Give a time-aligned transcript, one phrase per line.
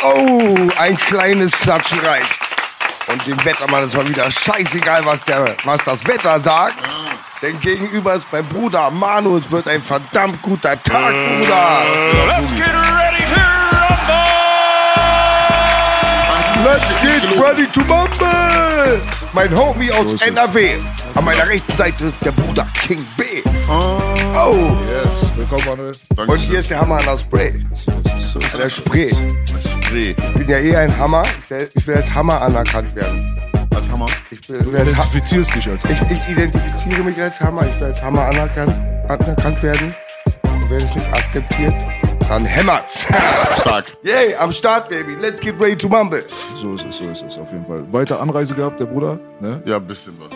[0.00, 2.40] Oh, ein kleines Klatschen reicht.
[3.08, 6.76] Und dem Wettermann ist mal wieder scheißegal, was, der, was das Wetter sagt.
[7.42, 9.36] Denn gegenüber ist mein Bruder Manu.
[9.38, 11.82] Es wird ein verdammt guter Tag, Bruder.
[12.26, 13.07] Let's get ready
[16.68, 19.00] Let's get ready to mumble!
[19.32, 20.76] Mein Homie aus NRW.
[21.14, 23.24] An meiner rechten Seite der Bruder King B.
[23.70, 24.76] Oh.
[24.86, 25.92] Yes, willkommen, Manuel.
[26.26, 27.64] Und hier ist der Hammer an der Spray.
[28.58, 29.16] Der Spray.
[29.94, 31.22] Ich bin ja eh ein Hammer.
[31.22, 33.40] Ich will, ich will als Hammer anerkannt werden.
[33.74, 34.06] Als Hammer.
[34.30, 37.66] Ich, als ha Identifizierst dich als ich, ich identifiziere mich als Hammer.
[37.66, 38.74] Ich will als Hammer anerkannt,
[39.08, 39.94] anerkannt werden.
[40.42, 41.74] Und wer es nicht akzeptiert,
[42.28, 43.06] dann hämmert's.
[43.60, 43.96] Stark.
[44.02, 45.16] Yay, am Start, Baby.
[45.20, 46.22] Let's get ready to mumble.
[46.60, 47.84] So ist es, so ist es, auf jeden Fall.
[47.92, 49.18] Weiter Anreise gehabt, der Bruder.
[49.40, 49.62] Ne?
[49.64, 50.30] Ja, ein bisschen was.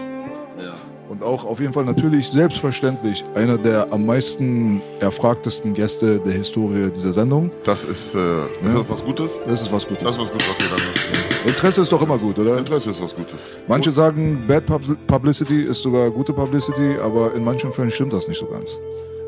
[0.65, 0.73] Ja.
[1.09, 6.91] Und auch auf jeden Fall natürlich selbstverständlich einer der am meisten erfragtesten Gäste der Historie
[6.95, 7.51] dieser Sendung.
[7.65, 8.19] Das ist, äh,
[8.65, 9.33] ist das was Gutes?
[9.47, 10.05] Das ist was Gutes.
[10.05, 10.49] Das ist was Gutes.
[10.49, 11.49] Okay, danke.
[11.51, 12.57] Interesse ist doch immer gut, oder?
[12.57, 13.51] Interesse ist was Gutes.
[13.69, 18.29] Manche sagen, Bad Pub- Publicity ist sogar gute Publicity, aber in manchen Fällen stimmt das
[18.29, 18.79] nicht so ganz.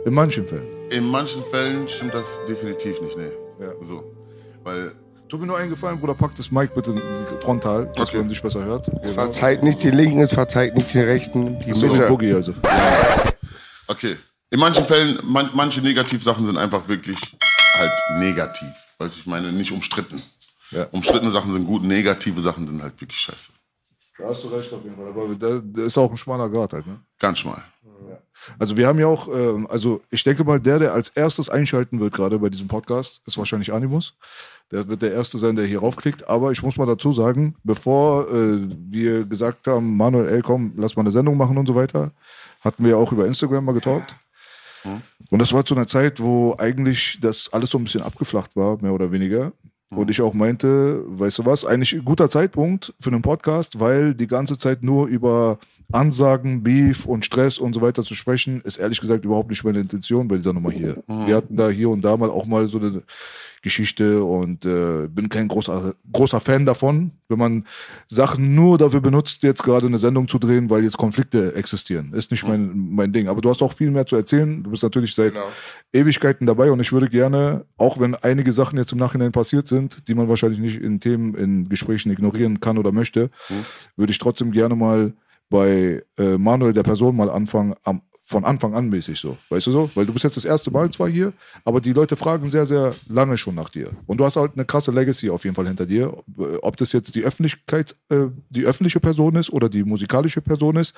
[0.05, 0.67] In manchen Fällen.
[0.91, 3.31] In manchen Fällen stimmt das definitiv nicht, nee.
[3.61, 3.73] Ja.
[3.83, 4.05] So.
[4.63, 4.93] Weil,
[5.29, 6.95] Tut mir nur eingefallen, Bruder, pack das Mic bitte
[7.41, 8.19] frontal, dass Okay.
[8.19, 8.91] man dich besser hört.
[9.15, 11.59] Verzeiht nicht den Linken, es verzeiht nicht den Rechten.
[11.61, 12.07] Die So, Mitte.
[12.07, 12.53] Boogie also.
[13.89, 14.17] okay.
[14.51, 17.17] In manchen Fällen, man, manche Negativsachen sind einfach wirklich
[17.79, 18.69] halt negativ.
[18.99, 20.23] Weißt du, ich meine, nicht umstritten.
[20.71, 20.87] Ja.
[20.93, 23.53] Umstrittene Sachen sind gut, negative Sachen sind halt wirklich scheiße.
[24.19, 25.09] Da hast du recht auf jeden Fall.
[25.09, 27.01] Aber da, da ist auch ein schmaler Grad halt, ne?
[27.19, 27.65] Ganz schmal.
[28.59, 32.01] Also wir haben ja auch, ähm, also ich denke mal, der, der als erstes einschalten
[32.01, 34.15] wird gerade bei diesem Podcast, ist wahrscheinlich Animus.
[34.71, 36.29] Der wird der Erste sein, der hier raufklickt.
[36.29, 40.97] Aber ich muss mal dazu sagen, bevor äh, wir gesagt haben, Manuel, ey, komm, lass
[40.97, 42.13] mal eine Sendung machen und so weiter,
[42.61, 44.15] hatten wir auch über Instagram mal getalkt.
[45.31, 48.81] Und das war zu einer Zeit, wo eigentlich das alles so ein bisschen abgeflacht war,
[48.83, 49.53] mehr oder weniger.
[49.91, 54.15] Und ich auch meinte, weißt du was, eigentlich ein guter Zeitpunkt für einen Podcast, weil
[54.15, 55.59] die ganze Zeit nur über
[55.93, 59.81] Ansagen, Beef und Stress und so weiter zu sprechen, ist ehrlich gesagt überhaupt nicht meine
[59.81, 61.03] Intention bei dieser Nummer hier.
[61.07, 63.03] Wir hatten da hier und da mal auch mal so eine
[63.65, 67.67] Geschichte und äh, bin kein großer, großer Fan davon, wenn man
[68.07, 72.13] Sachen nur dafür benutzt, jetzt gerade eine Sendung zu drehen, weil jetzt Konflikte existieren.
[72.13, 73.27] Ist nicht mein, mein Ding.
[73.27, 74.63] Aber du hast auch viel mehr zu erzählen.
[74.63, 75.41] Du bist natürlich seit
[75.95, 80.09] Ewigkeiten dabei und ich würde gerne, auch wenn einige Sachen jetzt im Nachhinein passiert sind,
[80.09, 83.31] die man wahrscheinlich nicht in Themen, in Gesprächen ignorieren kann oder möchte,
[83.97, 85.15] würde ich trotzdem gerne mal
[85.51, 89.37] bei äh, Manuel der Person mal anfangen, am, von Anfang an mäßig so.
[89.51, 89.91] Weißt du so?
[89.95, 91.35] Weil du bist jetzt das erste Mal zwar hier,
[91.65, 93.91] aber die Leute fragen sehr, sehr lange schon nach dir.
[94.07, 96.17] Und du hast halt eine krasse Legacy auf jeden Fall hinter dir.
[96.63, 100.95] Ob das jetzt die Öffentlichkeit, äh, die öffentliche Person ist oder die musikalische Person ist,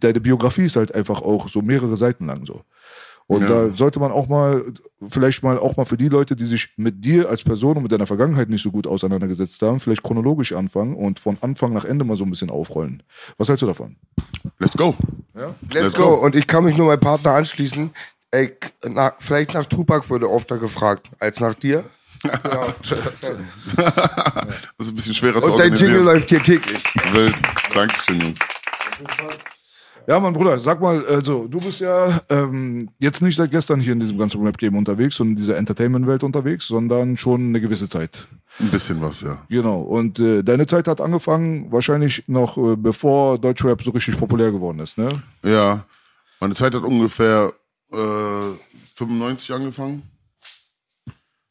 [0.00, 2.62] deine Biografie ist halt einfach auch so mehrere Seiten lang so.
[3.28, 3.48] Und Ja.
[3.48, 4.64] da sollte man auch mal,
[5.08, 7.90] vielleicht mal auch mal für die Leute, die sich mit dir als Person und mit
[7.92, 12.04] deiner Vergangenheit nicht so gut auseinandergesetzt haben, vielleicht chronologisch anfangen und von Anfang nach Ende
[12.04, 13.02] mal so ein bisschen aufrollen.
[13.36, 13.96] Was hältst du davon?
[14.60, 14.94] Let's go.
[15.34, 16.10] Let's, Let's go.
[16.10, 16.14] go.
[16.24, 17.90] Und ich kann mich nur meinem Partner anschließen.
[18.30, 18.52] Ey,
[18.84, 21.84] nach, vielleicht nach Tupac würde öfter gefragt als nach dir.
[24.78, 26.82] Das ist ein bisschen schwerer zu Und dein Jingle läuft hier täglich.
[27.12, 27.34] Wild.
[27.74, 28.38] Dankeschön, Jungs.
[30.08, 33.92] Ja, mein Bruder, sag mal, also du bist ja ähm, jetzt nicht seit gestern hier
[33.92, 38.28] in diesem ganzen Rap-Game unterwegs und in dieser Entertainment-Welt unterwegs, sondern schon eine gewisse Zeit.
[38.60, 39.44] Ein bisschen was, ja.
[39.48, 39.80] Genau.
[39.80, 44.78] Und äh, deine Zeit hat angefangen, wahrscheinlich noch äh, bevor Deutschrap so richtig populär geworden
[44.78, 45.08] ist, ne?
[45.42, 45.84] Ja,
[46.40, 47.52] meine Zeit hat ungefähr
[47.92, 48.54] äh,
[48.94, 50.02] 95 angefangen.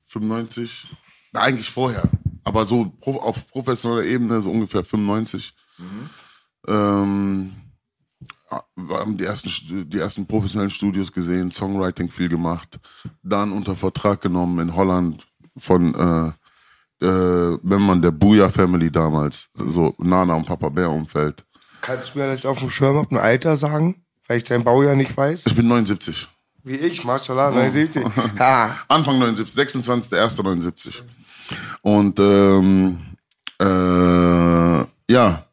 [0.05, 0.87] 95.
[1.33, 2.03] Na, eigentlich vorher.
[2.45, 5.53] Aber so auf professioneller Ebene so ungefähr 95.
[6.67, 7.64] Ähm, ja, wir
[8.89, 12.79] haben die ersten, die ersten professionellen Studios gesehen, Songwriting viel gemacht,
[13.23, 15.25] dann unter Vertrag genommen in Holland
[15.57, 21.43] von äh, äh, Membern der Booyah Family damals, so Nana und Papa Bär Umfeld.
[21.81, 24.03] Kannst du mir das auf dem Schirm auf ein Alter sagen?
[24.27, 25.43] Weil ich dein Baujahr nicht weiß.
[25.45, 26.27] Ich bin 79.
[26.63, 28.03] Wie ich, Mashallah, 79.
[28.39, 28.75] Ha.
[28.87, 31.03] Anfang 79, 26.01.79.
[31.83, 32.97] Und ähm,
[33.59, 35.45] äh, ja,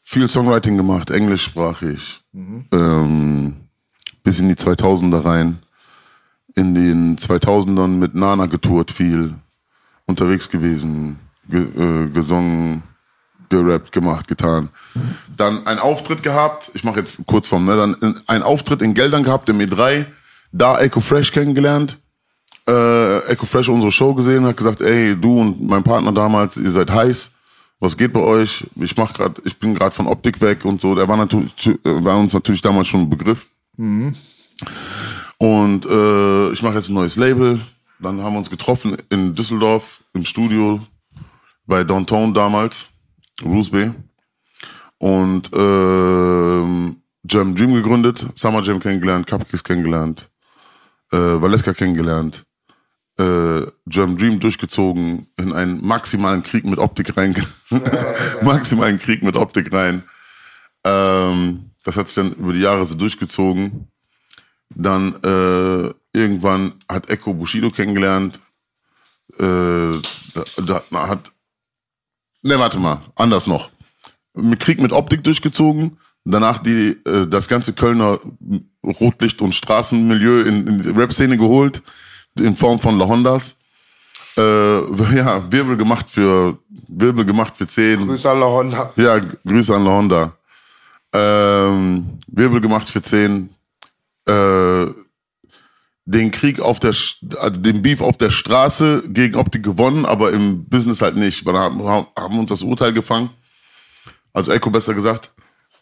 [0.00, 2.22] viel Songwriting gemacht, englischsprachig.
[2.72, 3.56] Ähm,
[4.22, 5.58] bis in die 2000er rein.
[6.54, 9.34] In den 2000ern mit Nana getourt viel.
[10.06, 11.18] Unterwegs gewesen,
[11.48, 12.82] ge äh, gesungen,
[13.48, 14.68] gerappt, gemacht, getan.
[15.36, 18.94] Dann einen Auftritt gehabt, ich mache jetzt kurz vom, ne, dann in- einen Auftritt in
[18.94, 20.06] Geldern gehabt, im E3,
[20.52, 21.98] da Echo Fresh kennengelernt,
[22.68, 26.70] äh, Echo Fresh unsere Show gesehen, hat gesagt, ey, du und mein Partner damals, ihr
[26.70, 27.32] seid heiß,
[27.80, 28.66] was geht bei euch?
[28.76, 30.94] Ich mach grad, ich bin gerade von Optik weg und so.
[30.94, 33.46] Der war natürlich, äh, war uns natürlich damals schon ein Begriff.
[35.38, 37.60] Und äh, ich mache jetzt ein neues Label.
[38.00, 40.80] Dann haben wir uns getroffen in Düsseldorf im Studio
[41.66, 42.90] bei Downtown damals,
[43.42, 43.90] Bruce B.
[44.98, 46.96] Und ähm,
[47.28, 50.30] Jam Dream gegründet, Summer Jam kennengelernt, Cupcakes kennengelernt,
[51.12, 52.44] äh, Valeska kennengelernt,
[53.18, 57.34] äh, Jam Dream durchgezogen, in einen maximalen Krieg mit Optik rein,
[58.42, 60.02] maximalen Krieg mit Optik rein.
[60.84, 63.88] Ähm, das hat sich dann über die Jahre so durchgezogen.
[64.74, 68.40] Dann äh, irgendwann hat Echo Bushido kennengelernt.
[69.38, 69.92] Äh,
[70.62, 71.32] da, da hat.
[72.42, 73.70] Ne, warte mal, anders noch.
[74.34, 75.98] Mit Krieg mit Optik durchgezogen.
[76.24, 78.18] Danach die, äh, das ganze Kölner
[78.84, 81.82] Rotlicht- und Straßenmilieu in, in die Rap-Szene geholt.
[82.38, 83.60] In Form von La Hondas.
[84.36, 84.40] Äh,
[85.16, 88.06] ja, Wirbel gemacht für Wirbel gemacht für 10.
[88.06, 88.92] Grüße an La Honda.
[88.96, 90.32] Ja, Grüße an La Honda.
[91.12, 93.50] Ähm, Wirbel gemacht für 10.
[94.28, 94.86] Äh,
[96.08, 100.64] den Krieg auf der, also den Beef auf der Straße gegen Optik gewonnen, aber im
[100.68, 101.44] Business halt nicht.
[101.44, 103.30] Weil da haben, haben uns das Urteil gefangen.
[104.32, 105.32] Also Echo besser gesagt.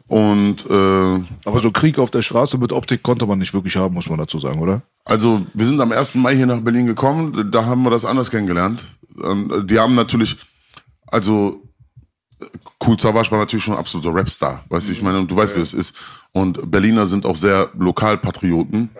[0.06, 3.94] Und äh, Aber so Krieg auf der Straße mit Optik konnte man nicht wirklich haben,
[3.94, 4.82] muss man dazu sagen, oder?
[5.06, 6.16] Also, wir sind am 1.
[6.16, 8.84] Mai hier nach Berlin gekommen, da haben wir das anders kennengelernt.
[9.22, 10.36] Ähm, Die haben natürlich,
[11.06, 11.62] also,
[12.86, 15.56] Cool Savage war natürlich schon ein absoluter Rapstar, weißt du, ich meine, und du weißt,
[15.56, 15.94] wie es ist.
[16.32, 18.90] Und Berliner sind auch sehr Lokalpatrioten.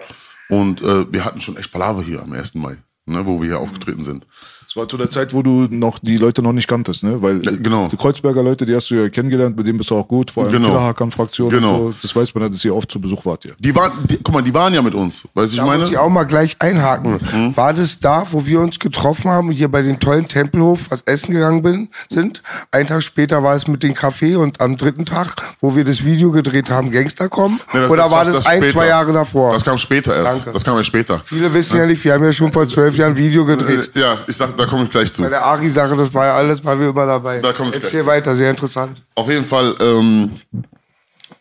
[0.49, 2.55] Und äh, wir hatten schon echt Palaver hier am 1.
[2.55, 2.77] Mai,
[3.07, 4.27] ne, wo wir hier aufgetreten sind.
[4.75, 7.23] Das war zu der Zeit, wo du noch die Leute noch nicht kanntest, ne?
[7.23, 7.87] Weil Ja, genau.
[7.87, 10.43] die Kreuzberger Leute, die hast du ja kennengelernt, mit denen bist du auch gut, vor
[10.43, 10.71] allem Genau.
[10.71, 11.77] Killerhakan-Fraktion Genau.
[11.77, 11.99] und so.
[12.03, 13.53] Das weiß man ja, dass ihr oft zu Besuch wart hier.
[13.61, 15.79] Die waren, die, guck mal, die waren ja mit uns, weißt du, ich Da meine?
[15.79, 17.21] muss ich auch mal gleich einhaken.
[17.33, 17.57] Mhm.
[17.57, 21.33] War das da, wo wir uns getroffen haben, hier bei den tollen Tempelhof, was essen
[21.35, 22.43] gegangen bin, sind?
[22.73, 26.05] Ein Tag später war es mit dem Café und am dritten Tag, wo wir das
[26.05, 27.61] Video gedreht haben, Gangster kommen?
[27.73, 28.73] Nee, das- Oder war das, ein, später.
[28.73, 29.53] zwei Jahre davor?
[29.53, 30.39] Das kam später erst.
[30.39, 30.51] Danke.
[30.53, 31.21] Das kam ja später.
[31.25, 33.93] Viele wissen ja nicht, wir haben ja schon vor zwölf Jahren ein Video gedreht.
[33.95, 35.23] Äh, Ja, ich sag, da komme ich gleich zu.
[35.23, 37.41] Bei der Ari-Sache, das war ja alles, waren wir immer dabei.
[37.41, 39.03] Da komm ich Erzähl gleich weiter, sehr interessant.
[39.15, 40.41] Auf jeden Fall, ähm,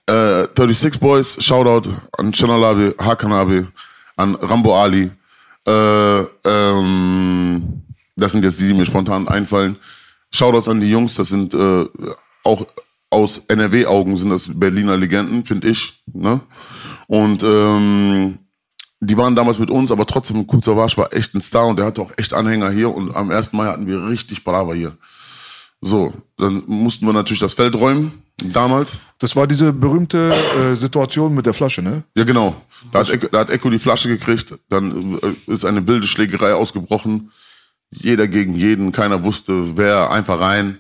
[0.08, 3.66] äh, 36 Boys, Shoutout an Chanalabi, Hakanabi,
[4.18, 5.12] an Rambo Ali.
[5.66, 7.84] Äh, ähm,
[8.16, 9.78] das sind jetzt die, die mir spontan einfallen.
[10.32, 11.86] Shoutouts an die Jungs, das sind äh,
[12.44, 12.66] auch
[13.10, 16.02] aus NRW-Augen sind das Berliner Legenden, finde ich.
[16.12, 16.42] Ne?
[17.08, 18.40] Und ähm,
[19.06, 21.86] die waren damals mit uns, aber trotzdem, Kurt Savage war echt ein Star und der
[21.86, 23.54] hatte auch echt Anhänger hier und am 1.
[23.54, 24.98] Mai hatten wir richtig Palaver hier.
[25.82, 29.02] So, dann mussten wir natürlich das Feld räumen, damals.
[29.20, 32.04] Das war diese berühmte äh, Situation mit der Flasche, ne?
[32.16, 32.56] Ja, genau.
[32.92, 36.54] Da hat, Echo, da hat Echo die Flasche gekriegt, dann äh, ist eine wilde Schlägerei
[36.54, 37.32] ausgebrochen.
[37.92, 40.80] Jeder gegen jeden, keiner wusste, wer, einfach rein.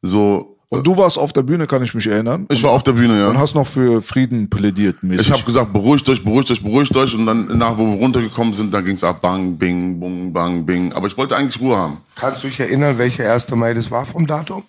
[0.00, 2.46] So, Und du warst auf der Bühne, kann ich mich erinnern.
[2.50, 3.28] ich war auf der Bühne, ja.
[3.28, 5.00] Und hast noch für Frieden plädiert.
[5.02, 5.28] Mäßig.
[5.28, 7.14] Ich habe gesagt, beruhigt euch, beruhigt euch, beruhigt euch.
[7.14, 10.92] Und dann, nach wo wir runtergekommen sind, dann ging's ab, bang, bing, bung, bang, bing.
[10.92, 11.98] Aber ich wollte eigentlich Ruhe haben.
[12.16, 13.48] Kannst du dich erinnern, welcher 1.
[13.50, 14.64] Mai das war vom Datum?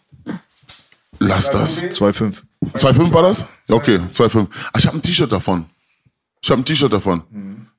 [1.20, 1.82] Lass das.
[1.82, 2.44] 2,5.
[2.76, 3.46] 2,5 war das?
[3.68, 4.48] Ja, okay, 2,5.
[4.72, 5.66] Ah, ich habe ein T-Shirt davon.
[6.42, 7.24] Ich habe ein T-Shirt davon.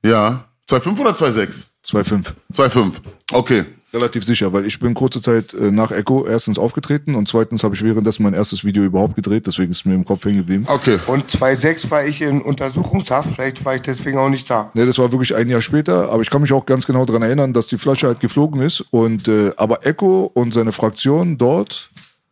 [0.03, 0.43] Ja.
[0.69, 1.67] 2,5 oder 2,6?
[1.85, 2.25] 2,5.
[2.53, 2.95] 2,5.
[3.31, 3.65] Okay.
[3.91, 7.73] Relativ sicher, weil ich bin kurze Zeit äh, nach Echo erstens aufgetreten und zweitens habe
[7.73, 10.65] ich währenddessen mein erstes Video überhaupt gedreht, deswegen ist mir im Kopf hängen geblieben.
[10.67, 10.99] Okay.
[11.07, 14.69] Und 2,6 war ich in Untersuchungshaft, vielleicht war ich deswegen auch nicht da.
[14.75, 17.23] Ne, das war wirklich ein Jahr später, aber ich kann mich auch ganz genau daran
[17.23, 21.89] erinnern, dass die Flasche halt geflogen ist und äh, aber Echo und seine Fraktion dort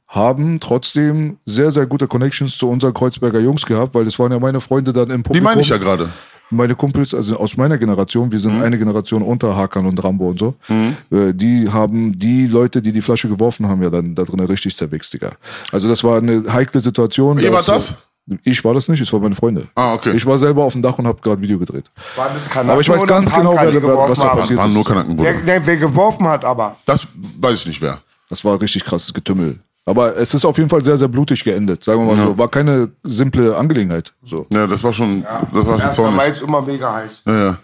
[0.07, 4.39] haben trotzdem sehr, sehr gute Connections zu unseren Kreuzberger Jungs gehabt, weil das waren ja
[4.39, 5.43] meine Freunde dann im Die Publikum.
[5.43, 6.09] meine ich ja gerade.
[6.49, 10.39] Meine Kumpels, also aus meiner Generation, wir sind eine Generation unter Hakan und Rambo und
[10.39, 14.39] so, äh, die haben die Leute, die die Flasche geworfen haben, ja dann da drin
[14.39, 15.31] richtig zerwichst, Digga.
[15.71, 17.37] Also das war eine heikle Situation.
[17.39, 19.67] Ihr Da wart ist so- Ich war das nicht, es waren meine Freunde.
[19.75, 20.13] Ah, okay.
[20.15, 21.85] Ich war selber auf dem Dach und habe gerade Video gedreht.
[22.15, 24.87] War das Kanaken Aber ich weiß ganz genau, wer, was da passiert Waren nur ist.
[24.87, 25.45] Kanaken, Wer, Bruder.
[25.45, 26.75] wer, wer geworfen hat aber.
[26.85, 27.07] Das
[27.39, 27.99] weiß ich nicht wer.
[28.29, 29.59] Das war richtig krasses Getümmel.
[29.87, 32.37] Aber es ist auf jeden Fall sehr, sehr blutig geendet, sagen wir mal so.
[32.37, 34.13] War keine simple Angelegenheit.
[34.25, 34.45] So.
[34.51, 35.81] Ja, das war schon, das war schon 1.
[35.81, 36.27] Mai zornig.
[36.27, 37.21] ist immer mega heiß.
[37.25, 37.59] Ja, ja.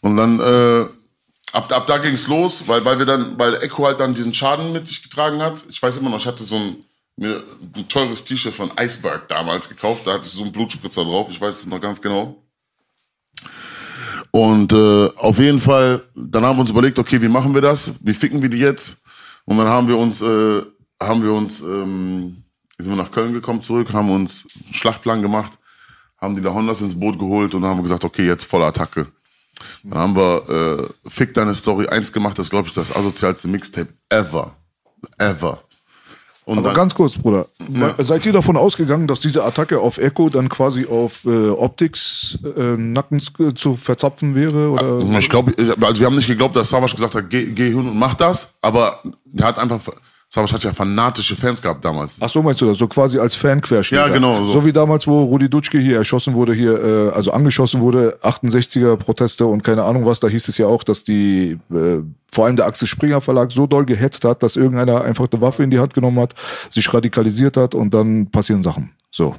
[0.00, 0.86] Und dann, äh,
[1.52, 4.72] ab, ab da ging's los, weil, weil wir dann, weil Echo halt dann diesen Schaden
[4.72, 5.54] mit sich getragen hat.
[5.68, 6.76] Ich weiß immer noch, ich hatte so ein,
[7.16, 7.40] mir
[7.76, 11.40] ein teures T-Shirt von Iceberg damals gekauft, da hatte ich so einen Blutspritzer drauf, ich
[11.40, 12.42] weiß es noch ganz genau.
[14.32, 17.92] Und äh, auf jeden Fall, dann haben wir uns überlegt, okay, wie machen wir das?
[18.00, 18.96] Wie ficken wir die jetzt?
[19.44, 20.62] Und dann haben wir uns, äh,
[21.00, 22.44] haben wir uns, ähm,
[22.78, 25.52] sind wir nach Köln gekommen zurück, haben uns einen Schlachtplan gemacht,
[26.20, 29.06] haben die da Hondas ins Boot geholt und haben gesagt, okay, jetzt volle Attacke.
[29.82, 33.48] Dann haben wir äh, Fick deine Story 1 gemacht, das ist, glaube ich, das asozialste
[33.48, 34.56] Mixtape ever.
[35.18, 35.60] Ever.
[36.48, 37.46] Und Aber dann, ganz kurz, Bruder.
[37.98, 42.74] Seid ihr davon ausgegangen, dass diese Attacke auf Echo dann quasi auf äh, Optics äh,
[42.74, 44.70] Nackens äh, zu verzapfen wäre?
[44.70, 45.18] Oder?
[45.18, 47.98] ich glaube, also wir haben nicht geglaubt, dass Savage gesagt hat, geh, geh hin und
[47.98, 49.78] mach das, aber der hat einfach,
[50.30, 52.18] Savage hat ja fanatische Fans gehabt damals.
[52.20, 52.76] Ach so meinst du das?
[52.76, 53.98] So quasi als Fanquerschnitt.
[53.98, 54.52] Ja, genau, so.
[54.52, 58.96] So wie damals, wo Rudi Dutschke hier erschossen wurde, hier, äh, also angeschossen wurde, 68er
[58.96, 62.56] Proteste und keine Ahnung was, da hieß es ja auch, dass die, äh, vor allem
[62.56, 65.78] der Axel Springer Verlag so doll gehetzt hat, dass irgendeiner einfach eine Waffe in die
[65.78, 66.34] Hand genommen hat,
[66.68, 68.90] sich radikalisiert hat und dann passieren Sachen.
[69.10, 69.34] So.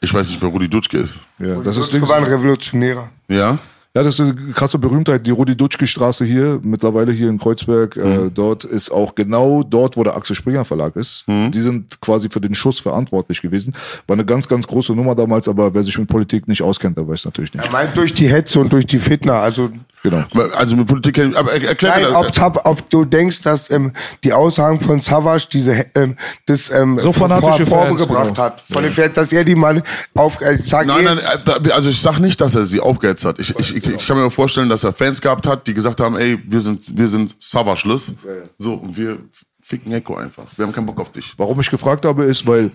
[0.00, 1.20] Ich weiß nicht, wer Rudi Dutschke ist.
[1.38, 3.08] Ja, das ist Dutschke war ein Revolutionärer.
[3.28, 3.58] Ja?
[3.96, 5.24] Ja, das ist eine krasse Berühmtheit.
[5.24, 10.16] Die Rudi-Dutschke-Straße hier, mittlerweile hier in Kreuzberg, äh, dort ist auch genau dort, wo der
[10.16, 11.24] Axel Springer Verlag ist.
[11.28, 13.72] Die sind quasi für den Schuss verantwortlich gewesen.
[14.08, 17.06] War eine ganz, ganz große Nummer damals, aber wer sich mit Politik nicht auskennt, der
[17.06, 17.64] weiß natürlich nicht.
[17.64, 19.40] Er meint durch die Hetze und durch die Fitna.
[19.40, 19.70] Also
[20.04, 20.22] Genau.
[20.54, 22.16] Also mit Politik, aber er- erklär Nein, mir das.
[22.26, 23.90] ob, Tab- ob du denkst, dass ähm,
[24.22, 28.36] die Aussagen von Savage diese ähm, das ähm, So vor- Fans, vorgebracht genau.
[28.42, 28.62] hat.
[28.70, 29.82] Von den Fans, dass er die mal
[30.14, 33.38] auf äh, sag Nein, nein, äh, also ich sag nicht, dass er sie aufgehetzt hat.
[33.40, 36.18] Ich, ich, ich, ich kann mir vorstellen, dass er Fans gehabt hat, die gesagt haben,
[36.18, 38.14] ey, wir sind, wir sind Savage-less.
[38.58, 39.16] So, und wir
[39.62, 40.44] ficken Echo einfach.
[40.56, 41.32] Wir haben keinen Bock auf dich.
[41.38, 42.70] Warum ich gefragt habe, ist, weil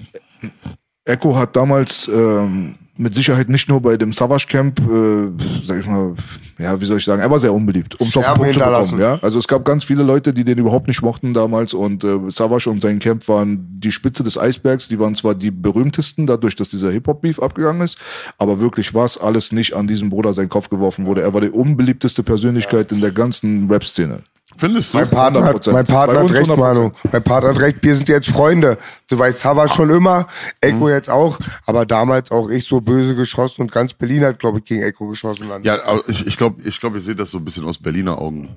[1.05, 5.29] Echo hat damals ähm, mit Sicherheit nicht nur bei dem Savage Camp, äh,
[5.65, 6.15] sag ich mal,
[6.57, 8.59] ja, wie soll ich sagen, er war sehr unbeliebt, um es auf den Punkt zu
[8.59, 8.99] bekommen.
[8.99, 9.17] Ja?
[9.21, 12.69] Also es gab ganz viele Leute, die den überhaupt nicht mochten damals und äh, Savage
[12.69, 14.89] und sein Camp waren die Spitze des Eisbergs.
[14.89, 17.97] Die waren zwar die berühmtesten, dadurch, dass dieser Hip-Hop-Beef abgegangen ist,
[18.37, 21.21] aber wirklich was alles nicht an diesen Bruder seinen Kopf geworfen wurde.
[21.21, 24.23] Er war die unbeliebteste Persönlichkeit in der ganzen Rap-Szene.
[24.59, 24.97] Findest du?
[24.97, 25.71] Mein Partner, hat, 100%.
[25.71, 26.57] mein Partner hat recht, 100%.
[26.57, 26.91] Manu.
[27.09, 27.77] Mein Partner hat recht.
[27.81, 28.77] Wir sind jetzt Freunde.
[29.09, 30.27] Du weißt, Savage schon immer,
[30.59, 34.59] Echo jetzt auch, aber damals auch ich so böse geschossen und ganz Berlin hat, glaube
[34.59, 35.47] ich, gegen Echo geschossen.
[35.47, 35.63] Dann.
[35.63, 38.19] Ja, aber ich, ich glaube, ich, glaub, ich sehe das so ein bisschen aus Berliner
[38.19, 38.49] Augen.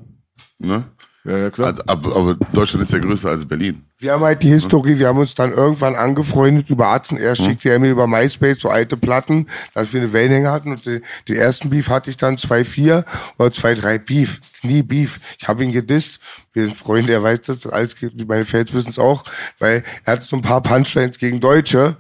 [0.59, 0.83] Ne?
[1.25, 1.69] Ja, ja, klar.
[1.69, 3.85] Also, Aber, aber Deutschland ist ja größer als Berlin.
[3.99, 7.37] Wir haben halt die Historie, wir haben uns dann irgendwann angefreundet über Arzt und er
[7.37, 11.03] schickte er mir über MySpace so alte Platten, dass wir eine Wellenlänge hatten und den,
[11.29, 13.05] den ersten Beef hatte ich dann 2,4
[13.39, 15.21] oder 2,3 Beef, Knie Beef.
[15.39, 16.19] Ich habe ihn gedisst.
[16.53, 17.95] Wir sind Freunde, er weiß das, alles,
[18.27, 19.23] meine Fans wissen es auch,
[19.61, 21.97] weil er hatte so ein paar Punchlines gegen Deutsche.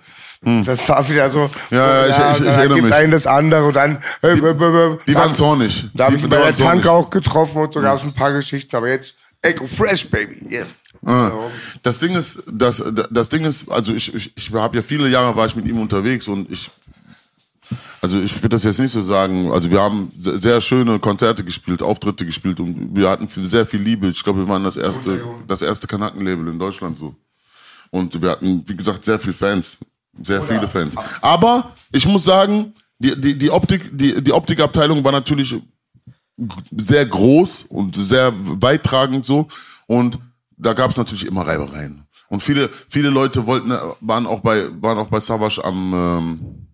[0.64, 1.50] Das war wieder so, Hm.
[1.70, 2.94] Ja, ja, ich- ich- ich dann erinnere gibt mich.
[2.94, 4.40] einen das andere und dann, äh, Die
[5.12, 5.84] da- waren zornig.
[5.94, 6.52] Da habe Die- ich die bei der.
[6.54, 10.44] Tanke auch getroffen und so gab es ein paar Geschichten, aber jetzt Echo Fresh, Baby,
[10.50, 10.74] yes.
[11.04, 11.30] Ah,
[11.82, 15.34] Das Ding ist, das, das Ding ist, also ich, ich, ich habe ja viele Jahre
[15.36, 16.70] war ich mit ihm unterwegs und ich,
[18.00, 21.42] also ich würde das jetzt nicht so sagen, also wir haben se- sehr schöne Konzerte
[21.44, 24.08] gespielt, Auftritte gespielt und wir hatten viel- sehr viel Liebe.
[24.08, 27.14] Ich glaube, wir waren das erste, das erste Kanackenlabel in Deutschland so.
[27.90, 29.78] Und wir hatten, wie gesagt, sehr viele Fans,
[30.20, 30.94] sehr viele Fans.
[31.20, 35.54] Aber ich muss sagen, die, die, die Optik, die, die Optikabteilung war natürlich
[36.70, 39.48] sehr groß und sehr weittragend so.
[39.86, 40.18] Und
[40.56, 42.06] da gab es natürlich immer Reibereien.
[42.28, 46.68] Und viele, viele Leute wollten, waren auch bei, waren auch bei Savage am, ähm,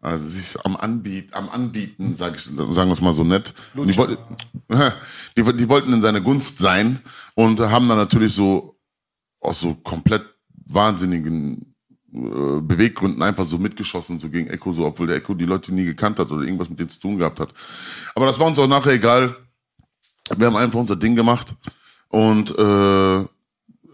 [0.00, 3.52] also sich am Anbieten, am Anbieten, sag ich, sagen wir es mal so nett.
[3.74, 4.16] Die, wollten,
[5.36, 7.00] die, die wollten in seine Gunst sein
[7.34, 8.78] und haben dann natürlich so
[9.40, 10.24] aus so komplett
[10.66, 11.71] wahnsinnigen
[12.12, 16.18] Beweggründen einfach so mitgeschossen, so gegen Echo, so, obwohl der Echo die Leute nie gekannt
[16.18, 17.48] hat oder irgendwas mit denen zu tun gehabt hat.
[18.14, 19.34] Aber das war uns auch nachher egal.
[20.36, 21.54] Wir haben einfach unser Ding gemacht
[22.08, 23.24] und äh,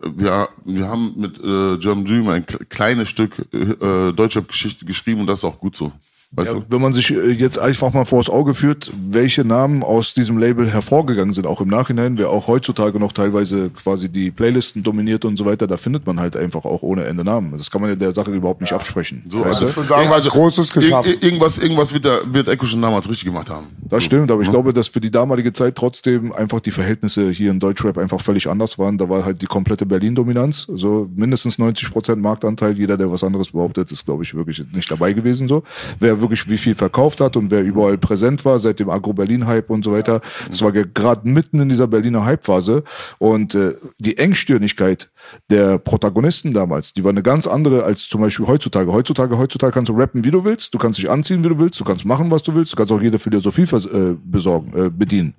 [0.00, 5.20] wir, wir haben mit äh, German Dream ein kle- kleines Stück äh, deutscher Geschichte geschrieben
[5.20, 5.92] und das ist auch gut so.
[6.30, 6.64] Weißt Ja, du?
[6.68, 10.68] wenn man sich äh, jetzt einfach mal vors Auge führt, welche Namen aus diesem Label
[10.70, 15.38] hervorgegangen sind, auch im Nachhinein, wer auch heutzutage noch teilweise quasi die Playlisten dominiert und
[15.38, 17.52] so weiter, da findet man halt einfach auch ohne Ende Namen.
[17.56, 19.22] Das kann man ja der Sache überhaupt nicht absprechen.
[19.30, 19.72] So, weißt also, du?
[19.72, 21.12] schon sagen, was Großes geschaffen.
[21.12, 23.68] ir- Irgendwas, irgendwas wird, der, wird Echo schon damals richtig gemacht haben.
[23.88, 27.50] Das stimmt, aber ich glaube, dass für die damalige Zeit trotzdem einfach die Verhältnisse hier
[27.50, 28.98] in Deutschrap einfach völlig anders waren.
[28.98, 32.76] Da war halt die komplette Berlin-Dominanz, so mindestens 90 Prozent Marktanteil.
[32.76, 35.48] Jeder, der was anderes behauptet, ist, glaube ich, wirklich nicht dabei gewesen.
[35.48, 35.62] So,
[36.00, 39.84] wer wirklich wie viel verkauft hat und wer überall präsent war seit dem Agro-Berlin-Hype und
[39.84, 40.20] so weiter.
[40.48, 42.84] Das war gerade mitten in dieser Berliner Hype-Phase
[43.18, 45.10] und äh, die Engstirnigkeit
[45.50, 48.92] der Protagonisten damals, die war eine ganz andere als zum Beispiel heutzutage.
[48.92, 51.78] Heutzutage, heutzutage kannst du rappen, wie du willst, du kannst dich anziehen, wie du willst,
[51.80, 55.34] du kannst machen, was du willst, du kannst auch jede Philosophie äh, besorgen, äh, bedienen.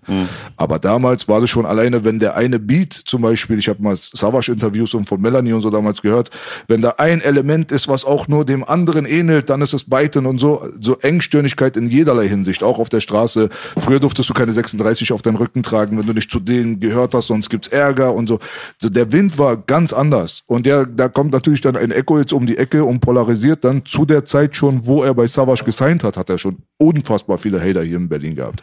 [0.57, 3.95] Aber damals war das schon alleine, wenn der eine Beat zum Beispiel, ich habe mal
[3.95, 6.29] Savage-Interviews und von Melanie und so damals gehört,
[6.67, 10.25] wenn da ein Element ist, was auch nur dem anderen ähnelt, dann ist es Beiten
[10.25, 13.49] und so, so Engstirnigkeit in jederlei Hinsicht, auch auf der Straße.
[13.77, 17.13] Früher durftest du keine 36 auf deinen Rücken tragen, wenn du nicht zu denen gehört
[17.13, 18.39] hast, sonst gibt's Ärger und so.
[18.77, 20.43] so der Wind war ganz anders.
[20.47, 23.85] Und der, da kommt natürlich dann ein Echo jetzt um die Ecke und polarisiert dann
[23.85, 27.59] zu der Zeit schon, wo er bei Savage gesigned hat, hat er schon unfassbar viele
[27.59, 28.61] Hater hier in Berlin gehabt.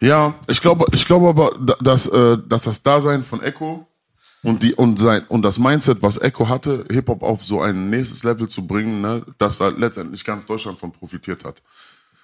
[0.00, 3.86] Ja, ich glaube, ich glaube aber, da- dass, äh, dass das Dasein von Echo
[4.42, 7.88] und die und sein und das Mindset, was Echo hatte, Hip Hop auf so ein
[7.90, 11.62] nächstes Level zu bringen, ne, dass da letztendlich ganz Deutschland von profitiert hat,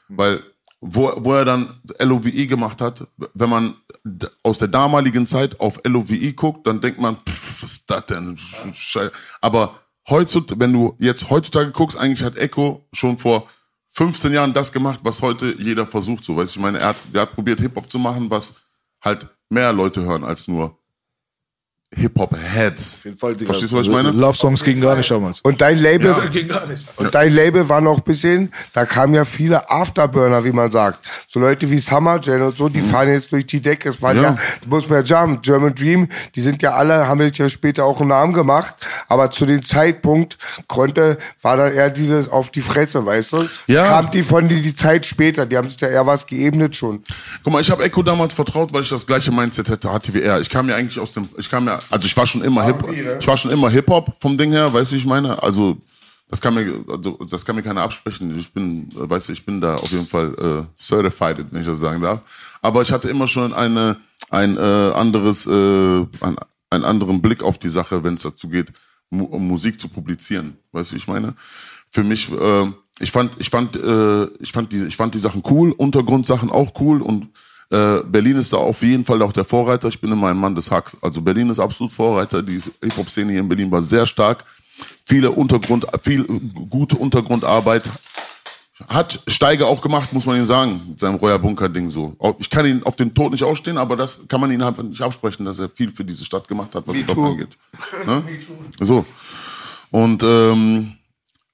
[0.08, 0.40] weil
[0.80, 3.74] wo, wo er dann LOVE gemacht hat, wenn man
[4.42, 8.38] aus der damaligen Zeit auf LOVE guckt, dann denkt man, pff, was ist das denn?
[8.74, 9.10] Schei-
[9.42, 9.74] Aber
[10.08, 13.46] heutzutage, wenn du jetzt heutzutage guckst, eigentlich hat Echo schon vor
[13.88, 16.24] 15 Jahren das gemacht, was heute jeder versucht.
[16.24, 18.54] So, weißt du, ich meine, er hat, er hat probiert Hip-Hop zu machen, was
[19.02, 20.78] halt mehr Leute hören als nur
[21.96, 22.98] Hip-Hop-Heads.
[23.00, 23.46] Auf jeden Fall, Digga.
[23.52, 24.10] Verstehst du, was ich meine?
[24.12, 25.40] Love Songs gingen gar nicht damals.
[25.40, 26.24] Und dein Label, Ja.
[26.26, 26.82] Ging gar nicht.
[26.96, 31.00] und dein Label war noch ein bisschen, da kamen ja viele Afterburner, wie man sagt.
[31.26, 33.88] So Leute wie Summer Jam und so, die fahren jetzt durch die Decke.
[33.88, 34.38] Es waren ja, Ja.
[34.68, 37.98] muss man ja jump, German Dream, die sind ja alle, haben jetzt ja später auch
[38.00, 38.74] einen Namen gemacht.
[39.08, 43.48] Aber zu dem Zeitpunkt konnte, war dann eher dieses auf die Fresse, weißt du?
[43.66, 43.88] Ja.
[43.88, 47.02] Kam die von die, die Zeit später, die haben sich da eher was geebnet schon.
[47.42, 50.22] Guck mal, ich habe Echo damals vertraut, weil ich das gleiche Mindset hätte, hatte wie
[50.22, 50.40] er.
[50.40, 52.84] Ich kam ja eigentlich aus dem, ich kam ja, also ich war schon immer Hip,
[53.18, 55.42] ich war schon immer Hip Hop vom Ding her, weißt du, wie ich meine?
[55.42, 55.78] Also
[56.30, 58.38] das kann mir, also, das kann mir keiner absprechen.
[58.38, 61.66] Ich bin, äh, weißt du, ich bin da auf jeden Fall äh, certified, wenn ich
[61.66, 62.20] das sagen darf.
[62.62, 63.96] Aber ich hatte immer schon eine,
[64.30, 65.50] ein äh, anderes, äh,
[66.20, 66.36] ein,
[66.70, 68.68] einen anderen Blick auf die Sache, wenn es dazu geht,
[69.10, 70.56] Mu um Musik zu publizieren.
[70.70, 71.34] Weißt du, wie ich meine?
[71.90, 72.66] Für mich, äh,
[73.00, 76.80] ich fand, ich fand, äh, ich fand die, ich fand die Sachen cool, Untergrundsachen auch
[76.80, 77.26] cool und
[77.70, 79.88] äh, Berlin ist da auf jeden Fall auch der Vorreiter.
[79.88, 80.96] Ich bin immer ein Mann des Hacks.
[81.00, 82.42] Also Berlin ist absolut Vorreiter.
[82.42, 84.44] Die Hip-Hop-Szene hier in Berlin war sehr stark.
[85.06, 86.24] Viele Untergrund, viel
[86.68, 87.84] gute Untergrundarbeit.
[88.88, 92.16] Hat Steiger auch gemacht, muss man ihm sagen, mit seinem Royer Bunker-Ding so.
[92.38, 95.02] Ich kann ihn auf den Tod nicht ausstehen, aber das kann man ihn einfach nicht
[95.02, 97.26] absprechen, dass er viel für diese Stadt gemacht hat, was Hip-Hop too.
[97.26, 97.58] angeht.
[98.06, 98.24] Ne?
[98.80, 99.04] So.
[99.90, 100.92] Und ähm,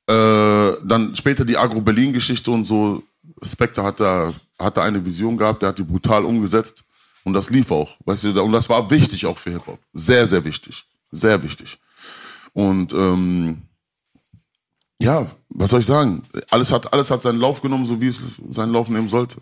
[0.06, 3.02] äh, dann später die Agro-Berlin-Geschichte und so.
[3.42, 6.84] Spectre hat da, hat da eine Vision gehabt, der hat die brutal umgesetzt.
[7.24, 7.96] Und das lief auch.
[8.04, 9.80] Weißt du, und das war wichtig auch für Hip-Hop.
[9.92, 10.86] Sehr, sehr wichtig.
[11.10, 11.78] Sehr wichtig.
[12.52, 13.62] Und ähm,
[15.02, 16.22] ja, was soll ich sagen?
[16.50, 19.40] Alles hat, alles hat seinen Lauf genommen, so wie es seinen Lauf nehmen sollte.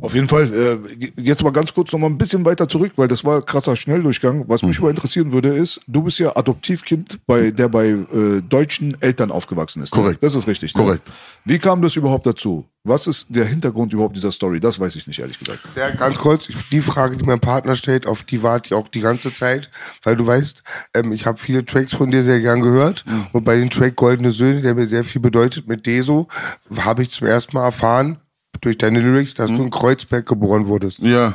[0.00, 0.52] Auf jeden Fall.
[0.52, 3.44] Äh, jetzt mal ganz kurz noch mal ein bisschen weiter zurück, weil das war ein
[3.44, 4.44] krasser Schnelldurchgang.
[4.46, 9.00] Was mich mal interessieren würde, ist, du bist ja Adoptivkind, bei, der bei äh, deutschen
[9.02, 9.94] Eltern aufgewachsen ist.
[9.94, 10.00] ne?
[10.00, 10.22] Korrekt.
[10.22, 10.74] Das ist richtig.
[10.74, 10.82] Ne?
[10.82, 11.10] Korrekt.
[11.44, 12.66] Wie kam das überhaupt dazu?
[12.84, 14.60] Was ist der Hintergrund überhaupt dieser Story?
[14.60, 15.60] Das weiß ich nicht, ehrlich gesagt.
[15.74, 19.00] Sehr ganz kurz, die Frage, die mein Partner stellt, auf die warte ich auch die
[19.00, 19.70] ganze Zeit,
[20.04, 20.62] weil du weißt,
[20.94, 24.30] ähm, ich habe viele Tracks von dir sehr gern gehört und bei dem Track Goldene
[24.30, 26.28] Söhne, der mir sehr viel bedeutet, mit Deso,
[26.76, 28.20] habe ich zum ersten Mal erfahren,
[28.60, 30.98] durch deine Lyrics, dass du in Kreuzberg geboren wurdest.
[31.00, 31.34] Ja.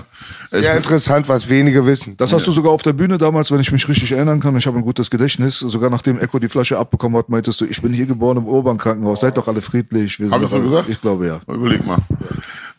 [0.50, 2.18] Sehr interessant, was wenige wissen.
[2.18, 4.56] Das hast du sogar auf der Bühne damals, wenn ich mich richtig erinnern kann.
[4.58, 5.60] Ich habe ein gutes Gedächtnis.
[5.60, 9.22] Sogar nachdem Echo die Flasche abbekommen hat, meintest du, ich bin hier geboren im Urban-Krankenhaus.
[9.22, 10.20] Seid doch alle friedlich.
[10.20, 10.90] Wir Hab ich so gesagt?
[10.90, 11.40] Ich glaube ja.
[11.48, 12.00] Überleg mal.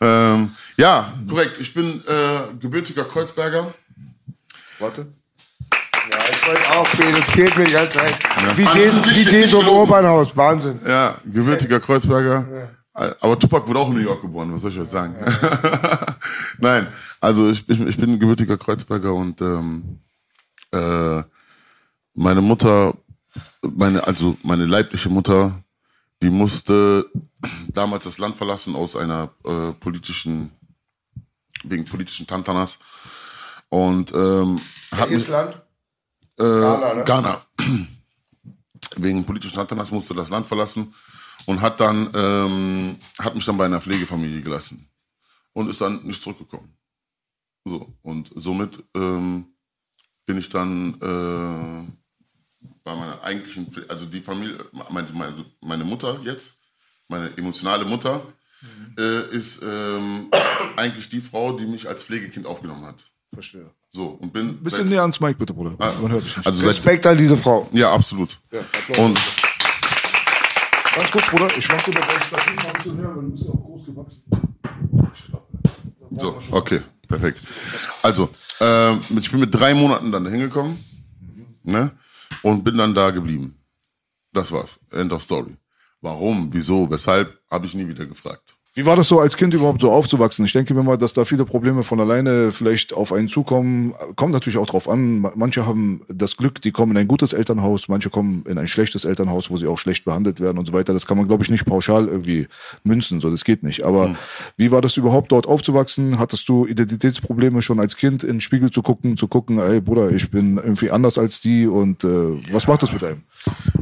[0.01, 1.57] Ähm, ja, korrekt.
[1.59, 3.73] Ich bin äh, gebürtiger Kreuzberger.
[4.79, 5.07] Warte.
[6.11, 8.13] Ja, ich wollte auch fehlen, das fehlt mir die ganze Zeit.
[8.55, 9.69] Wie Mann, wie nicht Deso im.
[9.69, 10.79] Opernhaus, Wahnsinn.
[10.85, 12.69] Ja, gebürtiger Kreuzberger.
[12.95, 15.15] Aber Tupac wurde auch in New York geboren, was soll ich euch sagen?
[16.59, 16.87] Nein,
[17.19, 19.99] also ich, ich, ich bin gebürtiger Kreuzberger und ähm,
[20.71, 21.21] äh,
[22.13, 22.93] meine Mutter,
[23.61, 25.61] meine, also meine leibliche Mutter,
[26.23, 27.05] die musste
[27.67, 30.51] damals das Land verlassen aus einer äh, politischen,
[31.65, 32.79] wegen politischen Tantanas.
[33.67, 34.61] Und ähm,
[34.95, 35.61] hat Island?
[36.39, 37.03] äh, Ghana, ne?
[37.03, 37.41] Ghana.
[38.97, 40.93] Wegen politischen Tantanas musste das Land verlassen
[41.45, 44.87] und hat dann ähm, hat mich dann bei einer Pflegefamilie gelassen
[45.53, 46.75] und ist dann nicht zurückgekommen.
[47.65, 49.45] So und somit ähm,
[50.25, 54.57] bin ich dann äh, bei meiner eigentlichen, Pfle- also die Familie,
[54.89, 56.55] meine, meine, meine Mutter jetzt,
[57.07, 58.21] meine emotionale Mutter,
[58.97, 60.29] äh, ist ähm,
[60.75, 63.03] eigentlich die Frau, die mich als Pflegekind aufgenommen hat.
[63.33, 63.69] Verstehe.
[63.89, 65.75] So und bin Bisschen näher ans Mic, bitte, Bruder.
[66.01, 66.47] Man hört dich nicht.
[66.47, 67.69] also Respekt an diese Frau.
[67.73, 68.39] ja, absolut.
[68.97, 69.19] und
[70.95, 73.31] Ganz kurz, Bruder, ich mach dir mal dein Stativ mal ein bisschen höher, weil du
[73.31, 74.23] bist ja auch groß gewachsen.
[76.11, 77.41] so, okay, perfekt.
[78.01, 78.29] Also,
[78.61, 80.83] ähm, ich bin mit drei Monaten dann hingekommen
[81.65, 81.91] Ne?
[82.43, 83.57] Und bin dann da geblieben.
[84.31, 84.79] Das war's.
[84.91, 85.57] End of story.
[86.01, 88.54] Warum, wieso, weshalb, habe ich nie wieder gefragt.
[88.77, 90.43] Wie war das so als Kind überhaupt so aufzuwachsen?
[90.43, 93.93] Ich denke mir mal, dass da viele Probleme von alleine vielleicht auf einen zukommen.
[94.17, 95.19] Kommt natürlich auch drauf an.
[95.19, 98.67] Ma- Manche haben das Glück, die kommen in ein gutes Elternhaus, manche kommen in ein
[98.67, 100.93] schlechtes Elternhaus, wo sie auch schlecht behandelt werden und so weiter.
[100.93, 102.47] Das kann man, glaube ich, nicht pauschal irgendwie
[102.83, 103.21] münzen.
[103.21, 103.83] So, das geht nicht.
[103.83, 104.13] Aber
[104.57, 106.19] wie war das überhaupt dort aufzuwachsen?
[106.19, 110.11] Hattest du Identitätsprobleme schon als Kind in den Spiegel zu gucken, zu gucken, ey Bruder,
[110.11, 112.07] ich bin irgendwie anders als die und äh,
[112.51, 113.23] was macht das mit einem?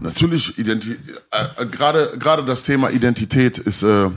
[0.01, 0.91] Natürlich, Identi
[1.31, 4.09] äh, äh, gerade gerade das Thema Identität ist äh,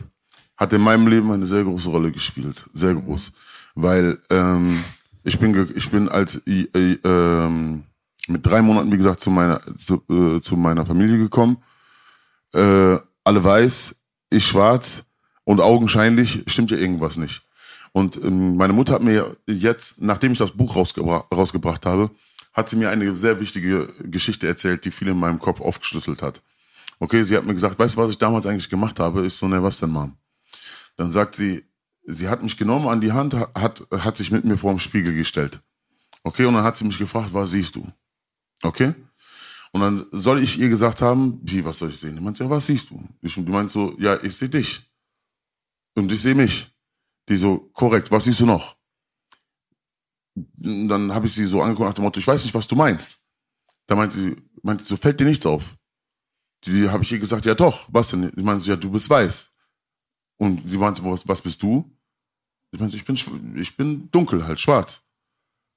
[0.56, 3.32] hat in meinem Leben eine sehr große Rolle gespielt, sehr groß,
[3.74, 4.82] weil ähm,
[5.22, 6.66] ich bin ich bin als äh,
[7.04, 7.84] ähm,
[8.28, 11.58] mit drei Monaten wie gesagt zu meiner zu, äh, zu meiner Familie gekommen,
[12.54, 13.96] äh, alle weiß,
[14.30, 15.04] ich schwarz
[15.44, 17.42] und augenscheinlich stimmt ja irgendwas nicht.
[17.92, 22.10] Und ähm, meine Mutter hat mir jetzt, nachdem ich das Buch rausgebra rausgebracht habe,
[22.52, 26.42] hat sie mir eine sehr wichtige Geschichte erzählt, die viel in meinem Kopf aufgeschlüsselt hat.
[26.98, 29.24] Okay, sie hat mir gesagt, weißt du, was ich damals eigentlich gemacht habe?
[29.24, 30.16] Ist so, ne, was denn, Mom?
[30.96, 31.64] Dann sagt sie,
[32.04, 35.14] sie hat mich genommen an die Hand, hat, hat sich mit mir vor dem Spiegel
[35.14, 35.60] gestellt.
[36.22, 37.86] Okay, und dann hat sie mich gefragt, was siehst du?
[38.62, 38.94] Okay?
[39.72, 42.16] Und dann soll ich ihr gesagt haben, wie, was soll ich sehen?
[42.16, 43.02] Die meinte, ja, was siehst du?
[43.20, 44.90] Ich, die meint so, ja, ich sehe dich.
[45.94, 46.74] Und ich sehe mich.
[47.28, 48.76] Die so, korrekt, was siehst du noch?
[50.34, 52.76] Und dann habe ich sie so angeguckt nach dem Motto, ich weiß nicht, was du
[52.76, 53.18] meinst.
[53.86, 55.76] Da meinte sie, meinte so, fällt dir nichts auf?
[56.64, 58.32] Die habe ich ihr gesagt, ja doch, was denn?
[58.36, 59.52] Ich meinte so, ja, du bist weiß.
[60.38, 61.90] Und sie meinte, was, was bist du?
[62.70, 65.02] Ich meinte, ich bin, ich bin dunkel, halt schwarz.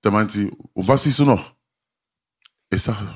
[0.01, 1.53] Da meint sie, und was siehst du noch?
[2.69, 3.07] Ich sage,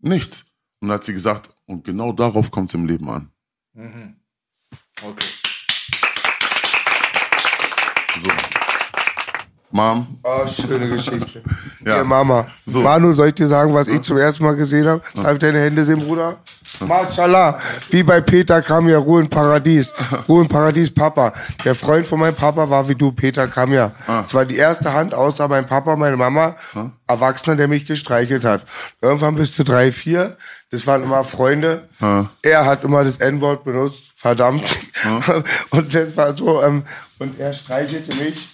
[0.00, 0.46] nichts.
[0.80, 3.30] Und dann hat sie gesagt, und genau darauf kommt es im Leben an.
[3.74, 5.26] Okay.
[8.18, 8.28] So.
[9.70, 11.42] Mom, Oh, schöne Geschichte.
[11.84, 11.96] Ja.
[11.96, 12.46] Ja, Mama.
[12.64, 12.80] So.
[12.80, 15.02] Manu, soll ich dir sagen, was ich zum ersten Mal gesehen habe?
[15.14, 16.38] Darf ich deine Hände sehen, Bruder?
[16.86, 17.60] Mashallah.
[17.90, 19.92] Wie bei Peter kam ja Ruhe im Paradies.
[20.28, 21.32] Ruhe im Paradies, Papa.
[21.64, 23.92] Der Freund von meinem Papa war wie du, Peter kam ja.
[24.06, 26.56] Das war die erste Hand, außer mein Papa, meine Mama,
[27.06, 28.64] Erwachsener, der mich gestreichelt hat.
[29.00, 30.36] Irgendwann bis zu drei, vier.
[30.70, 31.88] Das waren immer Freunde.
[32.42, 34.12] Er hat immer das N-Wort benutzt.
[34.16, 34.64] Verdammt.
[35.70, 36.84] Und das war so, ähm,
[37.18, 38.48] und er streichelte mich.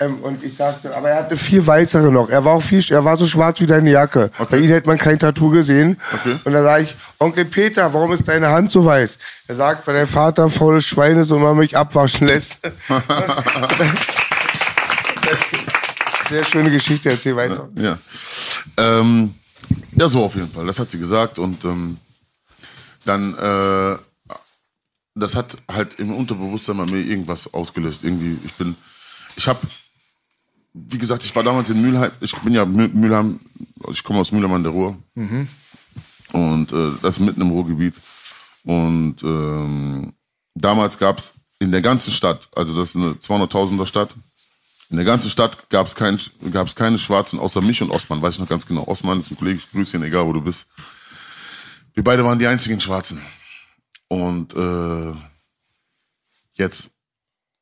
[0.00, 2.30] Ähm, und ich sagte, aber er hatte vier weißere noch.
[2.30, 4.30] Er war auch viel, er war so schwarz wie deine Jacke.
[4.50, 6.00] Bei ihm hätte man kein Tattoo gesehen.
[6.12, 6.38] Okay.
[6.42, 9.18] Und da sage ich, Onkel Peter, warum ist deine Hand so weiß?
[9.46, 12.58] Er sagt, weil dein Vater faules Schwein ist und man mich abwaschen lässt.
[16.30, 17.68] Sehr schöne Geschichte, erzähl weiter.
[17.74, 17.98] Ja.
[18.78, 19.34] Ähm,
[19.92, 20.64] ja, so auf jeden Fall.
[20.66, 21.98] Das hat sie gesagt und ähm,
[23.04, 23.98] dann, äh,
[25.14, 28.04] das hat halt im Unterbewusstsein bei mir irgendwas ausgelöst.
[28.04, 28.76] Irgendwie, ich bin,
[29.36, 29.60] ich habe,
[30.72, 33.40] wie gesagt, ich war damals in Mülheim, ich bin ja Mü- Mülheim,
[33.80, 34.96] also ich komme aus Mülheim an der Ruhr
[36.32, 37.94] und äh, das ist mitten im Ruhrgebiet
[38.64, 40.12] und ähm,
[40.54, 44.14] damals gab's in der ganzen Stadt, also das ist eine 200.000er Stadt,
[44.90, 46.18] in der ganzen Stadt gab es kein,
[46.52, 48.84] gab's keine Schwarzen außer mich und Osman, weiß ich noch ganz genau.
[48.88, 50.66] Osman ist ein Kollege, ich grüße ihn, egal wo du bist.
[51.94, 53.20] Wir beide waren die einzigen Schwarzen.
[54.08, 55.12] Und äh,
[56.54, 56.90] jetzt,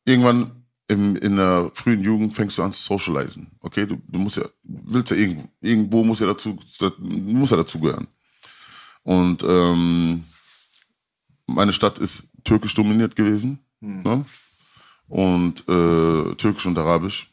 [0.06, 0.57] irgendwann
[0.88, 3.46] im, in der frühen Jugend fängst du an zu socialisen.
[3.60, 6.58] Okay, du, du musst ja, willst ja irgendwo, irgendwo muss ja dazu,
[6.98, 8.08] muss ja dazugehören.
[9.02, 10.24] Und ähm,
[11.46, 13.58] meine Stadt ist türkisch dominiert gewesen.
[13.80, 14.24] Ne?
[15.08, 17.32] Und äh, türkisch und arabisch.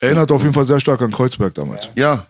[0.00, 1.88] Erinnert auf jeden Fall sehr stark an Kreuzberg damals.
[1.94, 2.26] Ja,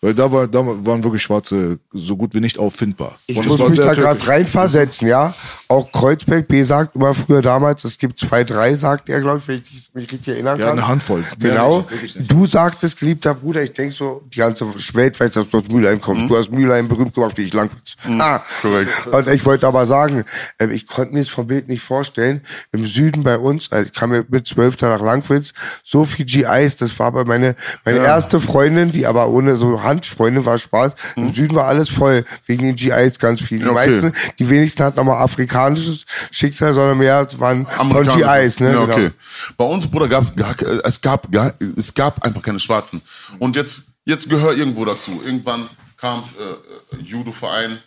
[0.00, 3.18] Weil da, war, da waren wirklich Schwarze so gut wie nicht auffindbar.
[3.26, 5.34] Ich Und muss mich da gerade reinversetzen, ja.
[5.70, 9.46] Auch Kreuzberg, B sagt immer früher damals, es gibt zwei, drei, sagt er, glaube ich,
[9.46, 10.78] wenn ich mich richtig erinnern Ja, kann.
[10.78, 11.22] eine Handvoll.
[11.38, 11.86] Genau.
[12.02, 12.18] nicht.
[12.30, 16.00] Du sagtest, geliebter Bruder, ich denk so, die ganze Welt weiß, dass du aus Mülheim
[16.00, 16.28] kommst.
[16.28, 17.94] Du hast Mülheim berühmt gemacht, wie ich Langwitz.
[18.18, 18.40] Ah.
[18.62, 18.90] korrekt.
[19.12, 20.24] Und ich wollte aber sagen,
[20.58, 22.40] ähm, ich konnte mir das vom Bild nicht vorstellen.
[22.72, 25.52] Im Süden bei uns, also ich kam ja mit zwölf nach Langwitz,
[25.84, 27.54] so viel GIs, das war bei meine,
[27.84, 30.94] meine erste Freundin, die aber ohne so Handfreundin war Spaß.
[31.14, 33.60] Im Süden war alles voll, wegen den GIs ganz viel.
[33.60, 33.74] Die Okay.
[34.02, 35.18] meisten, die wenigsten hatten nochmal
[35.60, 38.06] afrikanisches Schicksal, sondern mehr waren von.
[38.08, 38.72] GIs, ne?
[38.72, 38.92] Ja, Genau.
[38.92, 39.10] okay.
[39.56, 43.02] Bei uns, Bruder, gab's gar, es gab gar, es gab einfach keine Schwarzen.
[43.38, 45.20] Und jetzt, jetzt gehört irgendwo dazu.
[45.24, 47.78] Irgendwann kam es äh, äh, Judo-Verein,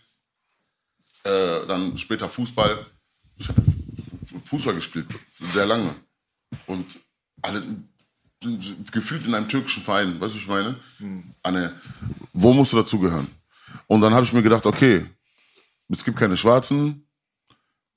[1.24, 2.86] äh, dann später Fußball.
[3.38, 3.62] Ich habe
[4.46, 5.96] Fußball gespielt, sehr lange.
[6.68, 6.86] Und
[7.42, 7.64] alle
[8.92, 10.76] gefühlt in einem türkischen Verein, weißt du, was ich meine?
[11.44, 11.74] Anne,
[12.34, 13.28] wo musst du dazugehören?
[13.88, 15.06] Und dann habe ich mir gedacht, okay,
[15.90, 17.03] es gibt keine Schwarzen,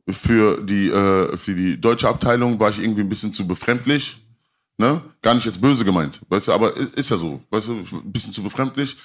[0.08, 4.22] für die, äh, für die deutsche Abteilung war ich irgendwie ein bisschen zu befremdlich.
[4.78, 5.00] Ne?
[5.22, 8.32] Gar nicht jetzt böse gemeint, weißt du, aber ist ja so, weißt du, ein bisschen
[8.32, 8.96] zu befremdlich.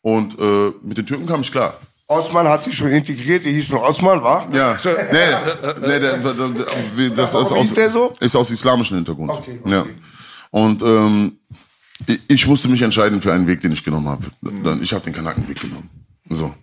[0.00, 1.80] Und äh, mit den Türken kam ich klar.
[2.08, 4.48] Osman hat sich schon integriert, der hieß schon Osman, war?
[4.54, 4.92] Ja, nee,
[5.80, 8.14] nee der, der, der, das ist aus, der so?
[8.20, 9.30] ist aus islamischem Hintergrund.
[9.30, 9.72] Okay, okay.
[9.72, 9.84] Ja.
[10.52, 11.38] Und ähm,
[12.06, 14.26] ich, ich musste mich entscheiden für einen Weg, den ich genommen habe.
[14.80, 15.90] Ich habe den Kanakenweg genommen.
[16.30, 16.54] So.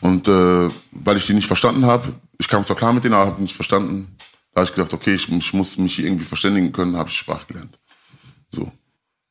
[0.00, 3.30] Und äh, weil ich die nicht verstanden habe, ich kam zwar klar mit denen, aber
[3.30, 4.16] habe nicht verstanden,
[4.52, 7.16] da habe ich gedacht, okay, ich, ich muss mich hier irgendwie verständigen können, habe ich
[7.16, 7.78] Sprache gelernt.
[8.50, 8.70] So.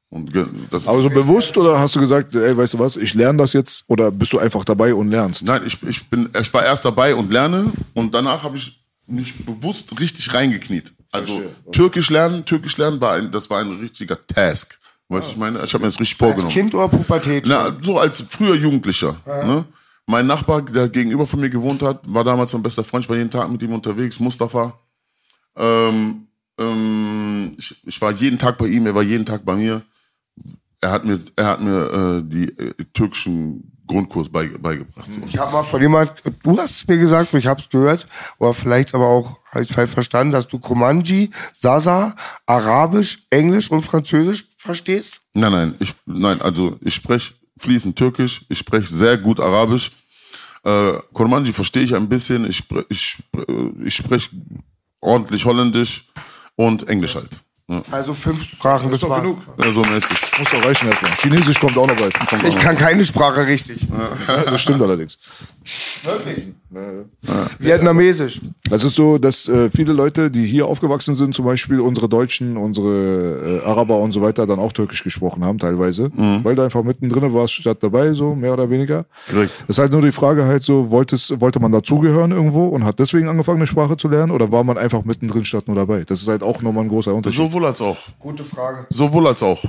[0.10, 0.30] Und
[0.70, 3.54] das Aber so bewusst oder hast du gesagt, ey, weißt du was, ich lerne das
[3.54, 5.44] jetzt oder bist du einfach dabei und lernst?
[5.44, 9.46] Nein, ich, ich, bin, ich war erst dabei und lerne und danach habe ich mich
[9.46, 10.92] bewusst richtig reingekniet.
[11.14, 11.42] Also.
[11.72, 14.80] Türkisch lernen, Türkisch lernen war ein, das war ein richtiger Task.
[15.08, 16.54] Weißt du, ich meine, ich habe mir das richtig Als vorgenommen.
[16.54, 17.48] Kind oder Pubertät?
[17.48, 17.56] schon?
[17.56, 19.16] Na, so als früher Jugendlicher.
[19.26, 19.66] Ne?
[20.12, 23.06] Mein Nachbar, der gegenüber von mir gewohnt hat, war damals mein bester Freund.
[23.06, 24.78] Ich war jeden Tag mit ihm unterwegs, Mustafa.
[25.56, 26.28] Ähm,
[26.60, 29.84] ähm, ich, ich war jeden Tag bei ihm, er war jeden Tag bei mir.
[30.82, 35.10] Er hat mir, er hat mir äh, die äh, türkischen Grundkurs beige, beigebracht.
[35.10, 35.22] So.
[35.26, 36.12] Ich habe mal von jemand,
[36.44, 38.06] du hast es mir gesagt ich habe es gehört,
[38.38, 43.82] oder vielleicht aber auch, habe ich falsch verstanden, dass du Komanji, Sasa, Arabisch, Englisch und
[43.82, 45.22] Französisch verstehst?
[45.34, 49.92] Nein, nein, ich, nein, also ich spreche fließend Türkisch, ich spreche sehr gut Arabisch.
[50.64, 54.30] Äh, Kurmanji verstehe ich ein bisschen, ich, spre- ich, spre- ich spreche
[55.00, 56.06] ordentlich Holländisch
[56.56, 57.40] und Englisch halt.
[57.68, 57.82] Ja.
[57.90, 59.22] Also fünf Sprachen, das ist doch war.
[59.22, 59.40] genug.
[59.58, 60.18] Ja, so mäßig.
[60.38, 61.12] Muss doch reichen erstmal.
[61.14, 62.14] Chinesisch kommt auch noch bald.
[62.48, 63.88] Ich kann keine Sprache richtig.
[64.28, 65.18] Das stimmt allerdings.
[66.04, 66.48] Wirklich?
[67.60, 68.42] Vietnamesisch.
[68.70, 72.56] Das ist so, dass äh, viele Leute, die hier aufgewachsen sind, zum Beispiel unsere Deutschen,
[72.58, 76.12] unsere äh, Araber und so weiter, dann auch Türkisch gesprochen haben teilweise,
[76.44, 79.06] weil du einfach mittendrin warst statt dabei, so mehr oder weniger.
[79.30, 79.52] Korrekt.
[79.68, 83.00] Das ist halt nur die Frage halt so, wolltest, wollte man dazugehören irgendwo und hat
[83.00, 86.04] deswegen angefangen, eine Sprache zu lernen oder war man einfach mittendrin statt nur dabei?
[86.06, 87.38] Das ist halt auch nochmal ein großer Unterschied.
[87.38, 87.98] Sowohl als auch.
[88.20, 88.88] Gute Frage.
[88.90, 89.64] Sowohl als auch.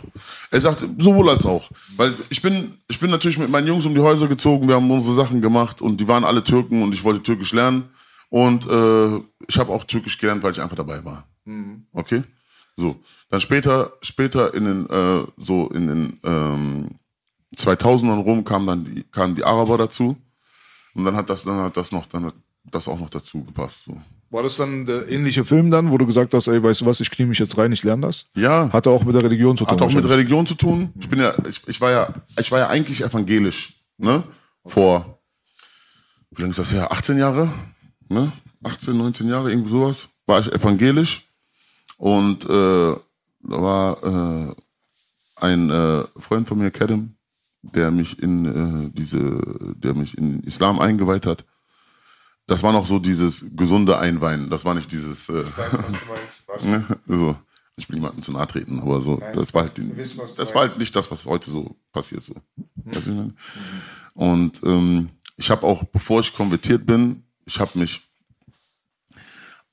[0.51, 1.69] Er sagt, sowohl als auch.
[1.97, 4.91] Weil ich bin, ich bin natürlich mit meinen Jungs um die Häuser gezogen, wir haben
[4.91, 7.91] unsere Sachen gemacht und die waren alle Türken und ich wollte Türkisch lernen.
[8.31, 9.17] Und äh,
[9.47, 11.27] ich habe auch Türkisch gelernt, weil ich einfach dabei war.
[11.93, 12.23] Okay?
[12.77, 12.97] So.
[13.29, 16.91] Dann später, später in den, äh, so in den ähm,
[17.57, 20.17] 2000ern rum kamen dann die, kamen die Araber dazu.
[20.95, 22.35] Und dann hat das, dann hat das noch, dann hat
[22.71, 23.85] das auch noch dazu gepasst.
[23.85, 24.01] So.
[24.31, 27.01] War das dann der ähnliche Film dann, wo du gesagt hast, ey, weißt du was,
[27.01, 28.25] ich knie mich jetzt rein, ich lerne das?
[28.35, 28.71] Ja.
[28.73, 29.73] Hatte auch mit der Religion zu tun.
[29.73, 30.09] Hat auch mit.
[30.09, 30.91] Religion zu tun.
[30.99, 34.25] Ich bin ja, ich, ich war ja, ich war ja eigentlich evangelisch, ne?
[34.65, 35.22] Vor,
[36.35, 36.91] wie lange ist das her?
[36.91, 37.53] 18 Jahre,
[38.09, 38.33] ne?
[38.65, 41.29] 18, 19 Jahre, irgendwie sowas, war ich evangelisch.
[41.97, 44.03] Und äh, da war
[44.51, 44.55] äh,
[45.37, 47.17] ein äh, Freund von mir, Kedem,
[47.63, 51.45] der mich in äh, diese, der mich in Islam eingeweiht hat.
[52.47, 54.51] Das war noch so dieses gesunde Einweihen.
[54.51, 55.45] Das war nicht dieses, äh,
[56.65, 56.85] Ne?
[57.07, 57.37] So.
[57.77, 59.83] Ich will niemandem zu nahe treten, aber so, das war halt, du
[60.37, 62.23] das war halt nicht das, was heute so passiert.
[62.23, 62.35] So.
[62.91, 63.33] Ich meine?
[64.13, 65.09] Und ähm,
[65.43, 68.01] ich habe auch, bevor ich konvertiert bin, ich habe mich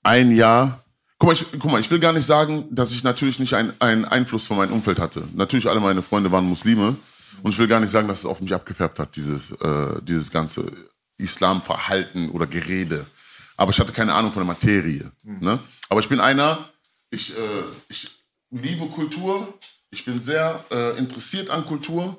[0.04, 0.84] ein Jahr,
[1.20, 3.74] guck mal, ich, guck mal, ich will gar nicht sagen, dass ich natürlich nicht ein-
[3.80, 5.24] einen Einfluss von meinem Umfeld hatte.
[5.36, 6.96] Natürlich alle meine Freunde waren Muslime
[7.44, 10.32] und ich will gar nicht sagen, dass es auf mich abgefärbt hat, dieses, äh, dieses
[10.32, 10.66] ganze
[11.18, 13.06] Islamverhalten oder Gerede.
[13.56, 15.12] Aber ich hatte keine Ahnung von der Materie.
[15.24, 15.60] Ne?
[15.90, 16.70] Aber ich bin einer,
[17.12, 18.10] ich, äh, ich
[18.50, 19.54] liebe Kultur,
[19.92, 22.18] ich bin sehr äh, interessiert an Kultur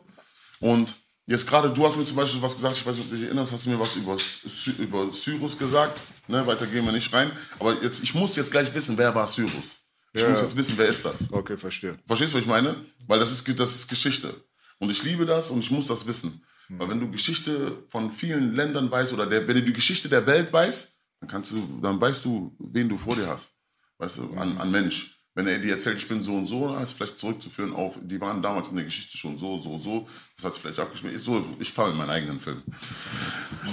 [0.60, 0.94] und
[1.30, 3.26] jetzt gerade, du hast mir zum Beispiel was gesagt, ich weiß nicht, ob du dich
[3.26, 6.46] erinnerst, hast du mir was über, Sy über Cyrus gesagt, ne?
[6.46, 9.80] weiter gehen wir nicht rein, aber jetzt, ich muss jetzt gleich wissen, wer war Cyrus?
[10.12, 10.28] Ich Ja.
[10.28, 11.32] muss jetzt wissen, wer ist das?
[11.32, 11.96] Okay, verstehe.
[12.06, 12.74] Verstehst du, was ich meine?
[13.06, 14.34] Weil das ist, das ist Geschichte.
[14.78, 16.42] Und ich liebe das und ich muss das wissen.
[16.68, 20.24] Weil wenn du Geschichte von vielen Ländern weißt oder der, wenn du die Geschichte der
[20.26, 23.52] Welt weißt, dann kannst du, dann weißt du, wen du vor dir hast.
[23.98, 25.19] Weißt du, an, an Mensch.
[25.34, 28.42] Wenn er dir erzählt, ich bin so und so, ist vielleicht zurückzuführen auf, die waren
[28.42, 30.08] damals in der Geschichte schon so, so, so.
[30.36, 31.20] Das hat sich vielleicht abgeschmiert.
[31.22, 32.62] So, ich fahre in meinen eigenen Film.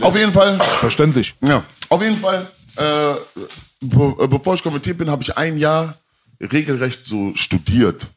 [0.02, 0.60] Auf jeden Fall.
[0.60, 1.34] Verständlich.
[1.42, 3.16] Ja, auf jeden Fall, äh,
[3.82, 5.98] be äh, bevor ich konvertiert bin, habe ich ein Jahr
[6.40, 8.08] regelrecht so studiert.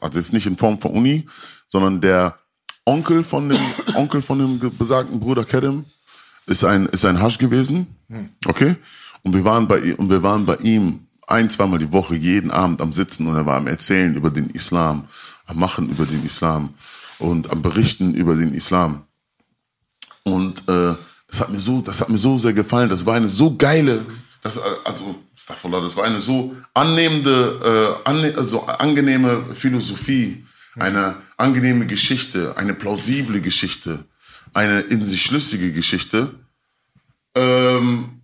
[0.00, 1.26] Also jetzt nicht in Form von Uni,
[1.66, 2.38] sondern der
[2.84, 3.60] Onkel von dem
[3.96, 5.84] Onkel von dem besagten Bruder Kerem
[6.46, 7.88] ist ein ist ein Hasch gewesen.
[8.46, 8.76] Okay?
[9.22, 12.80] Und wir waren bei und wir waren bei ihm ein, zweimal die Woche jeden Abend
[12.80, 15.08] am Sitzen und er war am erzählen über den Islam,
[15.46, 16.74] am machen über den Islam
[17.18, 19.04] und am berichten über den Islam.
[20.24, 20.94] Und äh,
[21.26, 22.88] das hat mir so, das hat mir so sehr gefallen.
[22.88, 24.04] Das war eine so geile,
[24.42, 30.44] das, äh, also Astaghfirullah, das war eine so annehmende, äh, anne also angenehme Philosophie,
[30.76, 34.04] eine angenehme Geschichte, eine plausible Geschichte,
[34.54, 36.34] eine in sich schlüssige Geschichte,
[37.34, 38.22] ähm,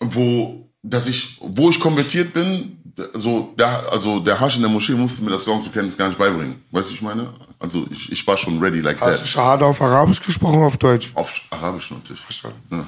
[0.00, 2.78] wo, dass ich, wo ich konvertiert bin,
[3.14, 6.62] so, der, also der Hasch in der Moschee musste mir das Glaubensbekenntnis gar nicht beibringen.
[6.70, 7.32] Weißt du, ich meine?
[7.58, 9.26] Also ich, ich war schon ready like Hast du that.
[9.26, 11.12] Schade auf Arabisch gesprochen, auf Deutsch?
[11.14, 12.20] Auf Arabisch natürlich.
[12.20, 12.58] Verstanden.
[12.70, 12.86] Ja.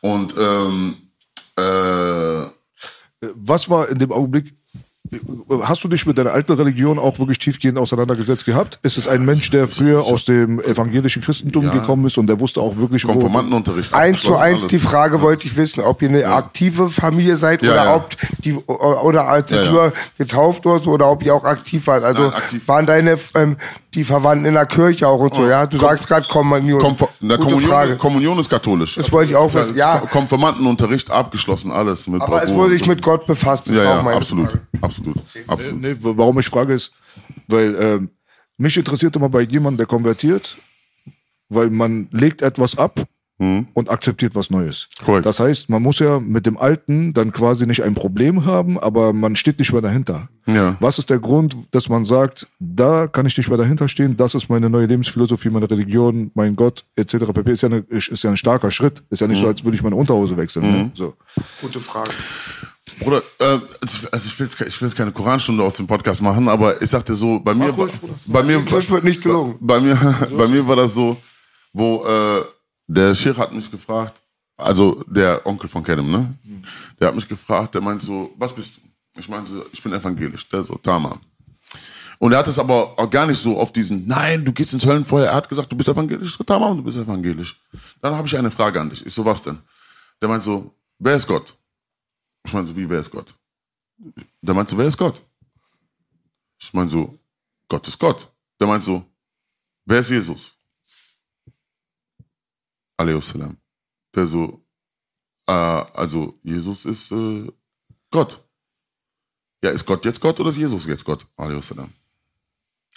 [0.00, 0.96] Und ähm,
[1.56, 2.48] äh,
[3.34, 4.52] Was war in dem Augenblick,
[5.62, 8.78] hast du dich mit deiner alten Religion auch wirklich tiefgehend auseinandergesetzt gehabt?
[8.82, 11.72] Ist es ein Mensch, der früher aus dem evangelischen Christentum Ja.
[11.72, 13.12] gekommen ist und der wusste auch wirklich, wo...
[13.12, 13.92] Konformantenunterricht.
[13.94, 14.66] Eins zu eins alles.
[14.68, 17.96] die Frage wollte ich wissen, ob ihr eine aktive Familie seid Ja, oder ja.
[17.96, 18.10] ob
[18.44, 19.70] die oder als Ja, ja.
[19.70, 22.04] nur getauft oder so oder ob ihr auch aktiv wart.
[22.04, 22.68] Also Nein, aktiv.
[22.68, 23.56] waren deine ähm,
[23.94, 25.66] die Verwandten in der Kirche auch und so, ja?
[25.66, 26.80] Du sagst gerade Kommunion.
[26.80, 27.96] Konfor na, Kommunion, Frage.
[27.96, 28.96] Kommunion ist katholisch.
[28.96, 29.98] Das wollte ich auch wissen, ja.
[30.00, 32.08] Kon- Konformantenunterricht abgeschlossen, alles.
[32.08, 32.90] Mit Aber es Bravour wurde und sich so.
[32.90, 33.68] mit Gott befasst.
[33.68, 34.50] Ja, ja, absolut.
[34.50, 34.62] Frage.
[34.80, 35.03] Absolut.
[35.46, 35.80] Absolut.
[35.80, 36.92] Nee, warum ich frage ist,
[37.48, 38.10] weil ähm,
[38.56, 40.56] mich interessiert immer bei jemandem, der konvertiert,
[41.48, 44.86] weil man legt etwas ab und akzeptiert was Neues.
[45.00, 45.04] Mhm.
[45.04, 45.26] Korrekt.
[45.26, 49.12] Das heißt, man muss ja mit dem Alten dann quasi nicht ein Problem haben, aber
[49.12, 50.28] man steht nicht mehr dahinter.
[50.46, 50.76] Ja.
[50.80, 54.34] Was ist der Grund, dass man sagt, da kann ich nicht mehr dahinter stehen, das
[54.34, 57.16] ist meine neue Lebensphilosophie, meine Religion, mein Gott, etc.
[57.34, 57.50] pp.
[57.52, 59.02] Ist ja, eine, ist ja ein starker Schritt.
[59.10, 59.42] Ist ja nicht Mhm.
[59.42, 60.70] so, als würde ich meine Unterhose wechseln.
[60.70, 60.90] Ne?
[60.94, 61.14] So.
[61.60, 62.12] Gute Frage.
[63.00, 63.44] Bruder, äh,
[63.82, 66.80] also also ich will, jetzt, ich will jetzt keine Koranstunde aus dem Podcast machen, aber
[66.80, 67.92] ich sagte so, bei mir, ruhig,
[68.26, 69.56] bei mir, Das wird nicht gelogen.
[69.60, 69.96] bei mir,
[70.36, 71.16] bei mir war das so,
[71.72, 72.42] wo äh,
[72.86, 74.14] der Sheikh hat mich gefragt,
[74.56, 76.34] also der Onkel von Kenem, ne?
[77.00, 78.80] Der hat mich gefragt, der meint so, was bist du?
[79.20, 80.48] Ich meinte so, ich bin evangelisch.
[80.48, 81.20] Der so, Tamam.
[82.18, 84.86] Und er hat es aber auch gar nicht so auf diesen, nein, du gehst ins
[84.86, 85.26] Höllenfeuer.
[85.26, 86.38] Er hat gesagt, du bist evangelisch.
[86.46, 87.56] Tamam, du bist evangelisch.
[88.00, 89.04] Dann habe ich eine Frage an dich.
[89.04, 89.58] Ich so, was denn?
[90.22, 91.54] Der meint so, wer ist Gott?
[92.44, 93.34] Ich meine so, wie, wer ist Gott?
[94.42, 95.20] Der meint so, wer ist Gott?
[96.58, 97.18] Ich meine so,
[97.68, 98.28] Gott ist Gott.
[98.60, 99.04] Der meint so,
[99.84, 100.52] wer ist Jesus?
[102.98, 103.56] Salam.
[104.14, 104.64] Der so,
[105.46, 107.50] äh, also Jesus ist äh,
[108.10, 108.40] Gott.
[109.62, 111.26] Ja, ist Gott jetzt Gott oder ist Jesus jetzt Gott?
[111.62, 111.92] Salam.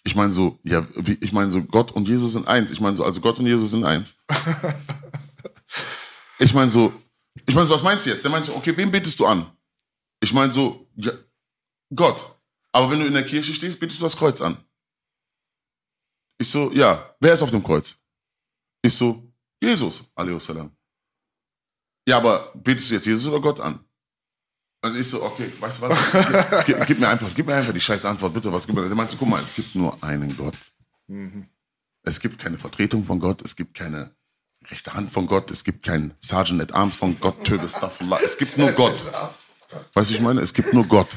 [0.04, 2.70] Ich meine so, ja, wie, ich meine so, Gott und Jesus sind eins.
[2.70, 4.16] Ich meine so, also Gott und Jesus sind eins.
[6.40, 6.94] ich meine so,
[7.48, 8.24] ich meine so, was meinst du jetzt?
[8.24, 9.52] Der meint so, okay, wen betest du an?
[10.20, 11.12] Ich meine so, ja,
[11.96, 12.36] Gott.
[12.74, 14.58] Aber wenn du in der Kirche stehst, betest du das Kreuz an.
[16.40, 17.98] Ich so, ja, wer ist auf dem Kreuz?
[18.82, 19.32] Ich so,
[19.62, 20.04] Jesus,
[20.40, 20.76] salam.
[22.08, 23.80] Ja, aber betest du jetzt Jesus oder Gott an?
[24.84, 26.66] Und ich so, okay, weißt du was?
[26.66, 28.52] Gib, gib, mir einfach, gib mir einfach die scheiß Antwort, bitte.
[28.52, 28.86] Was gibt mir?
[28.86, 30.58] Der meinte so, guck mal, es gibt nur einen Gott.
[32.04, 34.16] Es gibt keine Vertretung von Gott, es gibt keine
[34.70, 38.12] rechte Hand von Gott, es gibt keinen Sergeant at Arms von Gott, Staffel.
[38.24, 39.06] Es gibt nur Gott.
[39.94, 41.10] Weißt du, ich meine, es gibt nur Gott.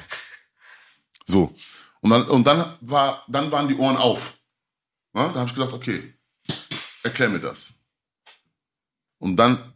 [1.27, 1.55] So.
[2.01, 4.39] Und dann, und dann, war, dann waren die Ohren auf.
[5.13, 6.15] Na, da habe ich gesagt, okay,
[7.03, 7.73] erklär mir das.
[9.19, 9.75] Und dann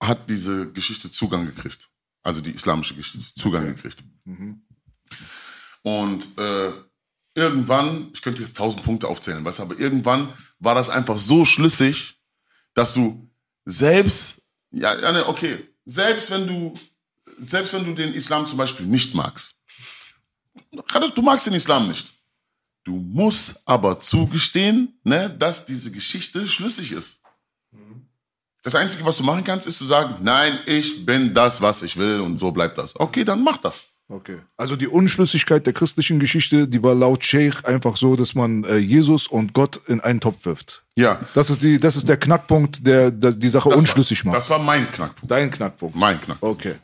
[0.00, 1.88] hat diese Geschichte Zugang gekriegt.
[2.22, 4.02] Also die islamische Geschichte Zugang gekriegt.
[5.82, 6.72] Und äh,
[7.34, 12.21] irgendwann, ich könnte jetzt tausend Punkte aufzählen, weißt aber irgendwann war das einfach so schlüssig,
[12.74, 13.28] dass du
[13.64, 16.74] selbst, ja, ja, ne, okay, selbst wenn du,
[17.38, 19.56] selbst wenn du den Islam zum Beispiel nicht magst,
[21.14, 22.12] du magst den Islam nicht.
[22.84, 27.20] Du musst aber zugestehen, ne, dass diese Geschichte schlüssig ist.
[28.62, 31.96] Das Einzige, was du machen kannst, ist zu sagen, nein, ich bin das, was ich
[31.96, 32.94] will und so bleibt das.
[32.98, 33.91] Okay, dann mach das.
[34.12, 34.36] Okay.
[34.58, 38.76] Also die Unschlüssigkeit der christlichen Geschichte, die war laut Sheikh einfach so, dass man äh,
[38.76, 40.82] Jesus und Gott in einen Topf wirft.
[40.96, 41.18] Ja.
[41.32, 44.38] Das ist, die, das ist der Knackpunkt, der, der die Sache Das unschlüssig war, macht.
[44.38, 45.30] Das war mein Knackpunkt.
[45.30, 45.96] Dein Knackpunkt.
[45.96, 46.66] Mein Knackpunkt.
[46.66, 46.74] Okay.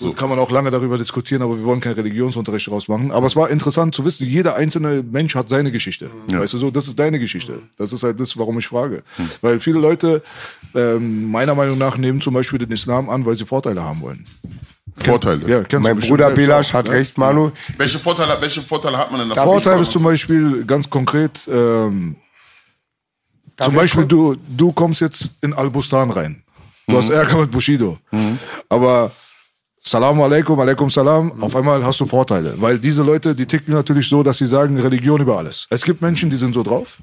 [0.00, 3.10] So kann man auch lange darüber diskutieren, aber wir wollen keinen Religionsunterricht draus machen.
[3.10, 6.10] Aber es war interessant zu wissen, jeder einzelne Mensch hat seine Geschichte.
[6.28, 7.64] Weißt du so, das ist deine Geschichte.
[7.76, 9.02] Das ist halt das, warum ich frage.
[9.40, 10.22] Weil viele Leute
[10.74, 14.24] ähm, meiner Meinung nach nehmen zum Beispiel den Islam an, weil sie Vorteile haben wollen.
[15.04, 15.48] Vorteile.
[15.48, 16.94] Ja, kennst Mein Bruder Belasch hat ne?
[16.94, 17.50] recht, Manu.
[17.76, 19.44] Welche, Vorteile, welche Vorteile hat man denn davon?
[19.44, 22.16] Vorteil ist zum Beispiel ganz konkret, ähm,
[23.56, 26.42] zum Beispiel du, du kommst jetzt in Al-Bustan rein.
[26.86, 27.98] Du hast Ärger mit Bushido.
[28.68, 29.10] Aber
[29.80, 32.54] Salam alaikum, alaikum salam, auf einmal hast du Vorteile.
[32.58, 35.66] Weil diese Leute, die ticken natürlich so, dass sie sagen, Religion über alles.
[35.70, 36.98] Es gibt Menschen, die sind so drauf.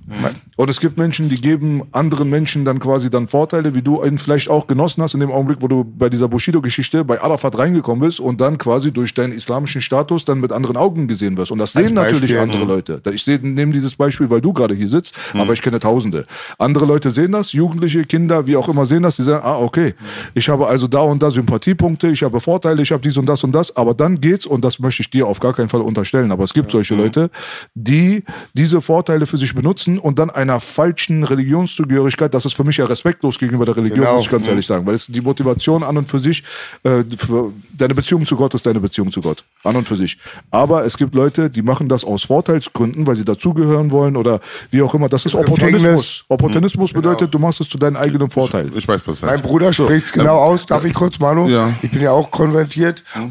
[0.57, 4.17] Und es gibt Menschen, die geben anderen Menschen dann quasi dann Vorteile, wie du ihn
[4.17, 8.06] vielleicht auch genossen hast in dem Augenblick, wo du bei dieser Bushido-Geschichte bei Arafat reingekommen
[8.06, 11.52] bist und dann quasi durch deinen islamischen Status dann mit anderen Augen gesehen wirst.
[11.52, 12.69] Und das sehen natürlich Beispiel, andere mhm.
[12.69, 13.02] Leute.
[13.13, 16.25] Ich sehe, nehme dieses Beispiel, weil du gerade hier sitzt, aber ich kenne Tausende.
[16.60, 19.95] Andere Leute sehen das, Jugendliche, Kinder, wie auch immer sehen das, die sagen, ah, okay,
[20.33, 23.27] ich habe also da und da Sympathiepunkte, ich habe Vorteile Vorteile, ich habe dies und
[23.27, 25.81] das und das, aber dann geht's, und das möchte ich dir auf gar keinen Fall
[25.81, 27.29] unterstellen, aber es gibt solche Leute,
[27.75, 28.23] die
[28.55, 32.85] diese Vorteile für sich benutzen und dann einer falschen Religionszugehörigkeit, das ist für mich ja
[32.85, 34.15] respektlos gegenüber der Religion, Genau.
[34.15, 36.43] muss ich ganz ehrlich sagen, weil es die Motivation an und für sich,
[36.83, 40.17] äh, für deine Beziehung zu Gott ist deine Beziehung zu Gott, an und für sich.
[40.49, 44.39] Aber es gibt Leute, die machen das aus Vorteilsgründen, weil sie dazugehören wollen oder
[44.71, 45.07] wie auch immer.
[45.07, 46.25] Das ist Opportunismus.
[46.29, 48.71] Opportunismus bedeutet, du machst es zu deinem eigenen Vorteil.
[48.75, 49.43] Ich weiß, was das Mein heißt.
[49.43, 50.65] Bruder spricht genau aus.
[50.65, 51.47] Darf ich kurz, Manu?
[51.47, 51.71] Ja.
[51.83, 52.54] Ich bin ja auch konvertiert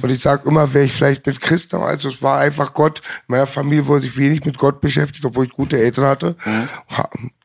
[0.03, 3.01] und ich sag immer, wäre ich vielleicht mit Christen, also es war einfach Gott.
[3.29, 6.37] In meiner Familie wurde sich wenig mit Gott beschäftigt, obwohl ich gute Eltern hatte.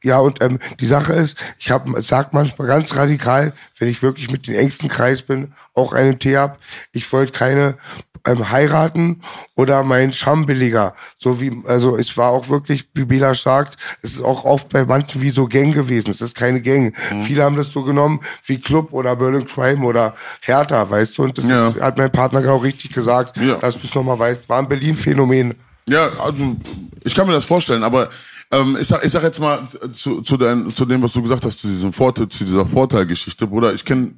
[0.03, 4.31] Ja, und ähm, die Sache ist, ich habe, sag manchmal ganz radikal, wenn ich wirklich
[4.31, 6.57] mit dem engsten Kreis bin, auch einen Tee hab,
[6.93, 7.77] ich wollte keine
[8.25, 9.21] ähm, heiraten
[9.55, 10.93] oder mein Schambilliger.
[11.17, 14.85] So wie, also es war auch wirklich, wie Bela sagt, es ist auch oft bei
[14.85, 16.11] manchen wie so Gang gewesen.
[16.11, 16.93] Es ist keine Gang.
[17.23, 21.23] Viele haben das so genommen wie Club oder Berlin Crime oder Hertha, weißt du?
[21.23, 21.69] Und das Ja.
[21.69, 23.55] ist, hat mein Partner genau richtig gesagt, Ja.
[23.55, 24.47] dass du es nochmal weißt.
[24.49, 25.55] War ein Berlin-Phänomen.
[25.89, 26.55] Ja, also
[27.03, 28.09] ich kann mir das vorstellen, aber
[28.51, 31.45] ähm, ich, sag, ich sag jetzt mal zu, zu, dein, zu dem, was du gesagt
[31.45, 34.15] hast, zu diesem Vorteil, zu dieser Vorteilgeschichte, Bruder, ich kenne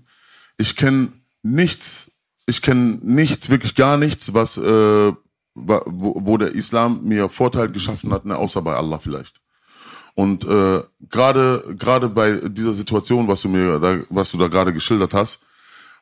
[0.58, 1.14] ich kenn
[1.44, 2.12] nichts,
[2.46, 5.14] ich kenne nichts, wirklich gar nichts, was äh,
[5.54, 9.42] wo, wo der Islam mir Vorteil geschaffen hat, ne, außer bei Allah vielleicht.
[10.14, 14.74] Und äh, gerade gerade bei dieser Situation, was du mir da, was du da gerade
[14.74, 15.40] geschildert hast,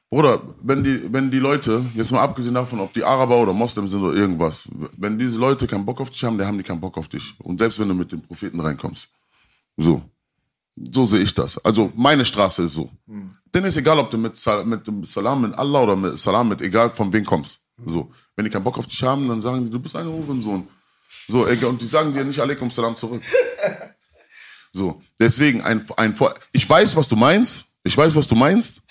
[0.09, 3.87] Bruder, wenn die, wenn die Leute, jetzt mal abgesehen davon, ob die Araber oder Moslem
[3.87, 6.79] sind oder irgendwas, wenn diese Leute keinen Bock auf dich haben, dann haben die keinen
[6.79, 7.35] Bock auf dich.
[7.39, 9.09] Und selbst wenn du mit den Propheten reinkommst.
[9.77, 10.01] So.
[10.75, 11.63] So sehe ich das.
[11.63, 12.89] Also meine Straße ist so.
[13.53, 16.49] Denn ist egal, ob du mit, Sal mit dem Salam mit Allah oder mit Salam
[16.49, 17.59] mit egal von wem kommst.
[17.85, 18.11] So.
[18.35, 20.67] Wenn die keinen Bock auf dich haben, dann sagen die, du bist ein Hurensohn.
[21.27, 21.45] So.
[21.45, 23.21] Und die sagen dir nicht Alaikum Salam zurück.
[24.71, 25.01] So.
[25.19, 26.15] Deswegen ein, ein
[26.51, 27.65] Ich weiß, was du meinst.
[27.83, 28.83] Ich weiß, was du meinst.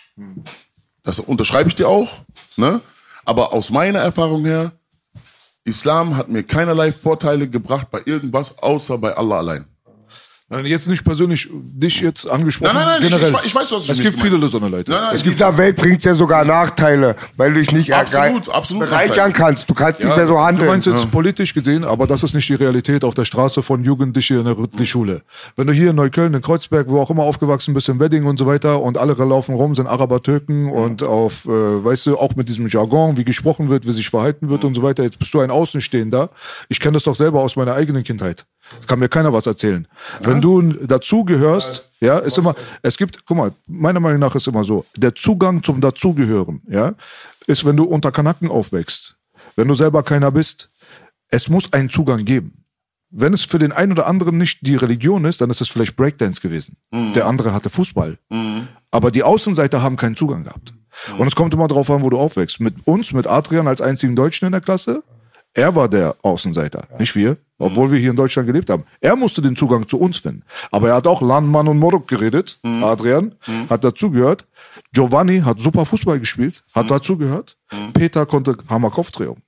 [1.09, 2.11] Das unterschreibe ich dir auch.
[2.57, 2.83] Ne?
[3.25, 4.73] Aber aus meiner Erfahrung her,
[5.65, 9.65] Islam hat mir keinerlei Vorteile gebracht bei irgendwas, außer bei Allah allein.
[10.51, 12.73] Nein, jetzt nicht persönlich dich jetzt angesprochen.
[12.75, 13.41] Nein, nein, nein, ich- generell.
[13.43, 14.49] ich- ich weiß, was ich Es gibt viele habe.
[14.49, 14.91] so eine Leute.
[14.91, 17.93] Nein, nein, es In gibt dieser Welt bringt's ja sogar Nachteile, weil du dich nicht
[17.93, 19.69] Absolut, absolut bereichern kannst.
[19.69, 20.67] Du kannst nicht mehr so Du handeln.
[20.69, 24.39] meinst jetzt politisch gesehen, aber das ist nicht die Realität auf der Straße von Jugendlichen
[24.39, 25.21] in der Rüttli-Schule.
[25.57, 28.39] Wenn du hier in Neukölln, in Kreuzberg, wo auch immer aufgewachsen bist, im Wedding und
[28.39, 32.37] so weiter und alle laufen rum, sind Araber, Türken und auf, äh, weißt du, auch
[32.37, 35.03] mit diesem Jargon, wie gesprochen wird, wie sich verhalten wird und so weiter.
[35.03, 36.31] Jetzt bist du ein Außenstehender.
[36.71, 38.47] Ich kenne das doch selber aus meiner eigenen Kindheit.
[38.77, 39.87] Das kann mir keiner was erzählen.
[40.21, 44.65] Wenn du dazugehörst, ja, ist immer, es gibt, guck mal, meiner Meinung nach ist immer
[44.65, 46.95] so, der Zugang zum Dazugehören, ja,
[47.47, 49.17] ist, wenn du unter Kanaken aufwächst.
[49.57, 50.71] Wenn du selber keiner bist,
[51.29, 52.65] es muss einen Zugang geben.
[53.11, 55.97] Wenn es für den einen oder anderen nicht die Religion ist, dann ist es vielleicht
[55.97, 56.77] Breakdance gewesen.
[57.15, 58.19] Der andere hatte Fußball.
[58.91, 60.75] Aber die Außenseiter haben keinen Zugang gehabt.
[61.17, 62.61] Und es kommt immer darauf an, wo du aufwächst.
[62.61, 65.03] Mit uns, mit Adrian als einzigen Deutschen in der Klasse,
[65.55, 68.85] er war der Außenseiter, nicht wir, obwohl wir hier in Deutschland gelebt haben.
[69.01, 70.43] Er musste den Zugang zu uns finden.
[70.71, 73.35] Aber er hat auch Landmann und Morok geredet, Adrian,
[73.69, 74.47] hat dazugehört.
[74.93, 77.57] Giovanni hat super Fußball gespielt, hat dazugehört.
[77.93, 79.39] Peter konnte Hammer Kopfdrehung.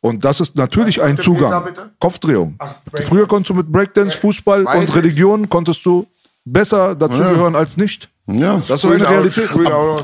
[0.00, 1.50] Und das ist natürlich ein Zugang.
[1.50, 1.90] Peter bitte?
[1.98, 2.56] Kopfdrehung.
[2.56, 3.06] Breakdance.
[3.06, 4.94] Früher konntest du mit Breakdance, Fußball Weiß und ich.
[4.94, 6.06] Religion konntest du
[6.44, 8.08] besser dazugehören als nicht.
[8.26, 8.56] Ja.
[8.56, 9.50] Das ist so eine Realität.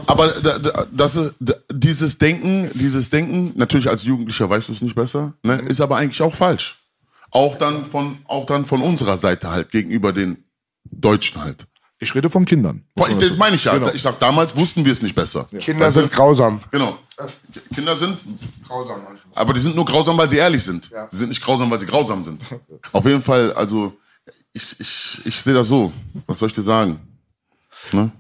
[0.07, 1.35] Aber da, das ist,
[1.72, 5.97] dieses Denken, dieses Denken, natürlich als Jugendlicher weißt du es nicht besser, ne, ist aber
[5.97, 6.83] eigentlich auch falsch.
[7.37, 10.45] Auch dann von, auch dann von unserer Seite halt gegenüber den
[10.84, 11.66] Deutschen halt.
[11.99, 12.84] Ich rede von Kindern.
[12.95, 13.74] Das meine ich ja.
[13.74, 13.91] Genau.
[13.93, 15.47] Ich sag, damals wussten wir es nicht besser.
[15.61, 16.61] Kinder sind grausam.
[16.70, 16.99] Genau.
[17.74, 18.16] Kinder sind,
[18.66, 19.34] Grausam manchmal.
[19.34, 20.89] aber die sind nur grausam, weil sie ehrlich sind.
[20.91, 21.09] Ja.
[21.11, 22.41] Sie sind nicht grausam, weil sie grausam sind.
[22.93, 23.93] Auf jeden Fall, also,
[24.55, 25.93] ich, ich, ich sehe das so.
[26.26, 26.99] Was soll ich dir sagen?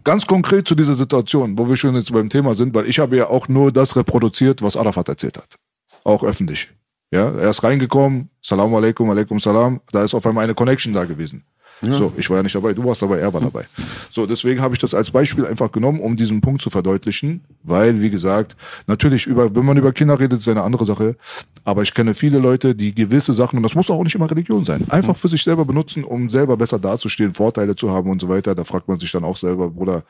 [0.04, 3.16] Ganz konkret zu dieser Situation, wo wir schon jetzt beim Thema sind, weil ich habe
[3.16, 5.58] ja auch nur das reproduziert, was Arafat erzählt hat.
[6.04, 6.70] Auch öffentlich.
[7.16, 11.04] Ja, er ist reingekommen, Salam alaikum, alaikum salam, da ist auf einmal eine Connection da
[11.04, 11.44] gewesen.
[11.82, 13.64] So, ich war ja nicht dabei, du warst dabei, er war dabei.
[14.10, 18.00] So, deswegen habe ich das als Beispiel einfach genommen, um diesen Punkt zu verdeutlichen, weil,
[18.00, 18.56] wie gesagt,
[18.86, 21.16] natürlich, über, wenn man über Kinder redet, ist eine andere Sache,
[21.64, 24.64] aber ich kenne viele Leute, die gewisse Sachen, und das muss auch nicht immer Religion
[24.64, 28.28] sein, einfach für sich selber benutzen, um selber besser dazustehen, Vorteile zu haben und so
[28.28, 28.54] weiter.
[28.54, 30.02] Da fragt man sich dann auch selber, Bruder,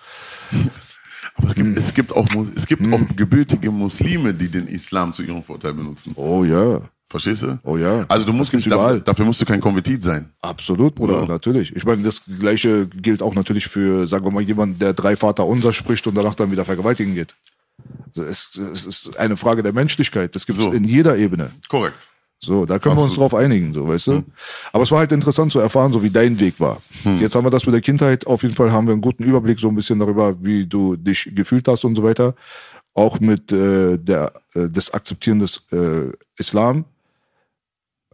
[1.34, 2.94] Aber es gibt, es gibt auch, es gibt Hm.
[2.94, 6.12] auch gebürtige Muslime, die den Islam zu ihrem Vorteil benutzen.
[6.14, 7.58] oh ja, Verstehst du?
[7.62, 8.04] Oh ja.
[8.08, 10.32] Also du musst nicht, dafür, dafür musst du kein Konvertit sein.
[10.42, 11.26] Absolut, Bruder, So.
[11.26, 11.74] natürlich.
[11.76, 15.46] Ich meine, das Gleiche gilt auch natürlich für, sagen wir mal, jemand, der drei Vater
[15.46, 17.36] unser spricht und danach dann wieder vergewaltigen geht.
[18.08, 20.34] Also Es, es ist eine Frage der Menschlichkeit.
[20.34, 20.72] Das gibt es So.
[20.72, 21.50] in jeder Ebene.
[21.68, 22.08] Korrekt.
[22.40, 23.32] So, da können wir uns Absolut.
[23.32, 24.24] drauf einigen, so, weißt du?
[24.72, 26.82] Aber es war halt interessant zu erfahren, so wie dein Weg war.
[27.18, 28.26] Jetzt haben wir das mit der Kindheit.
[28.26, 31.30] Auf jeden Fall haben wir einen guten Überblick so ein bisschen darüber, wie du dich
[31.34, 32.34] gefühlt hast und so weiter.
[32.94, 36.84] auch mit äh, der, äh, des Akzeptieren des äh, Islam,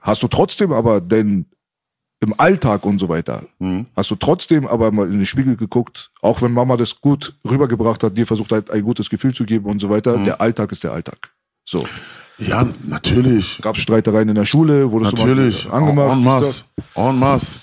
[0.02, 1.46] hast du trotzdem aber den
[2.20, 3.86] im Alltag und so weiter, Mhm.
[3.96, 8.02] hast du trotzdem aber mal in den Spiegel geguckt, auch wenn Mama das gut rübergebracht
[8.04, 10.24] hat, dir versucht hat, ein gutes Gefühl zu geben und so weiter, Mhm.
[10.26, 11.32] der Alltag ist der Alltag.
[11.64, 11.84] So.
[12.38, 13.60] Ja, natürlich.
[13.60, 15.64] Gab es Streitereien in der Schule, wurdest Natürlich.
[15.64, 16.12] du mal angemacht?
[16.12, 16.64] En masse.
[16.94, 17.58] En masse.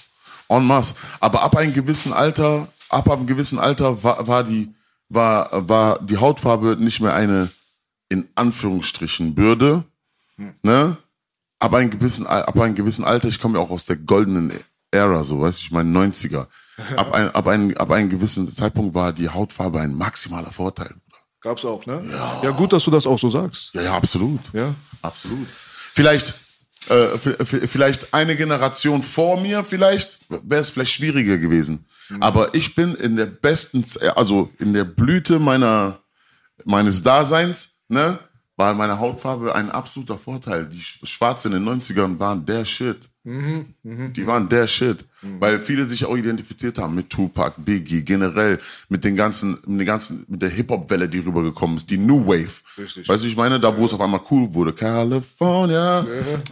[0.50, 0.94] En masse.
[1.22, 4.70] Aber ab einem gewissen Alter, ab einem gewissen Alter war, war die,
[5.10, 7.50] war, war die Hautfarbe nicht mehr eine,
[8.10, 9.84] in Anführungsstrichen, Bürde,
[10.64, 10.98] ne?
[11.60, 14.54] Ab einem gewissen, ab einem gewissen Alter, ich komme ja auch aus der goldenen
[14.92, 16.48] Ära, so, weißt du, ich meine 90er.
[16.96, 20.96] Ab, ein, ab, ein, ab einem gewissen Zeitpunkt war die Hautfarbe ein maximaler Vorteil.
[21.42, 22.02] Gab's auch, ne?
[22.10, 22.42] Ja.
[22.44, 23.74] ja, gut, dass du das auch so sagst.
[23.74, 24.40] Ja, ja, absolut.
[24.54, 24.74] Ja.
[25.02, 25.48] Absolut.
[25.94, 26.34] Vielleicht,
[26.88, 31.86] äh, vielleicht eine Generation vor mir, vielleicht wäre es vielleicht schwieriger gewesen.
[32.20, 33.86] Aber ich bin in der besten,
[34.16, 36.00] also in der Blüte meiner,
[36.66, 38.20] meines Daseins, ne,
[38.60, 40.66] war meine Hautfarbe ein absoluter Vorteil.
[40.66, 43.10] Die Sch- Schwarze in den 90ern waren der Shit.
[43.24, 45.06] Die waren der Shit.
[45.40, 49.86] Weil viele sich auch identifiziert haben mit Tupac, Biggie, generell mit den ganzen, mit den
[49.86, 52.50] ganzen, mit der Hip-Hop-Welle, die rübergekommen ist, die New Wave.
[52.78, 53.08] Richtig.
[53.08, 54.74] Weißt du, ich meine, da wo es auf einmal cool wurde.
[54.74, 56.06] California,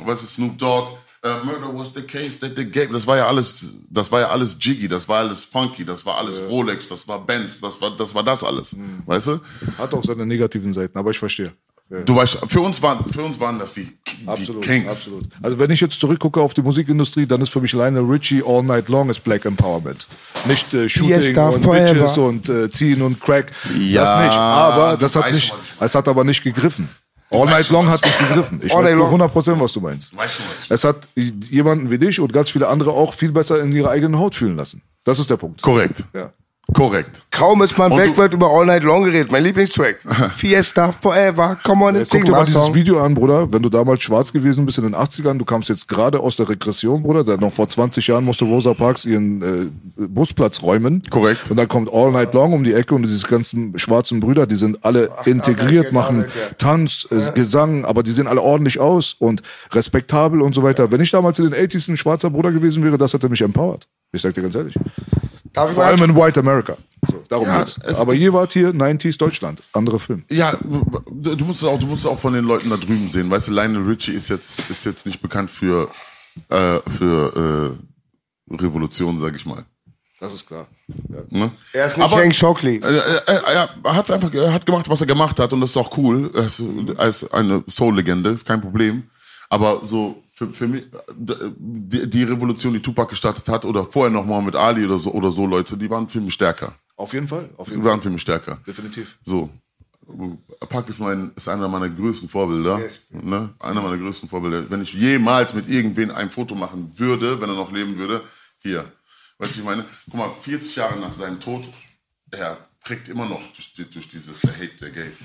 [0.05, 0.87] was ist Snoop Dogg?
[1.25, 2.89] Uh, murder was the case that they gave.
[2.93, 6.17] Das war ja alles, das war ja alles Jiggy, das war alles Funky, das war
[6.19, 8.73] alles Rolex, das war Benz, das war, das war das alles.
[8.73, 9.01] Mhm.
[9.05, 9.39] Weißt du?
[9.79, 11.51] Hat auch seine negativen Seiten, aber ich verstehe.
[11.89, 14.89] Du weißt, für uns waren, für uns waren das die, die Absolut, Kings.
[14.89, 15.23] absolut.
[15.41, 18.61] Also wenn ich jetzt zurückgucke auf die Musikindustrie, dann ist für mich Lionel Richie All
[18.61, 20.05] Night Long ist Black Empowerment.
[20.47, 21.93] Nicht äh, Shooting Fiesta und forever.
[21.93, 23.53] Bitches und äh, Ziehen und Crack.
[23.79, 24.37] Ja, das nicht.
[24.37, 26.89] Aber das hat weißt nicht, es hat aber nicht gegriffen.
[27.29, 28.59] All weißt Night Long hat ich nicht gegriffen.
[28.63, 29.29] Ich All weiß Night nur Long.
[29.29, 30.15] 100%, was du meinst.
[30.15, 30.69] Weißt du was?
[30.69, 34.19] Es hat jemanden wie dich und ganz viele andere auch viel besser in ihrer eigenen
[34.19, 34.81] Haut fühlen lassen.
[35.05, 35.61] Das ist der Punkt.
[35.61, 36.03] Korrekt.
[36.13, 36.33] Ja.
[36.73, 37.23] Korrekt.
[37.31, 39.31] Kaum ist man Und weg, wird über All Night Long geredet.
[39.31, 39.99] Mein Lieblingstrack.
[40.37, 41.57] Fiesta Forever.
[41.63, 42.73] Come on and Guck dir mal dieses.
[42.73, 43.51] Video an, Bruder.
[43.51, 46.49] Wenn du damals schwarz gewesen bist in den 80ern, du kamst jetzt gerade aus der
[46.49, 47.23] Regression, Bruder.
[47.23, 51.01] Dann noch vor 20 Jahren musste Rosa Parks ihren äh, Busplatz räumen.
[51.09, 51.49] Korrekt.
[51.49, 54.57] Und dann kommt All Night Long um die Ecke und diese ganzen schwarzen Brüder, die
[54.57, 56.53] sind alle integriert, genau, machen ja.
[56.57, 59.41] Tanz, äh, Gesang, aber die sehen alle ordentlich aus und
[59.71, 60.91] respektabel und so weiter.
[60.91, 63.87] Wenn ich damals in den 80s ein schwarzer Bruder gewesen wäre, das hätte mich empowert.
[64.11, 64.75] Ich sag dir ganz ehrlich.
[65.53, 66.77] Darf Vor allem in White America.
[67.07, 67.77] So, darum Ja, geht's.
[67.83, 69.61] es- Aber ihr wart hier 90s Deutschland.
[69.73, 70.23] Andere Film.
[70.29, 73.29] Ja, du musst es auch, du musst es auch von den Leuten da drüben sehen.
[73.29, 75.89] Weißt du, Lionel Richie ist jetzt, ist jetzt nicht bekannt für,
[76.49, 77.77] äh, für
[78.49, 79.63] äh, Revolution, sag ich mal.
[80.19, 80.67] Das ist klar.
[81.29, 81.51] Ne?
[81.73, 82.79] Er ist nicht Aber- Hank Shockley.
[82.81, 85.69] Er, er, er, er hat einfach, er hat gemacht, was er gemacht hat und das
[85.71, 86.31] ist auch cool.
[86.33, 86.59] Er ist,
[86.97, 89.03] er ist eine Soul-Legende, ist kein Problem.
[89.49, 90.83] Aber so für, für mich
[91.17, 95.11] die, die Revolution, die Tupac gestartet hat oder vorher noch mal mit Ali oder so
[95.11, 96.75] oder so Leute, die waren für mich stärker.
[96.95, 97.49] Auf jeden Fall.
[97.57, 98.59] Auf jeden Die waren für mich stärker.
[98.67, 99.17] Definitiv.
[99.23, 99.49] So.
[100.69, 102.79] Pac ist mein, ist einer meiner größten Vorbilder.
[102.79, 102.99] Yes.
[103.09, 103.49] Ne?
[103.57, 104.69] Einer meiner größten Vorbilder.
[104.69, 108.21] Wenn ich jemals mit irgendwen ein Foto machen würde, wenn er noch leben würde,
[108.59, 108.85] hier.
[109.39, 111.67] Weißt du, ich meine, guck mal, 40 Jahre nach seinem Tod,
[112.29, 115.17] er prägt immer noch durch, durch dieses Hate der Gave.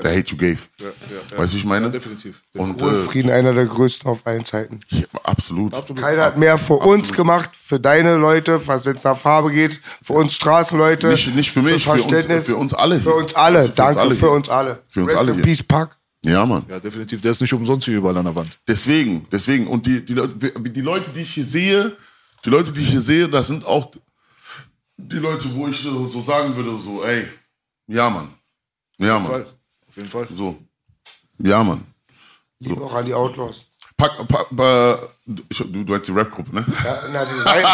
[0.00, 0.58] The Hate you gave.
[0.78, 1.38] ja, ja.
[1.38, 1.86] Weißt du, ich meine?
[1.86, 2.40] Ja, definitiv.
[2.54, 4.80] Und äh, Frieden einer der größten auf allen Zeiten.
[4.88, 5.72] ja, absolut.
[5.96, 9.80] Keiner hat mehr für uns gemacht, für deine Leute, was wenn es nach Farbe geht,
[10.02, 11.08] für uns Straßenleute.
[11.08, 12.46] Nicht, nicht für mich, für uns, Verständnis.
[12.46, 13.00] für uns alle.
[13.00, 13.58] Für uns alle.
[13.58, 14.82] Also für Danke uns alle für uns alle.
[14.88, 15.42] Für uns Rest alle hier.
[15.42, 15.98] Peace, Pack.
[16.24, 16.64] Ja, Mann.
[16.68, 17.20] Ja, definitiv.
[17.20, 18.56] Der ist nicht umsonst hier überall an der Wand.
[18.66, 19.66] Deswegen, deswegen.
[19.66, 21.96] Und die, die, Leute- die Leute, die ich hier sehe,
[22.44, 23.90] die Leute, die ich hier sehe, das sind auch
[24.96, 27.26] die Leute, wo ich so, so sagen würde, so, ey,
[27.88, 28.28] ja, Mann.
[28.98, 29.44] Ja, Mann.
[29.92, 30.26] Auf jeden Fall.
[30.30, 30.56] So.
[31.36, 31.86] Ja, Mann.
[32.60, 33.66] Liebe auch an die Outlaws.
[33.98, 34.46] Pack, pack,
[35.50, 36.64] ich, du, du hast die Rap-Gruppe, ne?
[36.82, 37.64] Ja, na, die sein,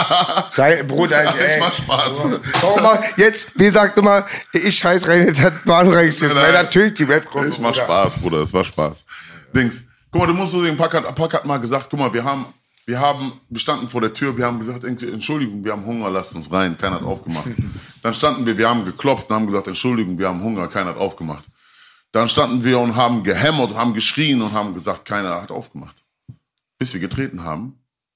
[0.50, 1.54] sein Bruder, ey.
[1.54, 2.24] Ich mach Spaß.
[2.60, 6.52] Warum mach, jetzt, wie sagt immer, ich scheiß rein, jetzt hat Manu Weil nein.
[6.54, 7.48] natürlich die Rap-Gruppe.
[7.50, 7.84] Ich mach Bruder.
[7.84, 9.04] Spaß, Bruder, es war Spaß.
[9.54, 9.84] Dings.
[10.10, 12.24] Guck mal, du musst so sehen, Pack hat, Pack hat mal gesagt, guck mal, wir
[12.24, 12.46] haben,
[12.84, 16.34] wir haben, wir standen vor der Tür, wir haben gesagt, Entschuldigung, wir haben Hunger, lasst
[16.34, 16.76] uns rein.
[16.76, 17.46] Keiner hat aufgemacht.
[18.02, 20.96] Dann standen wir, wir haben geklopft und haben gesagt, Entschuldigung, wir haben Hunger, keiner hat
[20.96, 21.44] aufgemacht.
[22.12, 25.96] Dann standen wir und haben gehämmert, haben geschrien und haben gesagt, keiner hat aufgemacht.
[26.78, 27.74] Bis wir getreten haben.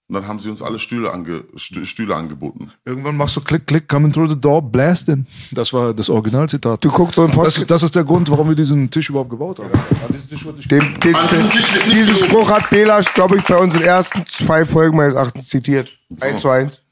[0.09, 2.71] Und dann haben sie uns alle Stühle, ange, Stü- Stühle angeboten.
[2.85, 5.27] Irgendwann machst du Klick, Klick, coming through the door, blasting.
[5.53, 6.85] Das war das Originalzitat.
[6.85, 9.59] Du guckst so das ist, das ist der Grund, warum wir diesen Tisch überhaupt gebaut
[9.59, 9.71] haben.
[9.73, 12.27] An Tisch Den, den, diesem Tisch wird nicht diesen.
[12.29, 15.91] Spruch hat Belasch, glaube ich, bei unseren ersten zwei Folgen meines Erachtens zitiert.
[16.21, 16.83] Eins zu eins.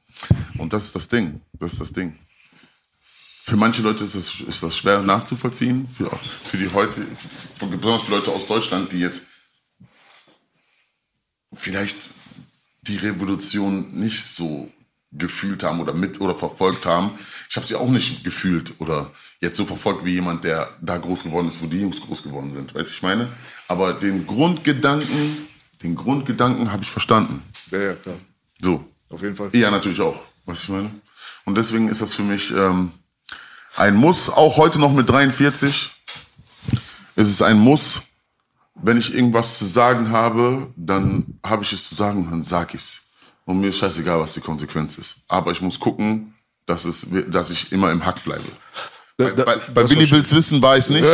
[0.56, 1.40] Und das ist das Ding.
[1.58, 2.14] Das ist das Ding.
[3.42, 5.88] Für manche Leute ist das, ist das schwer nachzuvollziehen.
[5.96, 6.10] Für,
[6.44, 7.06] für die heute,
[7.58, 9.24] besonders für Leute aus Deutschland, die jetzt
[11.52, 12.10] vielleicht
[12.82, 14.70] die Revolution nicht so
[15.12, 17.10] gefühlt haben oder mit oder verfolgt haben.
[17.48, 19.10] Ich habe sie auch nicht gefühlt oder
[19.40, 22.52] jetzt so verfolgt wie jemand, der da groß geworden ist, wo die Jungs groß geworden
[22.54, 22.74] sind.
[22.74, 23.28] Weißt du, ich meine?
[23.66, 25.48] Aber den Grundgedanken,
[25.82, 27.42] den Grundgedanken habe ich verstanden.
[27.70, 28.16] Ja, ja, klar.
[28.60, 28.84] So.
[29.08, 29.50] Auf jeden Fall.
[29.52, 30.22] Ja, natürlich auch.
[30.44, 30.94] Weißt du, ich meine?
[31.44, 32.92] Und deswegen ist das für mich ähm,
[33.76, 35.90] ein Muss, auch heute noch mit 43.
[37.16, 38.02] Es ist ein Muss.
[38.74, 43.10] Wenn ich irgendwas zu sagen habe, dann habe ich es zu sagen, dann sag ich's.
[43.44, 45.22] Und mir ist scheißegal, was die Konsequenz ist.
[45.28, 46.34] Aber ich muss gucken,
[46.66, 48.44] dass, es, dass ich immer im Hack bleibe.
[49.20, 51.04] Bei, bei, bei Willi Wills Wissen war ich nicht.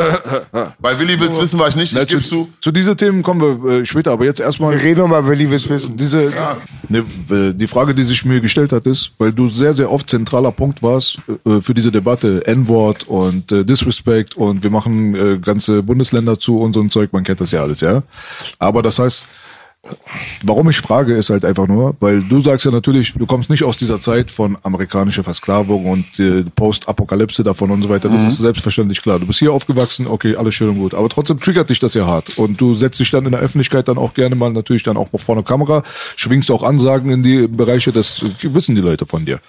[0.80, 1.92] bei Willi Wills Wissen war ich nicht.
[1.92, 2.70] Ich gib's zu, zu.
[2.70, 5.96] diesen Themen kommen wir äh, später, aber jetzt erstmal Wir reden nochmal, Willi will's wissen.
[5.96, 6.30] diese
[6.88, 6.98] ne,
[7.30, 10.52] äh, die Frage, die sich mir gestellt hat, ist, weil du sehr, sehr oft zentraler
[10.52, 16.38] Punkt warst äh, für diese Debatte, N-Wort und äh, Disrespect und wir machen ganze Bundesländer
[16.38, 18.02] zu und so ein Zeug, man kennt das ja alles, ja.
[18.58, 19.26] Aber das heißt,
[20.42, 23.64] Warum ich frage, ist halt einfach nur, weil du sagst ja natürlich, du kommst nicht
[23.64, 28.08] aus dieser Zeit von amerikanischer Versklavung und äh, Post-Apokalypse davon und so weiter.
[28.08, 29.18] Das ist selbstverständlich klar.
[29.18, 30.94] Du bist hier aufgewachsen, okay, alles schön und gut.
[30.94, 32.38] Aber trotzdem triggert dich das ja hart.
[32.38, 35.08] Und du setzt dich dann in der Öffentlichkeit dann auch gerne mal natürlich dann auch
[35.16, 35.82] vor einer Kamera,
[36.16, 39.40] schwingst auch Ansagen in die Bereiche, das wissen die Leute von dir.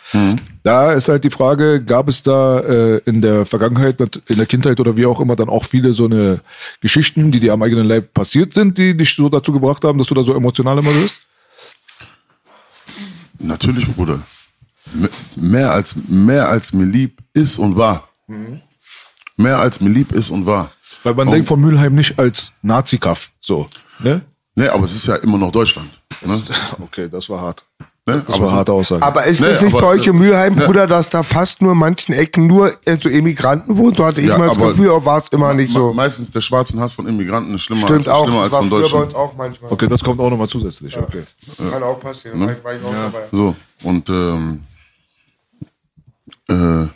[0.64, 4.80] Da ist halt die Frage, gab es da äh, in der Vergangenheit, in der Kindheit
[4.82, 6.42] oder wie auch immer, dann auch viele so eine
[6.82, 10.08] Geschichten, die dir am eigenen Leib passiert sind, die dich so dazu gebracht haben, dass
[10.08, 11.22] du da so emotional immer bist?
[13.40, 14.22] Natürlich, Bruder.
[15.36, 18.08] Mehr als, mehr als mir lieb ist und war.
[19.38, 20.72] Mehr als mir lieb ist und war.
[21.04, 21.34] Weil man Warum?
[21.34, 23.70] denkt von Mülheim nicht als Nazi-Kaff, so,
[24.00, 24.22] ne?
[24.56, 26.02] Nee, aber es ist ja immer noch Deutschland.
[26.22, 26.42] Ne?
[26.82, 27.64] Okay, das war hart.
[28.08, 28.24] Ne?
[28.26, 29.04] Das aber harte Aussage.
[29.04, 31.74] Aber ist Nee, es nicht aber- bei euch in Mülheim, Bruder, dass da fast nur
[31.74, 33.96] in manchen Ecken nur äh, so Immigranten wohnen?
[33.96, 35.94] So hatte ich Ja, mal das aber- Gefühl, war es immer nicht Me- so.
[35.94, 39.02] Meistens der schwarzen Hass von Immigranten ist schlimmer, Stimmt als, auch, schlimmer als von Deutschen.
[39.02, 39.72] uns auch manchmal.
[39.74, 41.24] okay, das kommt auch nochmal zusätzlich, okay.
[41.70, 42.56] Kann auch passieren, Ne?
[42.64, 43.24] war ich auch dabei.
[43.34, 44.62] So, und ähm,
[46.50, 46.88] äh,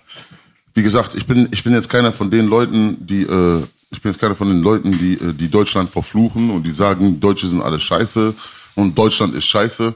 [0.74, 4.14] wie gesagt, ich bin, ich bin jetzt keiner von den Leuten, die, äh, ich bin
[4.14, 7.62] jetzt keiner von den Leuten, die, äh, die Deutschland verfluchen und die sagen, Deutsche sind
[7.62, 8.34] alle scheiße
[8.76, 9.94] und Deutschland ist scheiße.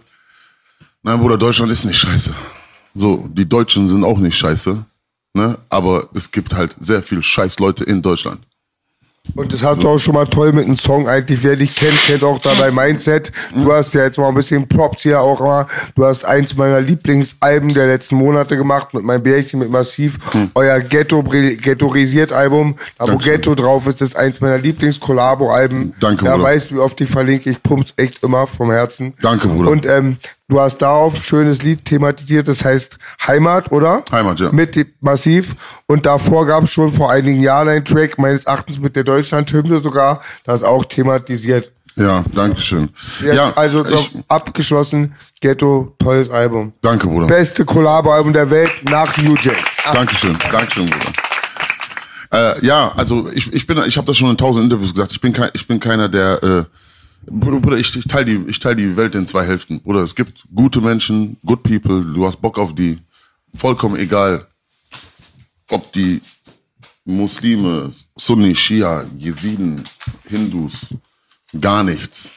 [1.06, 2.34] Nein, Bruder, Deutschland ist nicht scheiße.
[2.96, 4.84] So, die Deutschen sind auch nicht scheiße.
[5.36, 5.58] Ne?
[5.70, 8.40] Aber es gibt halt sehr viel Scheiß-Leute in Deutschland.
[9.34, 11.44] Und das hast du auch schon mal toll mit einem Song eigentlich.
[11.44, 13.32] Wer dich kennt, kennt auch dabei Mindset.
[13.56, 15.66] Du hast ja jetzt mal ein bisschen Props hier auch mal.
[15.96, 20.20] Du hast eins meiner Lieblingsalben der letzten Monate gemacht mit meinem Bärchen mit Massiv.
[20.54, 22.76] Euer Ghetto Ghettoisiert Album.
[23.00, 23.18] Da wo.
[23.18, 25.94] Ghetto drauf ist, ist eins meiner Lieblings-Kollabo-Alben.
[26.00, 26.42] Danke, Bruder.
[26.44, 27.50] weißt du, wie oft ich verlinke.
[27.50, 29.14] Ich pump's echt immer vom Herzen.
[29.22, 29.72] Danke, Bruder.
[29.72, 30.18] Und ähm,
[30.48, 34.04] du hast darauf ein schönes Lied thematisiert, das heißt Heimat, oder?
[34.12, 34.52] Heimat, ja.
[34.52, 35.56] Mit Massiv.
[35.88, 39.82] Und davor gab es schon vor einigen Jahren einen Track, meines Erachtens mit der Deutschland-Hymne
[39.82, 41.72] sogar, das auch thematisiert.
[41.98, 42.90] Ja, danke schön.
[43.24, 46.74] Ja, Ja, also ich, abgeschlossen, Ghetto, tolles Album.
[46.82, 47.28] danke, Bruder.
[47.28, 49.58] Beste Collabo-Album der Welt nach New Jack.
[49.94, 51.14] Dankeschön, Dankeschön, Bruder.
[52.34, 55.14] Äh, ja, also ich, ich bin, ich habe das schon in tausend Interviews gesagt.
[55.14, 56.64] Ich bin kein, ich bin keiner, der, äh,
[57.28, 59.82] Bruder, Bruder, ich, ich teile die, ich teile die Welt in zwei Hälften.
[59.82, 62.04] Bruder, es gibt gute Menschen, good people.
[62.14, 63.00] Du hast Bock auf die,
[63.54, 64.48] vollkommen egal,
[65.70, 66.22] ob die
[67.06, 69.84] Muslime, Sunni, Shia, Jesiden,
[70.24, 70.88] Hindus,
[71.60, 72.32] gar nichts,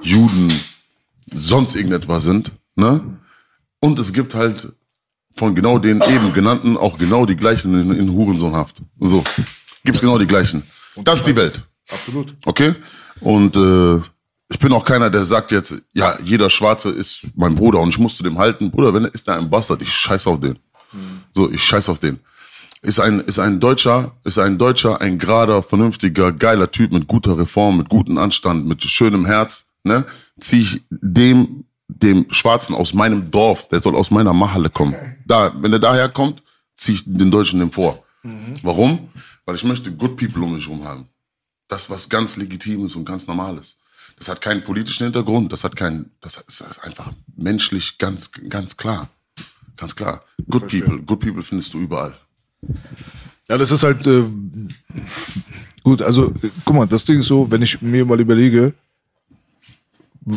[0.00, 0.52] Juden,
[1.32, 3.02] sonst irgendetwas sind, ne?
[3.80, 4.72] Und es gibt halt
[5.34, 8.82] von genau den eben genannten auch genau die gleichen in, in Hurensohnhaft.
[8.98, 9.22] So.
[9.84, 10.62] Gibt's genau die gleichen.
[10.96, 11.62] Das ist die Welt.
[11.90, 12.34] Absolut.
[12.46, 12.74] Okay?
[13.20, 14.00] Und äh,
[14.54, 17.98] ich bin auch keiner, der sagt jetzt, ja, jeder Schwarze ist mein Bruder und ich
[17.98, 18.70] muss zu dem halten.
[18.70, 20.56] Bruder, wenn er ist da ein Bastard, ich scheiß auf den.
[21.34, 22.20] So, ich scheiß auf den.
[22.80, 27.36] Ist ein, ist ein Deutscher, ist ein Deutscher, ein gerader, vernünftiger, geiler Typ mit guter
[27.36, 30.04] Reform, mit gutem Anstand, mit schönem Herz, ne?
[30.38, 34.94] Zieh ich dem, dem Schwarzen aus meinem Dorf, der soll aus meiner Mahalle kommen.
[35.26, 36.44] Da, wenn er daher kommt,
[36.76, 38.04] zieh ich den Deutschen dem vor.
[38.62, 39.08] Warum?
[39.46, 41.08] Weil ich möchte good people um mich herum haben.
[41.66, 43.78] Das, was ganz legitim ist und ganz normal ist.
[44.18, 49.08] Das hat keinen politischen Hintergrund, das hat keinen, das ist einfach menschlich ganz, ganz klar.
[49.76, 50.22] Ganz klar.
[50.48, 52.14] Good people, good people findest du überall.
[53.48, 54.22] Ja, das ist halt äh,
[55.82, 56.00] gut.
[56.00, 58.72] Also äh, guck mal, das Ding ist so, wenn ich mir mal überlege,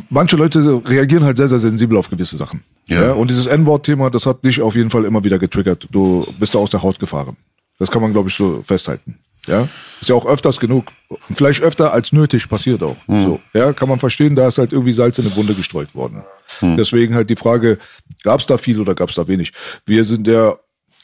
[0.09, 2.63] manche Leute reagieren halt sehr, sehr sensibel auf gewisse Sachen.
[2.87, 3.03] Ja.
[3.03, 3.11] Ja.
[3.13, 5.87] und dieses N-Wort-Thema, das hat dich auf jeden Fall immer wieder getriggert.
[5.91, 7.37] Du bist da aus der Haut gefahren.
[7.79, 9.19] Das kann man, glaube ich, so festhalten.
[9.47, 9.67] Ja,
[10.01, 10.91] ist ja auch öfters genug.
[11.09, 12.97] Und vielleicht öfter als nötig passiert auch.
[13.07, 16.23] So, ja, kann man verstehen, da ist halt irgendwie Salz in eine Wunde gestreut worden.
[16.61, 17.77] Deswegen halt die Frage,
[18.23, 19.51] gab es da viel oder gab es da wenig?
[19.85, 20.53] Wir sind ja,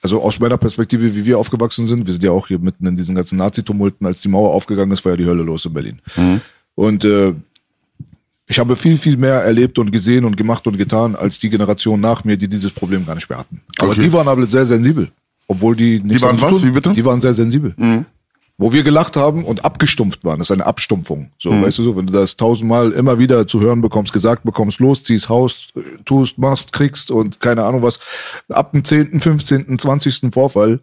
[0.01, 2.95] also aus meiner Perspektive, wie wir aufgewachsen sind, wir sind ja auch hier mitten in
[2.95, 5.99] diesen ganzen Nazi-Tumulten, als die Mauer aufgegangen ist, war ja die Hölle los in Berlin.
[6.75, 7.33] Und äh,
[8.47, 12.01] ich habe viel, viel mehr erlebt und gesehen und gemacht und getan als die Generation
[12.01, 13.61] nach mir, die dieses Problem gar nicht mehr hatten.
[13.79, 14.01] Aber Okay.
[14.01, 15.09] die waren aber sehr sensibel.
[15.47, 16.61] Obwohl die nichts waren damit was?
[16.61, 16.69] tun.
[16.69, 16.89] Wie bitte?
[16.89, 16.93] Mhm.
[16.93, 17.73] Die waren sehr sensibel.
[18.59, 21.31] Wo wir gelacht haben und abgestumpft waren, das ist eine Abstumpfung.
[21.39, 21.63] So, Mhm.
[21.63, 25.27] weißt du so, wenn du das tausendmal immer wieder zu hören bekommst, gesagt bekommst, losziehst,
[25.27, 25.73] haust,
[26.05, 27.99] tust, machst, kriegst und keine Ahnung was,
[28.49, 30.31] ab dem 10., 15., 20.
[30.31, 30.79] Vorfall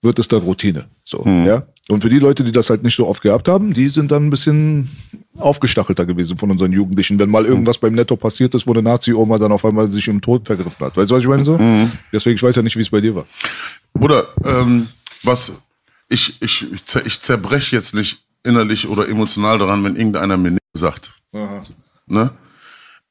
[0.00, 0.86] wird es dann Routine.
[1.04, 1.44] So, Mhm.
[1.46, 1.62] ja.
[1.90, 4.26] Und für die Leute, die das halt nicht so oft gehabt haben, die sind dann
[4.26, 4.88] ein bisschen
[5.36, 9.36] aufgestachelter gewesen von unseren Jugendlichen, wenn mal irgendwas beim Netto passiert ist, wo eine Nazi-Oma
[9.36, 10.96] dann auf einmal sich im Tod vergriffen hat.
[10.96, 11.58] Weißt du, was ich meine so?
[11.58, 11.92] Mhm.
[12.10, 13.26] Deswegen, ich weiß ja nicht, wie es bei dir war.
[13.92, 14.86] Bruder, ähm,
[15.22, 15.52] was
[16.14, 20.52] ich, ich, ich, zer, ich zerbreche jetzt nicht innerlich oder emotional daran, wenn irgendeiner mir
[20.52, 21.12] nicht sagt.
[22.06, 22.32] Ne?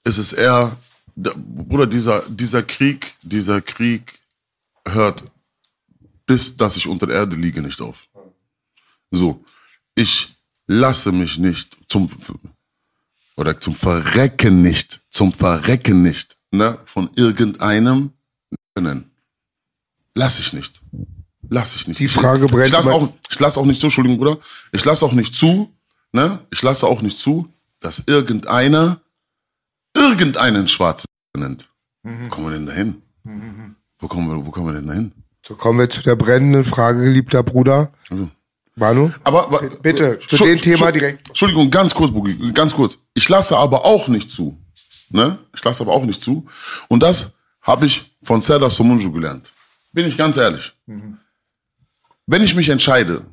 [0.03, 0.77] Es ist eher,
[1.15, 4.19] der, Bruder, dieser, dieser Krieg, dieser Krieg
[4.87, 5.23] hört
[6.25, 8.07] bis, dass ich unter der Erde liege, nicht auf.
[9.11, 9.43] So,
[9.95, 10.35] ich
[10.67, 12.09] lasse mich nicht zum,
[13.35, 18.13] oder zum Verrecken nicht, zum Verrecken nicht, ne, von irgendeinem
[18.79, 19.11] nennen.
[20.15, 20.81] Lass ich nicht.
[21.49, 21.99] Lass ich nicht.
[21.99, 24.37] Die Frage brennt Ich lasse immer- auch, ich lasse auch nicht zu, Entschuldigung, Bruder.
[24.71, 25.71] Ich lasse auch nicht zu,
[26.11, 26.39] ne?
[26.51, 28.99] Ich lasse auch nicht zu, dass irgendeiner
[29.95, 31.05] irgendeinen Schwarzen
[31.37, 31.67] nennt.
[32.03, 33.01] Wo kommen wir denn dahin?
[33.99, 35.11] Wo kommen wir, wo kommen wir denn dahin?
[35.45, 37.91] So kommen wir zu der brennenden Frage, geliebter Bruder.
[38.09, 38.29] Also.
[38.75, 39.11] Manu?
[39.23, 41.27] Aber, aber Bitte, zu dem Thema direkt.
[41.29, 42.97] Entschuldigung, ganz kurz, Bugi, ganz kurz.
[43.13, 44.57] Ich lasse aber auch nicht zu.
[45.09, 45.37] Ne?
[45.55, 46.47] Ich lasse aber auch nicht zu.
[46.87, 49.51] Und das habe ich von Serdar Somunju gelernt.
[49.91, 50.73] Bin ich ganz ehrlich.
[52.25, 53.25] Wenn ich mich entscheide,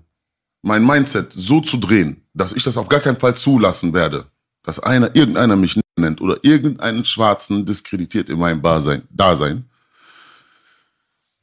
[0.62, 4.26] mein Mindset so zu drehen, dass ich das auf gar keinen Fall zulassen werde,
[4.62, 9.64] dass einer, irgendeiner mich nennt oder irgendeinen Schwarzen diskreditiert in meinem Dasein, Dasein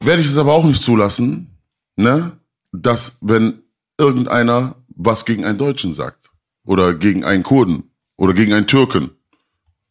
[0.00, 1.58] werde ich es aber auch nicht zulassen,
[1.96, 2.38] ne,
[2.72, 3.62] dass wenn
[3.98, 6.30] irgendeiner was gegen einen Deutschen sagt
[6.64, 9.10] oder gegen einen Kurden oder gegen einen Türken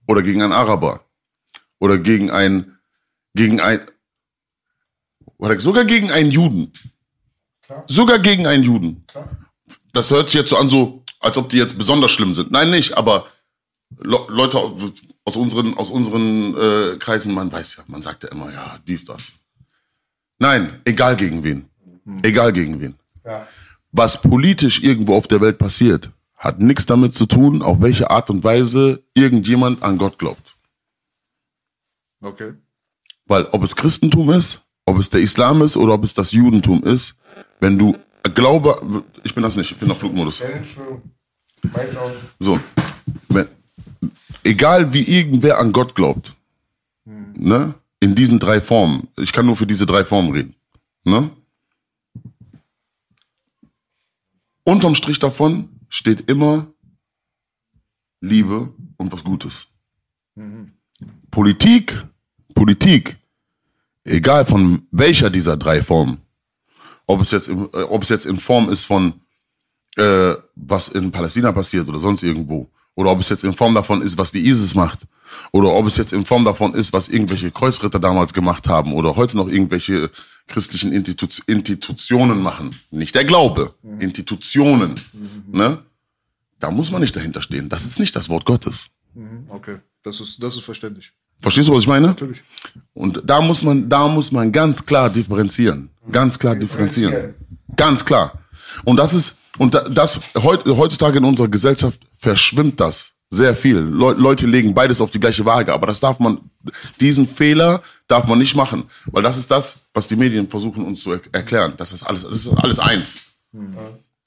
[0.08, 1.02] oder gegen einen Araber
[1.80, 2.78] oder gegen ein
[3.34, 3.82] gegen ein
[5.38, 6.72] oder sogar gegen einen Juden.
[7.88, 9.06] Sogar gegen einen Juden.
[9.94, 12.52] Das hört sich jetzt so an, so als ob die jetzt besonders schlimm sind.
[12.52, 13.26] Nein, nicht, aber
[14.00, 14.58] Le Leute
[15.24, 19.06] aus unseren aus unseren äh, Kreisen, man weiß ja, man sagt ja immer, ja, dies
[19.06, 19.34] das.
[20.40, 21.70] Nein, egal gegen wen.
[22.22, 22.96] Egal gegen wen.
[23.92, 28.30] Was politisch irgendwo auf der Welt passiert, hat nichts damit zu tun, auf welche Art
[28.30, 30.56] und Weise irgendjemand an Gott glaubt.
[32.22, 32.54] Okay.
[33.26, 36.84] Weil ob es Christentum ist, ob es der Islam ist oder ob es das Judentum
[36.84, 37.17] ist,
[37.60, 37.96] wenn du
[38.34, 40.44] Glaube, ich bin das nicht, ich bin auf Flugmodus.
[42.40, 42.60] So,
[43.30, 43.48] wenn,
[44.44, 46.36] egal wie irgendwer an Gott glaubt,
[47.06, 50.56] ne, in diesen drei Formen, ich kann nur für diese drei Formen reden,
[51.04, 51.30] ne?
[54.64, 56.68] Unterm Strich davon steht immer
[58.20, 59.68] Liebe und was Gutes.
[61.32, 62.06] Politik,
[62.54, 63.16] Politik,
[64.04, 66.22] egal von welcher dieser drei Formen,
[67.08, 69.14] ob es jetzt, im- äh, ob es jetzt in Form ist von
[69.98, 72.70] äh, was in Palästina passiert oder sonst irgendwo.
[72.94, 75.00] Oder ob es jetzt in Form davon ist, was die ISIS macht.
[75.52, 78.94] Oder ob es jetzt in Form davon ist, was irgendwelche Kreuzritter damals gemacht haben.
[78.94, 80.10] Oder heute noch irgendwelche
[80.48, 82.80] christlichen Institu Institutionen machen.
[82.92, 83.74] Nicht der Glaube.
[84.00, 85.00] Institutionen.
[85.52, 85.80] Ne?
[86.60, 87.70] Da muss man nicht dahinter stehen.
[87.70, 88.90] Das ist nicht das Wort Gottes.
[89.50, 89.78] Okay.
[90.04, 91.12] Das ist, das ist verständlich.
[91.42, 92.08] Verstehst du, was ich meine?
[92.08, 92.44] Natürlich.
[92.94, 95.90] Und da muss man, da muss man ganz klar differenzieren.
[96.12, 97.36] Ganz klar differenzieren.
[97.76, 98.40] Ganz klar.
[98.86, 103.78] Und das ist, und da- das heut, heutzutage in unserer Gesellschaft verschwimmt das sehr viel.
[103.78, 106.40] Leu Leute legen beides auf die gleiche Waage, aber das darf man,
[107.00, 111.02] diesen Fehler darf man nicht machen, weil das ist das, was die Medien versuchen uns
[111.02, 111.74] zu er erklären.
[111.78, 113.20] Das ist alles, das ist alles eins.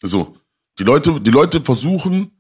[0.03, 0.37] So.
[0.79, 2.31] Die Leute, die Leute versuchen,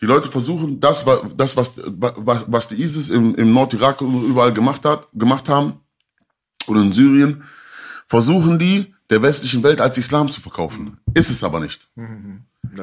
[0.00, 1.04] die Leute versuchen, das,
[1.36, 5.74] das was, was, was die ISIS im, im Nordirak überall gemacht hat, gemacht haben,
[6.66, 7.44] oder in Syrien,
[8.06, 10.98] versuchen die der westlichen Welt als Islam zu verkaufen.
[11.12, 11.88] Ist es aber nicht.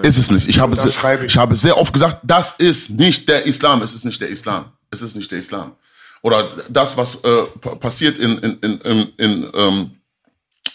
[0.04, 0.48] Ist es nicht.
[0.48, 0.98] Ich habe, es, ich.
[1.26, 3.82] ich habe sehr oft gesagt, das ist nicht der Islam.
[3.82, 4.66] Es ist nicht der Islam.
[4.92, 5.74] Es ist nicht der Islam.
[6.22, 9.92] Oder das, was äh, pa- passiert in, in, in, in, in ähm,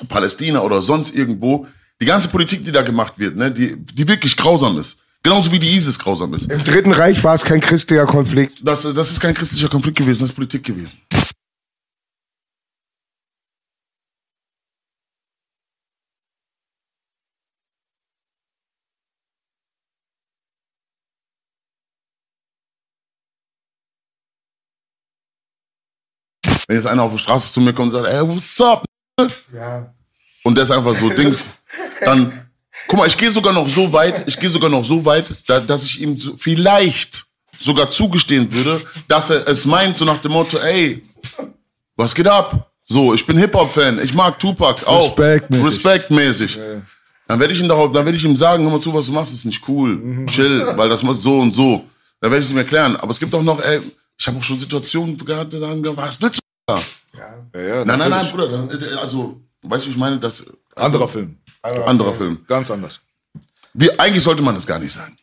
[0.09, 1.67] Palästina oder sonst irgendwo,
[2.01, 4.99] die ganze Politik, die da gemacht wird, ne, die, die wirklich grausam ist.
[5.23, 6.51] Genauso wie die ISIS grausam ist.
[6.51, 8.61] Im Dritten Reich war es kein christlicher Konflikt.
[8.67, 11.01] Das, das ist kein christlicher Konflikt gewesen, das ist Politik gewesen.
[26.69, 28.85] Wenn jetzt einer auf der Straße zu mir kommt und sagt, ey, what's up?
[29.53, 29.95] Ja.
[30.43, 31.51] Und der ist einfach so Dings,
[32.01, 32.46] dann,
[32.89, 35.61] guck mal, ich gehe sogar noch so weit, ich gehe sogar noch so weit, da,
[35.61, 37.25] dass ich ihm so, vielleicht,
[37.59, 41.03] sogar zugestehen würde, dass er es meint, so nach dem Motto, ey,
[41.97, 42.71] was geht ab?
[42.85, 45.09] So, ich bin Hip-Hop-Fan, ich mag Tupac auch.
[45.09, 45.67] Respektmäßig.
[45.67, 46.59] Respektmäßig.
[47.27, 49.13] Dann werde ich ihm darauf, dann werde ich ihm sagen, hör mal zu, was du
[49.13, 49.97] machst, ist nicht cool.
[49.97, 50.27] Mhm.
[50.29, 51.85] Chill, weil das muss so und so.
[52.21, 52.97] Dann werde ich es ihm erklären.
[52.97, 53.81] Aber es gibt auch noch, ey,
[54.19, 56.75] ich habe auch schon Situationen gehabt, da haben gesagt, was willst du?
[56.75, 56.81] da?
[57.17, 58.31] Ja, ja, Nein, nein, nein, natürlich.
[58.33, 61.39] Bruder, dann, äh, also, weißt du, wie ich meine, das, also, Anderer Film.
[61.87, 62.39] Anderer Film.
[62.47, 63.01] Ganz anders.
[63.75, 65.17] Wie, eigentlich sollte man das gar nicht sagen.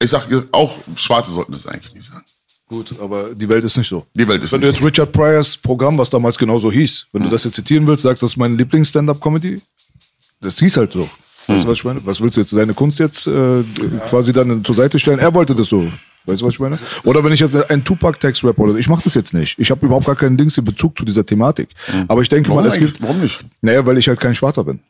[0.00, 2.24] Ich sag, auch Schwarze sollten das eigentlich nicht sagen.
[2.68, 4.06] Gut, aber die Welt ist nicht so.
[4.14, 7.22] Die Welt ist Wenn du nicht jetzt Richard Pryors Programm, was damals genauso hieß, wenn
[7.22, 9.62] du das jetzt zitieren willst, sagst, das ist meine Lieblings-Stand-Up-Comedy,
[10.40, 11.08] das hieß halt so.
[11.46, 12.04] Weißt du, was ich meine?
[12.04, 13.64] Was willst du jetzt, seine Kunst jetzt äh,
[14.06, 15.18] quasi dann zur Seite stellen?
[15.18, 15.90] Er wollte das so.
[16.26, 16.78] Weißt du, was ich meine?
[17.04, 19.58] Oder wenn ich jetzt einen Tupac-Text rappe oder so, ich mache das jetzt nicht.
[19.58, 21.70] Ich habe überhaupt gar keinen Dings in Bezug zu dieser Thematik.
[22.06, 22.92] Aber ich denke Warum mal, es eigentlich?
[22.92, 23.02] gibt.
[23.02, 23.40] Warum nicht?
[23.62, 24.80] Naja, weil ich halt kein Schwarzer bin.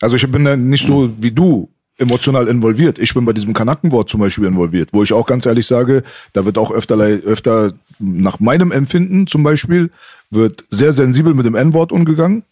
[0.00, 2.98] Also ich bin da nicht so wie du emotional involviert.
[2.98, 6.44] Ich bin bei diesem Kanackenwort zum Beispiel involviert, wo ich auch ganz ehrlich sage, da
[6.44, 9.90] wird auch öfter, öfter nach meinem Empfinden zum Beispiel,
[10.30, 12.42] wird sehr sensibel mit dem N-Wort umgegangen.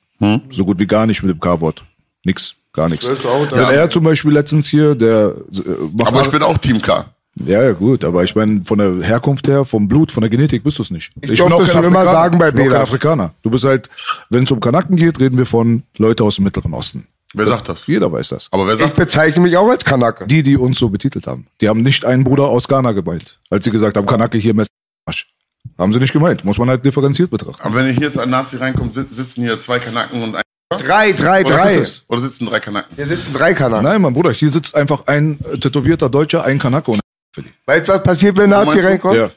[0.50, 1.82] So gut wie gar nicht mit dem K-Wort.
[2.24, 3.04] Nix, gar nichts.
[3.04, 3.70] Das ist auch Wenn das.
[3.70, 5.60] er zum Beispiel letztens hier, der äh,
[5.96, 7.06] macht Aber ich bin auch Team K.
[7.44, 10.62] ja, ja, gut, aber ich meine, von der Herkunft her, vom Blut, von der Genetik
[10.62, 11.10] bist du es nicht.
[11.22, 12.22] Ich durfte es schon immer Afrikaner.
[12.22, 12.82] sagen bei ich bin auch kein.
[12.82, 13.34] Afrikaner.
[13.42, 13.90] Du bist halt,
[14.30, 17.08] wenn es um Kanaken geht, reden wir von Leute aus dem Mittleren Osten.
[17.34, 17.86] Wer sagt das?
[17.86, 18.48] Jeder weiß das.
[18.50, 20.26] Aber wer Ich sagt, bezeichne mich auch als Kanake.
[20.26, 21.46] Die, die uns so betitelt haben.
[21.60, 24.68] Die haben nicht einen Bruder aus Ghana gemeint, als sie gesagt haben, Kanake hier Messer.
[25.06, 25.28] Arsch.
[25.78, 26.44] Haben sie nicht gemeint.
[26.44, 27.62] Muss man halt differenziert betrachten.
[27.62, 30.42] aber wenn hier jetzt ein Nazi reinkommt, sit- sitzen hier zwei Kanaken und ein.
[30.78, 31.74] Drei, drei, Oder, drei.
[31.74, 32.04] ist es?
[32.08, 32.96] Oder sitzen drei Kanaken?
[32.96, 33.84] Hier sitzen drei Kanaken.
[33.84, 37.00] Nein, mein Bruder, hier sitzt einfach ein äh, tätowierter Deutscher, ein Kanake und
[37.36, 38.88] ein Weißt du, was passiert, wenn ein Nazi meinst du?
[38.90, 39.16] reinkommt?
[39.16, 39.30] Ja.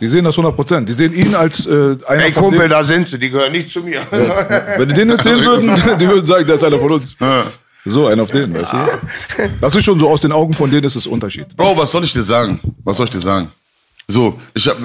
[0.00, 0.88] Die sehen das 100 Prozent.
[0.88, 2.70] Die sehen ihn als äh, einer Ey, Kumpel, denen.
[2.70, 4.00] da sind sie, die gehören nicht zu mir.
[4.10, 7.16] Wenn die den erzählen würden, die würden sagen, der ist einer von uns.
[7.84, 8.78] So, einer auf den, weißt du?
[9.60, 11.56] Das ist schon so, aus den Augen von denen ist es Unterschied.
[11.56, 12.60] Bro, was soll ich dir sagen?
[12.84, 13.48] Was soll ich dir sagen?
[14.08, 14.76] So, ich hab,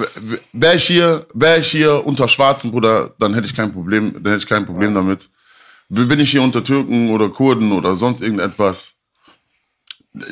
[0.52, 4.32] wäre ich hier, wäre ich hier unter Schwarzen, Bruder, dann hätte ich kein Problem, dann
[4.32, 5.28] hätte ich kein Problem damit.
[5.88, 8.94] Bin ich hier unter Türken oder Kurden oder sonst irgendetwas,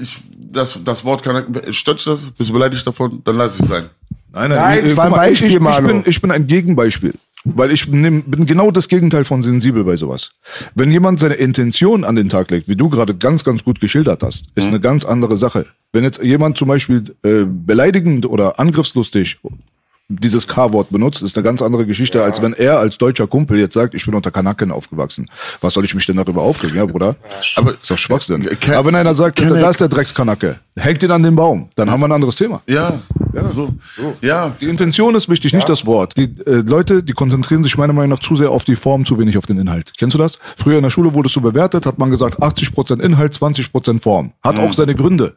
[0.01, 2.21] ich, das, das Wort kann, stört das?
[2.37, 3.21] Bist du beleidigt davon?
[3.25, 3.91] Dann lass es sein.
[4.33, 5.89] Nein, Nein, das äh, war ein Beispiel, ich, ich, Manu.
[5.89, 7.15] bin, ich bin ein Gegenbeispiel.
[7.45, 10.33] Weil ich nehm, bin genau das Gegenteil von sensibel bei sowas.
[10.75, 14.23] Wenn jemand seine Intention an den Tag legt, wie du gerade ganz, ganz gut geschildert
[14.23, 15.65] hast, ist eine ganz andere Sache.
[15.93, 19.39] Wenn jetzt jemand zum Beispiel äh, beleidigend oder angriffslustig
[20.11, 23.75] dieses K-Wort benutzt, ist eine ganz andere Geschichte, als wenn er als deutscher Kumpel jetzt
[23.75, 25.29] sagt, ich bin unter Kanaken aufgewachsen.
[25.61, 27.17] Was soll ich mich denn darüber aufregen, ja, Bruder?
[27.57, 28.45] Aber- ist doch Schwachsinn.
[28.61, 31.91] Ken- Aber wenn einer sagt, da ist der Dreckskanacke, hängt ihn an den Baum, dann
[31.91, 32.61] haben wir ein anderes Thema.
[32.69, 32.95] Ja,
[33.51, 33.69] so.
[34.21, 36.17] Ja, Die Intention ist wichtig, nicht das Wort.
[36.17, 39.19] Die äh, Leute, die konzentrieren sich meiner Meinung nach zu sehr auf die Form, zu
[39.19, 39.93] wenig auf den Inhalt.
[39.97, 40.39] Kennst du das?
[40.57, 44.33] Früher in der Schule wurdest du bewertet, hat man gesagt 80% Inhalt, 20% Form.
[44.43, 45.37] Hat auch seine Gründe.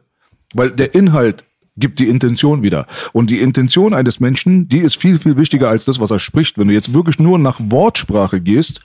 [0.54, 1.44] Weil der Inhalt
[1.76, 2.86] gibt die Intention wieder.
[3.12, 6.58] Und die Intention eines Menschen, die ist viel, viel wichtiger als das, was er spricht.
[6.58, 8.80] Wenn du jetzt wirklich nur nach Wortsprache gehst,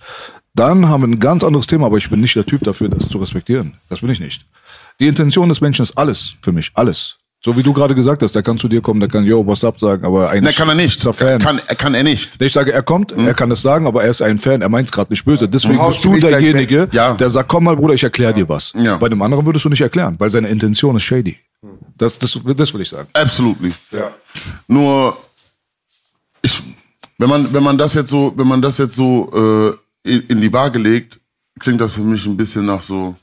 [0.56, 3.08] dann haben wir ein ganz anderes Thema, aber ich bin nicht der Typ dafür, das
[3.08, 3.76] zu respektieren.
[3.90, 4.46] Das bin ich nicht.
[5.00, 7.18] Die Intention des Menschen ist alles für mich, alles.
[7.42, 9.64] So wie du gerade gesagt hast, der kann zu dir kommen, der kann Yo, what's
[9.64, 11.06] up sagen, aber eigentlich ne, kann er nicht.
[11.06, 11.40] er Fan.
[11.40, 12.42] Kann, er kann er nicht.
[12.42, 14.90] ich sage, er kommt, er kann es sagen, aber er ist ein Fan, er meint
[14.90, 15.48] es gerade nicht böse.
[15.48, 16.90] Deswegen bist du derjenige.
[16.92, 17.14] Ja.
[17.14, 18.74] der sagt, komm mal, Bruder, ich erkläre dir was.
[18.76, 18.98] Ja.
[18.98, 21.38] Bei dem anderen würdest du nicht erklären, weil seine Intention ist shady.
[21.98, 23.10] Das, das, das will ich sagen.
[23.14, 23.74] Absolutely.
[23.92, 24.16] Ja.
[24.68, 25.18] Nur,
[26.42, 26.62] ich,
[27.18, 30.42] wenn man, wenn man das jetzt so, wenn man das jetzt so äh, in, in
[30.42, 31.20] die Waage legt,
[31.60, 33.16] klingt das für mich ein bisschen nach so,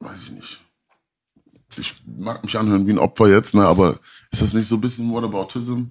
[0.00, 0.60] weiß ich nicht.
[1.76, 4.00] Ich mag mich anhören wie ein Opfer jetzt, ne, aber
[4.32, 5.84] ist das nicht so ein bisschen Whataboutism?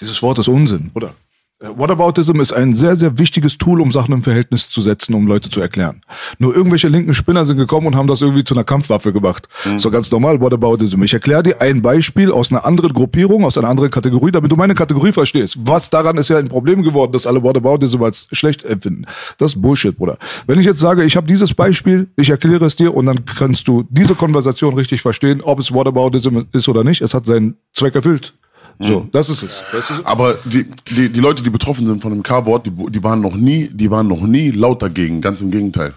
[0.00, 1.14] Dieses Wort ist Unsinn, oder?
[1.58, 5.26] Äh, Whataboutism ist ein sehr, sehr wichtiges Tool, um Sachen im Verhältnis zu setzen, um
[5.26, 6.02] Leute zu erklären.
[6.38, 9.48] Nur irgendwelche linken Spinner sind gekommen und haben das irgendwie zu einer Kampfwaffe gemacht.
[9.78, 11.02] So ganz normal, Whataboutism.
[11.02, 14.56] Ich erkläre dir ein Beispiel aus einer anderen Gruppierung, aus einer anderen Kategorie, damit du
[14.56, 15.58] meine Kategorie verstehst.
[15.62, 19.06] Was daran ist ja ein Problem geworden, dass alle Whataboutism als schlecht empfinden.
[19.38, 20.18] Das ist Bullshit, Bruder.
[20.46, 23.66] Wenn ich jetzt sage, ich habe dieses Beispiel, ich erkläre es dir und dann kannst
[23.66, 27.00] du diese Konversation richtig verstehen, ob es Whataboutism ist oder nicht.
[27.00, 28.34] Es hat seinen Zweck erfüllt.
[28.78, 29.62] So, das ist es.
[29.72, 29.94] Weißt du?
[30.04, 33.34] Aber die, die, die Leute, die betroffen sind von dem K-Wort, die, die waren noch
[33.34, 35.94] nie, die waren noch nie laut dagegen, ganz im Gegenteil.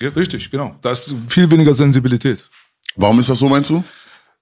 [0.00, 0.74] Richtig, genau.
[0.82, 2.48] Da ist viel weniger Sensibilität.
[2.96, 3.84] Warum ist das so, meinst du?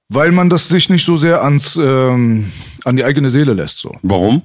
[0.09, 2.53] Weil man das sich nicht so sehr ans, ähm,
[2.85, 3.79] an die eigene Seele lässt.
[3.79, 3.97] So.
[4.03, 4.43] Warum?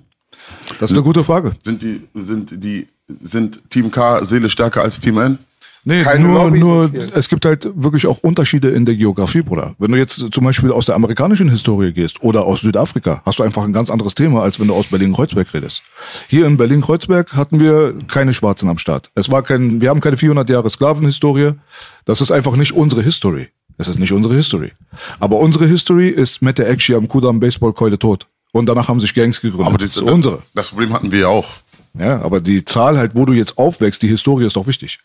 [0.80, 1.56] Das ist eine gute Frage.
[1.64, 2.88] Sind die, sind die,
[3.24, 5.40] sind Team K Seele stärker als Team N?
[5.90, 9.74] Nee, Keine nur, Lobby nur es gibt halt wirklich auch Unterschiede in der Geografie, Bruder.
[9.80, 13.44] Wenn du jetzt zum Beispiel aus der amerikanischen Historie gehst oder aus Südafrika, hast du
[13.44, 15.84] einfach ein ganz anderes Thema, als wenn du aus Berlin-Kreuzberg redest.
[16.28, 19.12] Hier in Berlin-Kreuzberg hatten wir keine Schwarzen am Start.
[19.16, 21.54] Es war kein, wir haben keine 400 Jahre Sklavenhistorie.
[22.04, 23.48] Das ist einfach nicht unsere History.
[23.78, 24.74] Es ist nicht unsere History.
[25.22, 28.28] Aber unsere History ist mit der Ekshi am Kudam Baseballkeule tot.
[28.52, 29.68] Und danach haben sich Gangs gegründet.
[29.68, 30.40] Aber das das, ist unsere.
[30.54, 31.48] das Problem hatten wir ja auch.
[31.98, 35.00] Ja, aber die Zahl halt, wo du jetzt aufwächst, die Historie ist auch wichtig.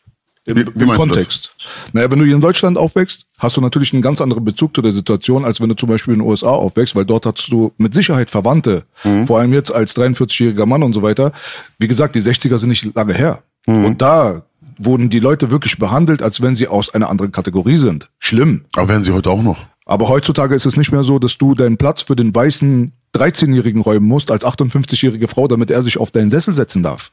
[0.44, 1.54] Im, Wie- wie im Kontext.
[1.92, 4.82] Naja, wenn du hier in Deutschland aufwächst, hast du natürlich einen ganz anderen Bezug zu
[4.82, 7.72] der Situation, als wenn du zum Beispiel in den USA aufwächst, weil dort hast du
[7.78, 9.24] mit Sicherheit Verwandte, Mhm.
[9.26, 11.30] vor allem jetzt als 43-jähriger Mann und so weiter.
[11.78, 13.42] Wie gesagt, die 60er sind nicht lange her.
[13.66, 13.84] Mhm.
[13.84, 14.42] Und da
[14.78, 18.10] wurden die Leute wirklich behandelt, als wenn sie aus einer anderen Kategorie sind.
[18.18, 18.64] Schlimm.
[18.74, 19.66] Aber werden sie heute auch noch.
[19.86, 23.80] Aber heutzutage ist es nicht mehr so, dass du deinen Platz für den weißen 13-Jährigen
[23.80, 27.12] räumen musst als 58-jährige Frau, damit er sich auf deinen Sessel setzen darf.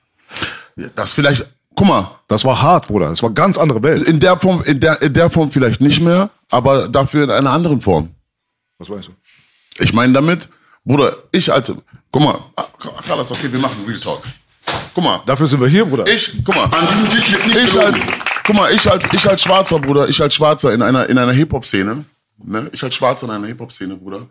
[0.96, 1.46] Das vielleicht,
[1.80, 3.08] guck mal, Das war hart, Bruder.
[3.10, 4.08] Das war ganz andere Welt.
[4.08, 7.52] in der Form, in der, in der Form vielleicht nicht mehr, aber dafür in einer
[7.52, 8.10] anderen Form.
[8.78, 9.12] Was weißt du?
[9.82, 10.50] Ich meine damit,
[10.84, 11.72] Bruder, ich als,
[12.12, 12.66] guck mal, ah,
[13.08, 14.24] Carlos, okay, wir machen Real Talk.
[14.94, 16.06] Guck mal, Dafür sind wir hier, Bruder.
[16.08, 17.94] ich, guck mal, An diesem Tisch wird nicht ich gelogen.
[17.94, 18.02] als,
[18.46, 21.32] guck mal, ich als, ich als Schwarzer, Bruder, ich als Schwarzer in einer, in einer
[21.32, 22.04] Hip-Hop-Szene,
[22.44, 24.28] ne, ich als Schwarzer in einer Hip-Hop-Szene, Bruder,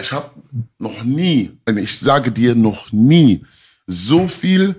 [0.00, 0.30] ich habe
[0.78, 3.44] noch nie, und ich sage dir noch nie,
[3.86, 4.74] so viel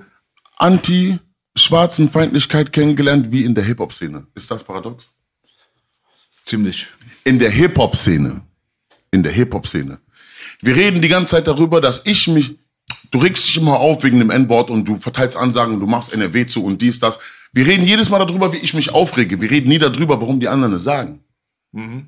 [1.60, 4.26] anti-schwarzen Feindlichkeit kennengelernt wie in der Hip-Hop-Szene.
[4.34, 5.10] Ist das paradox?
[6.45, 6.88] Ziemlich.
[7.26, 8.41] in der Hip-Hop-Szene.
[9.12, 9.99] In der Hip-Hop-Szene.
[10.62, 12.57] Wir reden die ganze Zeit darüber, dass ich mich,
[13.12, 16.14] du regst dich immer auf wegen dem N-Wort und du verteilst Ansagen und du machst
[16.14, 17.20] NRW zu und dies, das.
[17.51, 19.41] Wir reden jedes Mal darüber, wie ich mich aufrege.
[19.41, 21.20] Wir reden nie darüber, warum die anderen es sagen.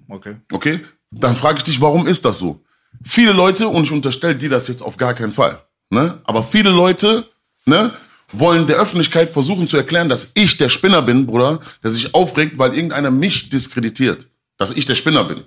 [0.07, 0.35] Okay.
[0.51, 0.79] Okay?
[1.11, 2.63] Dann frage ich dich, warum ist das so?
[3.03, 6.19] Viele Leute, und ich unterstelle dir das jetzt auf gar keinen Fall, ne?
[6.23, 7.25] aber viele Leute
[7.65, 7.91] ne,
[8.33, 12.57] wollen der Öffentlichkeit versuchen zu erklären, dass ich der Spinner bin, Bruder, der sich aufregt,
[12.57, 14.27] weil irgendeiner mich diskreditiert,
[14.57, 15.43] dass ich der Spinner bin.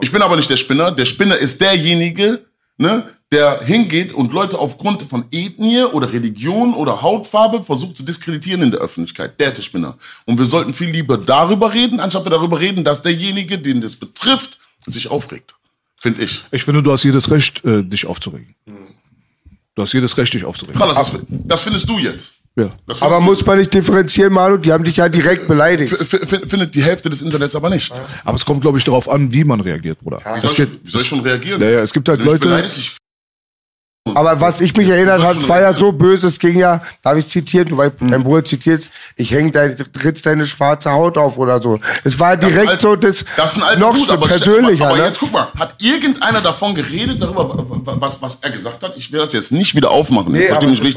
[0.00, 0.90] Ich bin aber nicht der Spinner.
[0.90, 2.44] Der Spinner ist derjenige,
[2.76, 8.62] ne, der hingeht und Leute aufgrund von Ethnie oder Religion oder Hautfarbe versucht zu diskreditieren
[8.62, 9.40] in der Öffentlichkeit.
[9.40, 9.96] Der ist der Spinner.
[10.26, 13.96] Und wir sollten viel lieber darüber reden, anstatt wir darüber reden, dass derjenige, den das
[13.96, 15.54] betrifft, sich aufregt.
[15.96, 16.44] Finde ich.
[16.52, 18.54] Ich finde, du hast jedes Recht, äh, dich aufzuregen.
[19.76, 20.80] Du hast jedes Recht, dich aufzuregen.
[20.80, 22.36] Das, das findest du jetzt.
[22.58, 22.70] Ja.
[22.86, 24.56] Das Aber muss man nicht differenzieren, Manu?
[24.56, 25.94] Die haben dich ja direkt beleidigt.
[25.94, 27.92] findet die Hälfte des Internets aber nicht.
[28.24, 30.22] Aber es kommt, glaube ich, darauf an, wie man reagiert, Bruder.
[30.34, 31.60] Wie soll, ich, wie soll ich schon reagieren?
[31.60, 32.48] Ja, ja, es gibt halt Leute-
[34.14, 37.16] Aber was ich mich erinnert habe, es war ja so böse, es ging ja, darf
[37.16, 41.38] ich zitieren, du weißt, dein Bruder zitiert ich häng dein, trittst deine schwarze Haut auf
[41.38, 41.80] oder so.
[42.04, 44.84] Es war Das direkt alt- so das, das ist ein alter noch Hut, aber, persönlicher,
[44.84, 45.08] aber, aber ne?
[45.08, 47.64] jetzt guck mal, hat irgendeiner davon geredet, darüber,
[48.00, 48.92] was, was er gesagt hat?
[48.96, 50.96] Ich will das jetzt nicht wieder aufmachen, Nee, aber war richtig.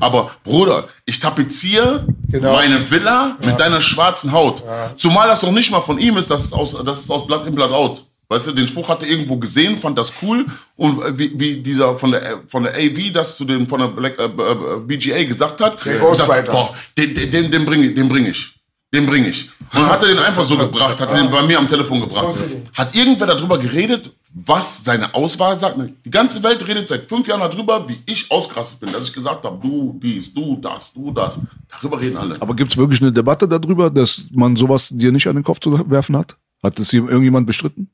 [0.00, 2.52] Aber Bruder, ich tapeziere Genau.
[2.52, 4.62] meine Villa mit deiner schwarzen Haut.
[4.96, 7.46] Zumal das noch nicht mal von ihm ist, das ist aus, das ist aus Blatt
[7.46, 8.04] in Blatt out.
[8.28, 10.46] Weißt du, den Spruch hat er irgendwo gesehen, fand das cool
[10.76, 13.88] und äh, wie, wie dieser von der von der AV das zu dem von der
[13.88, 18.08] Black, äh, äh, BGA gesagt hat, Der gesagt, boah, den, den, den, bringe ich, den
[18.08, 18.54] bringe ich.
[18.94, 19.50] Den bringe ich.
[19.72, 22.36] Und hat er den einfach so gebracht, hat er den bei mir am Telefon gebracht.
[22.74, 25.78] Hat irgendwer darüber geredet, was seine Auswahl sagt?
[26.04, 29.44] Die ganze Welt redet seit fünf Jahren darüber, wie ich ausgerastet bin, dass ich gesagt
[29.44, 31.38] habe, du dies, du das, du das.
[31.68, 32.40] Darüber reden alle.
[32.40, 35.60] aber gibt es wirklich eine Debatte darüber, dass man sowas dir nicht an den Kopf
[35.60, 36.36] zu werfen hat?
[36.62, 37.90] Hat das hier irgendjemand bestritten?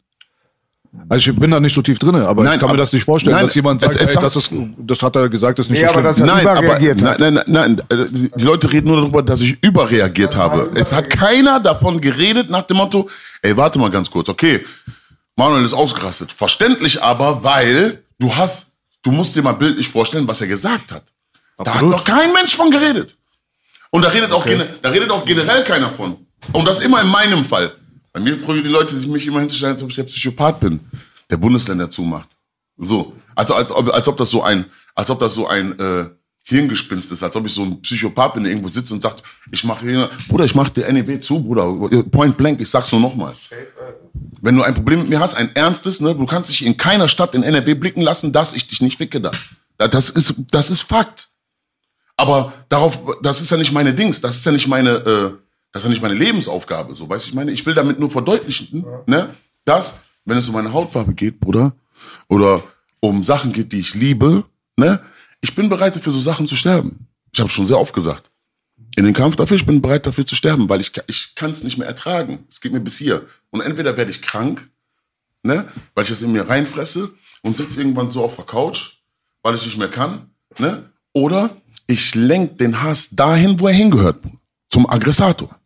[1.08, 2.92] Also ich bin da nicht so tief drin, aber Nein, ich kann mir aber- das
[2.92, 5.28] nicht vorstellen, nein, dass jemand es- sagt, es ey, sagt- das, ist, das hat er
[5.28, 6.26] gesagt, das ist nicht Nee, so aber schlimm.
[6.26, 7.20] Nein, aber überreagiert nein, hat.
[7.20, 7.44] nein, nein,
[7.88, 10.68] nein, äh, die Leute reden nur darüber, dass ich überreagiert habe.
[10.74, 13.08] Es hat keiner davon geredet nach dem Motto,
[13.42, 14.64] ey, warte mal ganz kurz, okay,
[15.36, 16.32] Manuel ist ausgerastet.
[16.32, 18.72] Verständlich aber, weil du hast,
[19.02, 21.04] du musst dir mal bildlich vorstellen, was er gesagt hat.
[21.56, 21.92] Da hat Absolut.
[21.94, 23.16] noch kein Mensch von geredet.
[23.90, 26.16] Und da redet, auch, gene- da redet auch generell keiner von.
[26.52, 27.72] Und das immer in meinem Fall.
[28.12, 30.80] Bei mir probieren die Leute, sich mich immer hinzustellen, als ob ich der Psychopath bin,
[31.30, 32.28] der Bundesländer zumacht.
[32.76, 33.14] So.
[33.34, 36.06] Also als ob, als ob das so ein, als ob das so ein äh,
[36.44, 39.62] Hirngespinst ist, als ob ich so ein Psychopath bin, der irgendwo sitzt und sagt, ich
[39.62, 41.72] mache hier, Bruder, ich mache der NEW zu, Bruder,
[42.10, 43.34] point blank, ich sag's nur nochmal.
[44.40, 47.08] Wenn du ein Problem mit mir hast, ein ernstes, ne, du kannst dich in keiner
[47.08, 49.30] Stadt in NRW blicken lassen, dass ich dich nicht ficke da.
[49.78, 51.28] Das ist, das ist Fakt.
[52.16, 55.32] Aber darauf, das ist ja nicht meine Dings, das ist ja nicht meine, äh,
[55.72, 58.10] das ist ja nicht meine Lebensaufgabe, so, weißt du, ich meine, ich will damit nur
[58.10, 61.74] verdeutlichen, ne, dass, wenn es um meine Hautfarbe geht, Bruder,
[62.28, 62.62] oder
[63.00, 64.44] um Sachen geht, die ich liebe,
[64.76, 65.00] ne,
[65.40, 67.06] ich bin bereit dafür so Sachen zu sterben.
[67.32, 68.30] Ich habe schon sehr oft gesagt.
[68.96, 71.62] In den Kampf dafür, ich bin bereit dafür zu sterben, weil ich, ich kann es
[71.62, 72.44] nicht mehr ertragen.
[72.48, 73.24] Es geht mir bis hier.
[73.50, 74.68] Und entweder werde ich krank,
[75.42, 77.12] ne, weil ich das in mir reinfresse
[77.42, 78.98] und sitze irgendwann so auf der Couch,
[79.42, 81.56] weil ich nicht mehr kann, ne, oder
[81.86, 84.22] ich lenk den Hass dahin, wo er hingehört,
[84.68, 85.59] zum Aggressator.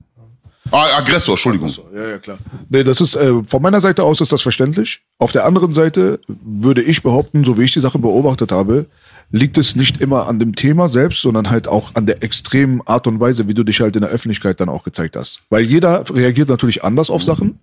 [0.71, 1.73] Ah, Aggressor, Entschuldigung.
[1.95, 2.39] Ja, ja, klar.
[2.69, 5.03] Nee, das ist, äh, von meiner Seite aus ist das verständlich.
[5.19, 8.87] Auf der anderen Seite würde ich behaupten, so wie ich die Sache beobachtet habe,
[9.31, 13.07] liegt es nicht immer an dem Thema selbst, sondern halt auch an der extremen Art
[13.07, 15.41] und Weise, wie du dich halt in der Öffentlichkeit dann auch gezeigt hast.
[15.51, 17.59] Weil jeder reagiert natürlich anders auf Sachen.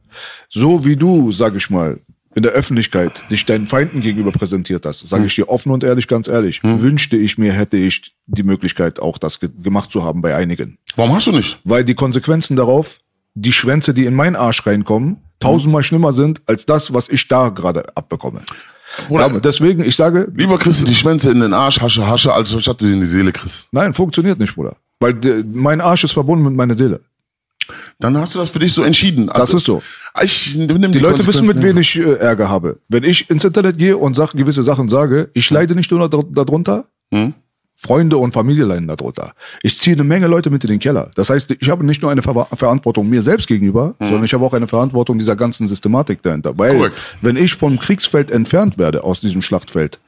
[0.49, 1.99] So wie du, sag ich mal,
[2.33, 6.07] in der Öffentlichkeit dich deinen Feinden gegenüber präsentiert hast, sage ich dir offen und ehrlich,
[6.07, 10.21] ganz ehrlich, wünschte ich mir, hätte ich die Möglichkeit auch das ge gemacht zu haben
[10.21, 10.77] bei einigen.
[10.95, 11.59] Warum hast du nicht?
[11.63, 12.99] Weil die Konsequenzen darauf,
[13.33, 17.49] die Schwänze, die in meinen Arsch reinkommen, tausendmal schlimmer sind als das, was ich da
[17.49, 18.41] gerade abbekomme.
[19.07, 22.33] Bruder, Ja, deswegen, ich sage, lieber kriegst du die Schwänze in den Arsch, Hasche, Hasche,
[22.33, 23.67] als statt du die in die Seele kriegst.
[23.71, 24.75] nein, funktioniert nicht, Bruder.
[24.99, 25.15] Weil
[25.51, 27.01] mein Arsch ist verbunden mit meiner Seele.
[27.99, 29.29] Dann hast du das für dich so entschieden.
[29.29, 29.81] Also, Das ist so.
[30.23, 32.79] Ich die, Die Leute wissen, mit wem ich äh, Ärger habe.
[32.89, 36.23] Wenn ich ins Internet gehe und sag, gewisse Sachen sage, ich leide nicht nur dar-
[36.29, 36.85] darunter,
[37.75, 39.33] Freunde und Familie leiden darunter.
[39.63, 41.09] Ich ziehe eine Menge Leute mit in den Keller.
[41.15, 44.45] Das heißt, ich habe nicht nur eine Ver Verantwortung mir selbst gegenüber, sondern ich habe
[44.45, 46.55] auch eine Verantwortung dieser ganzen Systematik dahinter.
[46.59, 46.95] Weil, Korrekt.
[47.21, 49.99] wenn ich vom Kriegsfeld entfernt werde aus diesem Schlachtfeld,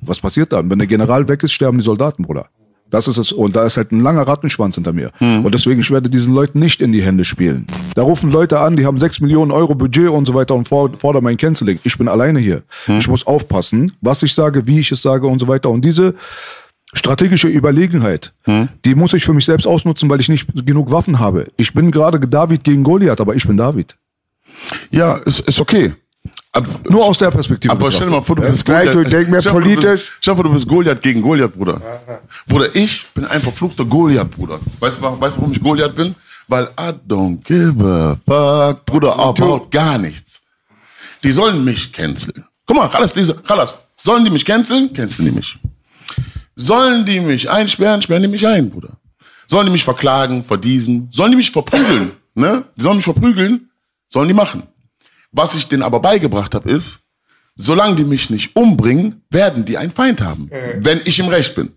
[0.00, 0.70] was passiert dann?
[0.70, 2.48] Wenn der General weg ist, sterben die Soldaten, Bruder.
[2.90, 3.32] Das ist es.
[3.32, 5.10] Und da ist halt ein langer Rattenschwanz hinter mir.
[5.44, 7.66] Und deswegen, ich werde diesen Leuten nicht in die Hände spielen.
[7.94, 10.92] Da rufen Leute an, die haben sechs Millionen Euro Budget und so weiter und for-
[10.98, 11.78] fordern mein Canceling.
[11.84, 12.62] Ich bin alleine hier.
[12.98, 15.68] Ich muss aufpassen, was ich sage, wie ich es sage und so weiter.
[15.70, 16.14] Und diese
[16.94, 18.32] strategische Überlegenheit,
[18.84, 21.48] die muss ich für mich selbst ausnutzen, weil ich nicht genug Waffen habe.
[21.58, 23.96] Ich bin gerade David gegen Goliath, aber ich bin David.
[24.90, 25.92] Ja, ist, ist okay.
[26.52, 27.70] Aber, Nur aus der Perspektive.
[27.72, 30.12] aber stell dir mal vor, du bist gleich, du denk bist- politisch.
[30.20, 31.80] Stell dir vor, du bist Goliath gegen Goliath, Bruder.
[32.46, 34.58] Bruder, ich bin ein verfluchter Goliath, Bruder.
[34.80, 36.14] Weißt du, weißt warum ich Goliath bin?
[36.48, 40.42] Weil I don't give a fuck, Bruder, about gar nichts.
[41.22, 42.44] Die sollen mich canceln.
[42.66, 44.92] Guck mal, Ralas, diese, Ralas, sollen die mich canceln?
[44.92, 45.58] Canceln die mich.
[46.56, 48.00] Sollen die mich einsperren?
[48.02, 48.90] Sperren die mich ein, Bruder.
[49.46, 51.08] Sollen die mich verklagen, verdiesen?
[51.10, 52.12] Sollen die mich verprügeln?
[52.34, 52.64] Ne?
[52.76, 53.68] Die sollen mich verprügeln?
[54.08, 54.62] Sollen die machen.
[55.32, 57.00] Was ich denen aber beigebracht habe, ist,
[57.56, 60.50] solange die mich nicht umbringen, werden die einen Feind haben.
[60.78, 61.72] Wenn ich im Recht bin.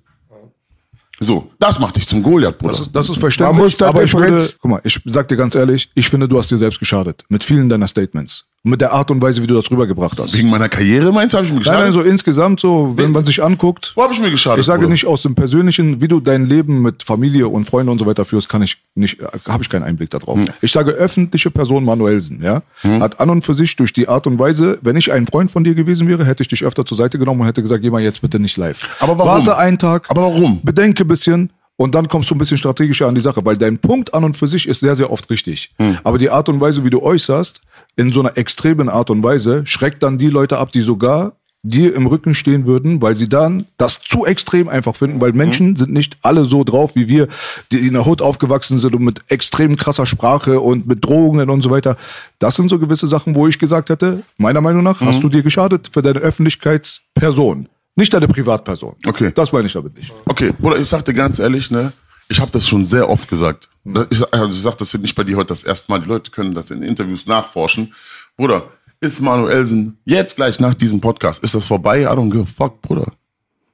[1.20, 2.72] So, das macht dich zum Goliath, Bruder.
[2.74, 3.84] Das ist, das ist verständlich.
[3.84, 6.58] Aber ich würde, guck mal, ich sag dir ganz ehrlich, ich finde, du hast dir
[6.58, 7.24] selbst geschadet.
[7.30, 8.51] Mit vielen deiner Statements.
[8.64, 10.38] Mit der Art und Weise, wie du das rübergebracht hast.
[10.38, 11.84] Wegen meiner Karriere, meinst du, habe ich mir Nein, geschadet?
[11.84, 13.94] nein, so insgesamt so, wenn man sich anguckt.
[13.96, 14.60] Wo habe ich mir geschadet?
[14.60, 14.92] Ich sage Bruder?
[14.92, 18.24] nicht aus dem persönlichen, wie du dein Leben mit Familie und Freunden und so weiter
[18.24, 20.38] führst, kann ich nicht, habe ich keinen Einblick darauf.
[20.38, 20.46] Hm.
[20.62, 24.38] Ich sage öffentliche Person Manuelsen, ja, hat an und für sich durch die Art und
[24.38, 27.18] Weise, wenn ich ein Freund von dir gewesen wäre, hätte ich dich öfter zur Seite
[27.18, 28.88] genommen und hätte gesagt, geh mal jetzt bitte nicht live.
[29.00, 29.32] Aber warum?
[29.32, 30.06] Warte einen Tag.
[30.10, 30.62] Aber warum?
[30.62, 31.52] Bedenke ein bisschen.
[31.78, 34.38] Und dann kommst du ein bisschen strategischer an die Sache, weil dein Punkt an und
[34.38, 35.72] für sich ist sehr, sehr oft richtig.
[35.80, 35.98] Hm.
[36.04, 37.60] Aber die Art und Weise, wie du äußerst,
[37.96, 41.34] in so einer extremen Art und Weise, schreckt dann die Leute ab, die sogar
[41.64, 45.68] dir im Rücken stehen würden, weil sie dann das zu extrem einfach finden, weil Menschen
[45.68, 45.76] Hm.
[45.76, 47.28] sind nicht alle so drauf wie wir,
[47.72, 51.62] die in der Hut aufgewachsen sind und mit extrem krasser Sprache und mit Drohungen und
[51.62, 51.98] so weiter.
[52.40, 55.06] Das sind so gewisse Sachen, wo ich gesagt hätte, meiner Meinung nach, Mhm.
[55.06, 57.68] hast du dir geschadet für deine Öffentlichkeitsperson.
[57.96, 58.96] Nicht deine Privatperson.
[59.06, 59.32] Okay.
[59.36, 60.12] Das meine ich damit nicht.
[60.26, 61.92] Okay, Bruder, ich sag dir ganz ehrlich, ne,
[62.30, 63.70] ich habe das schon sehr oft gesagt.
[64.10, 66.00] Ich, also ich sag, das wird nicht bei dir heute das erste Mal.
[66.02, 67.94] Die Leute können das in Interviews nachforschen.
[68.38, 68.68] Bruder,
[69.00, 72.04] ist Manuelsen jetzt gleich nach diesem Podcast, ist das vorbei?
[72.04, 73.12] I don't give a fuck, Bruder.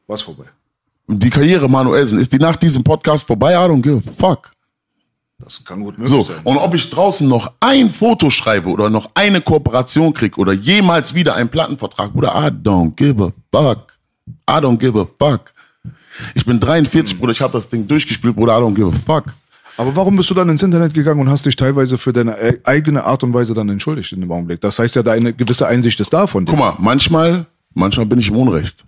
[0.08, 0.45] Was vorbei?
[1.08, 3.53] Die Karriere Manuelsen, ist die nach diesem Podcast vorbei?
[3.53, 4.51] I don't give a fuck.
[5.39, 6.38] Das kann gut möglich So, sein.
[6.45, 11.14] und ob ich draußen noch ein Foto schreibe oder noch eine Kooperation krieg oder jemals
[11.14, 13.93] wieder einen Plattenvertrag, Bruder, I don't give a fuck.
[14.49, 15.53] I don't give a fuck.
[16.34, 19.26] Ich bin 43, Bruder, ich habe das Ding durchgespielt, Bruder, I don't give a fuck.
[19.78, 22.60] Aber warum bist du dann ins Internet gegangen und hast dich teilweise für deine e-
[22.64, 24.60] eigene Art und Weise dann entschuldigt in dem Augenblick?
[24.62, 26.52] Das heißt ja, da eine gewisse Einsicht ist da von dir.
[26.52, 28.84] Guck mal, manchmal, manchmal bin ich im Unrecht.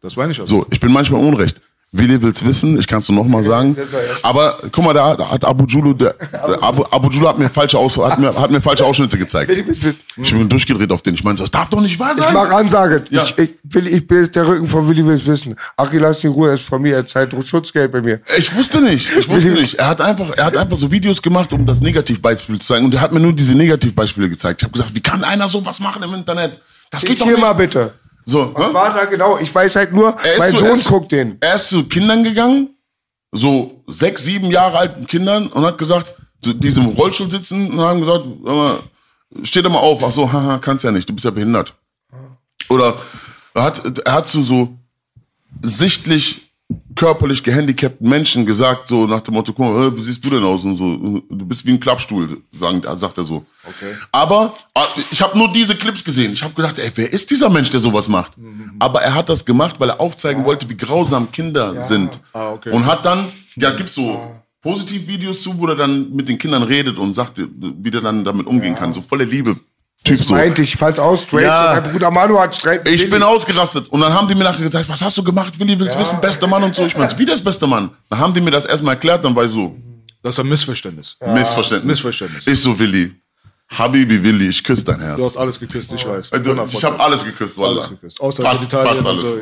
[0.00, 0.58] Das meine ich also.
[0.60, 1.60] So, ich bin manchmal im Unrecht.
[1.94, 3.76] Willi will's wissen, ich kann's nur noch mal sagen.
[4.22, 6.14] Aber guck mal, da, hat Abu Julu, der,
[6.62, 9.50] Abu, Abu Julu hat mir falsche Aus, hat mir, hat mir falsche Ausschnitte gezeigt.
[9.50, 11.12] Ich bin durchgedreht auf den.
[11.14, 12.28] Ich meine, das darf doch nicht wahr sein.
[12.28, 13.04] Ich mache Ansage.
[13.10, 13.24] Ja.
[13.24, 15.54] Ich, ich, Willi, ich bin der Rücken von Willi will's wissen.
[15.76, 18.20] Achil, lass ihn in Ruhe, er ist von mir, er zahlt Schutzgeld bei mir.
[18.38, 19.74] Ich wusste nicht, ich wusste nicht.
[19.74, 22.86] Er hat einfach, er hat einfach so Videos gemacht, um das Negativbeispiel zu zeigen.
[22.86, 24.62] Und er hat mir nur diese Negativbeispiele gezeigt.
[24.62, 26.58] Ich habe gesagt, wie kann einer sowas machen im Internet?
[26.90, 27.42] Das geht doch Hier nicht.
[27.42, 27.92] mal bitte.
[28.24, 28.74] So, Was hä?
[28.74, 29.38] war da genau?
[29.38, 31.36] Ich weiß halt nur, Er mein zu- Sohn er ist- guckt den.
[31.40, 32.70] Er ist zu Kindern gegangen,
[33.32, 38.00] so sechs, sieben Jahre alten Kindern und hat gesagt, zu diesem Rollstuhl sitzen und haben
[38.00, 38.78] gesagt, sag mal,
[39.44, 40.02] steh doch mal auf.
[40.04, 41.74] Ach so, haha, kannst ja nicht, du bist ja behindert.
[42.68, 42.94] Oder
[43.54, 44.68] er hat, er hat zu so
[45.62, 46.51] sichtlich
[46.94, 50.42] körperlich gehandicapten Menschen gesagt, so nach dem Motto, guck mal, äh, wie siehst du denn
[50.44, 50.64] aus?
[50.64, 53.44] Und so, du bist wie ein Klappstuhl, sagen, sagt er so.
[53.64, 53.94] Okay.
[54.12, 54.80] Aber äh,
[55.10, 56.32] ich habe nur diese Clips gesehen.
[56.32, 58.32] Ich habe gedacht, ey, wer ist dieser Mensch, der sowas macht?
[58.78, 62.20] Aber er hat das gemacht, weil er aufzeigen wollte, wie grausam Kinder sind.
[62.32, 62.70] okay.
[62.70, 64.20] Und hat dann, ja, gibt's so
[64.62, 68.46] Positivvideos zu, wo er dann mit den Kindern redet und sagt, wie der dann damit
[68.46, 68.94] umgehen kann.
[68.94, 69.56] So voller Liebe.
[70.04, 70.34] Typ Das so.
[70.34, 71.44] meinte ich, falls auch straight.
[71.44, 71.80] Ja.
[71.80, 72.86] Mein Bruder Manu hat straight.
[72.88, 73.86] Ich bin ausgerastet.
[73.88, 76.48] Und dann haben die mir nachher gesagt, was hast du gemacht, Willi, willst wissen, bester
[76.48, 76.84] Mann und so.
[76.86, 77.90] Ich meine, wie das beste Mann?
[78.10, 79.76] Dann haben die mir das erstmal erklärt, dann war ich so,
[80.22, 81.16] Das ist ein Missverständnis.
[81.24, 81.84] Missverständnis.
[81.94, 82.46] Missverständnis.
[82.48, 83.14] Ich so, Willi,
[83.78, 85.16] Habibi Willi, ich küsse dein Herz.
[85.16, 86.32] Du hast alles geküsst, ich weiß.
[86.32, 87.70] Also, ich habe alles geküsst, Wallah.
[87.80, 88.20] Alles geküsst.
[88.20, 89.22] Außer fast, Italien fast und alles.
[89.22, 89.38] so.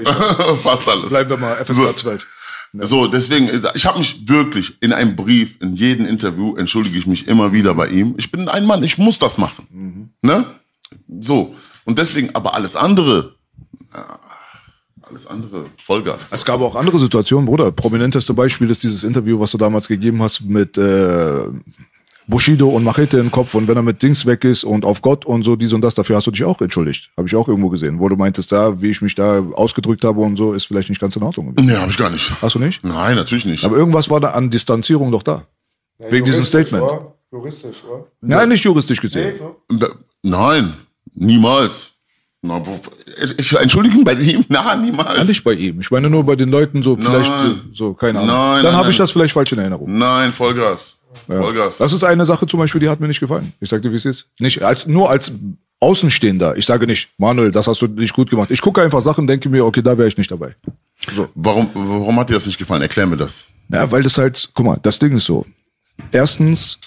[0.57, 1.09] Ich- fast alles.
[1.09, 1.93] Bleiben wir mal FSK So.
[1.93, 2.27] 12.
[2.73, 7.27] So, deswegen, ich habe mich wirklich in einem Brief, in jedem Interview, entschuldige ich mich
[7.27, 8.15] immer wieder bei ihm.
[8.17, 10.13] Ich bin ein Mann, ich muss das machen.
[10.23, 10.47] Ne?
[11.21, 11.55] So.
[11.85, 13.35] Und deswegen, aber alles andere,
[13.93, 14.21] ja,
[15.03, 16.27] alles andere, Vollgas.
[16.31, 17.73] Es gab auch andere Situationen, Bruder.
[17.73, 21.41] Prominenteste Beispiel ist dieses Interview, was du damals gegeben hast mit äh,
[22.27, 25.25] Bushido und Machete im Kopf und wenn er mit Dings weg ist und auf Gott
[25.25, 27.11] und so dies und das, dafür hast du dich auch entschuldigt.
[27.17, 30.21] Habe ich auch irgendwo gesehen, wo du meintest, da, wie ich mich da ausgedrückt habe
[30.21, 31.67] und so, ist vielleicht nicht ganz in Ordnung gewesen.
[31.69, 32.31] Nee, habe ich gar nicht.
[32.41, 32.85] Hast du nicht?
[32.85, 33.65] Nein, natürlich nicht.
[33.65, 35.43] Aber irgendwas war da an Distanzierung doch da.
[35.99, 36.85] Wegen diesem Statement.
[36.85, 37.15] Oder?
[37.33, 38.07] Juristisch, oder?
[38.21, 39.35] Nein, nicht juristisch gesehen.
[39.69, 39.89] Da-
[40.23, 40.75] Nein,
[41.15, 41.87] niemals.
[42.43, 42.79] Na, wo,
[43.37, 44.45] ich entschuldige mich bei ihm?
[44.49, 45.25] Na, Ja, niemals.
[45.29, 45.79] nicht bei ihm.
[45.81, 47.61] Ich meine nur bei den Leuten so, vielleicht Nein.
[47.73, 48.35] so, so, keine Ahnung.
[48.35, 49.03] Nein, Dann nein, habe ich nein.
[49.05, 49.99] das vielleicht falsch in Erinnerung.
[49.99, 50.97] Nein, Vollgas.
[51.27, 51.79] Vollgas.
[51.79, 53.53] Das ist eine Sache zum Beispiel, die hat mir nicht gefallen.
[53.61, 54.29] Ich sag dir, wie es ist.
[54.39, 55.33] Nicht als, nur als
[55.81, 56.57] Außenstehender.
[56.57, 58.51] Ich sage nicht, Manuel, das hast du nicht gut gemacht.
[58.51, 60.55] Ich gucke einfach Sachen, denke mir, okay, da wäre ich nicht dabei.
[61.35, 62.83] Warum, warum hat dir das nicht gefallen?
[62.83, 63.47] Erklär mir das.
[63.71, 65.47] Ja, weil das halt, guck mal, das Ding ist so.
[66.13, 66.79] Erstens,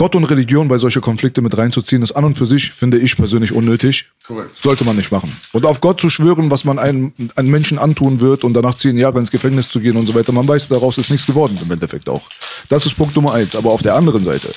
[0.00, 3.18] Gott und Religion bei solche Konflikte mit reinzuziehen, ist an und für sich, finde ich
[3.18, 4.06] persönlich unnötig.
[4.26, 4.56] Korrekt.
[4.58, 5.30] Sollte man nicht machen.
[5.52, 8.96] Und auf Gott zu schwören, was man einem, einem Menschen antun wird und danach zehn
[8.96, 11.70] Jahre ins Gefängnis zu gehen und so weiter, man weiß, daraus ist nichts geworden im
[11.70, 12.26] Endeffekt auch.
[12.70, 13.54] Das ist Punkt Nummer eins.
[13.54, 14.48] Aber auf der anderen Seite,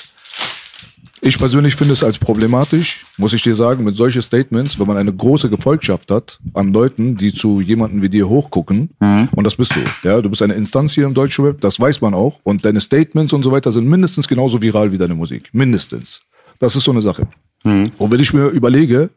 [1.24, 4.96] ich persönlich finde es als problematisch, muss ich dir sagen, mit solchen Statements, wenn man
[4.96, 8.90] eine große Gefolgschaft hat an Leuten, die zu jemanden wie dir hochgucken,
[9.34, 9.80] und das bist du.
[10.08, 12.80] Ja, du bist eine Instanz hier im deutschen Web, das weiß man auch, und deine
[12.80, 15.48] Statements und so weiter sind mindestens genauso viral wie deine Musik.
[15.52, 16.20] Mindestens.
[16.58, 17.26] Das ist so eine Sache.
[17.64, 19.08] Und wenn ich mir überlege,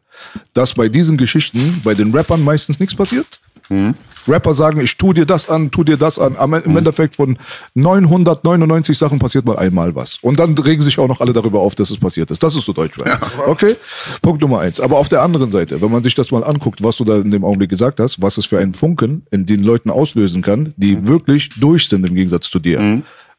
[0.53, 3.41] dass bei diesen Geschichten bei den Rappern meistens nichts passiert,
[4.27, 6.35] Rapper sagen, ich tu dir das an, tu dir das an.
[6.37, 7.37] Am, Im Endeffekt von
[7.75, 10.19] 999 Sachen passiert mal einmal was.
[10.21, 12.43] Und dann regen sich auch noch alle darüber auf, dass es passiert ist.
[12.43, 13.07] Das ist so Deutschrap.
[13.47, 13.75] Okay?
[14.21, 14.79] Punkt Nummer eins.
[14.79, 17.31] Aber auf der anderen Seite, wenn man sich das mal anguckt, was du da in
[17.31, 21.07] dem Augenblick gesagt hast, was es für einen Funken in den Leuten auslösen kann, die
[21.07, 22.79] wirklich durch sind im Gegensatz zu dir.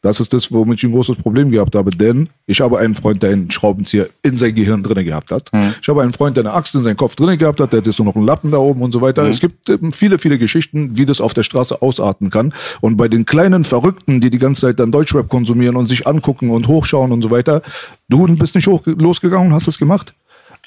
[0.00, 3.20] Das ist das, womit ich ein großes Problem gehabt habe, denn ich habe einen Freund,
[3.20, 5.50] der einen Schraubenzieher in sein Gehirn drinne gehabt hat.
[5.82, 7.86] Ich habe einen Freund, der eine Axt in seinen Kopf drinne gehabt hat, der hat
[7.86, 9.24] jetzt nur noch einen Lappen da oben und so weiter.
[9.24, 12.54] Es gibt ähm, viele, viele Geschichten, wie das auf der Straße ausarten kann.
[12.80, 16.50] Und bei den kleinen Verrückten, die die ganze Zeit dann Deutschrap konsumieren und sich angucken
[16.50, 17.62] und hochschauen und so weiter,
[18.08, 20.14] du bist nicht hoch losgegangen und hast es gemacht.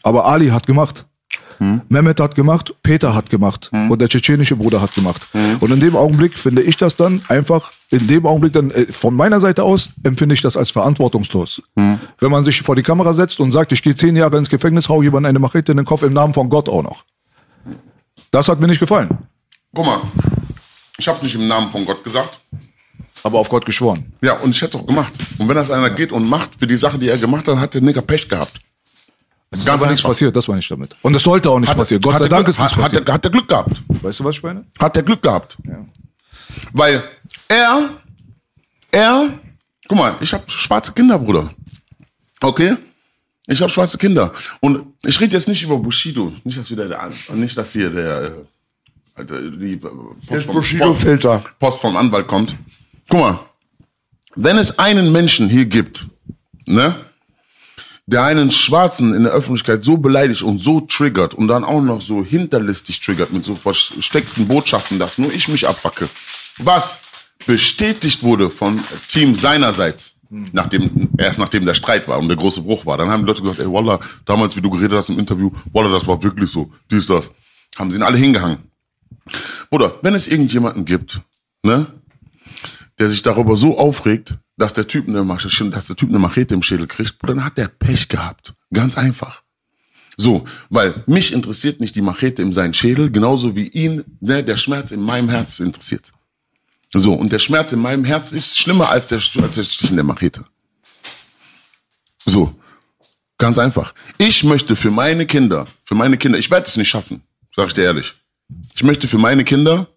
[0.03, 1.05] Aber Ali hat gemacht.
[1.89, 5.27] Mehmet hat gemacht, Peter hat gemacht und der tschetschenische Bruder hat gemacht.
[5.59, 9.13] Und in dem Augenblick finde ich das dann einfach, in dem Augenblick dann, äh, von
[9.13, 11.61] meiner Seite aus, empfinde ich das als verantwortungslos.
[11.75, 14.89] Wenn man sich vor die Kamera setzt und sagt, ich gehe zehn Jahre ins Gefängnis,
[14.89, 17.03] hau jemand eine Machete in den Kopf im Namen von Gott auch noch.
[18.31, 19.09] Das hat mir nicht gefallen.
[19.73, 20.01] Guck mal,
[20.97, 22.39] ich habe es nicht im Namen von Gott gesagt.
[23.23, 24.13] Aber auf Gott geschworen.
[24.21, 25.13] Ja, und ich hätte es auch gemacht.
[25.38, 27.73] Und wenn das einer geht und macht für die Sache, die er gemacht hat, hat
[27.75, 28.59] der Nigger Pech gehabt.
[29.53, 30.95] Es ist aber nichts passiert, das meine ich damit.
[31.01, 32.01] Und es sollte auch nicht passieren.
[32.01, 33.07] Gott hat sei Dank Glück- ist nichts hat, hat, passiert.
[33.07, 33.81] der, hat der Glück gehabt.
[34.01, 34.65] Weißt du, was ich meine?
[34.79, 35.57] Hat der Glück gehabt.
[36.71, 37.03] Weil
[37.49, 37.89] er,
[38.91, 39.39] er,
[39.87, 41.53] guck mal, ich habe schwarze Kinder, Bruder.
[42.39, 42.77] Okay?
[43.47, 44.31] Ich habe schwarze Kinder.
[44.61, 46.31] Und ich rede jetzt nicht über Bushido.
[46.45, 48.33] Nicht, dass wieder der, An- nicht, dass hier der,
[49.17, 49.77] äh, die äh,
[50.27, 51.43] Post vom- Bushido-Filter.
[51.59, 52.55] Post vom Anwalt kommt.
[53.09, 53.39] Guck mal,
[54.35, 56.07] wenn es einen Menschen hier gibt,
[56.67, 56.95] ne,
[58.05, 62.01] der einen Schwarzen in der Öffentlichkeit so beleidigt und so triggert und dann auch noch
[62.01, 66.09] so hinterlistig triggert mit so versteckten Botschaften, dass nur ich mich abwacke.
[66.57, 67.03] Was
[67.45, 72.85] bestätigt wurde von Team seinerseits, nachdem, erst nachdem der Streit war und der große Bruch
[72.85, 72.97] war.
[72.97, 75.91] Dann haben die Leute gesagt, ey, Wallah, damals, wie du geredet hast im Interview, Wallah,
[75.91, 77.31] das war wirklich so, dies, das.
[77.77, 78.57] Haben sie ihn alle hingehangen.
[79.69, 81.21] Bruder, wenn es irgendjemanden gibt,
[81.63, 81.87] ne,
[82.99, 86.61] der sich darüber so aufregt, dass der Typ eine, dass der Typ eine Machete im
[86.61, 88.53] Schädel kriegt, dann hat der Pech gehabt.
[88.71, 89.41] Ganz einfach.
[90.17, 94.57] So, weil mich interessiert nicht die Machete in seinem Schädel, genauso wie ihn ne, der
[94.57, 96.11] Schmerz in meinem Herz interessiert.
[96.93, 99.95] So, und der Schmerz in meinem Herz ist schlimmer als der, als der Stich in
[99.95, 100.45] der Machete.
[102.25, 102.53] So,
[103.38, 103.93] ganz einfach.
[104.17, 107.23] Ich möchte für meine Kinder, für meine Kinder, ich werde es nicht schaffen,
[107.55, 108.13] sag ich dir ehrlich.
[108.75, 109.88] Ich möchte für meine Kinder,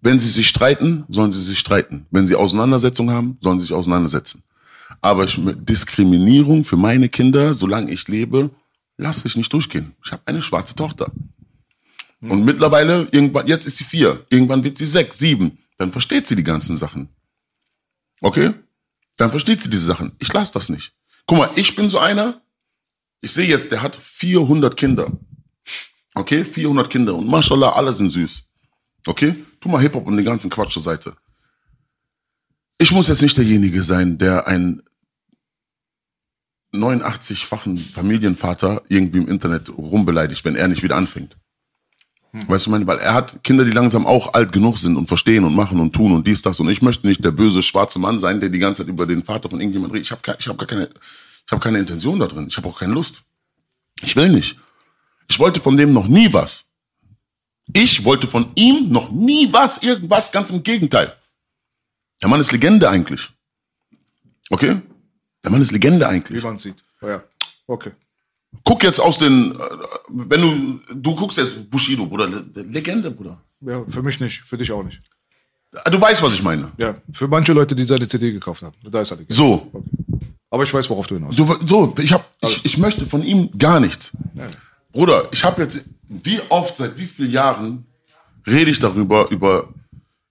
[0.00, 2.06] wenn sie sich streiten, sollen sie sich streiten.
[2.10, 4.42] Wenn sie Auseinandersetzungen haben, sollen sie sich auseinandersetzen.
[5.00, 8.50] Aber ich, Diskriminierung für meine Kinder, solange ich lebe,
[8.96, 9.94] lasse ich nicht durchgehen.
[10.04, 11.10] Ich habe eine schwarze Tochter.
[12.20, 15.58] Und mittlerweile, irgendwann, jetzt ist sie vier, irgendwann wird sie sechs, sieben.
[15.76, 17.08] Dann versteht sie die ganzen Sachen.
[18.20, 18.52] Okay?
[19.16, 20.12] Dann versteht sie diese Sachen.
[20.18, 20.92] Ich lasse das nicht.
[21.26, 22.40] Guck mal, ich bin so einer,
[23.20, 25.10] Ich sehe jetzt, der hat 400 Kinder.
[26.14, 28.48] Okay, 400 Kinder und mashallah, alle sind süß.
[29.06, 31.14] Okay, tu mal Hip-Hop und den ganzen Quatsch zur Seite.
[32.78, 34.82] Ich muss jetzt nicht derjenige sein, der einen
[36.72, 41.36] 89-fachen Familienvater irgendwie im Internet rumbeleidigt, wenn er nicht wieder anfängt.
[42.32, 45.44] Weißt du, meine, weil er hat Kinder, die langsam auch alt genug sind und verstehen
[45.44, 46.60] und machen und tun und dies, das.
[46.60, 49.24] Und ich möchte nicht der böse schwarze Mann sein, der die ganze Zeit über den
[49.24, 50.06] Vater von irgendjemand redet.
[50.06, 50.90] Ich habe ich hab gar keine,
[51.46, 52.46] ich habe keine Intention da drin.
[52.48, 53.22] Ich habe auch keine Lust.
[54.02, 54.58] Ich will nicht.
[55.26, 56.67] Ich wollte von dem noch nie was.
[57.72, 61.12] Ich wollte von ihm noch nie was, irgendwas, ganz im Gegenteil.
[62.22, 63.28] Der Mann ist Legende eigentlich.
[64.50, 64.76] Okay?
[65.44, 66.42] Der Mann ist Legende Wie eigentlich.
[66.42, 66.82] man sieht.
[67.02, 67.22] Ja.
[67.66, 67.92] Okay.
[68.64, 69.58] Guck jetzt aus den, äh,
[70.08, 73.40] wenn du, du guckst jetzt Bushido, Bruder, Le- Legende, Bruder.
[73.60, 75.00] Ja, für mich nicht, für dich auch nicht.
[75.90, 76.72] Du weißt, was ich meine.
[76.78, 78.74] Ja, für manche Leute, die seine CD gekauft haben.
[78.90, 79.30] Da ist er nicht.
[79.30, 79.70] So,
[80.50, 81.36] Aber ich weiß, worauf du hinaus.
[81.36, 84.12] du, so, ich hab, ich, ich möchte von ihm gar nichts.
[84.92, 87.86] Bruder, ich habe jetzt, wie oft, seit wie vielen Jahren
[88.46, 89.72] rede ich darüber, über,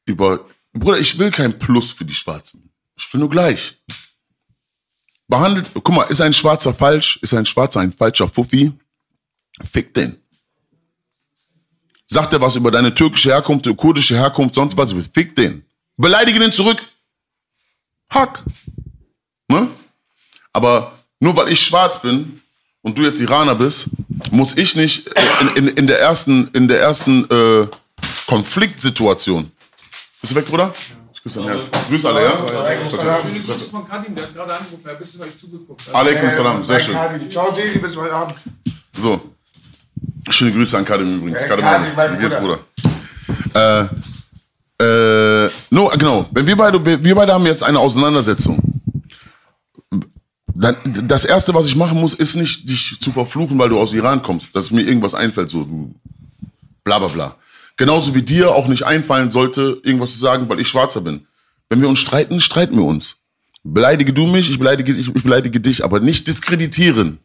[0.06, 2.72] über, Bruder, ich will kein Plus für die Schwarzen.
[2.96, 3.80] Ich will nur gleich.
[5.28, 8.72] Behandelt, guck mal, ist ein Schwarzer falsch, ist ein Schwarzer ein falscher Fuffi?
[9.62, 10.18] Fick den.
[12.08, 15.66] Sagt er was über deine türkische Herkunft, kurdische Herkunft, sonst was, fick den.
[15.98, 16.82] Beleidige den zurück.
[18.10, 18.44] Hack.
[19.50, 19.70] Ne?
[20.54, 22.42] Aber nur weil ich schwarz bin
[22.82, 23.90] und du jetzt Iraner bist,
[24.32, 25.10] muss ich nicht
[25.42, 27.68] in, in, in der ersten, in der ersten äh,
[28.28, 29.52] Konfliktsituation.
[30.22, 30.74] Bist du weg, Bruder?
[31.14, 31.60] Ich grüße dein Herz.
[31.90, 32.32] Grüß alle, ja?
[33.22, 35.84] Schöne Grüße von Kadim, der hat gerade angerufen, er hat ein bisschen euch zugeguckt.
[35.94, 36.96] Alaikum salam, sehr schön.
[37.30, 38.36] Ciao, Jerry, bis heute Abend.
[38.98, 39.22] So.
[40.30, 41.44] Schöne Grüße an Kadim übrigens.
[41.44, 42.60] Äh, Kadim, wie geht's, Bruder?
[43.54, 43.86] Äh,
[44.84, 46.28] äh, no, genau.
[46.32, 48.60] Wenn wir beide, wir beide haben jetzt eine Auseinandersetzung.
[50.60, 50.76] Dann,
[51.08, 54.24] das erste, was ich machen muss, ist nicht dich zu verfluchen, weil du aus Iran
[54.24, 55.94] kommst, dass mir irgendwas einfällt, so du
[56.84, 57.36] bla bla bla.
[57.76, 61.28] Genauso wie dir auch nicht einfallen sollte, irgendwas zu sagen, weil ich Schwarzer bin.
[61.70, 63.18] Wenn wir uns streiten, streiten wir uns.
[63.64, 67.20] Beleidige du mich, ich beleidige, ich, ich beleidige dich, aber nicht diskreditieren.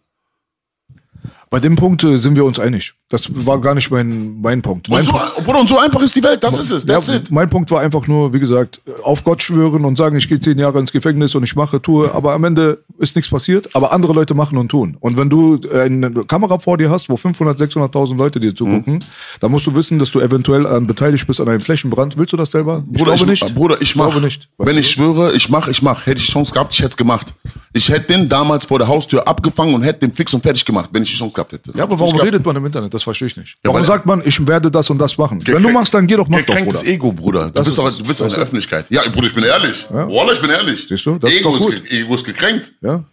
[1.48, 2.94] Bei dem Punkt äh, sind wir uns einig.
[3.12, 4.89] Das war gar nicht mein, mein Punkt.
[4.89, 7.09] Mein Und so, Punkt- Bruder, und so einfach ist die Welt, das ist es, that's
[7.09, 7.30] ja, it.
[7.30, 10.59] Mein Punkt war einfach nur, wie gesagt, auf Gott schwören und sagen, ich gehe zehn
[10.59, 14.14] Jahre ins Gefängnis und ich mache, tue, aber am Ende ist nichts passiert, aber andere
[14.14, 14.97] Leute machen und tun.
[15.01, 18.98] Und wenn du eine Kamera vor dir hast, wo 500, 600.000 Leute dir zugucken, Mhm.
[19.40, 22.16] dann musst du wissen, dass du eventuell an, beteiligt bist an einem Flächenbrand.
[22.16, 22.82] Willst du das selber?
[22.93, 23.55] Ich Bruder, glaube ich, nicht.
[23.55, 24.10] Bruder, ich mach.
[24.10, 24.48] glaube nicht.
[24.56, 26.06] Wenn ich schwöre, ich mach, ich mach.
[26.06, 27.34] Hätte ich Chance gehabt, ich hätte es gemacht.
[27.74, 30.90] Ich hätte den damals vor der Haustür abgefangen und hätte den fix und fertig gemacht,
[30.93, 31.72] wenn ich die Chance gehabt hätte.
[31.76, 32.93] ja, aber warum redet man im Internet?
[32.94, 33.56] Das verstehe ich nicht.
[33.64, 35.44] Ja, warum sagt man, ich werde das und das machen?
[35.46, 36.84] Wenn du machst, dann geh doch, mach doch, Bruder.
[36.86, 37.46] Ego, Bruder.
[37.46, 38.38] Du Das bist ist aber, du bist in der?
[38.38, 38.86] Öffentlichkeit.
[38.90, 39.86] Ja, Bruder, ich bin ehrlich.
[39.90, 40.08] Ja.
[40.08, 40.86] Wallah, ich bin ehrlich.
[40.88, 41.84] Siehst du, das ist Ego doch gut.
[41.88, 42.72] ge- Ego ist gekränkt.
[42.80, 43.04] Ja?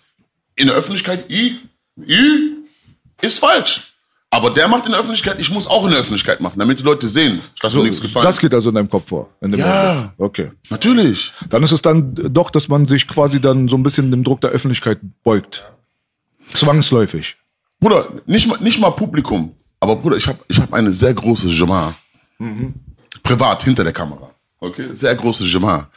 [0.55, 1.57] In der Öffentlichkeit, I,
[2.07, 2.57] I,
[3.21, 3.85] ist falsch.
[4.31, 6.83] Aber der macht in der Öffentlichkeit, ich muss auch in der Öffentlichkeit machen, damit die
[6.83, 8.23] Leute sehen, dass mir nichts gefallen.
[8.23, 9.27] Das geht also in deinem Kopf vor.
[9.41, 9.47] Ja.
[9.47, 10.11] Moment.
[10.19, 10.51] Okay.
[10.69, 11.31] Natürlich.
[11.49, 14.41] Dann ist es dann doch, dass man sich quasi dann so ein bisschen dem Druck
[14.41, 15.63] der Öffentlichkeit beugt.
[16.53, 17.35] Zwangsläufig.
[17.79, 19.55] Bruder, nicht mal, nicht mal Publikum.
[19.79, 21.95] Aber Bruder, ich habe ich hab eine sehr große Jamar.
[23.23, 24.31] Privat, hinter der Kamera.
[24.59, 24.89] Okay?
[24.93, 25.89] Sehr große Jamar.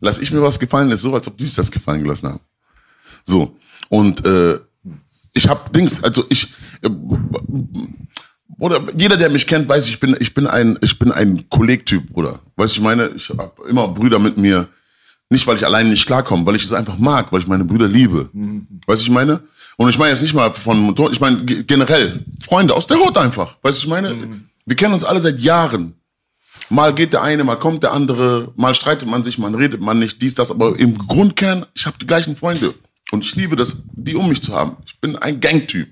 [0.00, 2.40] Lass ich mir was gefallen, ist so, als ob die sich das gefallen gelassen haben.
[3.24, 3.56] So.
[3.88, 4.58] Und äh,
[5.34, 6.52] ich habe Dings, also ich.
[6.82, 6.90] Äh,
[8.58, 12.10] oder jeder, der mich kennt, weiß, ich bin, ich bin ein, ich bin ein Kollegtyp,
[12.10, 12.40] Bruder.
[12.56, 14.68] Weißt du, ich meine, ich habe immer Brüder mit mir.
[15.28, 17.88] Nicht, weil ich alleine nicht klarkomme, weil ich es einfach mag, weil ich meine Brüder
[17.88, 18.30] liebe.
[18.86, 19.40] Weißt du, ich meine?
[19.76, 22.98] Und ich meine jetzt nicht mal von Motor, ich meine ge- generell Freunde aus der
[22.98, 23.56] Haut einfach.
[23.62, 24.40] Weißt du, ich meine?
[24.64, 25.94] Wir kennen uns alle seit Jahren.
[26.70, 29.98] Mal geht der eine, mal kommt der andere, mal streitet man sich, man redet man
[30.00, 32.74] nicht, dies, das, aber im Grundkern, ich habe die gleichen Freunde.
[33.12, 34.76] Und ich liebe das, die um mich zu haben.
[34.84, 35.88] Ich bin ein Gangtyp.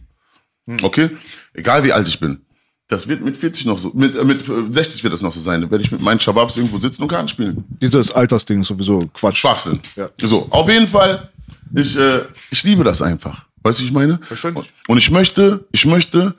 [0.83, 1.11] Okay?
[1.53, 2.41] Egal wie alt ich bin.
[2.89, 5.41] Das wird mit 40 noch so, mit, äh, mit äh, 60 wird das noch so
[5.41, 5.61] sein.
[5.61, 7.63] Da werde ich mit meinen Shababs irgendwo sitzen und Karten spielen.
[7.81, 9.37] Dieses Altersding ist sowieso Quatsch.
[9.37, 9.81] Schwachsinn.
[9.97, 10.09] Ja.
[10.21, 11.31] So, auf jeden Fall,
[11.75, 13.45] ich, äh, ich liebe das einfach.
[13.65, 14.19] Weißt du, wie ich meine?
[14.23, 14.73] Verständlich.
[14.87, 16.35] Und ich möchte, ich möchte,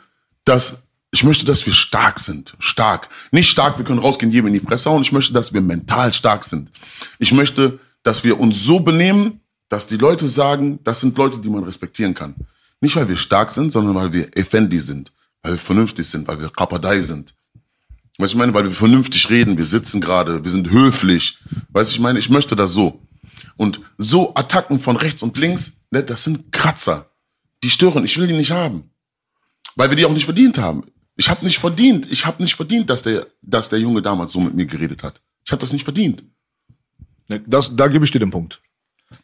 [0.45, 2.56] dass, ich möchte, dass wir stark sind.
[2.60, 3.10] Stark.
[3.31, 5.02] Nicht stark, wir können rausgehen, jedem in die Fresse hauen.
[5.02, 6.69] Ich möchte, dass wir mental stark sind.
[7.18, 11.49] Ich möchte, dass wir uns so benehmen, dass die Leute sagen, das sind Leute, die
[11.49, 12.35] man respektieren kann.
[12.80, 15.11] Nicht, weil wir stark sind, sondern weil wir Effendi sind.
[15.41, 17.34] Weil wir vernünftig sind, weil wir Kapadei sind.
[18.19, 21.39] Weißt du, ich meine, weil wir vernünftig reden, wir sitzen gerade, wir sind höflich.
[21.69, 23.02] Weißt du, ich meine, ich möchte das so.
[23.57, 27.10] Und so Attacken von rechts und links, ne, das sind Kratzer.
[27.65, 28.91] Die stören, ich will die nicht haben.
[29.75, 30.83] Weil wir die auch nicht verdient haben.
[31.17, 34.39] Ich habe nicht verdient, ich habe nicht verdient, dass der, dass der Junge damals so
[34.39, 35.19] mit mir geredet hat.
[35.43, 36.23] Ich habe das nicht verdient.
[37.27, 38.61] Ne, Das, da gebe ich dir den Punkt.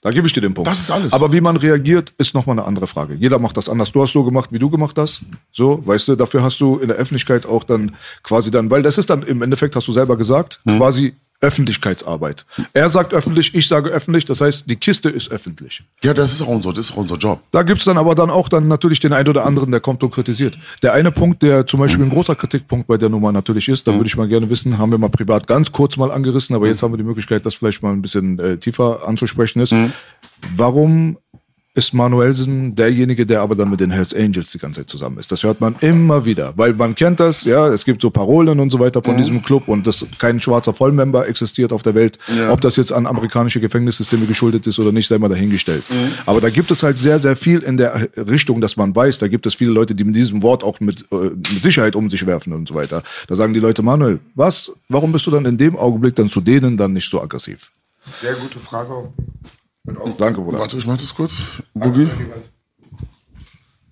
[0.02, 0.68] Da gebe ich dir den Punkt.
[0.70, 1.14] Das ist alles.
[1.14, 3.14] Aber wie man reagiert, ist nochmal eine andere Frage.
[3.14, 3.92] Jeder macht das anders.
[3.92, 5.22] Du hast so gemacht, wie du gemacht hast.
[5.52, 8.98] So, weißt du, dafür hast du in der Öffentlichkeit auch dann quasi dann, weil das
[8.98, 10.78] ist dann im Endeffekt, hast du selber gesagt, Mhm.
[10.78, 12.46] quasi Öffentlichkeitsarbeit.
[12.74, 15.84] Er sagt öffentlich, ich sage öffentlich, das heißt, die Kiste ist öffentlich.
[16.04, 17.42] Ja, das ist auch unser, das ist auch unser Job.
[17.52, 20.12] Da gibt's dann aber dann auch dann natürlich den einen oder anderen, der kommt und
[20.12, 20.58] kritisiert.
[20.84, 23.94] Der eine Punkt, der zum Beispiel ein großer Kritikpunkt bei der Nummer natürlich ist, da
[23.94, 26.84] würde ich mal gerne wissen, haben wir mal privat ganz kurz mal angerissen, aber jetzt
[26.84, 29.74] haben wir die Möglichkeit, das vielleicht mal ein bisschen äh, tiefer anzusprechen ist.
[30.56, 31.18] Warum
[31.74, 35.32] ist Manuelsen derjenige, der aber dann mit den Hells Angels die ganze Zeit zusammen ist.
[35.32, 38.72] Das hört man immer wieder, weil man kennt das, ja, es gibt so Parolen und
[38.72, 42.20] so weiter von diesem Club und dass kein schwarzer Vollmember existiert auf der Welt.
[42.50, 45.86] Ob das jetzt an amerikanische Gefängnissysteme geschuldet ist oder nicht, sei mal dahingestellt.
[46.26, 49.28] Aber da gibt es halt sehr, sehr viel in der Richtung, dass man weiß, da
[49.30, 52.26] gibt es viele Leute, die mit diesem Wort auch mit, äh, mit Sicherheit um sich
[52.26, 53.04] werfen und so weiter.
[53.28, 56.42] Da sagen die Leute, Manuel, was, warum bist du dann in dem Augenblick dann zu
[56.42, 57.72] denen dann nicht so aggressiv?
[58.22, 59.10] Sehr gute Frage.
[59.88, 60.18] Auch.
[60.18, 60.60] Danke, Bruder.
[60.60, 61.44] Warte, ich mach das kurz.
[61.74, 62.10] Boogie.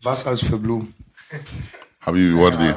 [0.01, 0.93] Was alles für Blumen?
[2.01, 2.73] Habibi Wardi.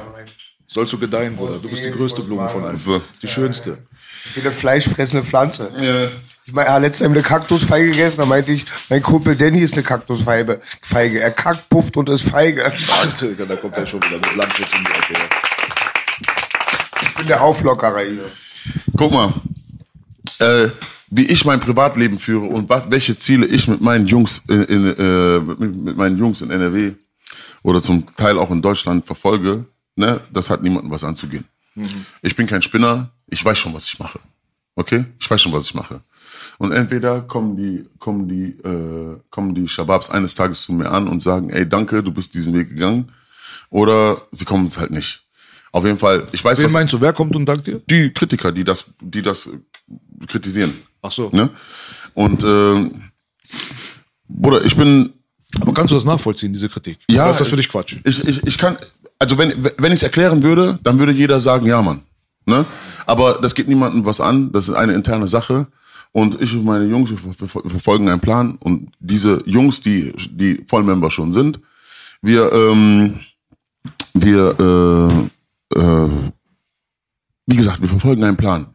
[0.66, 1.58] Sollst du gedeihen, Bruder.
[1.58, 2.76] Du bist die größte Blume von allen.
[2.76, 3.00] So.
[3.20, 3.78] Die schönste.
[4.34, 5.70] Wie eine fleischfressende Pflanze.
[5.78, 6.10] Ja.
[6.44, 9.60] Ich meine, er hat letztes Mal eine Kaktusfeige gegessen, da meinte ich, mein Kumpel Danny
[9.60, 10.60] ist eine Kaktusfeige.
[10.80, 11.20] Feige.
[11.20, 12.72] Er kackt, pufft und ist feige.
[13.20, 15.14] Digga, da kommt er schon wieder mit Landwitz um die Ecke.
[17.02, 18.24] Ich bin der Auflockerer hier.
[18.96, 19.32] Guck mal,
[20.40, 20.68] äh,
[21.14, 24.86] wie ich mein Privatleben führe und was, welche Ziele ich mit meinen Jungs in, in,
[24.86, 26.94] äh, mit, mit meinen Jungs in NRW
[27.62, 31.44] oder zum Teil auch in Deutschland verfolge, ne, das hat niemandem was anzugehen.
[32.22, 34.20] Ich bin kein Spinner, ich weiß schon, was ich mache.
[34.74, 35.04] Okay?
[35.20, 36.00] Ich weiß schon, was ich mache.
[36.56, 41.08] Und entweder kommen die, kommen die, äh, kommen die Shababs eines Tages zu mir an
[41.08, 43.12] und sagen, ey, danke, du bist diesen Weg gegangen.
[43.68, 45.21] Oder sie kommen es halt nicht.
[45.72, 47.80] Auf jeden Fall, ich weiß, Wen was, meinst du, wer kommt und dankt dir?
[47.88, 49.48] die Kritiker, die das, die das
[50.26, 50.74] kritisieren.
[51.00, 51.30] Ach so.
[51.32, 51.48] Ne?
[52.14, 52.90] Und äh,
[54.28, 55.12] Bruder, ich bin
[55.60, 56.98] Aber kannst du das nachvollziehen, diese Kritik?
[57.10, 57.22] ja.
[57.24, 57.96] Oder ist das für dich Quatsch?
[58.04, 58.76] Ich, ich, ich kann,
[59.18, 62.02] also wenn wenn ich es erklären würde, dann würde jeder sagen, ja, Mann.
[62.46, 62.64] Ne?
[63.06, 64.52] Aber das geht niemandem was an.
[64.52, 65.66] Das ist eine interne Sache.
[66.12, 68.56] Und ich und meine Jungs wir ver- ver- verfolgen einen Plan.
[68.60, 71.60] Und diese Jungs, die die Vollmember schon sind,
[72.20, 73.20] wir ähm,
[74.14, 75.28] wir äh,
[75.76, 76.08] äh,
[77.46, 78.74] wie gesagt, wir verfolgen einen Plan.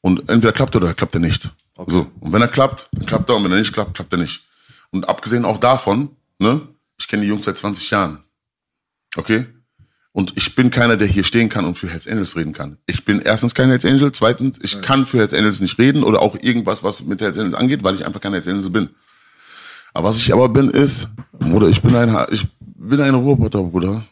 [0.00, 1.50] Und entweder klappt er oder klappt er nicht.
[1.86, 2.06] So.
[2.20, 3.36] Und wenn er klappt, dann klappt er.
[3.36, 4.46] Und wenn er nicht klappt, klappt er nicht.
[4.90, 6.60] Und abgesehen auch davon, ne,
[6.98, 8.18] ich kenne die Jungs seit 20 Jahren.
[9.16, 9.46] Okay?
[10.12, 12.78] Und ich bin keiner, der hier stehen kann und für Hells Angels reden kann.
[12.86, 16.22] Ich bin erstens kein Hells Angel, zweitens, ich kann für Hells Angels nicht reden oder
[16.22, 18.90] auch irgendwas, was mit Hells Angels angeht, weil ich einfach kein Hells Angels bin.
[19.94, 24.04] Aber was ich aber bin, ist, Bruder, ich bin ein, ich bin ein Roboter, Bruder.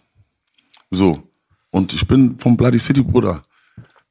[0.91, 1.23] So.
[1.71, 3.43] Und ich bin vom Bloody City, Bruder.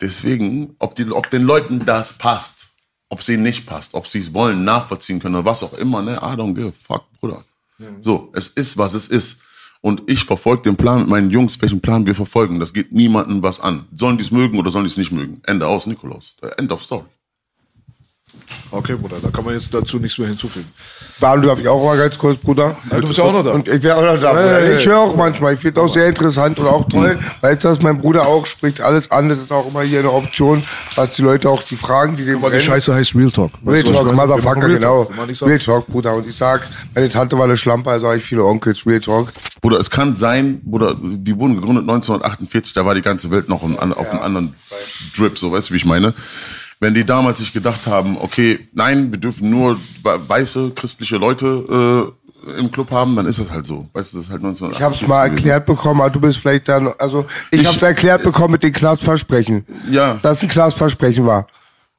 [0.02, 2.68] Deswegen, ob, die, ob den Leuten das passt,
[3.10, 6.15] ob ihnen nicht passt, ob sie es wollen, nachvollziehen können oder was auch immer, ne?
[6.15, 7.44] I don't give a fuck, Bruder.
[8.02, 9.41] So, es ist, was es ist.
[9.82, 12.60] Und ich verfolge den Plan mit meinen Jungs, welchen Plan wir verfolgen.
[12.60, 13.86] Das geht niemandem was an.
[13.95, 15.41] Sollen die es mögen oder sollen die es nicht mögen?
[15.45, 16.36] Ende aus, Nikolaus.
[16.57, 17.06] End of story.
[18.72, 20.68] Okay, Bruder, da kann man jetzt dazu nichts mehr hinzufügen.
[21.20, 22.76] Banu darf ich auch mal ganz kurz, Bruder.
[22.92, 23.52] Ja, du bist ja auch noch da.
[23.52, 24.34] Und ich wäre auch noch da.
[24.34, 24.62] Ja, Bruder.
[24.62, 24.78] ja, ja.
[24.78, 25.54] Ich höre auch manchmal.
[25.54, 28.82] Ich finde es auch sehr interessant und auch toll, weil das mein Bruder auch spricht
[28.82, 29.30] alles an.
[29.30, 30.64] Das ist auch immer hier eine Option,
[30.96, 33.52] was die Leute auch die Fragen, die dem Aber die Scheiße heißt Real Talk.
[33.66, 35.06] Real Weißt du, was Talk, Motherfucker, Real genau.
[35.06, 35.42] Talk.
[35.48, 36.16] Real Talk, Bruder.
[36.16, 38.86] Und ich sag, meine Tante war eine Schlampe, also habe ich viele Onkels.
[38.86, 39.32] Real Talk.
[39.62, 43.64] Bruder, es kann sein, Bruder, die wurden gegründet 1948, da war die ganze Welt noch
[43.64, 44.56] auf einem anderen
[45.16, 46.14] Drip, so weißt du, wie ich meine?
[46.80, 52.14] Wenn die damals sich gedacht haben, okay, nein, wir dürfen nur we- weiße christliche Leute
[52.56, 53.88] äh, im Club haben, dann ist das halt so.
[53.93, 54.77] Weißt du, das ist halt 1948.
[54.77, 55.38] Ich habe es mal gewesen.
[55.38, 58.64] erklärt bekommen, aber du bist vielleicht dann, also ich, Ich- habe es erklärt bekommen mit
[58.64, 59.65] den Knastversprechen.
[59.89, 60.15] Ja.
[60.22, 61.47] Dass es ein Knastversprechen war.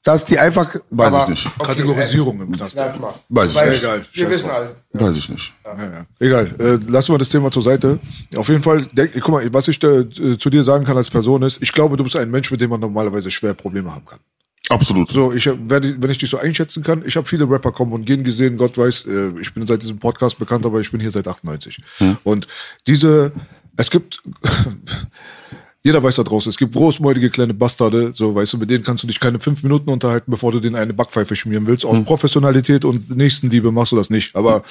[0.04, 0.76] Dass die einfach.
[0.90, 1.46] Weiß aber- ich nicht.
[1.58, 2.76] Okay, Kategorisierung im Knast.
[2.76, 3.82] Weiß ich Weil nicht.
[3.82, 4.76] Egal, Wir wissen halt.
[4.92, 5.52] Weiß ich nicht.
[5.64, 6.06] Ja, ja.
[6.20, 7.98] Egal, äh, lassen wir das Thema zur Seite.
[8.36, 11.42] Auf jeden Fall, denk, guck mal, was ich äh, zu dir sagen kann als Person
[11.42, 14.20] ist, ich glaube, du bist ein Mensch, mit dem man normalerweise schwer Probleme haben kann.
[14.68, 15.10] Absolut.
[15.10, 18.04] So, ich, hab- wenn ich, dich so einschätzen kann, ich habe viele Rapper kommen und
[18.04, 21.10] gehen gesehen, Gott weiß, äh, ich bin seit diesem Podcast bekannt, aber ich bin hier
[21.10, 21.78] seit 98.
[22.24, 22.48] Und
[22.86, 23.32] diese,
[23.76, 24.22] es gibt,
[25.82, 29.04] jeder weiß da draußen, es gibt großmäulige kleine Bastarde, so, weißt du, mit denen kannst
[29.04, 31.84] du dich keine fünf Minuten unterhalten, bevor du denen eine Backpfeife schmieren willst.
[31.84, 34.34] Aus Professionalität und Nächstenliebe machst du das nicht.
[34.34, 34.64] Aber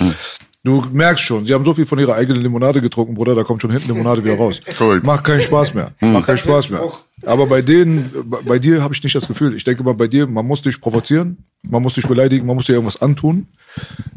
[0.66, 3.62] du merkst schon, sie haben so viel von ihrer eigenen Limonade getrunken, Bruder, da kommt
[3.62, 4.60] schon hinten Limonade wieder raus.
[4.78, 5.06] Korrekt.
[5.06, 5.94] Macht keinen Spaß mehr.
[6.02, 6.82] Macht keinen Spaß mehr.
[7.24, 9.56] Aber bei denen, bei- bei dir habe ich nicht das Gefühl.
[9.56, 12.66] Ich denke mal, bei dir, man muss dich provozieren, man muss dich beleidigen, man muss
[12.66, 13.48] dir irgendwas antun,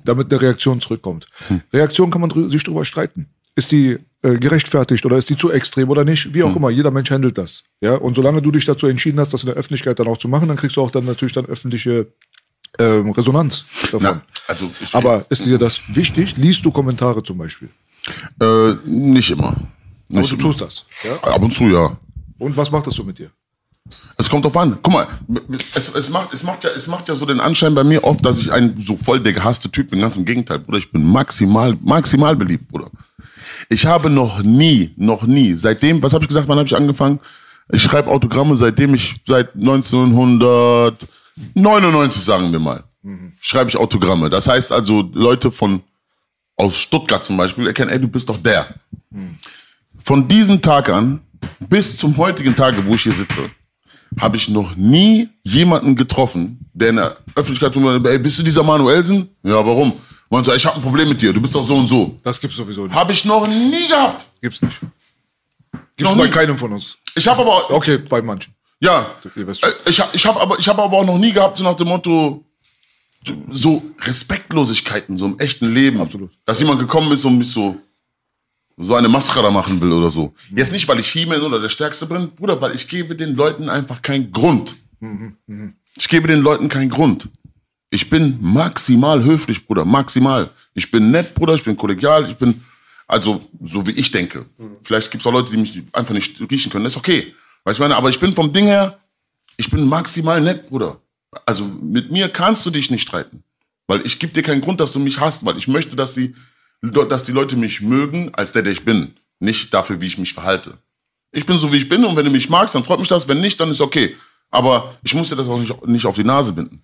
[0.04, 1.28] damit eine Reaktion zurückkommt.
[1.72, 3.26] Reaktion kann man sich drüber streiten.
[3.54, 6.32] Ist die äh, gerechtfertigt oder ist die zu extrem oder nicht?
[6.32, 7.64] Wie auch immer, jeder Mensch handelt das.
[7.80, 10.28] Ja, und solange du dich dazu entschieden hast, das in der Öffentlichkeit dann auch zu
[10.28, 12.06] machen, dann kriegst du auch dann natürlich dann öffentliche
[12.78, 14.00] ähm, Resonanz davon.
[14.02, 16.36] Na, Also ich, Aber ist dir das wichtig?
[16.36, 17.68] Liest du Kommentare zum Beispiel?
[18.40, 19.48] äh, nicht immer.
[19.48, 19.58] Aber
[20.20, 20.44] Nicht du immer.
[20.44, 20.84] tust das.
[21.04, 21.28] Ja?
[21.34, 21.96] Ab und zu ja.
[22.38, 23.30] Und was macht das so mit dir?
[24.18, 24.78] Es kommt drauf an.
[24.82, 25.06] Guck mal,
[25.74, 28.24] es, es, macht, es, macht ja, es macht ja so den Anschein bei mir oft,
[28.24, 30.00] dass ich ein so voll der gehasste Typ bin.
[30.00, 30.78] Ganz im Gegenteil, Bruder.
[30.78, 32.90] Ich bin maximal, maximal beliebt, Bruder.
[33.70, 37.18] Ich habe noch nie, noch nie, seitdem, was habe ich gesagt, wann habe ich angefangen?
[37.70, 39.54] Ich schreibe Autogramme, seitdem ich, seit
[41.56, 42.84] 1999, sagen wir mal,
[43.40, 44.30] schreibe ich Autogramme.
[44.30, 45.82] Das heißt also, Leute von,
[46.56, 48.66] aus Stuttgart zum Beispiel erkennen, ey, du bist doch der.
[50.04, 51.20] Von diesem Tag an
[51.60, 53.50] bis zum heutigen Tage, wo ich hier sitze,
[54.20, 58.62] habe ich noch nie jemanden getroffen, der in der Öffentlichkeit tut, ey, bist du dieser
[58.64, 59.28] Manuelsen?
[59.42, 59.92] Ja, warum?
[60.30, 62.18] Man sagt, ich habe ein Problem mit dir, du bist doch so und so.
[62.22, 62.94] Das gibt's sowieso nicht.
[62.94, 64.26] Habe ich noch nie gehabt.
[64.42, 64.78] Gibt's nicht.
[65.96, 66.30] Gibt's Noch bei nie.
[66.30, 66.96] keinem von uns.
[67.14, 68.52] Ich habe aber, Okay, bei manchen.
[68.80, 69.06] Ja,
[69.36, 71.74] äh, ich habe ich hab aber, ich hab aber auch noch nie gehabt, so nach
[71.74, 72.44] dem Motto,
[73.50, 76.00] so Respektlosigkeiten, so im echten Leben.
[76.00, 76.30] Absolut.
[76.44, 77.76] Dass jemand gekommen ist und mich so,
[78.76, 80.32] so eine Mascara machen will oder so.
[80.54, 83.68] Jetzt nicht, weil ich He-Man oder der Stärkste bin, Bruder, weil ich gebe den Leuten
[83.68, 84.76] einfach keinen Grund.
[85.96, 87.28] Ich gebe den Leuten keinen Grund.
[87.90, 90.50] Ich bin maximal höflich, Bruder, maximal.
[90.74, 92.62] Ich bin nett, Bruder, ich bin kollegial, ich bin,
[93.06, 94.44] also, so wie ich denke.
[94.82, 97.34] Vielleicht gibt's auch Leute, die mich einfach nicht riechen können, das ist okay.
[97.68, 98.98] Weißt du, meine, aber ich bin vom Ding her,
[99.58, 101.02] ich bin maximal nett, Bruder.
[101.44, 103.44] Also, mit mir kannst du dich nicht streiten.
[103.86, 106.34] Weil ich gebe dir keinen Grund, dass du mich hasst, weil ich möchte, dass die,
[106.80, 109.16] dass die Leute mich mögen, als der, der ich bin.
[109.38, 110.78] Nicht dafür, wie ich mich verhalte.
[111.30, 113.28] Ich bin so, wie ich bin und wenn du mich magst, dann freut mich das.
[113.28, 114.16] Wenn nicht, dann ist okay.
[114.50, 116.82] Aber ich muss dir das auch nicht, nicht auf die Nase binden.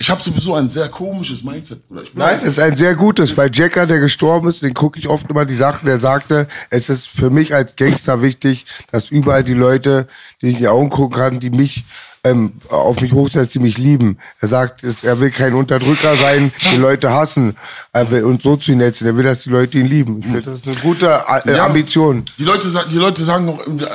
[0.00, 2.02] Ich habe sowieso ein sehr komisches Mindset, Bruder.
[2.14, 5.28] Nein, das ist ein sehr gutes, weil Jacker, der gestorben ist, den gucke ich oft
[5.28, 9.54] immer die Sachen, der sagte, es ist für mich als Gangster wichtig, dass überall die
[9.54, 10.06] Leute,
[10.40, 11.84] die ich in die Augen gucken kann, die mich
[12.24, 14.18] ähm, auf mich hochsetzen, die mich lieben.
[14.40, 17.56] Er sagt, er will kein Unterdrücker sein, die Leute hassen
[17.92, 19.06] er will, und so zu netzen.
[19.06, 20.18] Er will, dass die Leute ihn lieben.
[20.20, 21.66] Ich finde, das ist eine gute äh, Ja.
[21.66, 22.24] Ambition.
[22.38, 23.86] Die Leute, sagen- die Leute sagen noch, äh,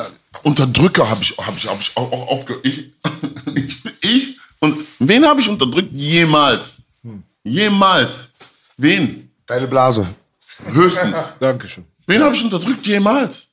[0.43, 2.65] Unterdrücker habe ich, hab ich, hab ich auch, auch aufgehört.
[2.65, 2.91] Ich,
[3.55, 3.83] ich
[4.63, 5.93] und wen habe ich unterdrückt?
[5.93, 6.81] Jemals.
[7.43, 8.31] Jemals.
[8.77, 9.29] Wen?
[9.45, 10.07] Deine Blase.
[10.71, 11.33] Höchstens.
[11.39, 11.83] Dankeschön.
[12.07, 12.87] Wen habe ich unterdrückt?
[12.87, 13.49] Jemals.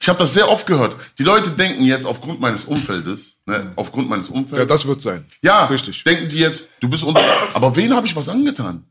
[0.00, 0.94] Ich habe das sehr oft gehört.
[1.18, 4.60] Die Leute denken jetzt aufgrund meines Umfeldes, ne, aufgrund meines Umfeldes.
[4.60, 5.24] Ja, das wird sein.
[5.42, 6.04] Ja, Richtig.
[6.04, 7.20] denken die jetzt, du bist unter.
[7.52, 8.84] Aber wen habe ich was angetan?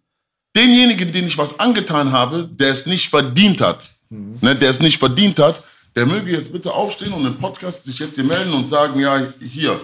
[0.53, 4.98] Denjenigen, den ich was angetan habe, der es nicht verdient hat, ne, der es nicht
[4.99, 5.64] verdient hat,
[5.95, 9.26] der möge jetzt bitte aufstehen und im Podcast sich jetzt hier melden und sagen, ja,
[9.40, 9.80] hier,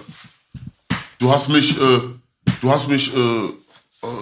[1.24, 2.00] du hast mich, äh,
[2.60, 3.50] du hast mich, äh, äh,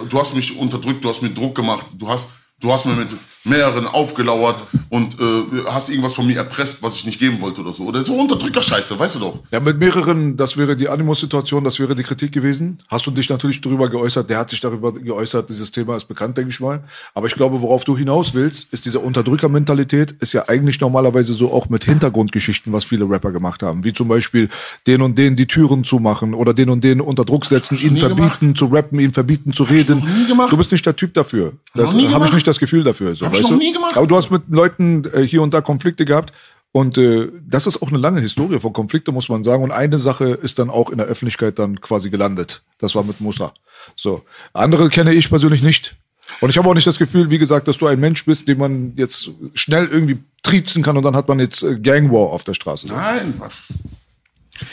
[0.09, 2.29] du hast mich unterdrückt, du hast mir Druck gemacht, du hast,
[2.63, 3.09] du hast mir mit
[3.45, 7.73] mehreren aufgelauert und äh, hast irgendwas von mir erpresst, was ich nicht geben wollte oder
[7.73, 7.83] so.
[7.83, 9.39] Oder so Unterdrückerscheiße, weißt du doch.
[9.51, 12.79] Ja, mit mehreren, das wäre die Animus-Situation, das wäre die Kritik gewesen.
[12.87, 16.37] Hast du dich natürlich darüber geäußert, der hat sich darüber geäußert, dieses Thema ist bekannt,
[16.37, 16.83] denke ich mal.
[17.13, 21.51] Aber ich glaube, worauf du hinaus willst, ist diese Unterdrückermentalität, ist ja eigentlich normalerweise so
[21.51, 23.83] auch mit Hintergrundgeschichten, was viele Rapper gemacht haben.
[23.83, 24.47] Wie zum Beispiel
[24.87, 28.55] den und den die Türen zumachen oder den und den unter Druck setzen, ihn verbieten
[28.55, 30.01] zu rappen, ihn verbieten zu reden.
[30.29, 30.51] gemacht.
[30.51, 31.53] Du bist nicht der Typ dafür.
[31.75, 32.33] Das habe ich gemacht.
[32.33, 33.15] nicht das Gefühl dafür.
[33.15, 33.97] So, Hab ich noch nie gemacht.
[33.97, 36.33] Aber du hast mit Leuten äh, hier und da Konflikte gehabt.
[36.71, 39.63] Und äh, das ist auch eine lange Historie von Konflikte, muss man sagen.
[39.63, 42.63] Und eine Sache ist dann auch in der Öffentlichkeit dann quasi gelandet.
[42.79, 43.53] Das war mit Musa.
[43.95, 44.23] So.
[44.53, 45.95] Andere kenne ich persönlich nicht.
[46.41, 48.57] Und ich habe auch nicht das Gefühl, wie gesagt, dass du ein Mensch bist, den
[48.57, 52.53] man jetzt schnell irgendwie triezen kann und dann hat man jetzt äh, Gangwar auf der
[52.53, 52.87] Straße.
[52.87, 53.39] Nein?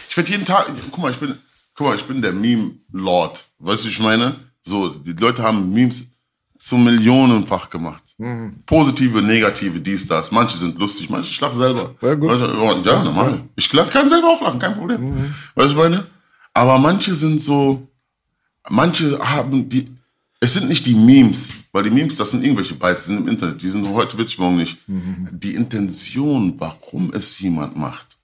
[0.09, 1.37] Ich werde jeden Tag, guck mal, ich bin,
[1.75, 3.47] guck mal, ich bin der Meme-Lord.
[3.59, 4.37] Weißt du, ich meine?
[4.63, 6.07] So, die Leute haben Memes
[6.61, 8.03] zum Millionenfach gemacht.
[8.67, 10.31] Positive, negative, dies, das.
[10.31, 11.95] Manche sind lustig, manche ich lach selber.
[12.03, 13.41] Ja, du, ja, normal.
[13.57, 15.15] Ich lach, kann selber auch lachen, kein Problem.
[15.15, 16.07] Weißt du, was ich meine?
[16.53, 17.89] Aber manche sind so,
[18.69, 19.89] manche haben die,
[20.39, 23.29] es sind nicht die Memes, weil die Memes, das sind irgendwelche Bytes, die sind im
[23.29, 24.79] Internet, die sind heute witzig, morgen nicht.
[24.87, 28.19] Die Intention, warum es jemand macht.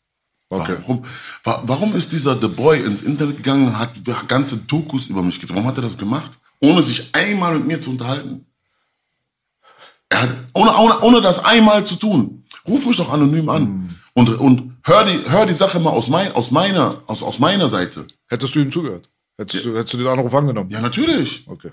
[0.49, 0.77] Okay.
[0.83, 1.03] Warum,
[1.43, 3.91] wa warum ist dieser The Boy ins Internet gegangen und hat
[4.29, 5.57] ganze Dokus über mich gedreht?
[5.57, 6.31] Warum hat er das gemacht?
[6.61, 8.47] Ohne sich einmal mit mir zu unterhalten.
[10.09, 12.45] Er hat, ohne, ohne, ohne das einmal zu tun.
[12.67, 14.01] Ruf mich doch anonym an.
[14.15, 17.69] Und, und hör, die, hör die Sache mal aus, mein, aus, meiner, aus, aus meiner
[17.69, 18.07] Seite.
[18.29, 19.09] Hättest du ihm zugehört?
[19.37, 20.71] Hättest, du, hättest du den Anruf angenommen?
[20.71, 21.47] Ja, natürlich.
[21.47, 21.71] Okay.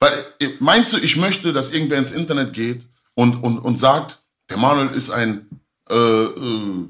[0.00, 4.22] Weil, äh, meinst du, ich möchte, dass irgendwer ins Internet geht und, und, und sagt,
[4.48, 5.48] der Manuel ist ein,
[5.90, 6.86] äh, äh,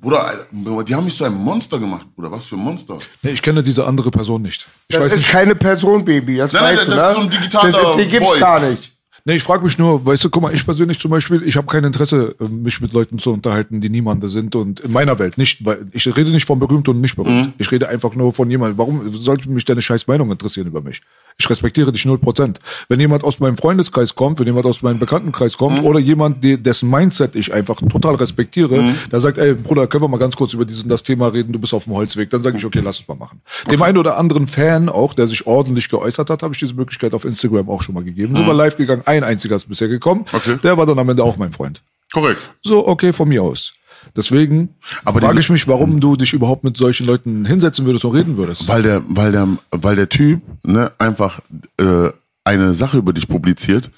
[0.00, 2.30] Bruder, die haben mich so ein Monster gemacht, Bruder.
[2.30, 2.98] Was für ein Monster?
[3.22, 4.66] Nee, ich kenne diese andere Person nicht.
[4.88, 5.30] Ich Das weiß ist nicht.
[5.30, 6.36] keine Person, Baby.
[6.36, 7.14] Das Nein, nein, weißt das du, ist ne?
[7.14, 8.38] so ein digitaler das, Die gibt's Boy.
[8.40, 8.92] gar nicht.
[9.28, 11.66] Nee, ich frage mich nur, weißt du, guck mal, ich persönlich zum Beispiel, ich habe
[11.66, 15.36] kein Interesse, äh, mich mit Leuten zu unterhalten, die niemande sind und in meiner Welt
[15.36, 17.52] nicht, weil ich rede nicht von berühmt und nicht berühmt.
[17.58, 18.78] Ich rede einfach nur von jemandem.
[18.78, 21.00] Warum sollte mich deine scheiß Meinung interessieren über mich?
[21.38, 22.56] Ich respektiere dich 0%.
[22.88, 26.56] Wenn jemand aus meinem Freundeskreis kommt, wenn jemand aus meinem Bekanntenkreis kommt oder jemand, die,
[26.56, 30.54] dessen Mindset ich einfach total respektiere, der sagt, ey Bruder, können wir mal ganz kurz
[30.54, 33.00] über diesen, das Thema reden, du bist auf dem Holzweg, dann sage ich, okay, lass
[33.00, 33.42] es mal machen.
[33.70, 37.12] Dem einen oder anderen Fan auch, der sich ordentlich geäußert hat, habe ich diese Möglichkeit
[37.12, 38.34] auf Instagram auch schon mal gegeben.
[38.34, 40.24] Sind wir live gegangen, ein einziger ist bisher gekommen.
[40.32, 40.58] Okay.
[40.62, 41.82] Der war dann am Ende auch mein Freund.
[42.12, 42.50] Korrekt.
[42.62, 43.74] So, okay, von mir aus.
[44.14, 44.70] Deswegen
[45.04, 48.36] Aber frage ich mich, warum du dich überhaupt mit solchen Leuten hinsetzen würdest und reden
[48.36, 48.68] würdest.
[48.68, 51.40] Weil der, weil der, weil der Typ ne, einfach
[51.78, 52.10] äh,
[52.44, 53.90] eine Sache über dich publiziert,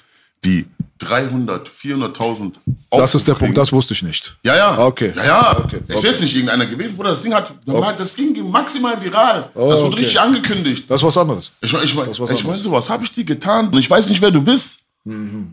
[0.45, 0.65] die
[0.99, 2.55] 300, 400.000
[2.91, 4.37] Das ist der Punkt, das wusste ich nicht.
[4.43, 4.77] Ja, ja.
[4.79, 5.13] Okay.
[5.15, 5.59] Ja, ja.
[5.59, 5.79] Okay.
[5.87, 7.11] Ist jetzt nicht irgendeiner gewesen, Bruder.
[7.11, 7.53] Das Ding hat,
[7.97, 9.49] das ging maximal viral.
[9.53, 9.95] das wurde okay.
[9.95, 10.89] richtig angekündigt.
[10.89, 11.51] Das ist was anderes.
[11.61, 12.63] Ich meine, ich mein, was ich mein, anderes.
[12.63, 14.81] so was habe ich dir getan und ich weiß nicht, wer du bist.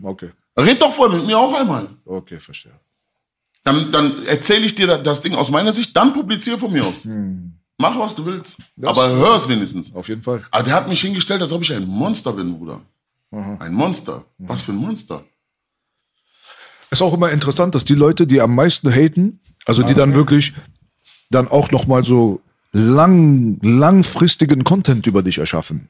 [0.03, 0.29] Okay.
[0.59, 1.87] Red doch vorher mit mir auch einmal.
[2.05, 2.73] Okay, verstehe.
[3.67, 7.05] Dann, dann erzähle ich dir das Ding aus meiner Sicht, dann publiziere von mir aus.
[7.77, 8.57] Mach, was du willst.
[8.81, 9.93] aber hör es wenigstens.
[9.93, 10.41] Auf jeden Fall.
[10.51, 12.79] Aber der hat mich hingestellt, als ob ich ein Monster bin, Bruder.
[13.59, 14.23] Ein Monster.
[14.37, 15.21] Was für ein Monster.
[16.89, 20.53] Ist auch immer interessant, dass die Leute, die am meisten haten, also die dann wirklich
[21.29, 22.39] dann auch noch mal so
[22.71, 25.89] lang, langfristigen Content über dich erschaffen.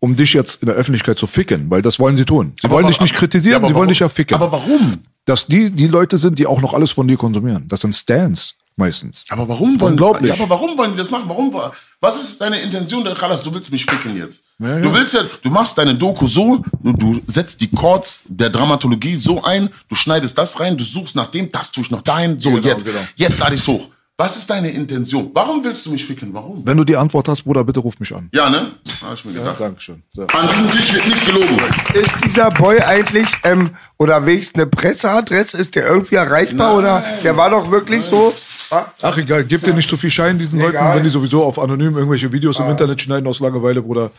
[0.00, 2.52] Um dich jetzt in der Öffentlichkeit zu ficken, weil das wollen sie tun.
[2.60, 3.88] Sie wollen Aber- dich nicht aber- kritisieren, Ja, aber sie wollen warum?
[3.88, 4.34] dich ja ficken.
[4.34, 4.98] Aber warum?
[5.24, 7.66] Dass die die Leute sind, die auch noch alles von dir konsumieren.
[7.68, 9.24] Das sind Stans meistens.
[9.28, 10.36] Aber warum wollen Unglaublich.
[10.36, 11.24] Ja, aber warum wollen die das machen?
[11.26, 11.54] Warum?
[12.00, 13.42] Was ist deine Intention, der Kralas?
[13.42, 14.44] Du willst mich ficken jetzt.
[14.58, 14.80] Ja, ja.
[14.80, 19.16] Du willst ja, du machst deine Doku so, du, du setzt die Chords der Dramatologie
[19.16, 22.38] so ein, du schneidest das rein, du suchst nach dem, das tue ich noch dahin,
[22.40, 23.00] so Genau, jetzt, genau.
[23.16, 23.88] jetzt lade ich's hoch.
[24.16, 25.32] Was ist deine Intention?
[25.34, 26.32] Warum willst du mich ficken?
[26.32, 26.64] Warum?
[26.64, 28.28] Wenn du die Antwort hast, Bruder, bitte ruf mich an.
[28.32, 28.70] Ja, ne?
[29.02, 29.56] Hab ich mir gedacht.
[29.58, 30.04] Dankeschön.
[30.12, 30.22] So.
[30.28, 31.58] An diesem Tisch wird nicht gelogen.
[31.94, 37.36] Ist dieser Boy eigentlich, ähm, oder wenigstens eine Presseadresse, ist der irgendwie erreichbar oder der
[37.36, 38.32] war doch wirklich so?
[38.70, 40.96] Ah, Ach egal, gib dir nicht zu viel Schein diesen Leuten, Egal.
[40.96, 44.12] wenn die sowieso auf anonym irgendwelche Videos im Internet schneiden aus Langeweile, Bruder.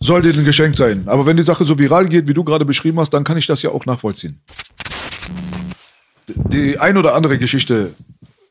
[0.00, 1.02] Soll dir ein Geschenk sein.
[1.04, 3.46] Aber wenn die Sache so viral geht, wie du gerade beschrieben hast, dann kann ich
[3.46, 4.40] das ja auch nachvollziehen.
[6.28, 7.94] Die ein oder andere Geschichte,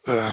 [0.06, 0.32] äh,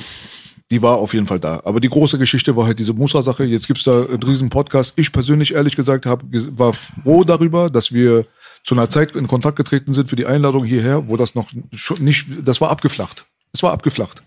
[0.70, 1.62] die war auf jeden Fall da.
[1.64, 3.44] Aber die große Geschichte war halt diese Musa-Sache.
[3.44, 4.92] Jetzt gibt's da einen riesen Podcast.
[4.96, 8.26] Ich persönlich, ehrlich gesagt, hab, war froh darüber, dass wir
[8.64, 11.50] zu einer Zeit in Kontakt getreten sind für die Einladung hierher, wo das noch
[11.98, 13.24] nicht, das war abgeflacht.
[13.52, 14.22] Es war abgeflacht.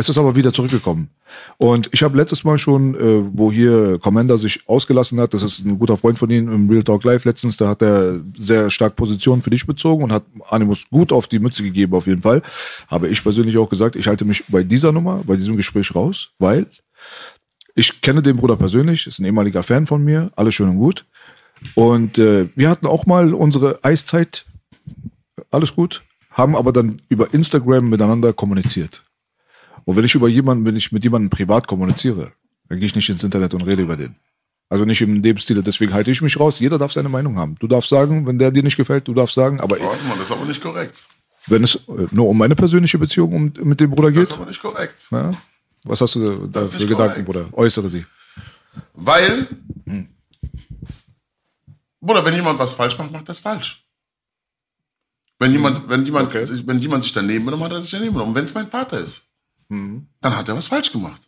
[0.00, 1.10] Es ist aber wieder zurückgekommen.
[1.58, 5.62] Und ich habe letztes Mal schon, äh, wo hier Commander sich ausgelassen hat, das ist
[5.66, 8.96] ein guter Freund von Ihnen im Real Talk Live letztens, da hat er sehr stark
[8.96, 12.40] Position für dich bezogen und hat Animus gut auf die Mütze gegeben auf jeden Fall.
[12.88, 16.30] Habe ich persönlich auch gesagt, ich halte mich bei dieser Nummer, bei diesem Gespräch raus,
[16.38, 16.64] weil
[17.74, 21.04] ich kenne den Bruder persönlich, ist ein ehemaliger Fan von mir, alles schön und gut.
[21.74, 24.46] Und äh, wir hatten auch mal unsere Eiszeit,
[25.50, 29.04] alles gut, haben aber dann über Instagram miteinander kommuniziert.
[29.84, 32.32] Und wenn ich über jemanden, wenn ich mit jemandem privat kommuniziere,
[32.68, 34.14] dann gehe ich nicht ins Internet und rede über den.
[34.68, 36.60] Also nicht in dem Stil, deswegen halte ich mich raus.
[36.60, 37.56] Jeder darf seine Meinung haben.
[37.58, 40.26] Du darfst sagen, wenn der dir nicht gefällt, du darfst sagen, aber Warte mal, das
[40.26, 40.96] ist aber nicht korrekt.
[41.48, 44.32] wenn es äh, nur um meine persönliche Beziehung um, mit dem Bruder Das geht, ist
[44.32, 45.06] aber nicht korrekt.
[45.10, 45.32] ja,
[45.82, 47.50] was hast du da Das für Gedanken, korrekt.
[47.50, 47.58] Bruder?
[47.58, 48.04] Äußere sie.
[48.94, 49.48] Weil,
[52.00, 53.84] Bruder, wenn jemand was falsch macht, macht das falsch.
[55.38, 56.44] Wenn jemand, wenn jemand, Okay.
[56.44, 58.34] sich, wenn jemand sich daneben nimmt, hat er sich daneben genommen.
[58.34, 59.29] Wenn es mein Vater ist,
[59.70, 61.22] dann hat er was falsch gemacht.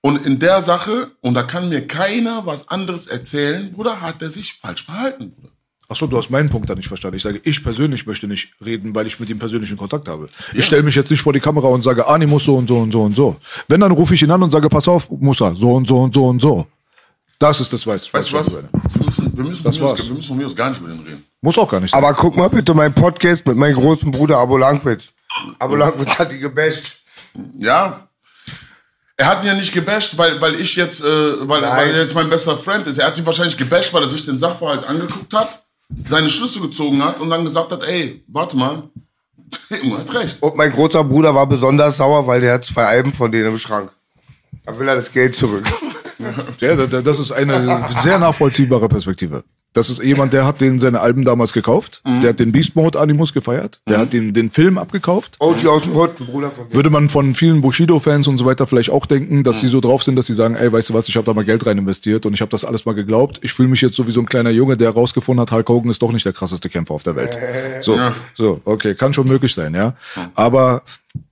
[0.00, 4.30] Und in der Sache, und da kann mir keiner was anderes erzählen, Bruder, hat er
[4.30, 5.52] sich falsch verhalten, Bruder.
[5.90, 7.16] Achso, du hast meinen Punkt da nicht verstanden.
[7.16, 10.28] Ich sage, ich persönlich möchte nicht reden, weil ich mit ihm persönlichen Kontakt habe.
[10.54, 12.78] Ich stelle mich jetzt nicht vor die Kamera und sage, Ani muss so und so
[12.78, 13.36] und so und so.
[13.68, 16.14] Wenn, dann rufe ich ihn an und sage, pass auf, Musa, so und so und
[16.14, 16.66] so und so.
[17.38, 18.52] Das ist das, weißt, Weißt du was?
[18.52, 20.08] Wir müssen, wir, müssen Das von mir aus, war's.
[20.08, 21.24] wir müssen von mir aus gar nicht über den reden.
[21.40, 22.04] Muss auch gar nicht sein.
[22.04, 25.12] aber guck mal bitte mein Podcast mit meinem großen Bruder Abo Langwitz.
[25.58, 27.02] Abo Langwitz hat die gebasht.
[27.58, 28.08] Ja.
[29.16, 32.14] Er hat ihn ja nicht gebasht, weil, weil ich jetzt, äh, weil, weil er jetzt
[32.14, 32.98] mein bester Friend ist.
[32.98, 35.62] Er hat ihn wahrscheinlich gebasht, weil er sich den Sachverhalt angeguckt hat,
[36.04, 38.84] seine Schlüsse gezogen hat und dann gesagt hat, ey, warte mal,
[39.82, 40.36] Junge hat recht.
[40.40, 43.58] Und mein großer Bruder war besonders sauer, weil der hat zwei Alben von denen im
[43.58, 43.90] Schrank.
[44.64, 45.64] Da will er das Geld zurück.
[46.60, 49.42] Ja, da- da- das ist eine sehr nachvollziehbare Perspektive.
[49.78, 52.02] Das ist jemand, der hat den seine Alben damals gekauft.
[52.04, 53.80] Der hat den Beast Mode Animus gefeiert.
[53.88, 55.36] Der hat den, den Film abgekauft.
[55.38, 56.74] OG aus dem Hut, ein Bruder von mir.
[56.74, 60.02] Würde man von vielen Bushido-Fans und so weiter vielleicht auch denken, dass die so drauf
[60.02, 62.26] sind, dass sie sagen, ey, weißt du was, ich habe da mal Geld rein investiert
[62.26, 63.38] und ich habe das alles mal geglaubt.
[63.44, 65.92] Ich fühle mich jetzt so wie so ein kleiner Junge, der rausgefunden hat, Hulk Hogan
[65.92, 67.38] ist doch nicht der krasseste Kämpfer auf der Welt.
[67.82, 67.96] So,
[68.34, 69.94] so, okay, kann schon möglich sein, ja.
[70.34, 70.82] Aber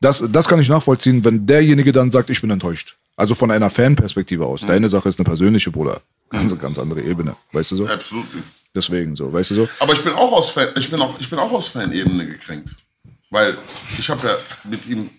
[0.01, 2.97] das, das kann ich nachvollziehen, wenn derjenige dann sagt, ich bin enttäuscht.
[3.16, 4.60] Also von einer Fanperspektive aus.
[4.60, 6.02] Deine Sache ist eine persönliche, Bruder.
[6.31, 7.86] Ganz, ganz andere Ebene, weißt du so?
[7.86, 8.27] Absolut.
[8.74, 9.69] Deswegen so, weißt du so?
[9.78, 12.77] Aber ich bin auch aus Fan, ich bin auch, ich bin auch aus Fanebene gekränkt.
[13.31, 13.57] Weil
[13.98, 15.11] ich habe ja mit ihm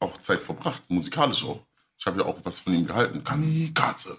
[0.00, 1.60] auch Zeit verbracht, musikalisch auch.
[1.98, 3.24] Ich habe ja auch was von ihm gehalten.
[3.24, 4.16] Kani, Katze,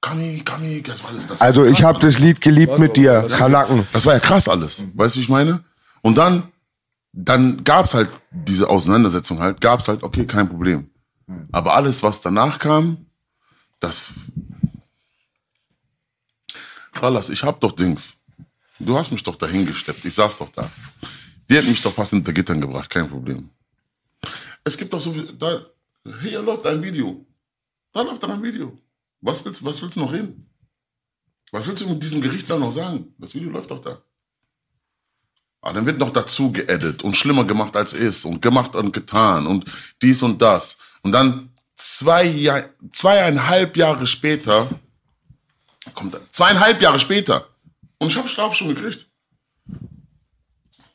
[0.00, 1.40] Kani, Kani, das war alles das.
[1.40, 3.86] Also ich habe das Lied geliebt mit dir, Kanaken.
[3.92, 4.84] das war ja krass alles.
[4.94, 5.64] Weißt du, wie ich meine?
[6.02, 6.52] Und dann,
[7.12, 10.90] dann gab's halt diese Auseinandersetzung halt, gab's halt, okay, kein Problem.
[11.52, 13.06] Aber alles, was danach kam,
[13.80, 14.08] das.
[16.94, 18.14] Rallas, ich hab doch Dings.
[18.78, 20.04] Du hast mich doch dahin gesteppt.
[20.04, 20.70] Ich saß doch da.
[21.48, 23.50] Die hat mich doch fast hinter Gittern gebracht, kein Problem.
[24.64, 25.24] Es gibt doch so viel.
[25.38, 25.64] Da,
[26.22, 27.24] hier läuft ein Video.
[27.92, 28.78] Da läuft dann ein Video.
[29.20, 30.48] Was willst, was willst du noch reden?
[31.52, 33.14] Was willst du mit diesem Gerichtssaal noch sagen?
[33.18, 34.02] Das Video läuft doch da.
[35.60, 39.46] Aber dann wird noch dazu geedit und schlimmer gemacht als ist und gemacht und getan
[39.46, 39.64] und
[40.00, 40.78] dies und das.
[41.02, 44.68] Und dann zwei zweieinhalb Jahre später,
[45.94, 47.48] kommt zweieinhalb Jahre später
[47.98, 49.08] und ich habe Strafe schon gekriegt.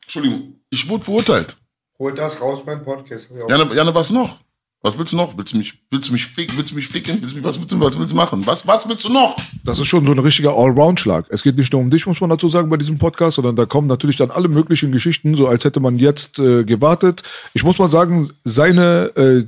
[0.03, 1.57] Entschuldigung, ich wurde verurteilt.
[1.99, 3.29] Hol das raus beim Podcast.
[3.49, 4.39] Janne, Janne, was noch?
[4.81, 5.35] Was willst du noch?
[5.35, 6.55] Willst du mich, willst du mich ficken?
[6.55, 7.19] Willst du mich ficken?
[7.19, 8.45] Willst du mich, was willst du, was willst du machen?
[8.45, 9.35] Was, was willst du noch?
[9.63, 11.25] Das ist schon so ein richtiger Allround-Schlag.
[11.29, 13.65] Es geht nicht nur um dich, muss man dazu sagen, bei diesem Podcast, sondern da
[13.65, 17.23] kommen natürlich dann alle möglichen Geschichten, so als hätte man jetzt äh, gewartet.
[17.53, 19.45] Ich muss mal sagen, seine äh,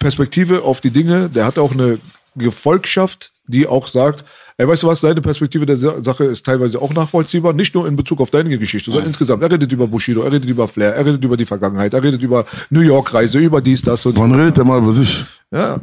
[0.00, 2.00] Perspektive auf die Dinge, der hat auch eine
[2.34, 4.24] Gefolgschaft, die auch sagt,
[4.56, 7.86] ey, weißt du was, seine Perspektive der Sa- Sache ist teilweise auch nachvollziehbar, nicht nur
[7.86, 9.42] in Bezug auf deine Geschichte, sondern insgesamt.
[9.42, 12.22] Er redet über Bushido, er redet über Flair, er redet über die Vergangenheit, er redet
[12.22, 15.24] über New York-Reise, über dies, das und Wann redet der mal über sich?
[15.50, 15.80] ja.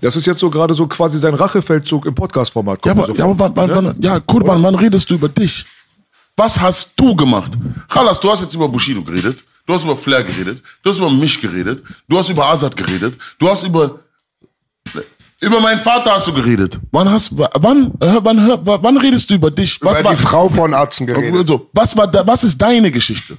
[0.00, 2.84] Das ist jetzt so gerade so quasi sein Rachefeldzug im Podcast-Format.
[2.86, 5.64] Ja, aber, so ja, aber wann, wann, wann, ja, Kurban, wann redest du über dich?
[6.36, 7.52] Was hast du gemacht?
[7.92, 11.10] Chalas, du hast jetzt über Bushido geredet, du hast über Flair geredet, du hast über
[11.10, 14.00] mich geredet, du hast über Azad geredet, du hast über
[15.42, 16.78] über meinen Vater hast du geredet.
[16.90, 19.78] Wann hast wann wann wann redest du über dich?
[19.82, 21.46] Was Über war die Frau von Atzen geredet.
[21.46, 23.36] so, was war was ist deine Geschichte?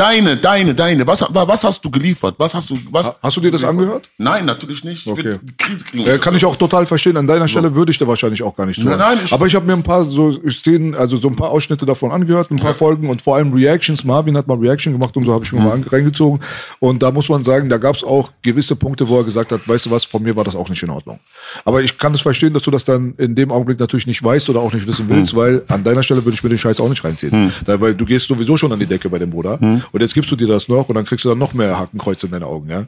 [0.00, 1.06] Deine, deine, deine.
[1.06, 2.34] Was, was hast du geliefert?
[2.38, 3.12] Was hast du, was?
[3.22, 4.08] Hast du dir das angehört?
[4.16, 5.06] Nein, natürlich nicht.
[5.06, 5.36] Ich Okay.
[5.84, 6.06] kriegen.
[6.06, 7.18] Äh, kann ich auch total verstehen.
[7.18, 8.88] An deiner Stelle würde ich da wahrscheinlich auch gar nicht tun.
[8.88, 11.50] Nein, nein, ich- Aber ich habe mir ein paar so Szenen, also so ein paar
[11.50, 14.02] Ausschnitte davon angehört, ein paar Folgen und vor allem Reactions.
[14.02, 16.40] Marvin hat mal Reaction gemacht und so habe ich mir mal an- reingezogen.
[16.78, 19.68] Und da muss man sagen, da gab es auch gewisse Punkte, wo er gesagt hat,
[19.68, 21.20] weißt du was, von mir war das auch nicht in Ordnung.
[21.66, 24.48] Aber ich kann es verstehen, dass du das dann in dem Augenblick natürlich nicht weißt
[24.48, 26.88] oder auch nicht wissen willst, weil an deiner Stelle würde ich mir den Scheiß auch
[26.88, 27.52] nicht reinziehen.
[27.66, 29.58] Da, weil du gehst sowieso schon an die Decke bei dem Bruder.
[29.92, 32.26] Und jetzt gibst du dir das noch und dann kriegst du dann noch mehr Hakenkreuze
[32.26, 32.86] in deine Augen, ja?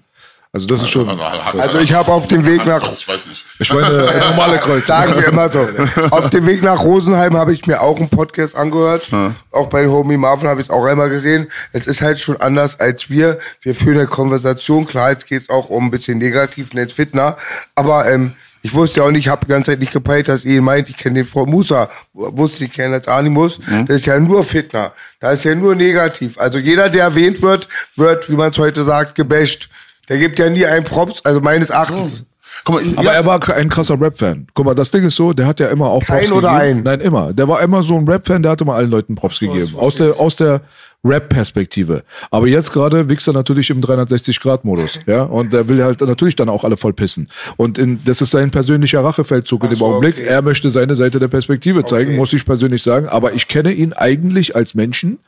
[0.54, 1.08] Also das ist schon.
[1.08, 3.42] Also ich habe auf dem Weg nach Ich weiß nicht.
[3.58, 4.86] Ich meine, äh, normale Kreuze.
[4.86, 5.66] Sagen wir immer so.
[6.10, 9.08] Auf dem Weg nach Rosenheim habe ich mir auch einen Podcast angehört.
[9.50, 11.50] Auch bei Homie Marvin habe ich es auch einmal gesehen.
[11.72, 13.38] Es ist halt schon anders als wir.
[13.62, 14.86] Wir führen eine Konversation.
[14.86, 17.38] Klar, jetzt geht es auch um ein bisschen negativ, nicht Fitner.
[17.74, 20.44] Aber ähm, ich wusste ja auch nicht, ich habe die ganze Zeit nicht gepeilt, dass
[20.44, 21.90] ihr ihn meint, ich kenne den Frau Musa.
[22.12, 23.58] Wusste ich kennen als Animus.
[23.86, 24.92] Das ist ja nur Fitner.
[25.20, 26.38] Da ist ja nur negativ.
[26.38, 29.68] Also jeder, der erwähnt wird, wird, wie man es heute sagt, gebasht.
[30.08, 32.24] Der gibt ja nie einen Props, also meines Erachtens.
[32.68, 34.46] Mal, Aber ja, er war ein krasser Rap-Fan.
[34.54, 36.78] Guck mal, das Ding ist so, der hat ja immer auch Kein Props oder gegeben.
[36.78, 36.82] ein?
[36.84, 37.32] Nein, immer.
[37.32, 39.74] Der war immer so ein Rap-Fan, der hatte mal allen Leuten Props gegeben.
[39.76, 40.60] Aus der, aus der
[41.04, 42.02] Rap-Perspektive.
[42.30, 45.00] Aber jetzt gerade wächst er natürlich im 360-Grad-Modus.
[45.06, 47.28] Ja, und der will halt natürlich dann auch alle voll pissen.
[47.56, 50.16] Und in, das ist sein persönlicher Rachefeldzug in dem so, Augenblick.
[50.16, 50.26] okay.
[50.26, 52.16] Er möchte seine Seite der Perspektive zeigen, Okay.
[52.18, 53.08] muss ich persönlich sagen.
[53.08, 55.18] Aber ich kenne ihn eigentlich als Menschen,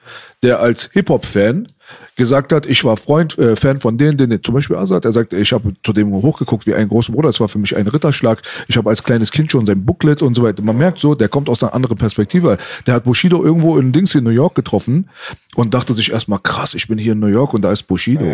[0.42, 1.68] der als Hip-Hop-Fan
[2.16, 5.32] gesagt hat, ich war Freund, äh, Fan von denen, den, zum Beispiel Azad, er sagt,
[5.32, 8.40] ich habe zu dem hochgeguckt wie ein großer Bruder, es war für mich ein Ritterschlag,
[8.68, 10.62] ich habe als kleines Kind schon sein Booklet und so weiter.
[10.62, 12.56] Man merkt so, der kommt aus einer anderen Perspektive.
[12.86, 15.08] Der hat Bushido irgendwo in Dings in New York getroffen
[15.56, 18.24] und dachte sich erstmal, krass, ich bin hier in New York und da ist Bushido.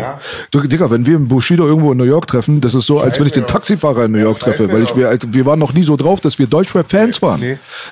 [0.51, 3.25] Du, Digga, wenn wir Bushido irgendwo in New York treffen, das ist so, als wenn
[3.27, 5.97] ich den Taxifahrer in New York treffe, weil ich, wir, wir waren noch nie so
[5.97, 7.41] drauf, dass wir Deutschrap-Fans waren.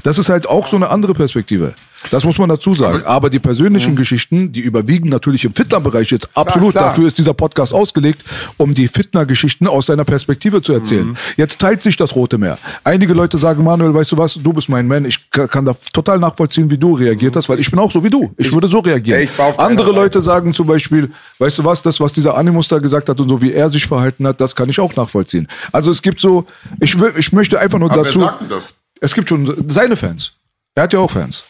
[0.04, 1.74] Das ist halt auch so eine andere Perspektive.
[2.12, 3.04] Das muss man dazu sagen.
[3.06, 6.72] Aber die persönlichen Geschichten, die überwiegen natürlich im Fitner-Bereich jetzt absolut.
[6.72, 6.86] klar.
[6.90, 8.24] Dafür ist dieser Podcast ausgelegt,
[8.58, 11.18] um die Fitner-Geschichten aus seiner Perspektive zu erzählen.
[11.38, 12.58] Jetzt teilt sich das Rote Meer.
[12.84, 15.06] Einige Leute sagen, Manuel, weißt du was, du bist mein Man.
[15.06, 18.04] Ich ka- kann da total nachvollziehen, wie du reagiert hast, weil ich bin auch so
[18.04, 18.32] wie du.
[18.38, 19.22] Ich würde so reagieren.
[19.22, 19.92] Ich Andere.
[19.92, 23.30] Leute sagen zum Beispiel, weißt du was, das, was dieser Animus da gesagt hat und
[23.30, 25.48] so wie er sich verhalten hat, das kann ich auch nachvollziehen.
[25.72, 26.46] Also es gibt so,
[26.80, 28.20] ich, will, ich möchte einfach nur aber wer dazu.
[28.20, 28.76] sagt denn das?
[29.02, 30.34] Es gibt schon seine Fans.
[30.76, 31.44] Er hat ja auch Fans.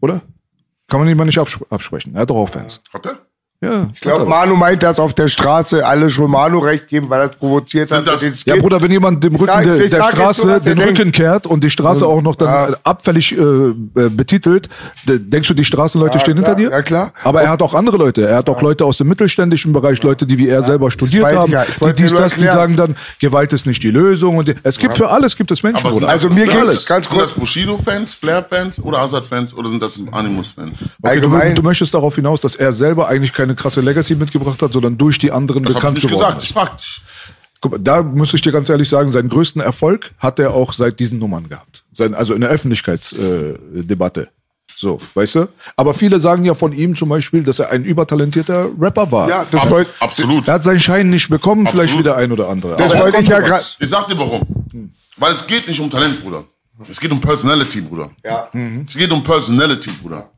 [0.00, 0.22] Oder?
[0.88, 2.14] Kann man ihn mal nicht abs absprechen.
[2.14, 2.82] Er hat doch auch Fans.
[2.92, 3.25] Hat er?
[3.62, 3.88] Ja.
[3.94, 7.30] Ich glaube, Manu meint, dass auf der Straße alle schon Manu recht geben, weil er
[7.30, 8.04] es provoziert hat.
[8.04, 8.60] Sind das- mit den Ja.
[8.60, 11.16] Bruder, wenn jemand dem Rücken sag- der, der Straße so, den Rücken denkt.
[11.16, 12.76] kehrt und die Straße auch noch dann Ja.
[12.84, 13.74] abfällig äh, äh,
[14.10, 14.68] betitelt,
[15.08, 16.70] de- denkst du, die Straßenleute Ja, stehen klar, hinter dir?
[16.76, 17.12] ja, klar.
[17.24, 18.28] Aber er hat auch andere Leute.
[18.28, 21.50] Er hat auch Leute aus dem mittelständischen Bereich, Leute, die wie er selber studiert haben,
[21.50, 24.36] die dies, das, die sagen dann, Gewalt ist nicht die Lösung.
[24.36, 26.02] Und die, es gibt für alles gibt es Menschen, Bruder.
[26.06, 26.80] das- Also mir geht alles.
[26.80, 27.38] es ganz Sind das kurz.
[27.40, 30.78] Bushido-Fans, Flair-Fans oder Azad-Fans oder sind das Animus-Fans?
[31.02, 31.20] Okay,
[31.54, 35.18] du, möchtest darauf hinaus, dass er selber eigentlich keine krasse Legacy mitgebracht hat, sondern durch
[35.18, 36.42] die anderen Das hab ich bekannt nicht geworden gesagt.
[36.42, 36.48] ist.
[36.48, 37.02] Ich frag dich.
[37.60, 40.72] Guck mal, da muss ich dir ganz ehrlich sagen, seinen größten Erfolg hat er auch
[40.72, 41.84] seit diesen Nummern gehabt.
[41.92, 44.22] Sein, also in der Öffentlichkeitsdebatte.
[44.22, 44.26] Äh,
[44.78, 45.48] so, weißt du?
[45.76, 49.28] Aber viele sagen ja von ihm zum Beispiel, dass er ein übertalentierter Rapper war.
[49.28, 50.46] Ja, das Ab, wollte absolut.
[50.48, 52.04] Er hat seinen Schein nicht bekommen, vielleicht Absolut.
[52.04, 52.76] wie der ein oder andere.
[52.76, 53.64] das wollte ich ja gerade.
[53.78, 54.42] Ich sag dir warum.
[55.16, 56.44] Weil es geht nicht um Talent, Bruder.
[56.90, 58.10] Es geht um Personality, Bruder.
[58.22, 58.50] Ja.
[58.86, 60.30] Es geht um Personality, Bruder.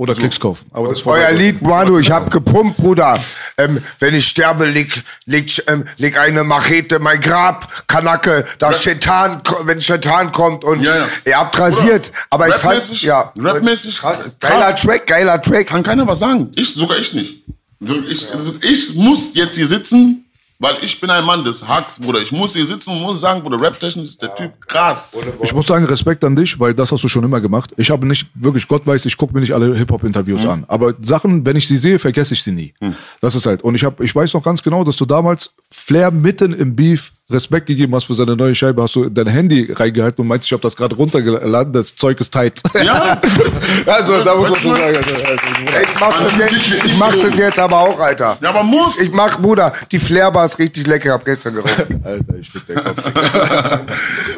[0.00, 0.70] Oder Klicks kaufen.
[0.72, 3.22] Aber das Euer Lied, Manu, ich hab gepumpt, Bruder.
[3.58, 8.70] Ähm, wenn ich sterbe, leg, leg, ähm, leg eine Machete in mein Grab, Kanacke, da
[8.72, 11.08] Chetan, ko- wenn Chetan kommt und Ja, ja.
[11.24, 12.12] ihr habt rasiert.
[12.30, 13.02] Aber ich fand, Rapmäßig?
[13.02, 13.32] ja.
[13.36, 13.98] Rapmäßig?
[13.98, 14.30] Krass.
[14.38, 14.76] Geiler.
[14.76, 15.66] Track, geiler Track.
[15.66, 16.52] Kann keiner was sagen.
[16.54, 17.42] Ich, sogar ich nicht.
[17.80, 20.24] So, Ich, also ich muss jetzt hier sitzen,
[20.60, 22.20] weil ich bin ein Mann des Hacks, Bruder.
[22.20, 25.12] Ich muss hier sitzen und muss sagen, Bruder, Rap-Technisch ist der Typ krass.
[25.42, 27.72] Ich muss sagen, Respekt an dich, weil das hast du schon immer gemacht.
[27.76, 30.48] Ich habe nicht, wirklich, Gott weiß, ich gucke mir nicht alle Hip-Hop-Interviews Mhm.
[30.50, 30.64] an.
[30.68, 32.74] Aber Sachen, wenn ich sie sehe, vergesse ich sie nie.
[33.20, 33.62] Das ist halt.
[33.62, 37.12] Und ich habe, ich weiß noch ganz genau, dass du damals Flair mitten im Beef
[37.30, 40.52] Respekt gegeben hast für seine neue Scheibe, hast du dein Handy reingehalten und meinst, ich
[40.52, 42.62] habe das gerade runtergeladen, das Zeug ist tight.
[42.82, 43.20] Ja,
[43.86, 44.96] also da muss man schon sagen.
[44.96, 48.38] Ey, Ich mach das jetzt, ich mach das jetzt aber auch, Alter.
[48.40, 48.98] ja aber muss.
[48.98, 51.86] Ich mach, Bruder, die Flairbar ist richtig lecker, hab gestern geraucht.
[52.02, 53.02] Alter, ich fick den Kopf.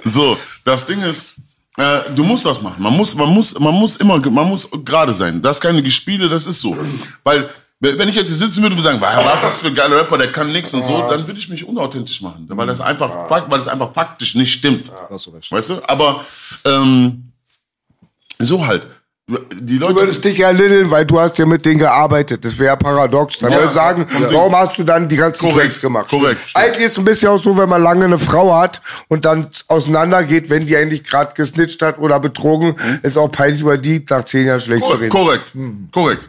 [0.05, 1.37] So, das Ding ist,
[1.77, 2.83] äh, du musst das machen.
[2.83, 5.41] Man muss, man muss, man muss immer, man muss gerade sein.
[5.41, 6.77] Das ist keine Gespiele, das ist so.
[7.23, 7.49] Weil,
[7.81, 10.19] wenn ich jetzt hier sitzen würde und sagen, was ist das für ein geiler Rapper,
[10.19, 12.45] der kann nichts und so, dann würde ich mich unauthentisch machen.
[12.49, 14.93] Weil das einfach, weil das einfach faktisch nicht stimmt.
[15.11, 15.33] Du.
[15.51, 15.81] Weißt du?
[15.89, 16.25] Aber,
[16.67, 17.33] ähm,
[18.39, 18.87] so halt.
[19.55, 19.95] Die Du Leute.
[20.01, 22.45] würdest dich ja liddeln, weil du hast ja mit denen gearbeitet.
[22.45, 23.39] Das wäre paradox.
[23.39, 23.59] Dann Ja.
[23.59, 24.33] würde ich sagen, Ja.
[24.33, 26.09] warum hast du dann die ganzen Korrekt, Tracks gemacht?
[26.11, 26.41] korrekt.
[26.55, 29.47] Eigentlich ist es ein bisschen auch so, wenn man lange eine Frau hat und dann
[29.69, 32.75] auseinandergeht, wenn die eigentlich gerade gesnitcht hat oder betrogen,
[33.05, 35.11] ist auch peinlich über die nach zehn Jahren schlecht zu reden.
[35.11, 35.53] Korrekt,
[35.93, 36.29] korrekt.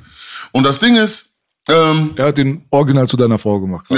[0.51, 1.30] Und das Ding ist,
[1.69, 3.85] ähm, Er hat den Original zu deiner Frau gemacht.
[3.91, 3.95] äh,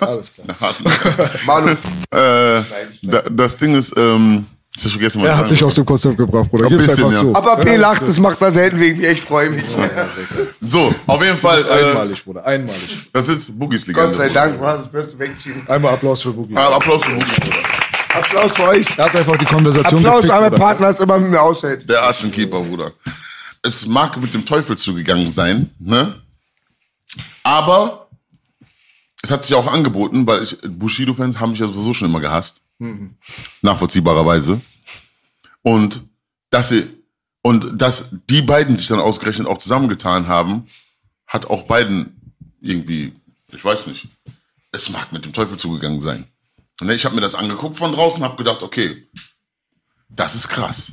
[0.00, 0.46] Alles klar.
[1.46, 2.62] Manu, äh,
[3.02, 4.46] da, das Ding ist, ähm,
[4.76, 6.66] ich hab vergessen, was Er hat dich aus dem Konzept gebracht, Bruder.
[6.66, 7.20] Ein bisschen, ja.
[7.20, 7.34] zu.
[7.34, 9.12] aber P lacht, das macht er selten wegen mir.
[9.12, 9.62] Ich freue mich.
[10.60, 12.44] So, auf jeden Fall, Das ist äh, einmalig, Bruder.
[12.44, 13.08] Einmalig.
[13.12, 14.08] das ist Boogies Legende.
[14.08, 14.28] Gott sei.
[14.30, 15.62] Dank, was wirst du wegziehen.
[15.68, 16.56] Einmal Applaus für Boogie.
[16.56, 17.56] Ah, Applaus für Boogies, Bruder.
[18.14, 18.86] Applaus für euch.
[18.98, 20.54] Er hat einfach die Konversation Applaus gefickt, an meinen.
[20.56, 21.88] Partner, dass immer mit mir aushält.
[21.88, 22.90] Der Arzt und Keeper, Bruder.
[23.62, 26.16] Es mag mit dem Teufel zugegangen sein, ne?
[27.42, 28.08] Aber
[29.22, 32.60] es hat sich auch angeboten, weil ich, Bushido-Fans haben mich ja sowieso schon immer gehasst.
[33.62, 34.60] Nachvollziehbarerweise.
[35.62, 36.02] Und
[36.50, 36.88] dass sie,
[37.42, 40.66] und dass die beiden sich dann ausgerechnet auch zusammengetan haben,
[41.26, 43.12] hat auch beiden irgendwie,
[43.48, 44.08] ich weiß nicht,
[44.72, 46.26] es mag mit dem Teufel zugegangen sein.
[46.80, 49.06] Und ich habe mir das angeguckt von draußen, habe gedacht, okay,
[50.08, 50.92] das ist krass.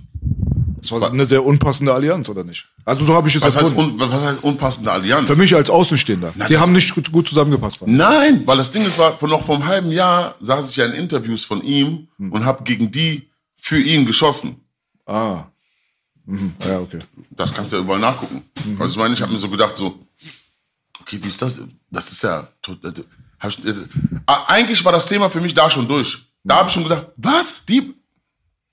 [0.81, 2.65] Das war eine sehr unpassende Allianz, oder nicht?
[2.85, 5.27] Also so habe ich es Was heißt, un, was heißt unpassende Allianz?
[5.27, 6.33] Für mich als Außenstehender.
[6.35, 7.79] die das- haben nicht gut, gut zusammengepasst.
[7.85, 10.93] Nein, weil das Ding ist, war, noch vor einem halben Jahr saß ich ja in
[10.93, 12.31] Interviews von ihm Hm.
[12.31, 14.55] und habe gegen die für ihn geschossen.
[15.05, 15.43] Ah.
[16.25, 16.53] Mhm.
[16.67, 16.99] Ja, okay.
[17.31, 18.43] Das kannst du ja überall nachgucken.
[18.65, 18.81] Mhm.
[18.81, 19.99] Also ich meine, ich habe mir so gedacht, so,
[20.99, 21.61] okay, wie ist das?
[21.89, 22.47] Das ist ja.
[22.67, 23.73] äh, äh,
[24.25, 26.25] ah, Eigentlich war das Thema für mich da schon durch.
[26.43, 27.65] Da habe ich schon gesagt, was?
[27.67, 27.93] Die.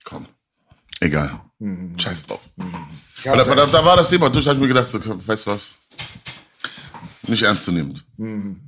[0.05, 0.27] Komm.
[1.01, 1.41] Egal.
[1.59, 1.99] Mhm.
[1.99, 2.41] Scheiß drauf.
[3.25, 5.51] Aber da, da, da war das Thema durch, habe ich mir gedacht, so, weißt du
[5.51, 5.75] was?
[7.27, 8.05] Nicht ernstzunehmend.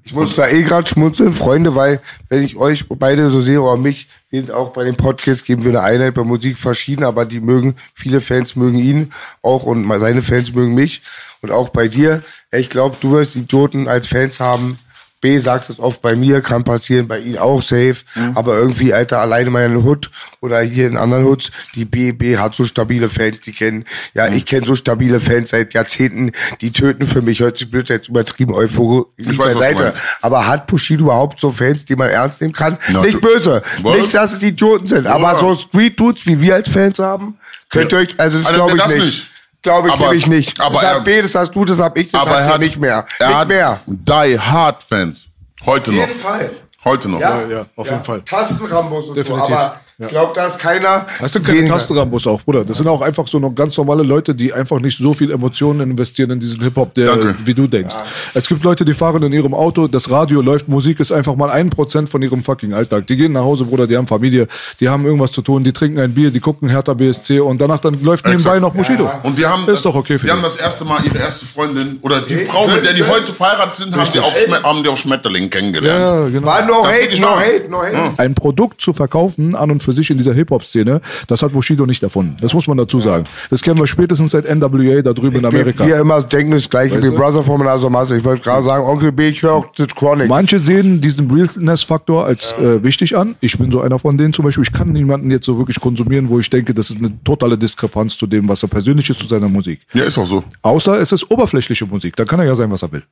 [0.05, 3.77] Ich muss da eh gerade schmunzeln, Freunde, weil wenn ich euch beide so sehe oder
[3.79, 7.41] mich, sind auch bei dem Podcast, geben wir eine Einheit bei Musik verschieden, aber die
[7.41, 9.12] mögen, viele Fans mögen ihn
[9.43, 11.03] auch und mal seine Fans mögen mich
[11.41, 12.23] und auch bei dir.
[12.53, 14.79] Ich glaube, du wirst Idioten als Fans haben.
[15.20, 17.97] B sagt es oft bei mir, kann passieren, bei ihm auch safe.
[18.34, 20.10] Aber irgendwie, Alter, alleine meine Hood
[20.40, 23.84] oder hier in anderen Hoods, die B, B hat so stabile Fans, die kennen,
[24.14, 26.32] ja, ich kenne so stabile Fans seit Jahrzehnten,
[26.62, 29.82] die töten für mich, hört sich blöd jetzt übertrieben Euphorie weiß, bei was du Seite.
[29.82, 29.98] meinst.
[30.22, 32.78] Aber hat Bushido überhaupt so Fans, die man ernst nehmen kann?
[32.88, 33.62] Na, nicht böse.
[33.82, 33.98] Was?
[33.98, 35.06] Nicht, dass es Idioten sind.
[35.06, 37.36] Aber so Street-Dudes, wie wir als Fans haben,
[37.68, 39.05] könnt ihr euch, also das Also, glaube ich das nicht.
[39.06, 39.26] nicht.
[39.62, 40.61] Glaube ich Aber- nämlich nicht.
[40.61, 42.55] aber das er- hat B, das hast du, das hab ich, das Aber hast er
[42.55, 43.05] hat nicht mehr.
[43.19, 43.81] Er nicht hat mehr.
[43.87, 45.28] Die Hard Fans.
[45.66, 46.01] Heute noch.
[46.07, 46.51] jeden Fall.
[46.85, 47.20] Heute noch.
[47.20, 48.23] Ja, auf jeden Fall.
[48.23, 49.49] Tastenrambos und Definitiv.
[49.49, 49.55] so.
[49.55, 51.06] Aber ich glaube, da ist keiner.
[51.20, 51.74] Das sind keine weniger.
[51.74, 52.64] Tastenrambos auch, Bruder.
[52.64, 55.90] Das sind auch einfach so noch ganz normale Leute, die einfach nicht so viel Emotionen
[55.90, 57.35] investieren in diesen Hip-Hop, der, Danke.
[57.44, 57.94] wie du denkst.
[58.35, 61.51] Es gibt Leute, die fahren in ihrem Auto, das Radio läuft, Musik ist einfach mal
[61.51, 63.06] ein Prozent von ihrem fucking Alltag.
[63.06, 64.47] Die gehen nach Hause, Bruder, die haben Familie,
[64.81, 67.81] die haben irgendwas zu tun, die trinken ein Bier, die gucken Hertha BSC und danach
[67.81, 68.62] dann läuft nebenbei Exakt.
[68.62, 69.10] noch Bushido.
[69.22, 71.98] Und die haben, Ist doch okay für die haben das erste Mal ihre erste Freundin
[72.02, 74.32] oder die Frau, mit der die heute verheiratet sind, haben die, auf,
[74.62, 76.01] haben die auf Schmetterling kennengelernt.
[76.01, 76.47] Ja, genau.
[76.47, 78.12] War no hate, no hate, no hate.
[78.16, 81.85] Ein Produkt zu verkaufen, an und für für sich in dieser Hip-Hop-Szene, das hat Bushido
[81.85, 82.37] nicht erfunden.
[82.41, 83.25] Das muss man dazu sagen.
[83.51, 85.85] Das kennen wir spätestens seit NWA da drüben in Amerika.
[85.87, 87.17] Wir immer denken das gleiche Weißt wie?
[87.17, 88.17] Brother von Menazo Masse.
[88.17, 90.29] Ich wollte gerade sagen, Onkel B, ich höre auch das Chronic.
[90.29, 93.35] Manche sehen diesen Realness-Faktor als äh, wichtig an.
[93.41, 94.62] Ich bin so einer von denen zum Beispiel.
[94.62, 98.17] Ich kann niemanden jetzt so wirklich konsumieren, wo ich denke, das ist eine totale Diskrepanz
[98.17, 99.81] zu dem, was er persönlich ist, zu seiner Musik.
[99.93, 100.45] Ja, ist auch so.
[100.62, 102.15] Außer es ist oberflächliche Musik.
[102.15, 103.03] Da kann er ja sein, was er will.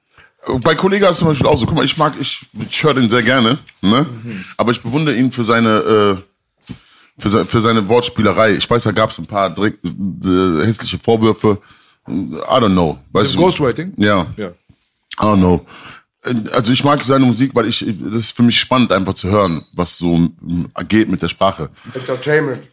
[0.62, 1.66] Bei Kollega ist es zum Beispiel auch so.
[1.66, 4.06] Guck mal, ich mag, ich, ich höre den sehr gerne, ne?
[4.56, 6.16] Aber ich bewundere ihn für seine, äh,
[7.18, 8.52] für, se für seine Wortspielerei.
[8.52, 11.58] Ich weiß, da gab es ein paar direkt, äh, hässliche Vorwürfe.
[12.08, 12.98] I don't know.
[13.12, 13.38] Weißt du?
[13.38, 13.92] Ghostwriting?
[13.96, 14.26] Ja.
[14.36, 14.48] Ja.
[14.48, 14.52] I
[15.20, 15.66] don't know.
[16.52, 19.64] Also ich mag seine Musik, weil ich, das ist für mich spannend, einfach zu hören,
[19.72, 20.28] was so
[20.88, 21.70] geht mit der Sprache.
[21.94, 22.68] Entertainment.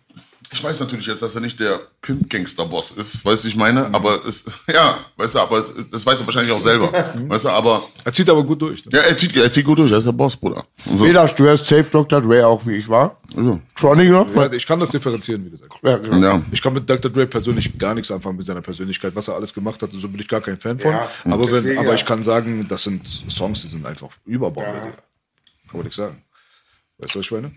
[0.51, 3.93] Ich weiß natürlich jetzt, dass er nicht der Pimp-Gangster-Boss ist, weißt du, ich meine?
[3.93, 6.91] Aber es, ja, weißt du, aber es, das weiß er wahrscheinlich auch selber.
[7.27, 8.85] Weißt du, aber, Er zieht aber gut durch.
[8.85, 8.91] Ne?
[8.93, 10.65] ja, er zieht, er zieht gut durch, er ist der Boss, Bruder.
[10.93, 11.05] So.
[11.05, 12.22] Peter, du hörst Safe Dr.
[12.22, 13.17] Dre auch, wie ich war.
[13.35, 14.34] Also, Chronic noch?
[14.35, 15.73] Ja, ich kann das differenzieren, wie gesagt.
[15.81, 16.17] Ja, genau.
[16.19, 16.41] ja.
[16.51, 17.11] Ich kann mit Dr.
[17.11, 19.91] Dre persönlich gar nichts anfangen mit seiner Persönlichkeit, was er alles gemacht hat.
[19.93, 20.91] So bin ich gar kein Fan von.
[20.91, 24.73] Ja, aber wenn, deswegen, aber ich kann sagen, das sind Songs, die sind einfach überbaubar.
[24.73, 24.93] Kann
[25.73, 26.22] man nichts sagen.
[26.97, 27.51] Weißt du, was ich meine?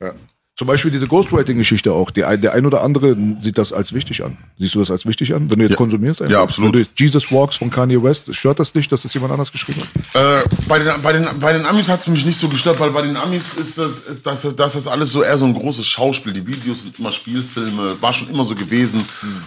[0.00, 0.14] Ja.
[0.58, 2.10] Zum Beispiel diese Ghostwriting-Geschichte auch.
[2.10, 4.38] Die, der ein oder andere sieht das als wichtig an.
[4.58, 6.22] Siehst du das als wichtig an, wenn du jetzt konsumierst?
[6.22, 6.32] einfach?
[6.32, 6.74] Ja, absolut.
[6.74, 9.82] Wenn du Jesus Walks von Kanye West, stört das dich, dass das jemand anders geschrieben
[9.82, 10.14] hat?
[10.14, 12.90] Äh, bei, den, bei, den, bei den Amis hat es mich nicht so gestört, weil
[12.90, 15.86] bei den Amis ist das, ist das, das ist alles so eher so ein großes
[15.86, 16.32] Schauspiel.
[16.32, 19.02] Die Videos sind immer Spielfilme, war schon immer so gewesen.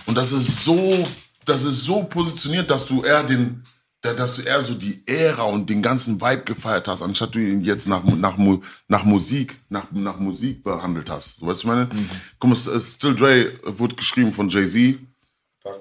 [0.05, 1.07] Und das ist so,
[1.43, 3.63] das ist so positioniert, dass du eher den,
[4.01, 7.63] dass du eher so die Ära und den ganzen Vibe gefeiert hast, anstatt du ihn
[7.63, 8.37] jetzt nach, nach,
[8.87, 11.39] nach Musik, nach, nach Musik behandelt hast.
[11.39, 11.89] So, weißt du, was ich meine?
[12.39, 14.99] Guck mal, Still Dre wurde geschrieben von Jay-Z.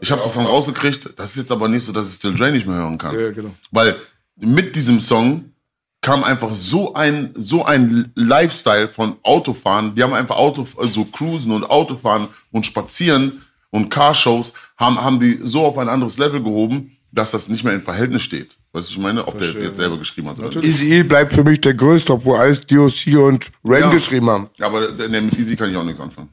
[0.00, 1.10] Ich habe das dann rausgekriegt.
[1.16, 3.18] Das ist jetzt aber nicht so, dass ich Still Dre nicht mehr hören kann.
[3.18, 3.54] Ja, genau.
[3.70, 3.96] Weil
[4.36, 5.52] mit diesem Song
[6.00, 9.94] kam einfach so ein, so ein Lifestyle von Autofahren.
[9.94, 15.38] Die haben einfach Auto, also Cruisen und Autofahren und Spazieren und Carshows haben, haben die
[15.42, 18.56] so auf ein anderes Level gehoben, dass das nicht mehr in Verhältnis steht.
[18.72, 20.64] Weißt du, ich meine, ob der jetzt selber geschrieben hat oder nicht.
[20.64, 23.90] Easy E bleibt für mich der größte, obwohl alles DOC und Ren Ja.
[23.90, 24.48] geschrieben haben.
[24.60, 26.28] Aber der, der mit Easy kann ich auch nichts anfangen.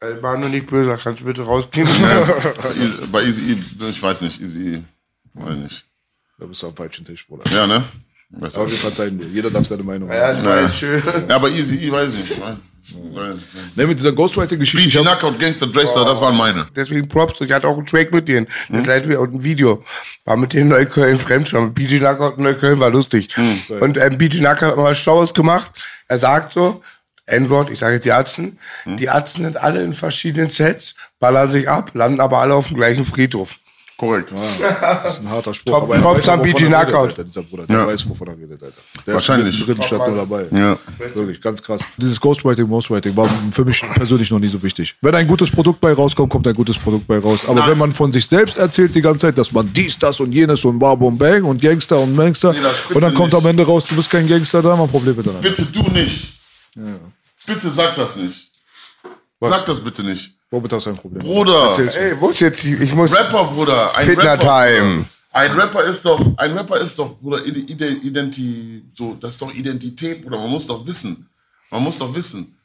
[0.00, 1.88] Ey, War nur nicht böse, kannst du bitte rausgehen?
[1.88, 4.82] Bei Easy, bei Easy E, ich weiß nicht, Easy E,
[5.34, 5.84] weiß nicht.
[6.38, 7.44] Da bist du am falschen Tisch, Bruder.
[7.52, 7.84] Ja, ne?
[8.30, 8.56] Weißt.
[8.58, 9.28] Aber wir verzeihen dir.
[9.28, 10.36] Jeder darf seine Meinung ja, haben.
[10.36, 11.02] das war jetzt schön.
[11.28, 12.40] Ja, aber Easy E, weiß ich nicht.
[13.76, 14.86] Ne, mit dieser Ghostwriting-Geschichte.
[14.88, 16.66] ich BG hab- Knockout, Gangster Dragster, das waren meine.
[16.76, 18.46] Deswegen Props, ich hatte auch einen Track mit denen.
[18.68, 19.82] Das leitet mir auch ein Video.
[20.24, 21.66] War mit denen Neukölln Fremdschau.
[21.68, 23.34] BG Knockout in Neukölln war lustig.
[23.80, 25.70] Und ähm, BG Knockout hat mal was Schlaues gemacht.
[26.08, 26.82] Er sagt so,
[27.26, 28.58] N-Wort, ich sage jetzt die Atzen.
[28.84, 32.76] Die Atzen sind alle in verschiedenen Sets, ballern sich ab, landen aber alle auf dem
[32.76, 33.56] gleichen Friedhof.
[33.96, 34.32] Korrekt.
[34.32, 35.72] Das ist ein harter Spruch.
[35.72, 37.26] Top- aber er Props weiß, an BG redet, Knockout.
[37.26, 37.86] Dieser Bruder, der Ja.
[37.86, 38.74] weiß, wovon er redet, Alter.
[39.06, 39.58] Der Wahrscheinlich.
[39.60, 40.46] ist drin statt nur dabei.
[40.50, 40.76] Ja.
[41.14, 41.82] Wirklich, ganz krass.
[41.96, 44.96] Dieses Ghostwriting, Ghostwriting war für mich persönlich noch nie so wichtig.
[45.00, 47.40] Wenn ein gutes Produkt bei rauskommt, kommt ein gutes Produkt bei raus.
[47.46, 47.70] Aber Nein.
[47.70, 50.64] wenn man von sich selbst erzählt die ganze Zeit, dass man dies, das und jenes
[50.64, 52.58] und Bab und Bang und Gangster und Mangster Nee,
[52.94, 53.40] und dann kommt nicht.
[53.42, 55.40] am Ende raus, du bist kein Gangster, da haben wir Probleme dann.
[55.40, 56.34] Bitte du nicht.
[57.46, 58.50] Bitte sag das nicht.
[59.40, 60.33] Sag das bitte nicht.
[60.54, 61.20] Womit hast du ein Problem?
[61.22, 61.76] Bruder.
[61.78, 63.96] Ey, wo ist jetzt die, ich muss, Rapper, Bruder.
[63.96, 64.92] Ein Fitner Rapper, Time.
[64.92, 65.06] Bruder.
[65.32, 69.42] Ein Rapper ist doch, ein Rapper ist doch, Bruder, Ide- Ide- Identi, so, das ist
[69.42, 70.38] doch Identität, Bruder.
[70.38, 71.28] Man muss doch wissen.
[71.72, 72.56] Man muss doch wissen.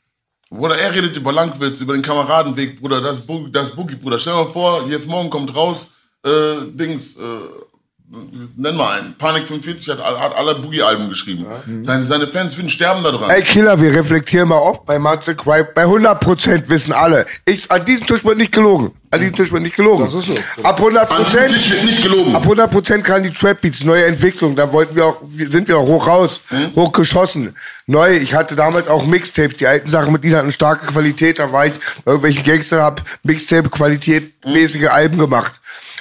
[0.52, 4.20] Bruder, er redet über Langwitz, über den Kameradenweg, Bruder, das, das Boogie, Bruder.
[4.20, 5.94] Stell dir mal vor, jetzt morgen kommt raus,
[6.24, 6.30] äh,
[6.72, 7.22] Dings, äh,
[8.56, 9.15] nenn mal einen.
[9.18, 11.45] Panik 45 hat, hat alle Boogie-Alben geschrieben.
[11.81, 13.30] Seine, seine Fans würden sterben da dran.
[13.30, 15.68] Ey, Killer, wir reflektieren mal oft bei Matze Crime.
[15.76, 17.27] Bei 100% wissen alle.
[17.45, 18.91] Ich, an diesem Tisch wird nicht gelogen.
[19.11, 20.06] An diesem Tisch wird nicht gelogen.
[20.06, 20.64] Das ist so.
[20.64, 21.07] Ab 100%.
[21.10, 22.36] An diesem Tisch wird nicht gelogen.
[22.36, 24.56] Ab 100% kann die Trap Beats, neue Entwicklung.
[24.56, 26.41] Da wollten wir auch, sind wir auch hoch raus,
[26.76, 27.56] hochgeschossen.
[27.86, 29.57] Neu, ich hatte damals auch Mixtapes.
[29.57, 31.40] Die alten Sachen mit ihnen hatten starke Qualität.
[31.40, 31.73] Da war ich,
[32.06, 35.60] bei irgendwelchen Gangstern hab Mixtape-Qualität mäßige Alben gemacht.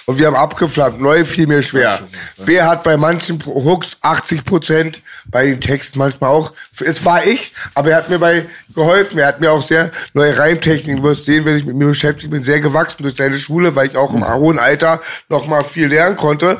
[0.08, 1.02] Und wir haben abgeflammt.
[1.02, 1.98] Neu fiel mir schwer.
[2.46, 6.54] B hat bei manchen Hooks 80 Prozent, bei den Texten manchmal auch.
[6.80, 9.18] Es war ich, aber er hat mir bei geholfen.
[9.18, 11.02] Er hat mir auch sehr neue Reimtechniken.
[11.02, 13.88] Du wirst sehen, wenn ich mit mir beschäftigt bin, sehr gewachsen durch seine Schule, weil
[13.88, 16.58] ich auch im hohen Alter noch mal viel lernen konnte.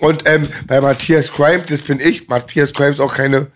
[0.00, 2.26] Und ähm, bei Matthias Crime, das bin ich.
[2.26, 3.46] Matthias Crime ist auch keine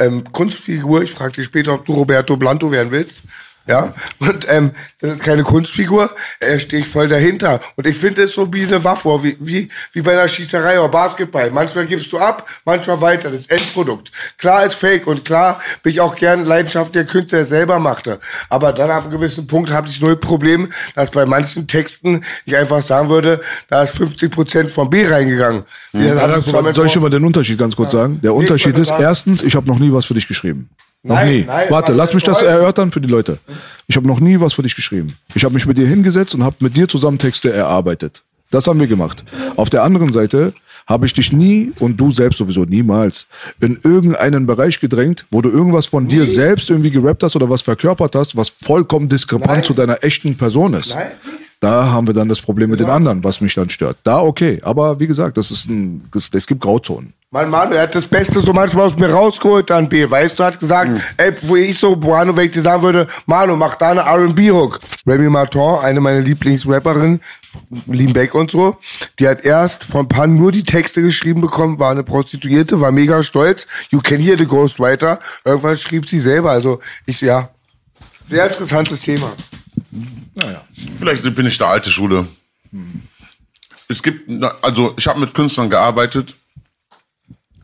[0.00, 1.02] ähm, Kunstfigur.
[1.02, 3.20] Ich frage dich später, ob du Roberto Blanto werden willst.
[3.66, 4.70] Ja, und ähm,
[5.00, 6.10] das ist keine Kunstfigur,
[6.40, 7.60] da stehe ich voll dahinter.
[7.76, 10.88] Und ich finde es so wie eine Waffe, wie, wie, wie bei einer Schießerei oder
[10.88, 11.50] Basketball.
[11.50, 14.10] Manchmal gibst du ab, manchmal weiter, das Endprodukt.
[14.38, 18.20] Klar ist fake und klar bin ich auch gern Leidenschaft der Künstler der selber machte.
[18.48, 22.56] Aber dann ab einem gewissen Punkt habe ich null Problem, dass bei manchen Texten ich
[22.56, 25.64] einfach sagen würde, da ist 50 Prozent vom B reingegangen.
[25.92, 28.20] Ja, zusammen soll ich schon mal den Unterschied ganz kurz sagen?
[28.22, 30.70] Der Unterschied ist, erstens, ich habe noch nie was für dich geschrieben.
[31.04, 31.44] Noch Nein, nie.
[31.44, 33.38] nein, Warte, lass mich das heute- erörtern für die Leute.
[33.88, 35.16] Ich habe noch nie was für dich geschrieben.
[35.34, 38.22] Ich habe mich mit dir hingesetzt und habe mit dir zusammen Texte erarbeitet.
[38.50, 39.24] Das haben wir gemacht.
[39.56, 40.52] Auf der anderen Seite
[40.86, 43.26] habe ich dich nie und du selbst sowieso niemals
[43.60, 47.62] in irgendeinen Bereich gedrängt, wo du irgendwas von dir selbst irgendwie gerappt hast oder was
[47.62, 50.94] verkörpert hast, was vollkommen diskrepant zu deiner echten Person ist.
[50.94, 51.08] Nein.
[51.60, 53.96] Da haben wir dann das Problem mit den anderen, was mich dann stört.
[54.02, 57.12] Da okay, aber wie gesagt, das ist ein, es gibt Grauzonen.
[57.34, 60.08] Mein Manu, er hat das Beste so manchmal aus mir rausgeholt dann, B.
[60.08, 61.00] Weißt du, hat gesagt, Hm.
[61.16, 64.80] ey, wo ich so, Manu, wenn ich dir sagen würde, Manu, mach da eine R&B-Hook.
[65.06, 67.22] Remy Martin, eine meiner Lieblingsrapperinnen,
[67.86, 68.76] Lean Beck und so,
[69.18, 73.22] die hat erst von Pan nur die Texte geschrieben bekommen, war eine Prostituierte, war mega
[73.22, 73.66] stolz.
[73.88, 75.18] You can hear the Ghostwriter.
[75.46, 77.48] Irgendwann schrieb sie selber, also ich, ja,
[78.26, 79.32] sehr interessantes Thema.
[80.34, 80.62] Naja.
[80.98, 82.26] Vielleicht bin ich der alte Schule.
[83.88, 84.28] Es gibt,
[84.62, 86.36] also ich habe mit Künstlern gearbeitet.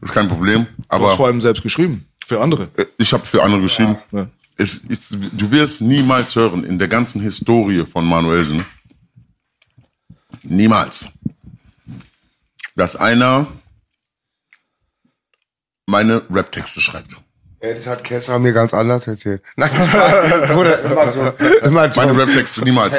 [0.01, 0.66] Ist kein Problem.
[0.66, 2.07] Du hast vor Aber allem selbst geschrieben.
[2.27, 2.69] Für andere.
[2.77, 3.97] äh, ich habe für andere geschrieben.
[4.12, 4.29] Ja.
[4.57, 8.65] Es, ist, du wirst niemals hören in der ganzen Historie von Manuelsen,
[10.43, 11.07] niemals,
[12.75, 13.47] dass einer
[15.87, 17.12] meine Rap-Texte schreibt.
[17.62, 19.43] Ja, das hat Kessler mir ganz anders erzählt.
[19.57, 20.49] Nein, Spaß.
[20.53, 21.20] Bruder, immer so.
[21.66, 22.01] Immer so.
[22.01, 22.95] Meine Rap-Texte niemals.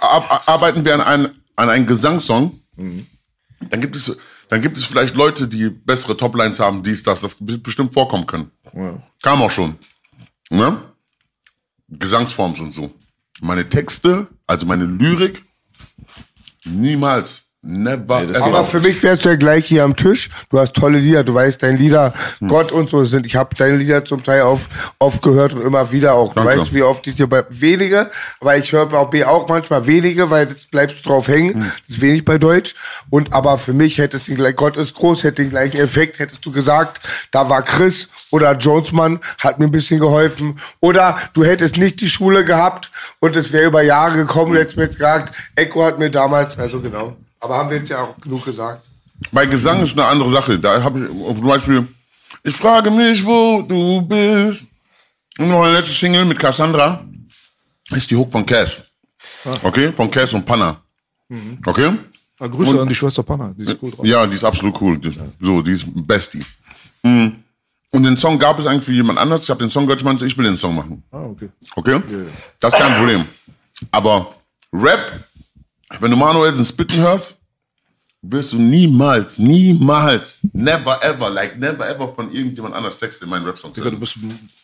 [0.00, 4.16] Ar arbeiten wir an, ein, an einem Gesangssong, dann gibt es,
[4.50, 8.26] dann gibt es vielleicht Leute, die bessere Toplines haben, dies, das, das wird bestimmt vorkommen
[8.26, 8.50] können.
[9.22, 9.78] Kam auch schon.
[10.50, 10.82] Ne?
[11.88, 12.92] Gesangsformen und so.
[13.40, 15.44] Meine Texte, also meine Lyrik,
[16.64, 17.49] niemals.
[17.62, 18.22] Never.
[18.26, 18.46] das ever.
[18.46, 20.30] Aber für mich wärst du ja gleich hier am Tisch.
[20.48, 22.48] Du hast tolle Lieder, du weißt, deine Lieder, Hm.
[22.48, 23.26] Gott und so sind.
[23.26, 24.68] Ich habe deine Lieder zum Teil auf,
[24.98, 26.32] oft gehört und immer wieder auch.
[26.32, 26.60] Du Danke.
[26.62, 28.10] weißt, wie oft ich dir bei wenige,
[28.40, 31.52] weil ich höre bei B auch manchmal wenige, weil jetzt bleibst du drauf hängen.
[31.54, 31.72] Hm.
[31.86, 32.74] Das ist wenig bei Deutsch.
[33.10, 36.18] Und aber für mich hättest du den gleich, Gott ist groß, hätte den gleichen Effekt,
[36.18, 37.00] hättest du gesagt,
[37.30, 40.58] da war Chris oder Jonesmann, hat mir ein bisschen geholfen.
[40.80, 44.78] Oder du hättest nicht die Schule gehabt und es wäre über Jahre gekommen, du hättest
[44.78, 47.16] mir jetzt gesagt, Echo hat mir damals, also genau.
[47.40, 48.86] Aber haben wir jetzt ja auch genug gesagt.
[49.32, 50.58] Bei Gesang ist eine andere Sache.
[50.58, 51.88] Da habe ich zum Beispiel,
[52.42, 54.66] ich frage mich, wo du bist.
[55.38, 57.04] Und noch eine letzte Single mit Cassandra
[57.90, 58.82] ist die Hook von Cass.
[59.62, 59.92] Okay?
[59.92, 60.80] Von Cass und Panna.
[61.64, 61.96] Okay?
[62.38, 64.06] Ah, Grüße an die Schwester Panna, die ist cool drauf.
[64.06, 64.98] Ja, die ist absolut cool.
[64.98, 66.44] Die, so, die ist Bestie.
[67.02, 67.36] Mhm.
[67.92, 69.42] Und den Song gab es eigentlich für jemand anders.
[69.42, 71.02] Ich habe den Song gehört, ich meinte, ich will den Song machen.
[71.10, 71.50] Ah, okay.
[71.74, 72.00] Okay?
[72.58, 73.24] Das ist kein Problem.
[73.90, 74.34] Aber
[74.72, 75.24] Rap,
[75.98, 77.38] wenn du Manuelsen spitten hörst,
[78.22, 83.46] wirst du niemals, niemals, never ever, like never ever von irgendjemand anders Text in meinen
[83.46, 84.16] Rap-Song Digga, du bist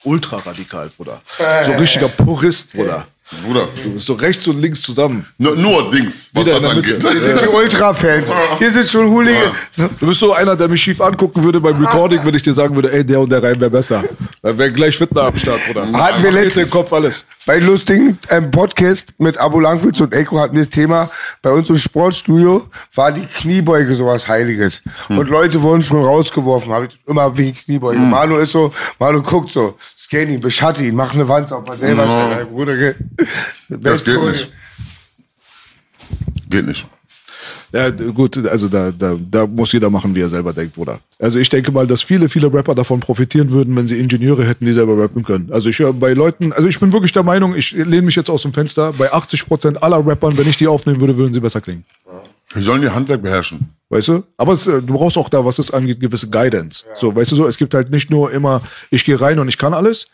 [0.05, 1.21] ultra radikal, Bruder.
[1.65, 3.07] So ein richtiger Purist, Bruder.
[3.45, 5.27] Bruder, Du bist so rechts und links zusammen.
[5.39, 7.03] nur, nur Dings, was Wieder das angeht.
[7.03, 8.33] Wir sind die Ultra-Fans.
[8.59, 9.51] Hier sind schon Hooligan.
[9.99, 12.77] Du bist so einer, der mich schief angucken würde beim Recording, wenn ich dir sagen
[12.77, 14.05] würde, ey, der und der Reim wäre besser.
[14.43, 15.91] Dann wäre gleich Fitner am Start, Bruder.
[15.93, 17.25] Hatten wir letztens- den Kopf alles.
[17.47, 21.09] Bei lustigen ähm, Podcast mit Abo Langwitz und Echo hatten wir das Thema,
[21.43, 24.83] bei uns im Sportstudio war die Kniebeuge sowas Heiliges.
[25.09, 28.01] Und Leute wurden schon rausgeworfen, habe ich immer wegen Kniebeuge.
[28.01, 31.79] Manu ist so, Manu guckt so, scan ihn, beschatte ihn, mach eine Wand auf, mal
[31.79, 32.47] selber No.
[32.47, 32.95] Bruder.
[33.69, 34.53] Das geht nicht.
[36.51, 36.87] Geht nicht.
[37.73, 41.01] Ja, gut, also da, da, da muss jeder machen, wie er selber denkt, Bruder.
[41.19, 44.65] Also ich denke mal, dass viele, viele Rapper davon profitieren würden, wenn sie Ingenieure hätten,
[44.65, 45.49] die selber rappen können.
[45.53, 48.31] Also ich höre bei Leuten, also ich bin wirklich der Meinung, ich lehne mich jetzt
[48.31, 51.61] aus dem Fenster, bei 80% aller Rappern, wenn ich die aufnehmen würde, würden sie besser
[51.61, 51.85] klingen.
[52.53, 53.71] Wir sollen die Handwerk beherrschen.
[53.89, 54.25] Weißt du?
[54.37, 56.85] Aber es, äh, du brauchst auch da, was es angeht, gewisse Guidance.
[56.95, 59.59] So, weißt du so, es gibt halt nicht nur immer, ich gehe rein und ich
[59.59, 60.09] kann alles.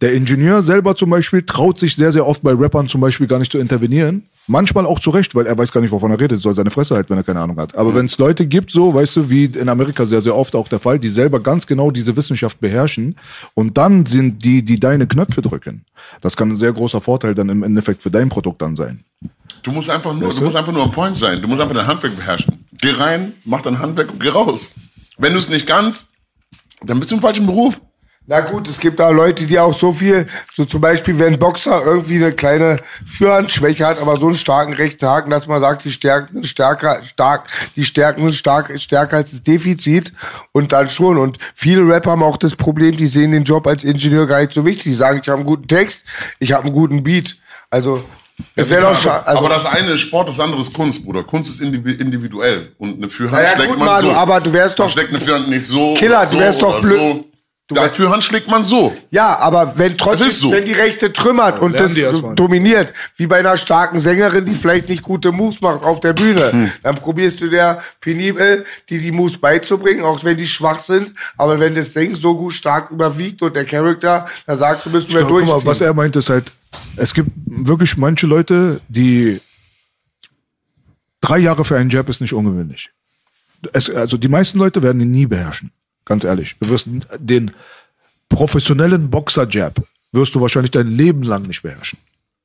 [0.00, 3.38] Der Ingenieur selber zum Beispiel traut sich sehr, sehr oft bei Rappern zum Beispiel gar
[3.38, 4.24] nicht zu intervenieren.
[4.48, 6.94] Manchmal auch zu Recht, weil er weiß gar nicht, wovon er redet, soll seine Fresse
[6.94, 7.74] halt, wenn er keine Ahnung hat.
[7.74, 10.68] Aber wenn es Leute gibt, so, weißt du, wie in Amerika sehr, sehr oft auch
[10.68, 13.16] der Fall, die selber ganz genau diese Wissenschaft beherrschen
[13.54, 15.84] und dann sind die, die deine Knöpfe drücken.
[16.20, 19.04] Das kann ein sehr großer Vorteil dann im Endeffekt für dein Produkt dann sein.
[19.62, 21.42] Du musst einfach nur, du musst einfach nur am Point sein.
[21.42, 22.64] Du musst einfach dein Handwerk beherrschen.
[22.80, 24.70] Geh rein, mach dein Handwerk und geh raus.
[25.18, 26.12] Wenn du es nicht kannst,
[26.84, 27.80] dann bist du im falschen Beruf.
[28.28, 31.38] Na gut, es gibt da Leute, die auch so viel, so zum Beispiel, wenn ein
[31.38, 35.84] Boxer irgendwie eine kleine Führhandschwäche hat, aber so einen starken rechten Haken, dass man sagt,
[35.84, 40.12] die Stärken sind stärker, stark, die Stärken sind stark, stärker als das Defizit
[40.50, 41.18] und dann schon.
[41.18, 44.52] Und viele Rapper haben auch das Problem, die sehen den Job als Ingenieur gar nicht
[44.52, 44.84] so wichtig.
[44.84, 46.04] Die sagen, ich habe einen guten Text,
[46.40, 47.36] ich habe einen guten Beat.
[47.70, 48.02] Also,
[48.56, 49.24] es wäre doch schade.
[49.24, 51.22] Also, aber das eine ist Sport, das andere ist Kunst, Bruder.
[51.22, 52.72] Kunst ist indivi- individuell.
[52.78, 54.14] Und eine Führhand Naja, schlägt gut, man Manu, so.
[54.16, 55.94] aber du wärst Man doch- schlägt eine Führhand nicht so.
[55.94, 56.98] Killer, du wärst doch blöd.
[56.98, 57.24] So.
[57.68, 58.96] Dafür Hand schlägt man so.
[59.10, 60.52] Ja, aber wenn trotzdem, so.
[60.52, 61.94] wenn die Rechte trümmert und das
[62.36, 66.52] dominiert, wie bei einer starken Sängerin, die vielleicht nicht gute Moves macht auf der Bühne,
[66.52, 66.70] Hm.
[66.84, 71.12] dann probierst du der penibel, die die Moves beizubringen, auch wenn die schwach sind.
[71.36, 75.08] Aber wenn das Singen so gut stark überwiegt und der Charakter, dann sagst du, müssen
[75.08, 75.56] wir Ja, guck durchziehen.
[75.56, 76.52] mal, was er meint, ist halt,
[76.96, 79.40] es gibt wirklich manche Leute, die
[81.20, 82.90] drei Jahre für einen Jab ist nicht ungewöhnlich.
[83.72, 85.72] Es, also die meisten Leute werden ihn nie beherrschen.
[86.06, 86.56] Ganz ehrlich.
[86.58, 86.88] Du wirst
[87.18, 87.50] den
[88.28, 91.98] professionellen Boxer-Jab wirst du wahrscheinlich dein Leben lang nicht beherrschen.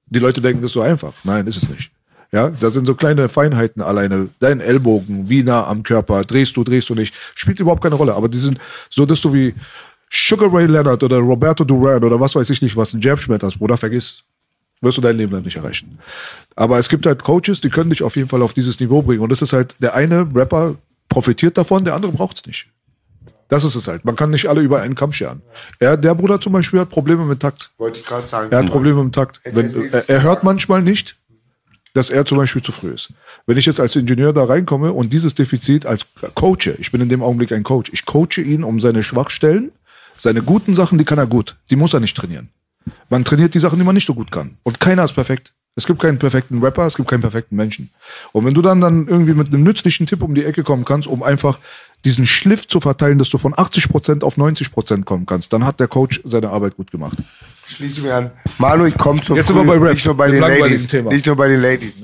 [0.07, 1.13] Die Leute denken, das ist so einfach.
[1.23, 1.89] Nein, ist es nicht.
[2.33, 4.29] Ja, das sind so kleine Feinheiten alleine.
[4.39, 8.13] Dein Ellbogen, wie nah am Körper, drehst du, drehst du nicht, spielt überhaupt keine Rolle.
[8.13, 8.57] Aber die sind
[8.89, 9.53] so, dass du wie
[10.09, 13.59] Sugar Ray Leonard oder Roberto Duran oder was weiß ich nicht, was ein Jab schmetterst,
[13.59, 14.23] Bruder, vergiss.
[14.81, 15.99] Wirst du dein Leben lang nicht erreichen.
[16.55, 19.21] Aber es gibt halt Coaches, die können dich auf jeden Fall auf dieses Niveau bringen.
[19.21, 20.75] Und das ist halt, der eine Rapper
[21.07, 22.67] profitiert davon, der andere braucht es nicht.
[23.51, 24.05] Das ist es halt.
[24.05, 25.41] Man kann nicht alle über einen Kamm scheren.
[25.77, 27.69] Er, der Bruder zum Beispiel hat Probleme mit Takt.
[27.77, 28.49] Wollte ich gerade sagen.
[28.49, 29.41] Er hat Probleme mit Takt.
[29.43, 31.17] Wenn, er, er hört manchmal nicht,
[31.93, 33.09] dass er zum Beispiel zu früh ist.
[33.45, 37.09] Wenn ich jetzt als Ingenieur da reinkomme und dieses Defizit als coache, ich bin in
[37.09, 39.73] dem Augenblick ein Coach, ich coache ihn um seine Schwachstellen,
[40.17, 42.47] seine guten Sachen, die kann er gut, die muss er nicht trainieren.
[43.09, 44.59] Man trainiert die Sachen, die man nicht so gut kann.
[44.63, 45.51] Und keiner ist perfekt.
[45.75, 47.89] Es gibt keinen perfekten Rapper, es gibt keinen perfekten Menschen.
[48.33, 51.07] Und wenn du dann, dann irgendwie mit einem nützlichen Tipp um die Ecke kommen kannst,
[51.07, 51.59] um einfach
[52.05, 55.87] diesen Schliff zu verteilen, dass du von 80% auf 90% kommen kannst, dann hat der
[55.87, 57.17] Coach seine Arbeit gut gemacht.
[57.65, 58.31] Schließe mir an.
[58.57, 60.87] Manu, ich komme zum Jetzt sind wir Früh, bei Rap, nicht nur bei den Ladies.
[60.87, 61.11] Thema.
[61.13, 62.03] Nicht nur bei den Ladies.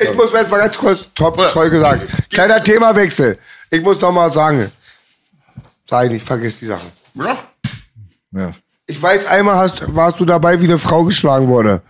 [0.00, 2.30] Ich muss erst mal ganz kurz, top, toll gesagt.
[2.30, 3.38] Kleiner Themawechsel.
[3.70, 4.70] Ich muss noch mal sagen,
[5.88, 6.88] sei nicht, vergiss die Sachen.
[7.14, 7.38] Ja.
[8.32, 8.52] Ja.
[8.86, 11.82] Ich weiß, einmal hast, warst du dabei, wie eine Frau geschlagen wurde.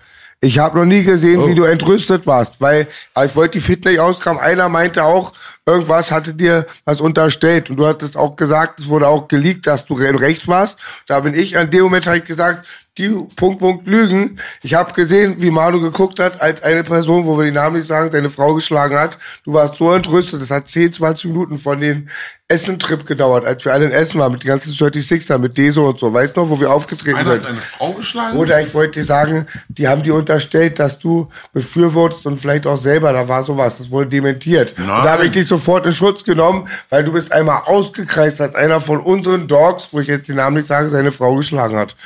[0.44, 1.46] Ich habe noch nie gesehen, Oh.
[1.48, 4.42] wie du entrüstet warst, weil aber ich wollte die Fitness auskramen.
[4.42, 5.32] Einer meinte auch,
[5.64, 9.86] irgendwas hatte dir was unterstellt und du hattest auch gesagt, es wurde auch geleakt, dass
[9.86, 10.78] du re- recht warst.
[11.06, 12.66] Da bin ich an dem Moment habe ich gesagt,
[12.96, 14.38] die Punkt Punkt Lügen.
[14.62, 17.86] Ich habe gesehen, wie Manu geguckt hat, als eine Person, wo wir den Namen nicht
[17.86, 19.18] sagen, seine Frau geschlagen hat.
[19.44, 20.40] Du warst so entrüstet.
[20.40, 22.08] Das hat 10, 20 Minuten von den
[22.46, 25.98] Essen-Trip gedauert, als wir alle in Essen waren mit den ganzen 36er, mit Deso und
[25.98, 26.12] so.
[26.12, 27.42] Weißt du noch, wo wir aufgetreten Einer sind?
[27.42, 28.38] hat eine Frau geschlagen?
[28.38, 32.80] Oder ich wollte dir sagen, die haben dir unterstellt, dass du befürwortest und vielleicht auch
[32.80, 34.74] selber, da war sowas, das wurde dementiert.
[34.78, 38.54] Und da habe ich dich sofort in Schutz genommen, weil du bist einmal ausgekreist, als
[38.54, 41.96] einer von unseren Dogs, wo ich jetzt den Namen nicht sage, seine Frau geschlagen hat.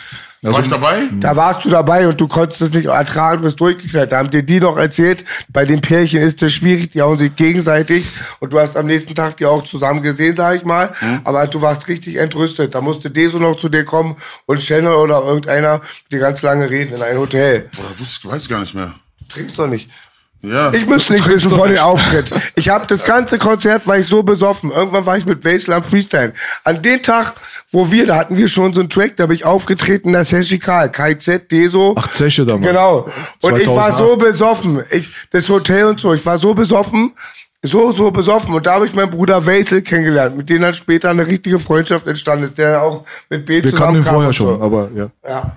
[0.42, 1.08] War ich dabei?
[1.18, 4.12] Da warst du dabei und du konntest es nicht ertragen, bist durchgeknallt.
[4.12, 7.34] Da haben dir die noch erzählt, bei den Pärchen ist es schwierig, die hauen sich
[7.34, 8.08] gegenseitig
[8.38, 10.92] und du hast am nächsten Tag die auch zusammen gesehen, sag ich mal.
[11.24, 12.74] Aber du warst richtig entrüstet.
[12.74, 14.16] Da musste Deso noch zu dir kommen
[14.46, 15.80] und Channel oder irgendeiner
[16.12, 17.68] dir ganz lange reden in ein Hotel.
[17.78, 18.94] Oder ich, weiß ich gar nicht mehr.
[19.20, 19.90] Du trinkst doch nicht.
[20.42, 20.72] Ja.
[20.72, 22.32] Ich müsste nicht wissen von den Auftritt.
[22.54, 24.70] Ich habe das ganze Konzert war ich so besoffen.
[24.70, 26.32] Irgendwann war ich mit Wasteland Freestyle.
[26.64, 27.34] An dem Tag,
[27.70, 30.44] wo wir, da hatten wir schon so einen Track, da bin ich aufgetreten, das Herr
[30.58, 31.94] Karl, KZ, Deso.
[31.98, 32.66] Ach, Zeche damals.
[32.66, 33.08] Genau.
[33.42, 33.96] Und ich war 2008.
[33.96, 34.82] so besoffen.
[34.90, 37.12] Ich, das Hotel und so, ich war so besoffen,
[37.62, 38.54] so, so besoffen.
[38.54, 42.06] Und da habe ich meinen Bruder Wesel kennengelernt, mit dem dann später eine richtige Freundschaft
[42.06, 44.64] entstanden ist, der auch mit B Wir kannten ihn vorher schon, so.
[44.64, 45.10] aber ja.
[45.28, 45.52] Ja.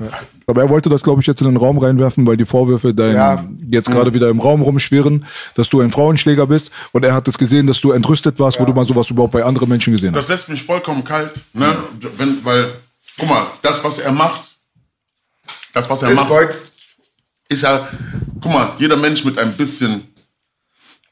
[0.47, 3.15] Aber er wollte das, glaube ich, jetzt in den Raum reinwerfen, weil die Vorwürfe dein,
[3.15, 3.45] Ja.
[3.69, 5.25] jetzt gerade wieder im Raum rumschwirren,
[5.55, 6.71] dass du ein Frauenschläger bist.
[6.91, 9.43] Und er hat es gesehen, dass du entrüstet warst, wo du mal sowas überhaupt bei
[9.43, 10.23] anderen Menschen gesehen hast.
[10.23, 11.77] Das lässt mich vollkommen kalt, ne?
[12.17, 12.65] Wenn, weil,
[13.19, 14.55] guck mal, das, was er macht,
[15.73, 16.71] das, was er Das macht,
[17.47, 17.87] ist ja,
[18.41, 20.01] guck mal, jeder Mensch mit ein bisschen,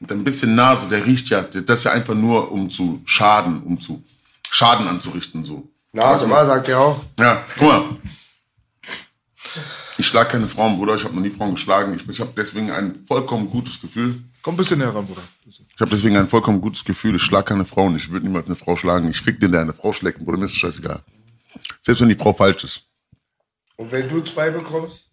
[0.08, 3.80] ein bisschen Nase, der riecht ja, das ist ja einfach nur, um zu schaden, um
[3.80, 4.02] zu
[4.50, 5.68] Schaden anzurichten, so.
[5.92, 7.04] Nase mal, sagt er auch.
[7.18, 7.84] Ja, guck mal.
[9.98, 10.96] Ich schlage keine Frauen, Bruder.
[10.96, 11.94] Ich habe noch nie Frauen geschlagen.
[11.94, 14.22] Ich, ich habe deswegen ein vollkommen gutes Gefühl.
[14.42, 15.22] Komm ein bisschen näher ran, Bruder.
[15.46, 17.16] Ich habe deswegen ein vollkommen gutes Gefühl.
[17.16, 17.96] Ich schlage keine Frauen.
[17.96, 19.10] Ich würde niemals eine Frau schlagen.
[19.10, 20.18] Ich fick den, der eine Frau schlägt.
[20.18, 21.02] Bruder, mir ist das scheißegal.
[21.80, 22.82] Selbst wenn die Frau falsch ist.
[23.76, 25.10] Und wenn du zwei bekommst,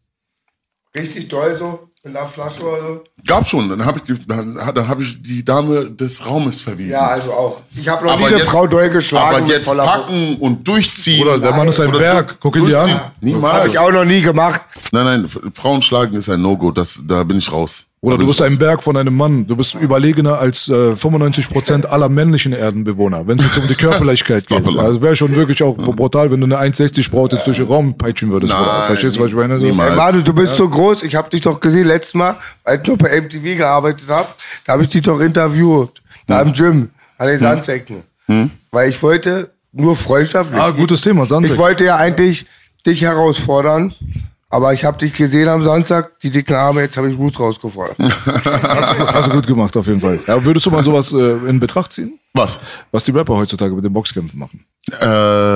[0.95, 3.03] richtig doll so, mit einer Flasche oder so.
[3.25, 3.69] Gab schon.
[3.69, 6.91] Dann habe ich, die- dann, dann hab ich die Dame des Raumes verwiesen.
[6.93, 7.61] Ja, also auch.
[7.75, 9.35] Ich habe noch nie eine Frau doll geschlagen.
[9.35, 11.23] aber mit jetzt voller packen und durchziehen.
[11.23, 12.38] Bruder, der Mann ist ein Oder Berg.
[12.39, 12.97] Guck ihn dir durchziehen.
[12.97, 13.11] an.
[13.21, 13.53] Niemals.
[13.53, 14.61] Habe ich auch noch nie gemacht.
[14.91, 16.71] Nein, nein, F- Frauen schlagen ist ein No-Go.
[16.71, 17.85] Das, da bin ich raus.
[18.07, 18.57] Oder du bist ein.
[18.57, 19.45] Berg von einem Mann.
[19.45, 24.47] Du bist überlegener als äh, 95% aller männlichen Erdenbewohner, wenn es jetzt um die Körperlichkeit
[24.47, 24.65] geht.
[24.77, 27.97] Also wäre schon wirklich auch brutal, wenn du eine 1,60 Braut jetzt durch den Raum
[27.97, 28.51] peitschen würdest.
[28.53, 28.84] Nein, Bruder.
[28.84, 29.59] Verstehst du, was ich meine?
[29.59, 29.65] So?
[29.65, 29.91] niemals.
[29.91, 31.03] Ey, Manu, du bist so groß.
[31.03, 34.27] Ich habe dich doch gesehen letztes Mal, als ich noch bei MTV gearbeitet habe.
[34.65, 36.01] Da habe ich dich doch interviewt.
[36.25, 38.03] Da im Gym, an den Sandsäcken.
[38.71, 40.59] Weil ich wollte nur freundschaftlich.
[40.59, 41.53] Ah, gutes Thema, Sandsäcke.
[41.53, 42.45] Ich wollte ja eigentlich
[42.85, 43.93] dich herausfordern.
[44.57, 47.95] Aber ich habe dich gesehen am Samstag, die dicken Arme, jetzt habe ich Ruth rausgefordert.
[47.99, 50.19] Hast du gut gemacht, auf jeden Fall.
[50.25, 52.17] Ja, würdest du mal sowas äh, in Betracht ziehen?
[52.34, 52.59] Was?
[52.89, 54.65] Was die Rapper heutzutage mit den Boxkämpfen machen?
[54.99, 55.05] Äh,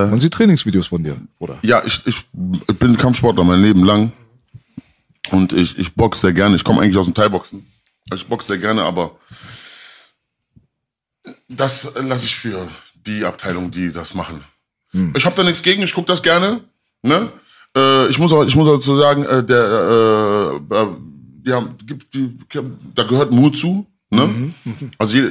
[0.06, 1.58] Man sieht Trainingsvideos von dir, oder?
[1.64, 2.28] ja, ich, ich
[2.78, 4.12] bin Kampfsportler mein Leben lang.
[5.32, 6.56] Und ich, ich boxe sehr gerne.
[6.56, 7.66] Ich komme eigentlich aus dem Thai-Boxen.
[8.12, 9.16] Also ich boxe sehr gerne, aber
[11.50, 12.68] das lasse ich für
[13.08, 14.44] die Abteilung, die das machen.
[15.16, 16.62] Ich habe da nichts gegen, ich gucke das gerne.
[17.02, 17.32] Ne?
[17.76, 20.88] Äh, ich muss auch, ich muss dazu sagen, äh, der, äh, äh,
[21.46, 22.38] ja, gibt, die,
[22.96, 23.86] da gehört Mut zu.
[24.10, 24.54] Ne?
[24.98, 25.24] Also je,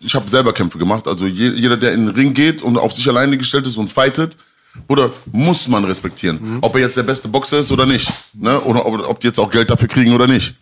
[0.00, 1.08] ich habe selber Kämpfe gemacht.
[1.08, 3.92] Also je, jeder, der in den Ring geht und auf sich alleine gestellt ist und
[3.92, 4.36] fightet,
[4.88, 6.58] oder muss man respektieren.
[6.60, 8.10] Ob er jetzt der beste Boxer ist oder nicht.
[8.34, 8.60] Ne?
[8.60, 10.54] Oder ob, ob die jetzt auch Geld dafür kriegen oder nicht.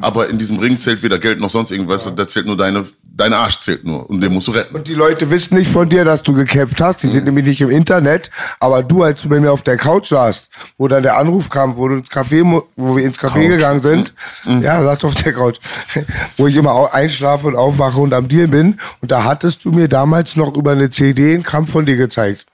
[0.00, 2.12] Aber in diesem Ring zählt weder Geld noch sonst irgendwas.
[2.14, 2.84] Da zählt nur deine,
[3.18, 4.08] dein Arsch zählt nur.
[4.08, 4.74] Und den musst du retten.
[4.74, 7.02] Und die Leute wissen nicht von dir, dass du gekämpft hast.
[7.02, 8.30] Die sind nämlich nicht im Internet.
[8.60, 11.76] Aber du, als du bei mir auf der Couch saßt, wo dann der Anruf kam,
[11.76, 14.14] wo, du ins Café, wo wir ins Café gegangen sind,
[14.46, 15.58] ja, saß du auf der Couch,
[16.36, 18.78] wo ich immer einschlafe und aufwache und am Deal bin.
[19.02, 22.46] Und da hattest du mir damals noch über eine CD einen Kampf von dir gezeigt.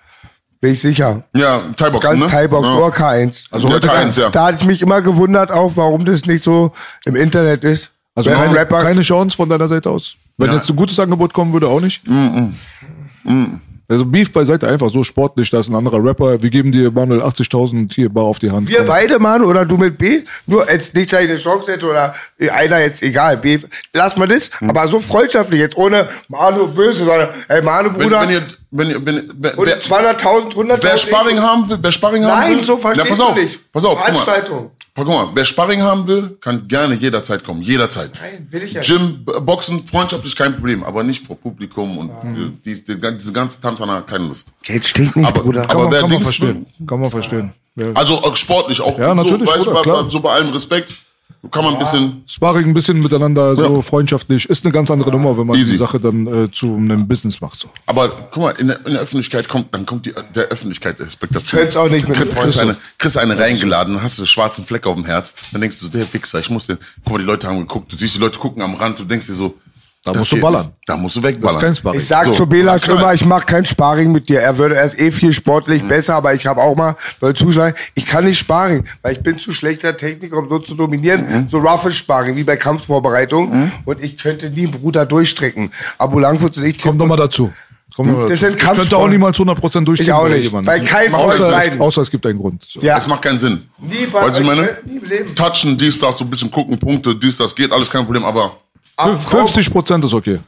[0.61, 1.25] Bin ich sicher.
[1.37, 2.27] Ja, Thai-Boxen, Ganz ne?
[2.27, 2.75] Thai-Box ja.
[2.75, 3.45] oder K1.
[3.51, 4.31] Also heute K1, ja.
[4.31, 6.73] Da hatte ich mich immer gewundert auch, warum das nicht so
[7.05, 7.91] im Internet ist.
[8.15, 10.15] Also keine, Rapper keine Chance von deiner Seite aus?
[10.37, 10.57] Wenn Ja.
[10.57, 12.03] jetzt ein gutes Angebot kommen würde, auch nicht?
[13.87, 17.21] Also Beef beiseite einfach so sportlich, da ist ein anderer Rapper, wir geben dir Manuel
[17.23, 18.67] 80.000 hier bar auf die Hand.
[18.67, 18.87] Wir Komm.
[18.87, 20.23] beide, Mann, oder du mit B?
[20.47, 22.15] Nur jetzt nicht, dass ich eine Chance hätte oder
[22.51, 23.59] einer jetzt, egal, B.
[23.93, 28.23] Lass mal das, aber so freundschaftlich, jetzt ohne Manu böse, sondern, ey, Manu, Wenn, Bruder,
[28.23, 30.79] wenn ihr, wenn ihr, wenn, wer, und wer, 200.000, 100.000.
[30.83, 32.57] wer Sparring haben will, wer Sparring haben will.
[32.57, 33.71] Nein, so verstehst ja, pass auf, du nicht.
[33.71, 34.05] Pass auf, guck mal.
[34.17, 34.71] Veranstaltung.
[34.97, 37.63] Guck mal, wer Sparring haben will, kann gerne jederzeit kommen.
[37.63, 38.13] Jederzeit.
[38.23, 42.51] Nein, will ich ja Gym, Boxen, freundschaftlich kein Problem, aber nicht vor Publikum und die,
[42.77, 44.49] die, die, diese ganze Tantana, keine Lust.
[44.63, 45.63] Geld stinkt nicht, Aber- Bruder.
[45.63, 46.67] aber- Kann man, wer kann man verstehen.
[46.87, 47.53] Kann man verstehen.
[47.95, 50.03] Also sportlich, auch Ja, natürlich, so, weißt Bruder, klar.
[50.05, 50.93] bei, so bei allem Respekt.
[51.51, 52.23] Kann man ein bisschen.
[52.27, 53.83] Sparring ein bisschen miteinander, so Ja.
[53.83, 55.73] freundschaftlich, ist eine ganz andere Nummer, wenn man Easy.
[55.73, 57.59] die Sache dann äh, zu einem Business macht.
[57.61, 57.69] So.
[57.87, 61.07] Aber guck mal, in der, in der Öffentlichkeit kommt, dann kommt die, der Öffentlichkeit der
[61.07, 61.57] Respekt dazu.
[61.57, 64.87] Könnt's auch nicht mit kriegst, kriegst eine, kriegst eine reingeladen, hast du einen schwarzen Fleck
[64.87, 67.47] auf dem Herz, dann denkst du, der Wichser, ich muss den, guck mal, die Leute
[67.47, 69.55] haben geguckt, du siehst die Leute gucken am Rand, du denkst dir so,
[70.05, 70.67] Da das musst du ballern.
[70.67, 70.77] nicht.
[70.87, 71.57] Da musst du Das wegballern.
[71.57, 71.99] ist kein Sparring.
[72.01, 73.15] Ich sag So, zu Bela mach schon mal, rein.
[73.15, 74.39] ich mache kein Sparring mit dir.
[74.41, 75.89] Er würde, er ist eh viel sportlich Mhm.
[75.89, 77.75] besser, aber ich habe auch mal Leute zuschlagen.
[77.95, 81.25] Ich kann nicht Sparring, weil ich bin zu schlechter Techniker, um so zu dominieren.
[81.27, 81.49] Mhm.
[81.51, 83.73] So roughes Sparring, wie bei Kampfvorbereitung.
[83.87, 85.71] Und ich könnte nie einen Bruder durchstrecken.
[85.99, 87.53] Abu Langfurt und ich Kommt doch mal dazu.
[87.97, 88.27] Mal Das dazu.
[88.27, 89.03] sind Ich könnte Kampfsport.
[89.05, 90.07] auch niemals 100% durchziehen.
[90.07, 90.53] Ich auch bei nicht.
[90.65, 92.63] Bei keinem außer, es, außer es gibt einen Grund.
[92.69, 92.81] So.
[92.81, 92.97] Ja.
[92.97, 93.63] Das macht keinen Sinn.
[93.79, 94.79] Nie bei weißt du, ich meine?
[94.85, 95.35] nie.
[95.37, 98.57] Touchen, dies, das, so ein bisschen gucken, Punkte, dies, das geht, alles kein Problem, aber
[98.97, 100.41] Ab- 50% ist okay.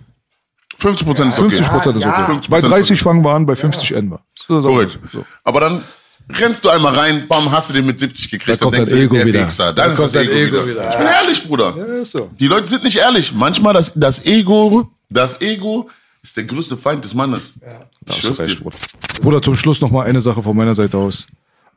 [0.78, 1.56] 50 Prozent ist okay.
[1.56, 2.32] 50% ist Ja, okay.
[2.34, 2.40] ja.
[2.50, 4.20] Bei 30 fangen wir an, bei 50 enden wir.
[4.46, 4.68] So, so.
[4.68, 4.98] Korrekt.
[5.12, 5.24] So.
[5.42, 5.82] Aber dann
[6.28, 8.90] rennst du einmal rein, bam, hast du den mit 70 gekriegt, Da kommt dann denkst
[8.90, 9.46] dein du, Ego der wieder.
[9.46, 9.72] Wichser.
[9.72, 10.68] Da Dann ist kommt das dein Ego, Ego wieder.
[10.68, 10.90] wieder.
[10.90, 11.74] Ich bin ehrlich, Bruder.
[11.76, 12.30] Ja, ist so.
[12.38, 13.32] Die Leute sind nicht ehrlich.
[13.32, 15.88] Manchmal das, das Ego, das Ego
[16.22, 17.54] ist der größte Feind des Mannes.
[17.56, 18.60] Ich Da hast du schwör's recht.
[18.60, 18.76] Bruder.
[19.22, 21.26] Bruder, zum Schluss noch mal eine Sache von meiner Seite aus.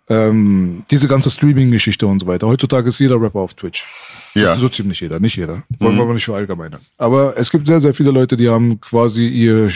[0.09, 2.47] Ähm, diese ganze Streaming-Geschichte und so weiter.
[2.47, 3.85] Heutzutage ist jeder Rapper auf Twitch.
[4.33, 4.55] Ja.
[4.57, 5.63] So ziemlich jeder, nicht jeder.
[5.79, 6.81] Wollen wir aber nicht verallgemeinern.
[6.97, 9.71] Aber es gibt sehr, sehr viele Leute, die haben quasi ihr, äh,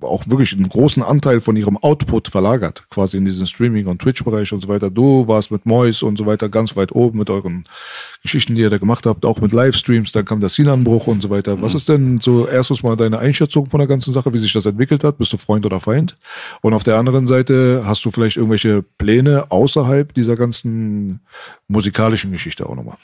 [0.00, 4.52] auch wirklich einen großen Anteil von ihrem Output verlagert, quasi in diesen Streaming- und Twitch-Bereich
[4.52, 4.90] und so weiter.
[4.90, 7.64] Du warst mit Mois und so weiter ganz weit oben mit euren
[8.22, 11.30] Geschichten, die ihr da gemacht habt, auch mit Livestreams, dann kam der Sinanbruch und so
[11.30, 11.60] weiter.
[11.62, 14.66] Was ist denn so erstes Mal deine Einschätzung von der ganzen Sache, wie sich das
[14.66, 15.18] entwickelt hat?
[15.18, 16.16] Bist du Freund oder Feind?
[16.60, 21.20] Und auf der anderen Seite hast du vielleicht irgendwelche Pläne außerhalb dieser ganzen
[21.68, 22.96] musikalischen Geschichte auch nochmal?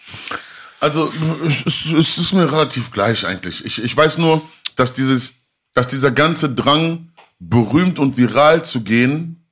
[0.82, 1.12] Also,
[1.64, 3.64] es, es ist mir relativ gleich eigentlich.
[3.64, 4.42] Ich, ich weiß nur,
[4.74, 5.34] dass dieses,
[5.74, 9.44] dass dieser ganze Drang, berühmt und viral zu gehen,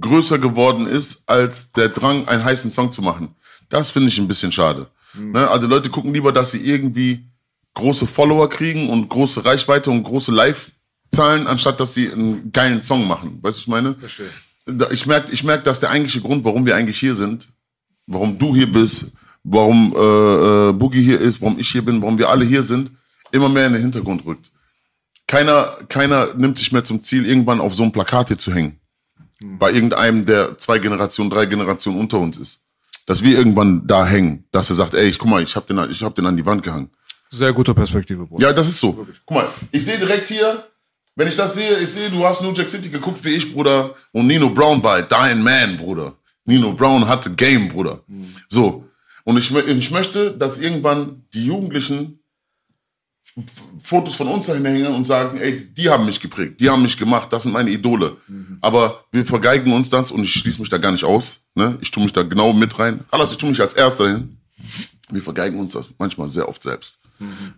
[0.00, 3.34] größer geworden ist, als der Drang, einen heißen Song zu machen.
[3.70, 4.88] Das finde ich ein bisschen schade.
[5.14, 5.48] Ne?
[5.48, 7.24] Also Leute gucken lieber, dass sie irgendwie
[7.72, 13.08] große Follower kriegen und große Reichweite und große Live-Zahlen, anstatt dass sie einen geilen Song
[13.08, 13.38] machen.
[13.40, 13.94] Weißt du, was ich meine?
[13.94, 14.28] Verstehe.
[14.92, 17.48] Ich merke, ich merk, dass der eigentliche Grund, warum wir eigentlich hier sind,
[18.06, 19.06] warum du hier bist,
[19.44, 22.90] warum äh, äh, Boogie hier ist, warum ich hier bin, warum wir alle hier sind,
[23.30, 24.50] immer mehr in den Hintergrund rückt.
[25.26, 28.80] Keiner, keiner nimmt sich mehr zum Ziel, irgendwann auf so einem Plakat hier zu hängen.
[29.40, 32.60] Bei irgendeinem, der zwei Generationen, drei Generationen unter uns ist.
[33.06, 35.78] Dass wir irgendwann da hängen, dass er sagt, ey, ich, guck mal, ich hab den,
[35.90, 36.90] ich hab den an die Wand gehangen.
[37.30, 38.46] Sehr guter Perspektive, Bruder.
[38.46, 39.06] Ja, das ist so.
[39.26, 40.64] Guck mal, ich sehe direkt hier,
[41.16, 43.94] wenn ich das sehe, ich sehe, du hast New Jack City geguckt wie ich, Bruder.
[44.12, 46.14] Und Nino Brown war dein Man, Bruder.
[46.44, 48.00] Nino Brown hatte Game, Bruder.
[48.48, 48.84] So.
[49.24, 52.20] Und ich, ich möchte, dass irgendwann die Jugendlichen
[53.82, 56.96] Fotos von uns dahin hängen und sagen, ey, die haben mich geprägt, die haben mich
[56.96, 58.16] gemacht, das sind meine Idole.
[58.60, 61.48] Aber wir vergeigen uns das und ich schließe mich da gar nicht aus.
[61.56, 61.76] Ne?
[61.80, 63.04] Ich tue mich da genau mit rein.
[63.10, 64.38] Alles, ich tue mich als Erster hin.
[65.10, 67.02] Wir vergeigen uns das manchmal sehr oft selbst.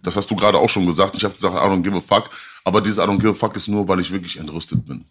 [0.03, 1.17] Das hast du gerade auch schon gesagt.
[1.17, 2.31] Ich habe gesagt, I don't give a fuck.
[2.65, 5.05] Aber dieses I don't give a fuck ist nur, weil ich wirklich entrüstet bin.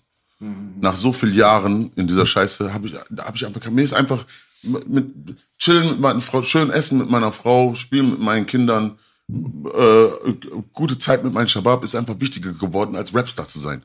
[0.82, 3.94] Nach so vielen Jahren in dieser Scheiße habe ich, da habe ich einfach, mir ist
[3.94, 4.26] einfach
[4.66, 8.98] mit, chillen mit meiner Frau, schön essen mit meiner Frau, spielen mit meinen Kindern,
[9.28, 10.34] äh,
[10.74, 13.84] gute Zeit mit meinem Shabab ist einfach wichtiger geworden, als Rapstar zu sein.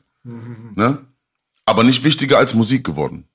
[0.75, 1.05] Ne?
[1.65, 3.25] Aber nicht wichtiger als Musik geworden.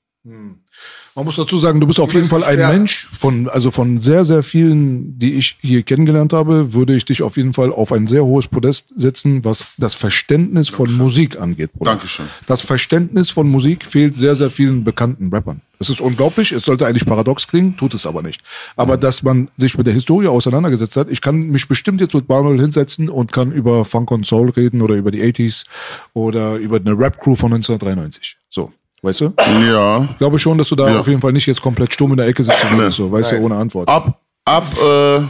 [1.17, 2.67] Man muss dazu sagen, du bist auf jeden Fall ein schwer.
[2.67, 7.23] Mensch von, also von sehr, sehr vielen, die ich hier kennengelernt habe, würde ich dich
[7.23, 11.73] auf jeden Fall auf ein sehr hohes Podest setzen, was das Verständnis von Musik angeht.
[11.73, 11.93] Bruder.
[11.93, 12.27] Dankeschön.
[12.45, 15.61] Das Verständnis von Musik fehlt sehr, sehr vielen bekannten Rappern.
[15.79, 18.43] Es ist unglaublich, es sollte eigentlich paradox klingen, tut es aber nicht.
[18.75, 22.29] Aber dass man sich mit der Historie auseinandergesetzt hat, ich kann mich bestimmt jetzt mit
[22.29, 25.65] Manuel hinsetzen und kann über Funk und Soul reden oder über die 80s
[26.13, 28.37] oder über eine Rap-Crew von 1993.
[28.49, 28.71] So,
[29.01, 29.33] weißt du?
[29.69, 30.03] Ja.
[30.11, 30.99] Ich glaube schon, dass du da Ja.
[30.99, 33.37] auf jeden Fall nicht jetzt komplett stumm in der Ecke sitzen würdest, so, weißt du,
[33.37, 33.87] ohne Antwort.
[33.89, 35.21] Ab, ab, äh,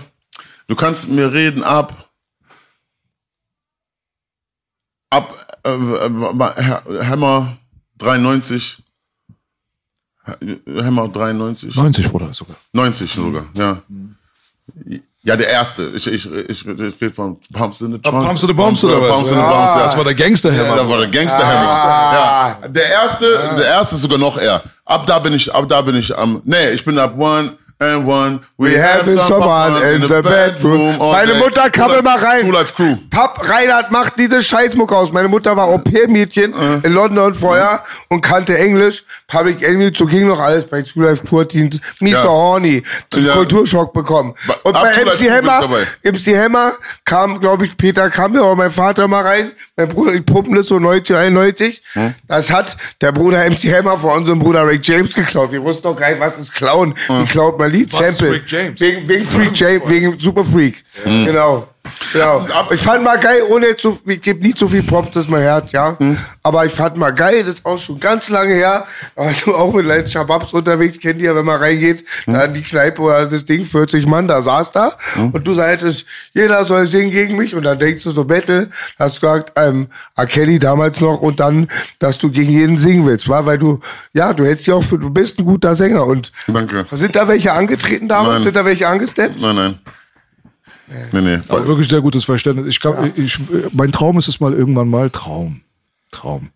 [0.67, 2.09] du kannst mit mir reden ab,
[5.09, 5.33] ab,
[5.65, 7.57] äh, äh, Hammer
[7.97, 8.83] 93,
[10.25, 12.55] Hammer 93, 90, Bruder, sogar.
[12.73, 13.81] 90 sogar, ja.
[15.27, 15.91] Ja, der erste.
[15.93, 18.25] Ich, ich, ich, ich rede von Pumps in the Trunk.
[18.25, 19.09] Pumps in the Bumps oder was?
[19.11, 19.83] Pumps in the Bumps, ja.
[19.83, 20.63] Das war der Gangster-Hammer.
[20.69, 22.57] Ja, da war der Gangster Ah.
[22.61, 22.67] ja.
[22.69, 23.25] Der erste,
[23.57, 24.61] der erste ist sogar noch eher.
[24.85, 28.07] Ab da bin ich, ab da bin ich am, nee, ich bin ab one and
[28.07, 28.39] one.
[28.57, 30.99] We have someone in the bedroom.
[30.99, 31.35] all Meine.
[31.35, 32.45] Mutter kam immer rein.
[32.45, 32.97] Two Life Crew.
[33.09, 35.11] Papp Reinhard macht diese Scheißmucke aus.
[35.11, 39.03] Meine Mutter war Au-pair-Mädchen in London vorher und kannte Englisch.
[39.27, 41.69] Public English, so ging noch alles bei Two Life Tour Team.
[41.99, 42.09] Mr.
[42.09, 42.23] Ja.
[42.23, 42.83] Horny.
[43.13, 43.33] Ja.
[43.33, 44.33] Kulturschock bekommen.
[44.63, 45.67] Und ab bei MC Crew Hammer,
[46.03, 46.73] MC Hammer
[47.05, 49.51] kam, glaube ich, Peter Kampe oder mein Vater mal rein.
[49.75, 51.81] Mein Bruder, die Puppenliste so 90, 91.
[51.93, 52.15] Hm?
[52.27, 55.51] Das hat der Bruder MC Hammer von unserem Bruder Rick James geklaut.
[55.51, 56.95] Wir wussten doch gar nicht, was ist klauen.
[57.07, 57.21] Hm?
[57.21, 58.41] Die klaut mal Lied Was Sample.
[58.45, 58.79] James?
[58.79, 60.83] Wegen, wegen Freak James, wegen Super Freak.
[61.03, 61.67] Genau.
[62.13, 62.47] Genau.
[62.71, 65.41] Ich fand mal geil, ohne so, ich gebe nicht so viel Props, das ist mein
[65.41, 65.97] Herz, ja.
[66.43, 68.85] Aber ich fand mal geil, das ist auch schon ganz lange her.
[69.15, 72.61] Aber du auch mit deinen Shababs unterwegs, kennt ihr, wenn man reingeht, da in die
[72.61, 74.93] Kneipe oder das Ding, 40 Mann, da saß da.
[75.15, 77.55] Und du sagtest, jeder soll singen gegen mich.
[77.55, 80.25] Und dann denkst du so, Battle, hast du gesagt, ähm, A.
[80.25, 81.67] Kelly damals noch und dann,
[81.99, 83.79] dass du gegen jeden singen willst, war, weil du,
[84.13, 86.05] ja, du hättest ja auch für, du bist ein guter Sänger.
[86.05, 86.85] Und Danke.
[86.91, 88.35] sind da welche angetreten damals?
[88.35, 88.43] Nein.
[88.43, 89.41] Sind da welche angesteppt?
[89.41, 89.79] Nein, nein.
[91.11, 91.39] Nee, nee.
[91.49, 92.67] Aber wirklich sehr gutes Verständnis.
[92.67, 93.37] Ich kann, ich,
[93.73, 95.61] mein Traum ist es mal irgendwann mal Traum.
[96.11, 96.49] Traum.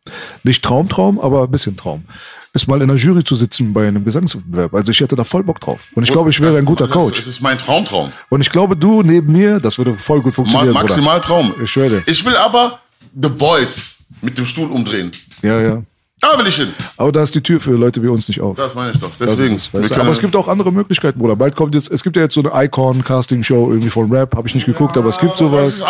[0.43, 2.05] Nicht Traum, Traum, aber ein bisschen Traum.
[2.53, 4.73] Ist mal in der Jury zu sitzen bei einem Gesangswettbewerb.
[4.73, 5.87] Also ich hätte da voll Bock drauf.
[5.95, 7.17] Und ich glaube, ich wäre ein guter Das- Coach.
[7.17, 8.11] Das ist mein Traumtraum.
[8.29, 10.73] Und ich glaube, du neben mir, das würde voll gut Ma funktionieren.
[10.73, 10.83] Bruder.
[10.83, 11.53] maximal Traum.
[11.63, 12.03] Ich dir.
[12.05, 12.79] Ich will aber
[13.21, 15.11] The Voice mit dem Stuhl umdrehen.
[15.41, 15.83] Ja, ja.
[16.21, 16.71] Da will ich hin.
[16.97, 18.55] Aber da ist die Tür für Leute wie uns nicht auf.
[18.55, 19.09] Das meine ich doch.
[19.19, 19.55] Deswegen.
[19.55, 19.95] ist weißt du.
[19.99, 21.35] aber es gibt auch andere Möglichkeiten, Bruder.
[21.35, 24.53] Bald kommt jetzt, es gibt ja jetzt so eine Icon-Casting-Show irgendwie von Rap, habe ich
[24.53, 25.83] nicht geguckt, aber es gibt sowas.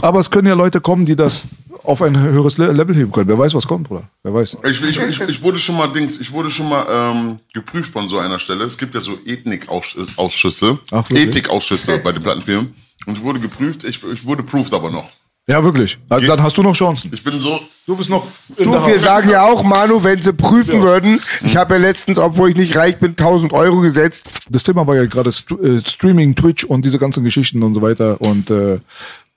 [0.00, 1.42] Aber es können ja Leute kommen, die das
[1.84, 3.28] auf ein höheres Le- Level heben können.
[3.28, 4.04] Wer weiß, was kommt, Bruder.
[4.22, 4.56] Wer weiß.
[4.68, 8.08] Ich, ich, ich, ich wurde schon mal Dings, ich wurde schon mal ähm, geprüft von
[8.08, 8.64] so einer Stelle.
[8.64, 10.78] Es gibt ja so Ethnik-Ausschüsse?
[11.10, 12.74] Ethik-Ausschüsse bei den Plattenfirmen.
[13.06, 15.08] Und ich wurde geprüft, ich, ich wurde proved aber noch.
[15.46, 15.98] Ja, wirklich.
[16.08, 17.10] Also, dann hast du noch Chancen.
[17.12, 18.26] Ich bin so, Du bist noch.
[18.58, 19.00] Du, wir Hand.
[19.00, 21.20] sagen ja auch, Manu, wenn sie prüfen würden.
[21.44, 24.28] Ich habe ja letztens, obwohl ich nicht reich bin, 1000 Euro gesetzt.
[24.50, 28.20] Das Thema war ja gerade äh, Streaming, Twitch und diese ganzen Geschichten und so weiter.
[28.20, 28.80] Und äh,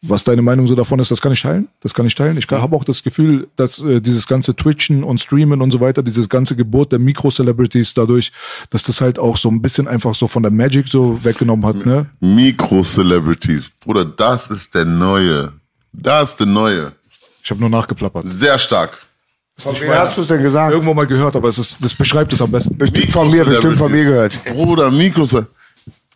[0.02, 1.68] was deine Meinung so davon ist, das kann ich teilen.
[1.82, 2.38] Das kann ich teilen.
[2.38, 6.02] Ich habe auch das Gefühl, dass äh, dieses ganze Twitchen und Streamen und so weiter,
[6.02, 8.32] dieses ganze Gebot der Mikro-Celebrities dadurch,
[8.72, 11.86] dass das halt auch so ein bisschen einfach so von der Magic so weggenommen hat,
[11.86, 12.08] ne?
[12.20, 13.70] Mikro-Celebrities.
[13.80, 15.54] Bruder, das ist der Neue.
[15.92, 16.94] Das ist der Neue.
[17.44, 18.28] Ich habe nur nachgeplappert.
[18.28, 18.98] Sehr stark.
[19.58, 20.74] Von wem hast du es denn gesagt?
[20.74, 22.78] Irgendwo mal gehört, aber es ist, das beschreibt es am besten.
[22.78, 24.42] Bestimmt von mir, bestimmt von mir gehört.
[24.46, 25.36] Bruder, Mikros.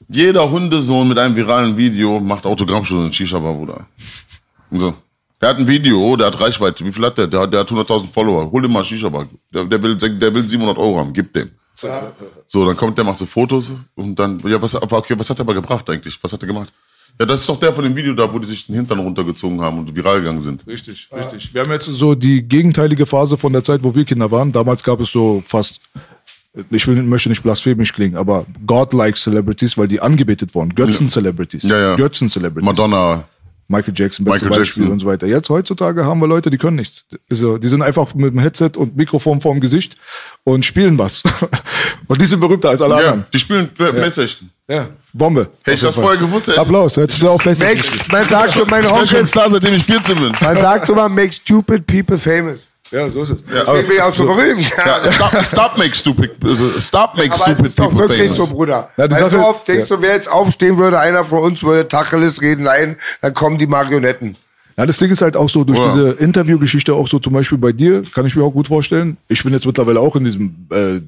[0.08, 3.86] Jeder Hundesohn mit einem viralen Video macht Autogrammstunde in Shisha-Bar, Bruder.
[4.72, 4.94] So.
[5.42, 6.86] Der hat ein Video, der hat Reichweite.
[6.86, 7.28] Wie viel hat der?
[7.28, 8.50] Der hat, der hat 100.000 Follower.
[8.50, 9.28] Hol den mal Shisha-Bar.
[9.54, 11.12] Der, der, will, der will 700 Euro haben.
[11.12, 11.52] Gib dem.
[12.48, 15.42] So, dann kommt der, macht so Fotos und dann, ja, was, okay, was hat er
[15.42, 16.18] aber gebracht eigentlich?
[16.24, 16.72] Was hat er gemacht?
[17.20, 19.62] Ja, das ist doch der von dem Video da, wo die sich den Hintern runtergezogen
[19.62, 20.66] haben und viral gegangen sind.
[20.66, 21.54] Richtig, richtig.
[21.54, 24.52] Wir haben jetzt so die gegenteilige Phase von der Zeit, wo wir Kinder waren.
[24.52, 25.80] Damals gab es so fast,
[26.72, 30.74] ich will, möchte nicht blasphemisch klingen, aber godlike Celebrities, weil die angebetet wurden.
[30.74, 31.64] Götzen-Celebrities.
[31.64, 31.96] Ja, ja.
[31.96, 32.66] Götzen-Celebrities.
[32.66, 33.26] Madonna.
[33.70, 34.92] Michael Jackson, beste Michael Beispiel Jackson.
[34.94, 35.26] und so weiter.
[35.26, 37.06] Jetzt heutzutage haben wir Leute, die können nichts.
[37.32, 39.96] Also, die sind einfach mit dem Headset und Mikrofon vorm Gesicht
[40.44, 41.24] und spielen was.
[42.08, 43.26] und die sind berühmter als alle Ja, anderen.
[43.34, 44.50] die spielen Play- Playstation.
[44.68, 45.50] Ja, Bombe.
[45.64, 47.66] Hätte ich das vorher gewusst, hätte Applaus, hättest du auch besser.
[47.66, 50.34] Max, man sagt immer, mein ich bin Onkel, schon Star, seitdem ich 14 bin.
[50.40, 52.62] man sagt immer, make stupid people famous.
[52.90, 53.44] Ja, so ist es.
[53.44, 54.70] Deswegen bin ich auch so berühmt.
[54.78, 58.32] Ja, stop, stop make stupid, also stop make Aber es stupid ist doch people wirklich
[58.32, 58.38] famous.
[58.38, 58.90] so, Bruder.
[58.98, 61.64] Ja, die Weil Sache- so oft denkst du, wer jetzt aufstehen würde, einer von uns
[61.64, 64.38] würde Tacheles reden, nein, dann kommen die Marionetten.
[64.78, 65.94] Ja, das Ding ist halt auch so durch Ja.
[65.94, 69.18] diese Interviewgeschichte, auch so zum Beispiel bei dir, kann ich mir auch gut vorstellen.
[69.28, 71.00] Ich bin jetzt mittlerweile auch in diesem äh,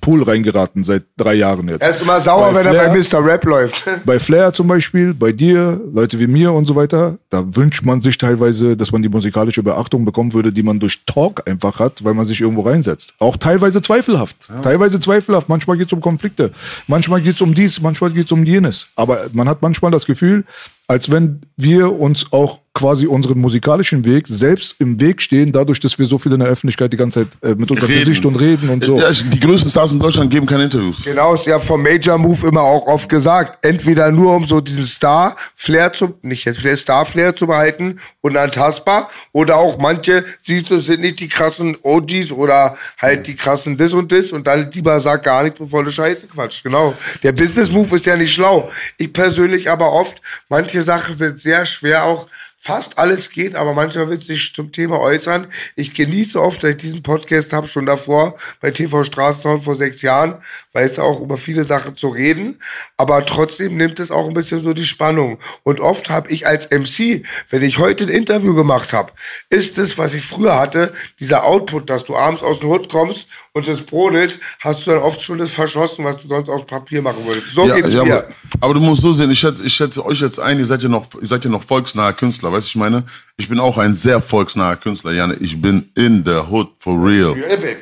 [0.00, 1.82] Pool reingeraten seit drei Jahren jetzt.
[1.82, 3.26] Er ist immer sauer, Bei wenn er bei Flair- Mr.
[3.26, 3.84] Rap läuft.
[4.06, 8.00] bei Flair zum Beispiel, bei dir, Leute wie mir und so weiter, da wünscht man
[8.02, 12.02] sich teilweise, dass man die musikalische Beachtung bekommen würde, die man durch Talk einfach hat,
[12.04, 13.14] weil man sich irgendwo reinsetzt.
[13.18, 14.36] Auch teilweise zweifelhaft.
[14.62, 15.48] Teilweise zweifelhaft.
[15.48, 16.52] Manchmal geht es um Konflikte.
[16.86, 18.86] Manchmal geht es um dies, manchmal geht es um jenes.
[18.96, 20.44] Aber man hat manchmal das Gefühl,
[20.90, 26.00] als wenn wir uns auch quasi unseren musikalischen Weg selbst im Weg stehen, dadurch, dass
[26.00, 28.00] wir so viel in der Öffentlichkeit die ganze Zeit äh, mit unserem Reden.
[28.00, 28.98] Gesicht und reden und so.
[28.98, 31.04] Ja, die größten Stars in Deutschland geben keine Interviews.
[31.04, 33.64] Genau, ist ja vom Major Move immer auch oft gesagt.
[33.64, 39.56] Entweder nur um so diesen Star-Flair zu, nicht jetzt Flair, Star-Flair zu behalten, unantastbar, oder
[39.56, 44.10] auch manche, siehst du, sind nicht die krassen OGs oder halt die krassen this und
[44.10, 46.62] this und dann lieber sagt gar nichts, bevor du Scheiße quatscht.
[46.62, 46.94] Genau.
[47.22, 48.70] Der Business-Move ist ja nicht schlau.
[48.98, 52.26] Ich persönlich aber oft, manche Sachen sind sehr schwer auch,
[52.62, 55.46] fast alles geht, aber manchmal will sich zum Thema äußern.
[55.76, 60.02] Ich genieße oft, dass ich diesen Podcast habe, schon davor bei TV Straßensound vor sechs
[60.02, 60.42] Jahren,
[60.72, 62.60] weiß auch über viele Sachen zu reden,
[62.96, 65.38] aber trotzdem nimmt es auch ein bisschen so die Spannung.
[65.64, 69.12] Und oft habe ich als MC, wenn ich heute ein Interview gemacht habe,
[69.48, 73.26] ist es, was ich früher hatte, dieser Output, dass du abends aus dem Hut kommst
[73.52, 77.02] und es brodelt, hast du dann oft schon das verschossen, was du sonst aus Papier
[77.02, 77.52] machen würdest.
[77.52, 78.18] So Ja, geht's ja, mir.
[78.18, 78.28] aber,
[78.60, 80.88] aber du musst so sehen, ich schätze, ich schätze euch jetzt ein, ihr seid ja
[80.88, 83.04] noch, ihr seid ja noch volksnahe Künstler, weißt du, ich meine?
[83.36, 85.34] Ich bin auch ein sehr volksnaher Künstler, Janne.
[85.40, 87.34] Ich bin in the hood for real.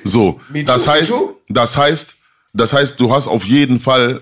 [0.04, 1.12] So, das heißt,
[1.48, 2.17] das heißt,
[2.58, 4.20] das heißt, du hast auf jeden Fall,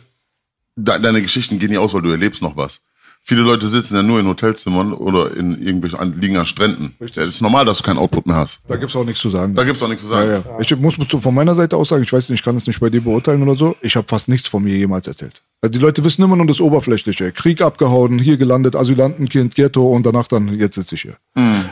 [0.77, 2.81] de deine Geschichten gehen nie aus, weil du erlebst noch was.
[3.29, 6.95] Viele Leute sitzen ja nur in Hotelzimmern oder in irgendwelchen an- liegen an Stränden.
[7.01, 8.61] Ja, Es ist normal, dass du keinen Output mehr hast.
[8.69, 9.53] Da gibt's auch nichts zu sagen.
[9.53, 10.45] Da gibt's auch nichts zu Ja, sagen.
[10.49, 10.61] ja.
[10.61, 12.89] Ich muss von meiner Seite aus sagen, ich weiß nicht, ich kann es nicht bei
[12.89, 13.75] dir beurteilen oder so.
[13.83, 15.43] Ich habe fast nichts von mir jemals erzählt.
[15.61, 17.33] Also die Leute wissen immer nur das Oberflächliche.
[17.33, 21.17] Krieg abgehauen, hier gelandet, Asylantenkind, Ghetto und danach dann, jetzt sitze ich hier.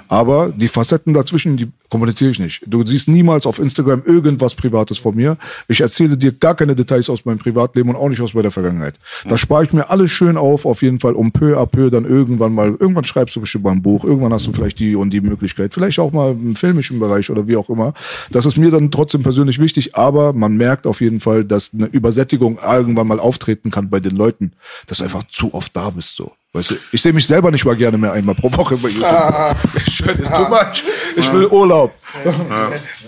[0.09, 2.63] Aber die Facetten dazwischen, die kommuniziere ich nicht.
[2.67, 5.37] Du siehst niemals auf Instagram irgendwas Privates von mir.
[5.69, 8.99] Ich erzähle dir gar keine Details aus meinem Privatleben und auch nicht aus meiner Vergangenheit.
[9.29, 12.05] Das spare ich mir alles schön auf, auf jeden Fall, um peu à peu dann
[12.05, 15.11] irgendwann mal, irgendwann schreibst du bestimmt mal ein Buch, irgendwann hast du vielleicht die und
[15.11, 17.93] die Möglichkeit, vielleicht auch mal im filmischen Bereich oder wie auch immer.
[18.31, 21.87] Das ist mir dann trotzdem persönlich wichtig, aber man merkt auf jeden Fall, dass eine
[21.87, 24.53] Übersättigung irgendwann mal auftreten kann bei den Leuten,
[24.87, 26.33] dass du einfach zu oft da bist so.
[26.55, 29.05] Weißt du, ich sehe mich selber nicht mal gerne mehr einmal pro Woche bei YouTube.
[29.87, 30.85] Ich schwör, das ist too much.
[31.17, 31.93] Ich will Urlaub.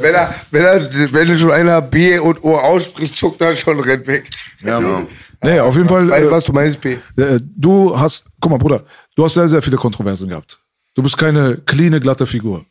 [0.01, 4.07] Wenn er, wenn er, wenn schon einer B und O ausspricht, zuckt er schon rennt
[4.09, 4.29] weg.
[4.63, 4.81] Ja,
[5.43, 6.09] Nee, auf jeden Fall.
[6.11, 6.95] Weißt äh, was du meinst, B?
[7.17, 8.83] Äh, Du hast, guck mal, Bruder,
[9.15, 10.59] du hast sehr, sehr viele Kontroversen gehabt.
[10.95, 12.65] Du bist keine cleane, glatte Figur.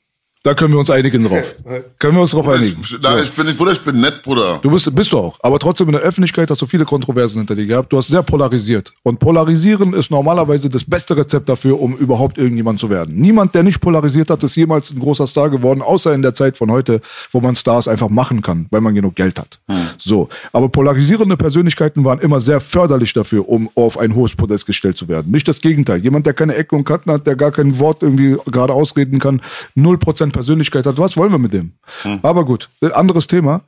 [0.46, 1.56] Da können wir uns einigen drauf.
[1.98, 2.80] können wir uns drauf einigen.
[2.80, 4.60] Ich, na, ich bin nicht, Bruder, ich bin nett, Bruder.
[4.62, 5.40] Du bist, bist du auch.
[5.42, 7.92] Aber trotzdem in der Öffentlichkeit hast du viele Kontroversen hinter dir gehabt.
[7.92, 8.94] Du hast sehr polarisiert.
[9.02, 13.16] Und polarisieren ist normalerweise das beste Rezept dafür, um überhaupt irgendjemand zu werden.
[13.16, 16.60] Niemand, der nicht polarisiert hat, ist jemals ein großer Star geworden, außer in der Zeit
[16.60, 17.02] von heute,
[17.32, 19.58] wo man Stars einfach machen kann, weil man genug Geld hat.
[19.98, 20.30] So.
[20.54, 25.08] Aber polarisierende Persönlichkeiten waren immer sehr förderlich dafür, um auf ein hohes Podest gestellt zu
[25.08, 25.32] werden.
[25.32, 26.04] Nicht das Gegenteil.
[26.04, 29.42] Jemand, der keine Ecke und Kanten hat, der gar kein Wort irgendwie gerade ausreden kann,
[29.76, 31.74] 0% Persönlichkeit hat, was wollen wir mit dem?
[32.22, 33.62] Aber gut, äh, anderes Thema.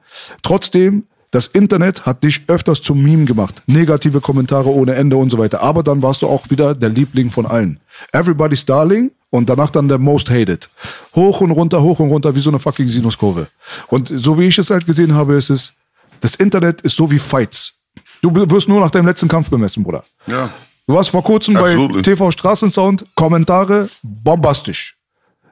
[0.44, 3.64] Trotzdem, das Internet hat dich öfters zum Meme gemacht.
[3.68, 5.61] Negative Kommentare ohne Ende und so weiter.
[5.61, 7.80] Aber dann warst du auch wieder der Liebling von allen.
[8.14, 10.69] Everybody's Darling und danach dann der Most Hated.
[11.15, 13.48] Hoch und runter, hoch und runter, wie so eine fucking Sinuskurve.
[13.88, 15.73] Und so wie ich es halt gesehen habe, ist es,
[16.22, 17.73] das Internet ist so wie Fights.
[18.22, 20.03] Du wirst nur nach deinem letzten Kampf bemessen, Bruder.
[20.26, 20.49] Ja.
[20.88, 21.98] Du warst vor kurzem Absolutely.
[21.98, 24.97] bei TV Straßensound, Kommentare, bombastisch.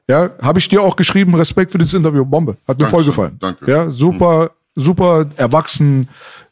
[0.08, 2.58] Ja, habe ich dir auch geschrieben, Respekt für dieses Interview, Bombe.
[2.68, 3.38] Hat mir Dankeschön, voll gefallen.
[3.40, 3.70] danke.
[3.72, 6.08] Ja, super, super erwachsen,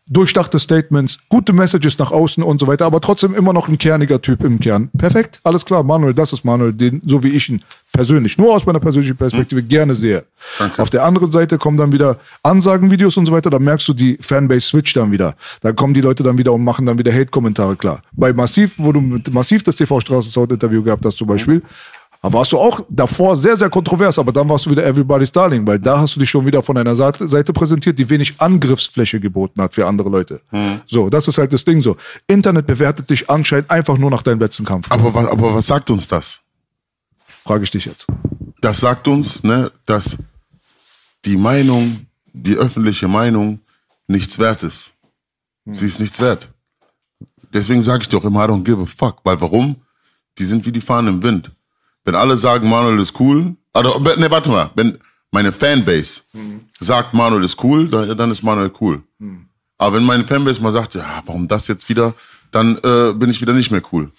[0.07, 4.21] durchdachte Statements, gute Messages nach außen und so weiter, aber trotzdem immer noch ein kerniger
[4.21, 4.89] Typ im Kern.
[4.97, 7.63] Perfekt, alles klar, Manuel, das ist Manuel, den, so wie ich ihn
[7.93, 10.25] persönlich, nur aus meiner persönlichen Perspektive gerne sehe.
[10.77, 14.17] Auf der anderen Seite kommen dann wieder Ansagenvideos und so weiter, da merkst du, die
[14.19, 15.35] Fanbase switcht dann wieder.
[15.61, 18.01] Da kommen die Leute dann wieder und machen dann wieder Hate-Kommentare klar.
[18.11, 21.61] Bei Massiv, wo du mit Massiv das TV Straßensound-Interview gehabt hast zum Beispiel,
[22.23, 25.67] da warst du auch davor sehr, sehr kontrovers, aber dann warst du wieder Everybody's Darling,
[25.67, 29.61] weil da hast du dich schon wieder von einer Seite präsentiert, die wenig Angriffsfläche geboten
[29.61, 30.41] hat für andere Leute.
[30.87, 31.97] So, das ist halt das Ding so.
[32.25, 34.89] Internet bewertet dich anscheinend einfach nur nach deinem letzten Kampf.
[34.89, 36.43] Aber, aber was sagt uns das?
[37.43, 38.07] Frage ich dich jetzt.
[38.61, 40.17] Das sagt uns, ne, dass
[41.25, 43.59] die Meinung, die öffentliche Meinung
[44.07, 44.93] nichts wert ist.
[45.65, 46.53] Sie ist nichts wert.
[47.53, 49.17] Deswegen sage ich dir auch immer, I don't give a fuck.
[49.25, 49.75] Weil warum?
[50.37, 51.51] Die sind wie die Fahnen im Wind.
[52.05, 54.99] Wenn alle sagen, Manuel ist cool, also, ne, warte mal, wenn
[55.31, 56.21] meine Fanbase
[56.79, 59.01] sagt, Manuel ist cool, dann, ist Manuel cool.
[59.77, 62.13] Aber wenn meine Fanbase mal sagt, ja, warum das jetzt wieder,
[62.51, 64.11] dann äh, bin ich wieder nicht mehr cool.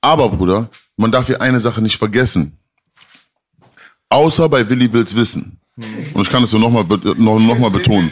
[0.00, 2.56] Aber, Bruder, man darf hier eine Sache nicht vergessen.
[4.08, 5.59] Außer bei Willi will's wissen.
[6.14, 6.84] Und ich kann es so nochmal
[7.16, 8.10] noch, noch mal betonen.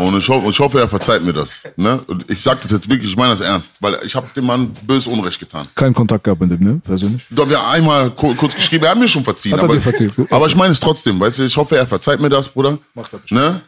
[0.00, 1.62] Und ich, hoffe, ich hoffe, er verzeiht mir das.
[1.76, 2.00] Ne?
[2.06, 4.70] Und ich sage das jetzt wirklich, ich meine das ernst, weil ich habe dem Mann
[4.86, 5.66] böse Unrecht getan.
[5.74, 6.80] Keinen Kontakt gehabt mit dem, ne?
[6.84, 7.24] Persönlich.
[7.30, 9.52] Doch, wir haben einmal ku- kurz geschrieben, er hat mir schon verziehen.
[9.52, 10.12] Hat er aber, dir verziehen?
[10.14, 10.30] Gut.
[10.32, 12.78] aber ich meine es trotzdem, weißt du, ich hoffe, er verzeiht mir das, Bruder.
[12.94, 13.40] Macht er bestimmt.
[13.40, 13.60] ne?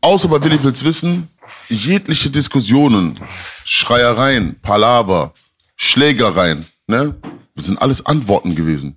[0.00, 1.28] Außer bei Willi will's wissen,
[1.68, 3.18] jegliche Diskussionen,
[3.64, 5.32] Schreiereien, Palaver,
[5.76, 7.16] Schlägereien, ne?
[7.56, 8.96] Das sind alles Antworten gewesen.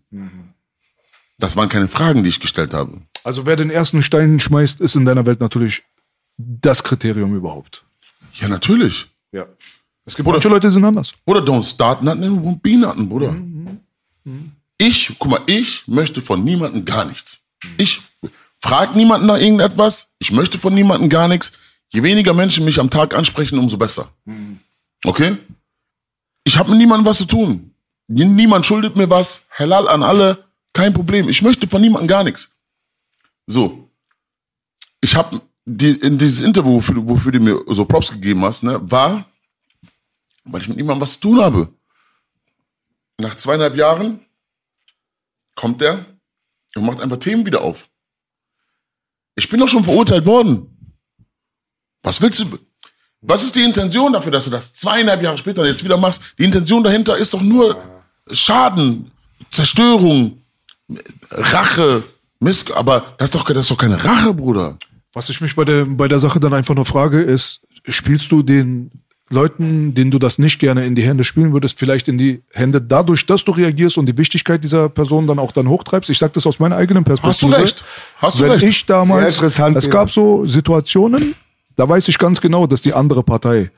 [1.39, 3.01] Das waren keine Fragen, die ich gestellt habe.
[3.23, 5.83] Also wer den ersten Stein schmeißt, ist in deiner Welt natürlich
[6.37, 7.83] das Kriterium überhaupt.
[8.35, 9.07] Ja, natürlich.
[9.31, 9.45] Ja.
[10.05, 11.13] Es gibt manche Leute, die sind anders.
[11.25, 13.35] Oder don't start nothing and won't be nothing, Bruder.
[14.77, 17.43] Ich, guck mal, ich möchte von niemandem gar nichts.
[17.77, 18.01] Ich
[18.59, 20.09] frag niemanden nach irgendetwas.
[20.17, 21.51] Ich möchte von niemandem gar nichts.
[21.89, 24.11] Je weniger Menschen mich am Tag ansprechen, umso besser.
[25.03, 25.37] Okay?
[26.43, 27.75] Ich habe mit niemandem was zu tun.
[28.07, 29.45] Niemand schuldet mir was.
[29.51, 30.45] Halal an alle.
[30.73, 31.29] Kein Problem.
[31.29, 32.49] Ich möchte von niemandem gar nichts.
[33.51, 33.89] So.
[35.01, 38.63] Ich habe die, in dieses Interview, wofür, du- wofür du mir so Props gegeben hast,
[38.63, 39.25] ne, war,
[40.45, 41.67] weil ich mit niemandem was zu tun habe.
[43.19, 44.19] Nach zweieinhalb Jahren
[45.55, 46.05] kommt er
[46.75, 47.89] und macht einfach Themen wieder auf.
[49.35, 50.95] Ich bin doch schon verurteilt worden.
[52.03, 52.57] Was willst du?
[53.21, 56.21] Was ist die Intention dafür, dass du das zweieinhalb Jahre später jetzt wieder machst?
[56.39, 57.79] Die Intention dahinter ist doch nur
[58.31, 59.11] Schaden,
[59.51, 60.41] Zerstörung,
[61.29, 62.03] Rache,
[62.41, 62.69] Miss.
[62.71, 64.77] Aber das ist doch, das ist doch keine Rache, Bruder.
[65.13, 68.43] Was ich mich bei der, bei der Sache dann einfach nur frage, ist, spielst du
[68.43, 68.91] den
[69.29, 72.81] Leuten, denen du das nicht gerne in die Hände spielen würdest, vielleicht in die Hände
[72.81, 76.09] dadurch, dass du reagierst und die Wichtigkeit dieser Person dann auch dann hochtreibst?
[76.09, 77.53] Ich sage das aus meiner eigenen Perspektive.
[77.53, 77.85] Hast du recht.
[78.17, 78.63] Hast du Wenn recht.
[78.63, 79.91] ich damals, Sehr interessant, es ja.
[79.91, 81.35] gab so Situationen,
[81.75, 83.71] da weiß ich ganz genau, dass die andere Partei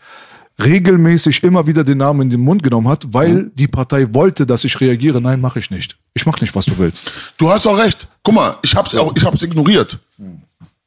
[0.62, 4.64] regelmäßig immer wieder den Namen in den Mund genommen hat, weil die Partei wollte, dass
[4.64, 5.22] ich reagiere.
[5.22, 5.98] Nein, mache ich nicht.
[6.14, 7.12] Ich mache nicht, was du willst.
[7.38, 8.08] Du hast auch recht.
[8.24, 10.00] Guck mal, ich hab's auch, ich hab's ignoriert.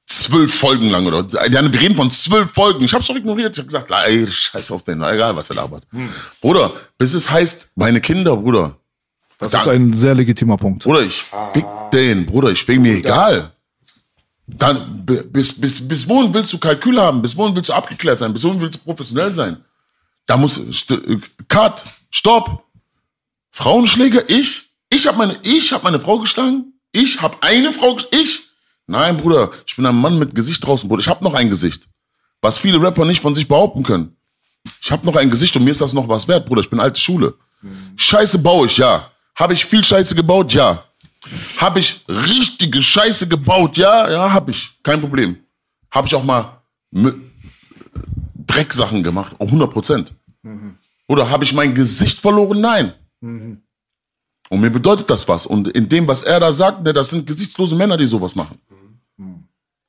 [0.07, 2.85] Zwölf Folgen lang oder ja, wir reden von zwölf Folgen.
[2.85, 3.55] Ich hab's doch ignoriert.
[3.55, 5.83] Ich hab gesagt, ey, scheiß auf den, egal was er labert.
[6.41, 8.77] Bruder, bis es heißt, meine Kinder, Bruder.
[9.39, 10.85] Das ist ein sehr legitimer Punkt.
[10.85, 13.53] Bruder, ich fick den, Bruder, ich fick mir egal.
[14.47, 17.21] Dann, bi- bis, bis, bis wohin willst du Kalkül haben?
[17.23, 18.33] Bis wohin willst du abgeklärt sein?
[18.33, 19.57] Bis wohin willst du professionell sein?
[20.27, 21.19] Da muss, st äh,
[21.49, 22.63] Cut, Stopp.
[23.51, 24.71] Frauenschläger, ich?
[24.91, 26.75] Ich habe meine, ich habe meine Frau geschlagen?
[26.93, 28.43] Ich habe eine Frau, ich?
[28.87, 31.01] Nein, Bruder, ich bin ein Mann mit Gesicht draußen, Bruder.
[31.01, 31.89] Ich habe noch ein Gesicht.
[32.41, 34.17] Was viele Rapper nicht von sich behaupten können.
[34.81, 36.61] Ich habe noch ein Gesicht und mir ist das noch was wert, Bruder.
[36.61, 37.35] Ich bin alte Schule.
[37.97, 39.11] Scheiße baue ich, ja.
[39.35, 40.85] Habe ich viel Scheiße gebaut, ja.
[41.59, 44.71] Habe ich richtige Scheiße gebaut, ja, ja, habe ich.
[44.83, 45.37] Kein Problem.
[45.91, 46.61] Habe ich auch mal
[46.95, 47.15] Mü-
[48.47, 50.13] Drecksachen gemacht, auch 100 Prozent.
[51.09, 52.61] Oder habe ich mein Gesicht verloren?
[52.61, 52.93] Nein.
[54.49, 55.47] Und mir bedeutet das was.
[55.47, 58.59] Und in dem, was er da sagt, ne, das sind gesichtslose Männer, die sowas machen.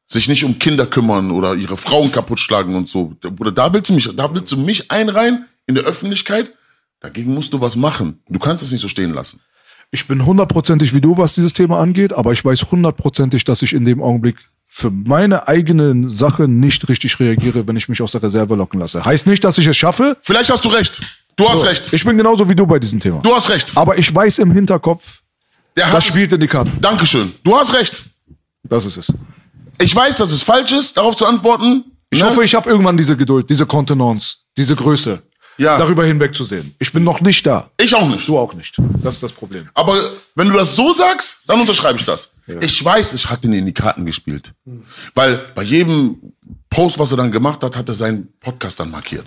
[0.09, 3.13] Sich nicht um Kinder kümmern oder ihre Frauen kaputt schlagen und so.
[3.21, 6.51] Bruder, da willst du mich, da willst du mich einreihen in der Öffentlichkeit.
[7.01, 8.19] Dagegen musst du was machen.
[8.27, 9.41] Du kannst es nicht so stehen lassen.
[9.91, 13.73] Ich bin hundertprozentig wie du, was dieses Thema angeht, aber ich weiß hundertprozentig, dass ich
[13.73, 14.37] in dem Augenblick
[14.67, 19.03] für meine eigene Sache nicht richtig reagiere, wenn ich mich aus der Reserve locken lasse.
[19.05, 20.17] Heißt nicht, dass ich es schaffe.
[20.21, 20.99] Vielleicht hast du recht.
[21.37, 21.93] Du hast So, recht.
[21.93, 23.19] Ich bin genauso wie du bei diesem Thema.
[23.21, 23.71] Du hast recht.
[23.75, 25.21] Aber ich weiß im Hinterkopf,
[25.77, 26.73] Der das spielt in die Karten.
[26.81, 27.31] Dankeschön.
[27.43, 28.03] Du hast recht.
[28.63, 29.13] Das ist es.
[29.79, 31.85] Ich weiß, dass es falsch ist, darauf zu antworten.
[32.09, 32.25] Ich Ne?
[32.27, 35.21] hoffe, ich habe irgendwann diese Geduld, diese Kontenance, diese Größe,
[35.57, 35.77] Ja.
[35.77, 36.75] darüber hinwegzusehen.
[36.79, 37.69] Ich bin noch nicht da.
[37.79, 38.27] Ich auch nicht.
[38.27, 38.75] Du auch nicht.
[39.03, 39.67] Das ist das Problem.
[39.73, 39.93] Aber
[40.35, 42.31] wenn du das so sagst, dann unterschreibe ich das.
[42.61, 44.53] Ich weiß, ich hatte ihn in die Karten gespielt.
[45.15, 46.33] Weil bei jedem
[46.69, 49.25] Post, was er dann gemacht hat, hat er seinen Podcast dann markiert.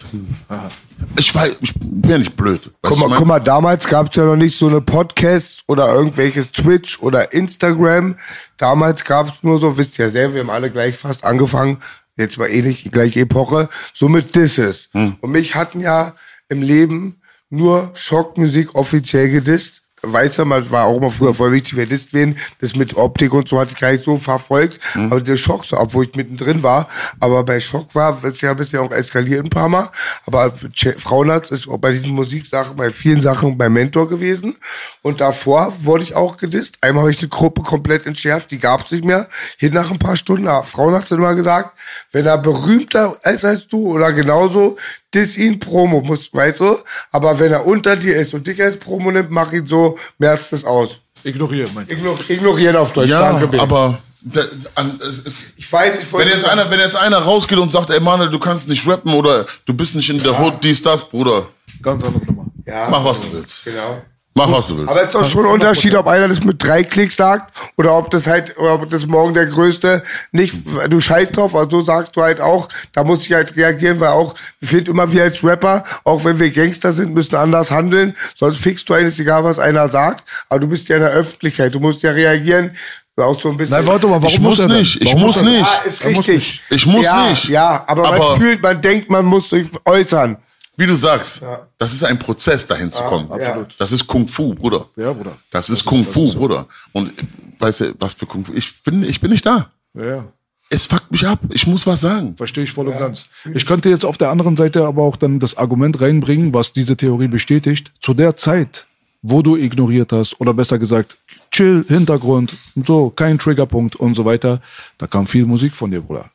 [1.18, 2.70] Ich weiß, ich bin ja nicht blöd.
[2.82, 7.00] Guck mal, guck mal, damals gab's ja noch nicht so eine Podcast oder irgendwelches Twitch
[7.00, 8.16] oder Instagram.
[8.56, 11.78] Damals gab's nur so, wisst ihr ja selber, wir haben alle gleich fast angefangen,
[12.20, 14.90] jetzt mal ähnlich, die gleiche Epoche, so mit Disses.
[14.92, 15.16] Hm.
[15.20, 16.14] Und mich hatten ja
[16.48, 19.82] im Leben nur Schockmusik offiziell gedisst.
[20.02, 22.38] Weißt du, man war auch immer früher voll wichtig, wer disst wen.
[22.60, 24.80] Das mit Optik und so hatte ich gar nicht so verfolgt.
[24.92, 25.12] Hm.
[25.12, 26.88] Aber der Schock, so, obwohl ich mittendrin war.
[27.18, 29.90] Aber bei Schock war, ist ja ein bisschen auch eskaliert ein paar Mal.
[30.26, 30.54] Aber
[30.98, 34.56] Frauenarzt ist auch bei diesen Musiksachen, bei vielen Sachen mein Mentor gewesen.
[35.02, 36.78] Und davor wurde ich auch gedisst.
[36.80, 39.28] Einmal habe ich eine Gruppe komplett entschärft, die gab es nicht mehr.
[39.58, 41.78] Hier nach ein paar Stunden, Frauenarzt hat immer gesagt,
[42.12, 44.76] wenn er berühmter ist als du oder genauso,
[45.14, 46.76] diss ihn, Promo, muss, weißt du?
[47.10, 50.52] Aber wenn er unter dir ist und dich als Promo nimmt, mach ihn so, merzt
[50.52, 50.98] das aus.
[51.24, 51.98] Ignorieren, meint er.
[51.98, 53.08] Ignor ignorieren auf Deutsch.
[53.10, 54.42] Ja, Danke, aber da,
[54.74, 56.30] an, es, es, ich weiß, ich wenn wollte.
[56.30, 59.46] jetzt einer, wenn jetzt einer rausgeht und sagt, ey Manuel, du kannst nicht rappen oder
[59.66, 61.48] du bist nicht in der Hood, dies, das, Bruder,
[61.82, 62.46] Ganz andere Nummer.
[62.66, 63.64] ja, mach was du willst.
[63.64, 64.02] Genau.
[64.46, 64.90] Mach was du willst.
[64.90, 67.96] Aber es ist doch schon ein Unterschied, ob einer das mit drei Klicks sagt oder
[67.96, 70.02] ob das halt, oder ob das morgen der größte
[70.32, 70.54] nicht,
[70.88, 74.10] du scheißt drauf, also so sagst du halt auch, da muss ich halt reagieren, weil
[74.10, 78.16] auch, ich finde immer wir als Rapper, auch wenn wir Gangster sind, müssen anders handeln,
[78.34, 81.74] sonst fickst du eines, egal was einer sagt, aber du bist ja in der Öffentlichkeit,
[81.74, 82.72] du musst ja reagieren,
[83.16, 83.76] auch so ein bisschen.
[83.76, 84.78] Nein, warte mal, warum ich muss er denn?
[84.78, 85.60] nicht, ich muss er nicht.
[85.60, 86.62] Ja, ist muss richtig.
[86.70, 87.48] Ich muss ja, nicht.
[87.48, 90.38] Ja, aber, Aber- man fühlt, man denkt, man muss sich äußern.
[90.80, 91.42] Wie du sagst,
[91.76, 93.30] das ist ein Prozess, dahin zu kommen.
[93.30, 93.74] absolut.
[93.78, 94.86] Das ist Kung Fu, Bruder.
[94.96, 95.36] Ja, Bruder.
[95.50, 96.66] Das ist Kung Fu, Bruder.
[96.92, 97.12] Und
[97.58, 98.54] weißt du, was für Kung Fu?
[98.54, 99.70] Ich bin, ich bin nicht da.
[99.92, 100.24] Ja, ja.
[100.70, 101.40] Es fuckt mich ab.
[101.50, 102.34] Ich muss was sagen.
[102.34, 103.26] Verstehe ich voll und ganz.
[103.52, 106.96] Ich könnte jetzt auf der anderen Seite aber auch dann das Argument reinbringen, was diese
[106.96, 107.92] Theorie bestätigt.
[108.00, 108.86] Zu der Zeit,
[109.20, 111.18] wo du ignoriert hast, oder besser gesagt,
[111.50, 114.62] chill, Hintergrund, so, kein Triggerpunkt und so weiter,
[114.96, 116.30] da kam viel Musik von dir, Bruder.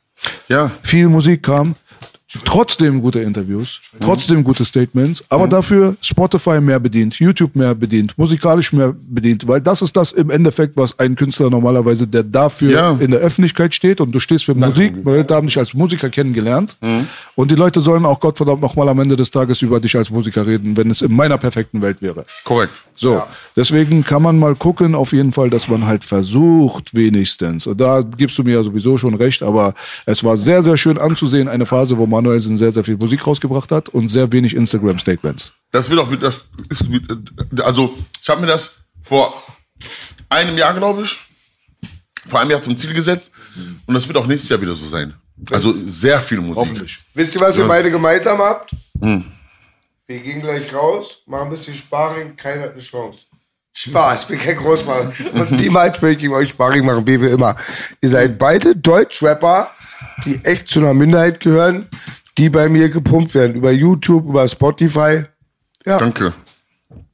[0.48, 0.70] Ja.
[0.84, 1.76] Viel Musik kam,
[2.44, 8.74] trotzdem gute Interviews, trotzdem gute Statements, aber dafür Spotify mehr bedient, YouTube mehr bedient, musikalisch
[8.74, 12.92] mehr bedient, weil das ist das im Endeffekt, was ein Künstler normalerweise, der dafür Ja.
[13.00, 16.10] in der Öffentlichkeit steht und du stehst für Musik, weil Leute haben dich als Musiker
[16.10, 16.78] kennengelernt
[17.36, 20.46] und die Leute sollen auch Gottverdammt nochmal am Ende des Tages über dich als Musiker
[20.48, 22.26] reden, wenn es in meiner perfekten Welt wäre.
[22.44, 22.84] Korrekt.
[22.96, 23.22] So,
[23.56, 27.70] deswegen kann man mal gucken, auf jeden Fall, dass man halt versucht, wenigstens.
[27.76, 29.74] Da gibst du mir ja sowieso schon recht, aber
[30.06, 33.72] es war sehr, sehr schön anzusehen, eine Phase, wo Manuelsen sehr, sehr viel Musik rausgebracht
[33.72, 35.52] hat und sehr wenig Instagram-Statements.
[35.72, 36.86] Das wird auch, das ist,
[37.62, 39.44] also ich habe mir das vor
[40.30, 41.18] einem Jahr, glaube ich,
[42.28, 43.32] vor einem Jahr zum Ziel gesetzt
[43.86, 45.14] und das wird auch nächstes Jahr wieder so sein.
[45.52, 46.56] Also sehr viel Musik.
[46.56, 47.00] Hoffentlich.
[47.14, 48.72] Wisst ihr, was ihr beide gemeinsam habt?
[49.02, 49.26] Hm.
[50.08, 53.26] Wir gehen gleich raus, machen ein bisschen Sparring, keiner hat eine Chance.
[53.74, 55.14] Spaß, ich bin kein Großmann.
[55.34, 57.58] Und niemals will ich euch Sparring machen, wie wir immer.
[58.02, 59.70] Ihr seid beide Deutschrapper,
[60.24, 61.88] die echt zu einer Minderheit gehören,
[62.38, 63.56] die bei mir gepumpt werden.
[63.56, 65.24] Über YouTube, über Spotify.
[65.86, 66.00] Ja.
[66.00, 66.34] Danke.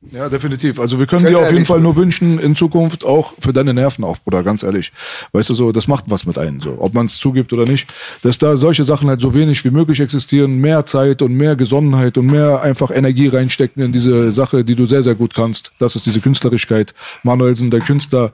[0.09, 0.79] Ja, definitiv.
[0.79, 1.65] Also wir können Können dir auf jeden.
[1.65, 4.91] Fall nur wünschen, in Zukunft auch für deine Nerven auch, Bruder, ganz ehrlich.
[5.31, 7.87] Weißt du so, das macht was mit einem, so, ob man es zugibt oder nicht,
[8.23, 12.17] dass da solche Sachen halt so wenig wie möglich existieren, mehr Zeit und mehr Gesonnenheit
[12.17, 15.71] und mehr einfach Energie reinstecken in diese Sache, die du sehr, sehr gut kannst.
[15.77, 16.95] Das ist diese Künstlerigkeit.
[17.21, 18.31] Manuelsen, der Künstler,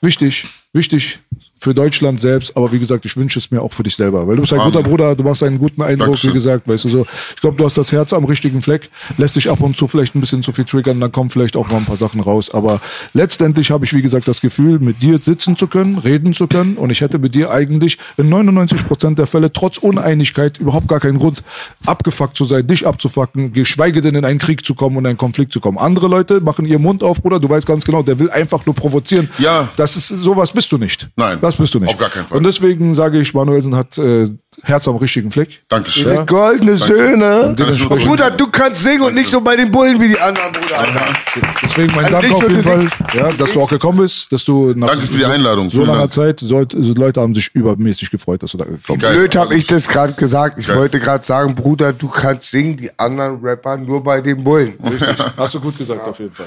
[0.00, 1.18] wichtig, wichtig
[1.62, 4.34] für Deutschland selbst, aber wie gesagt, ich wünsche es mir auch für dich selber, weil
[4.34, 6.30] du bist ein guter Bruder, du machst einen guten Eindruck, Dankeschön.
[6.30, 7.06] wie gesagt, weißt du so.
[7.36, 10.16] Ich glaube, du hast das Herz am richtigen Fleck, lässt dich ab und zu vielleicht
[10.16, 12.80] ein bisschen zu viel triggern, dann kommen vielleicht auch noch ein paar Sachen raus, aber
[13.14, 16.76] letztendlich habe ich, wie gesagt, das Gefühl, mit dir sitzen zu können, reden zu können
[16.76, 20.98] und ich hätte mit dir eigentlich in 99 Prozent der Fälle trotz Uneinigkeit überhaupt gar
[20.98, 21.44] keinen Grund,
[21.86, 25.18] abgefuckt zu sein, dich abzufacken, geschweige denn in einen Krieg zu kommen und in einen
[25.18, 25.78] Konflikt zu kommen.
[25.78, 28.74] Andere Leute machen ihren Mund auf, Bruder, du weißt ganz genau, der will einfach nur
[28.74, 29.30] provozieren.
[29.38, 29.68] Ja.
[29.76, 31.08] Das ist, sowas bist du nicht.
[31.14, 31.38] Nein.
[31.40, 31.90] Das bist du nicht.
[31.90, 32.38] Auf gar keinen Fall.
[32.38, 34.28] Und deswegen sage ich, Manuelsen hat äh,
[34.64, 35.62] Herz am richtigen Fleck.
[35.68, 36.08] Dankeschön.
[36.08, 37.54] Seid goldene Söhne.
[37.88, 40.78] Bruder, du kannst singen und nicht nur bei den Bullen wie die anderen, Bruder.
[40.78, 41.00] Alter.
[41.62, 44.72] Deswegen mein Also Dank auf jeden Fall, ja, dass du auch gekommen bist, dass du
[44.76, 45.70] nach Danke für die Einladung.
[45.70, 46.12] so langer Dank.
[46.12, 49.00] Zeit, sollt, also Leute haben sich übermäßig gefreut, dass du da gekommen bist.
[49.00, 49.16] Geil.
[49.16, 50.58] Blöd habe ich das gerade gesagt.
[50.58, 50.76] Ich Geil.
[50.76, 54.74] wollte gerade sagen, Bruder, du kannst singen, die anderen Rapper nur bei den Bullen.
[55.36, 56.46] Hast du gut gesagt, auf jeden Fall.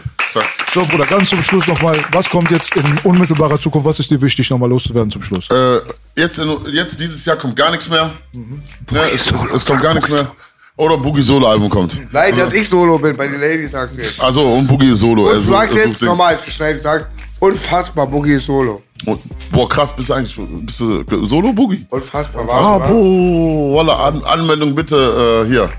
[0.74, 4.22] So, Bruder, ganz zum Schluss nochmal, was kommt jetzt in unmittelbarer Zukunft, was ist dir
[4.22, 5.50] wichtig, nochmal loszuwerden zum Schluss?
[5.50, 5.80] Äh,
[6.18, 8.12] jetzt, in, jetzt dieses Jahr kommt gar nichts mehr.
[8.34, 10.28] Ne, es, es, es kommt gar nichts mehr.
[10.78, 12.00] Oder Boogie Solo Album kommt.
[12.12, 14.22] Nein, dass ich Solo bin, bei den Ladies sagst du jetzt.
[14.22, 15.24] Also und Boogie Solo.
[15.24, 17.08] Und also, du sagst also jetzt normal, ich schneide, du sagst,
[17.40, 18.82] unfassbar, Boogie ist Solo.
[19.06, 19.22] Und,
[19.52, 21.86] boah, krass, bist du eigentlich bist du Solo Boogie?
[21.90, 22.90] Unfassbar, Ah, was?
[22.90, 25.70] boah, Walla, An Anmeldung bitte äh, hier.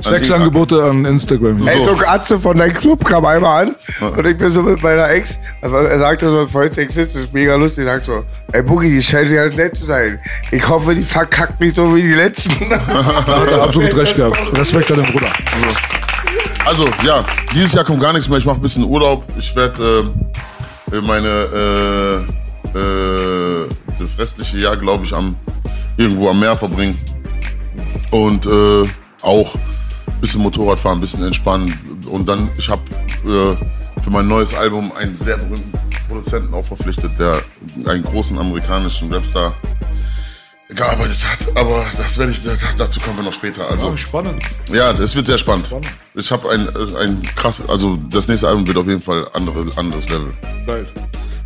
[0.00, 1.66] Sexangebote an Instagram.
[1.66, 3.76] Ey, so Atze von deinem Club kam einmal an
[4.16, 7.84] und ich bin so mit meiner Ex, also er sagte so, voll sexistisch, mega lustig,
[7.84, 10.20] sagt so, ey Boogie, die scheint ganz nett zu sein.
[10.52, 12.54] Ich hoffe, die verkackt nicht so wie die letzten.
[12.68, 12.86] Da
[13.40, 14.36] hat er absolut recht gehabt.
[14.56, 15.32] Respekt an den Bruder.
[16.64, 18.38] Also, ja, dieses Jahr kommt gar nichts mehr.
[18.38, 19.24] Ich mache ein bisschen Urlaub.
[19.38, 20.12] Ich werde
[20.92, 21.28] äh, meine
[22.74, 23.68] äh, äh,
[23.98, 25.34] das restliche Jahr, glaube ich, am
[25.96, 26.96] irgendwo am Meer verbringen.
[28.10, 28.88] Und äh,
[29.22, 29.54] auch
[30.20, 31.72] bisschen Motorrad fahren, ein bisschen entspannen.
[32.08, 32.82] Und dann, ich habe
[33.24, 35.72] äh, für mein neues Album einen sehr berühmten
[36.08, 37.40] Produzenten auch verpflichtet, der
[37.86, 39.54] einen großen amerikanischen Rapstar
[40.70, 41.56] gearbeitet hat.
[41.56, 42.40] Aber das werde ich,
[42.76, 43.68] dazu kommen wir noch später.
[43.70, 44.42] Also, Oh, spannend.
[44.72, 45.74] ja, das wird sehr spannend.
[46.14, 50.08] Ich habe ein, ein krass, also das nächste Album wird auf jeden Fall andere, anderes
[50.08, 50.32] Level.
[50.66, 50.86] Geil.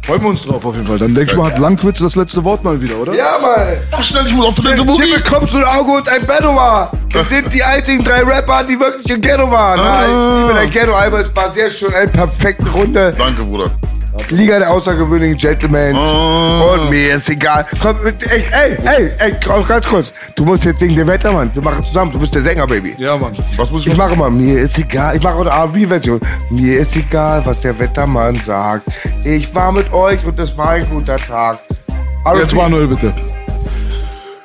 [0.04, 0.98] Freuen wir uns drauf auf jeden Fall.
[0.98, 3.14] Dann denke ich mal, hat Langwitz das letzte Wort mal wieder, oder?
[3.14, 3.76] Ja, Mann.
[3.92, 5.12] Mach schnell, ich muss auf Toilette, Hier Mutti.
[5.14, 6.90] bekommst du ein Auge und ein Ghetto war.
[7.12, 9.78] Das sind die einzigen drei Rapper, die wirklich im Ghetto waren.
[9.78, 10.02] Ah.
[10.02, 13.14] Ich liebe dein Ghetto, aber es war sehr schön, eine perfekte Runde.
[13.16, 13.70] Danke, Bruder.
[14.30, 15.96] Liga der außergewöhnlichen Gentlemen.
[15.96, 16.74] Ah.
[16.74, 17.66] Und mir ist egal.
[17.80, 18.14] Komm, ey,
[18.50, 20.12] ey, ey, ey, komm, ganz kurz.
[20.36, 21.50] Du musst jetzt singen, den Wettermann.
[21.54, 22.12] Wir machen zusammen.
[22.12, 22.94] Du bist der Sänger, Baby.
[22.98, 23.32] Ja, Mann.
[23.56, 24.18] Was muss ich Ich machen?
[24.18, 25.16] mache mal, mir ist egal.
[25.16, 26.20] Ich mache auch eine R&B-Version.
[26.50, 28.86] Mir ist egal, was der Wettermann sagt.
[29.24, 31.58] Ich war mit euch und es war ein guter Tag.
[32.36, 33.12] Jetzt Manuel, bitte.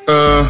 [0.08, 0.44] Äh,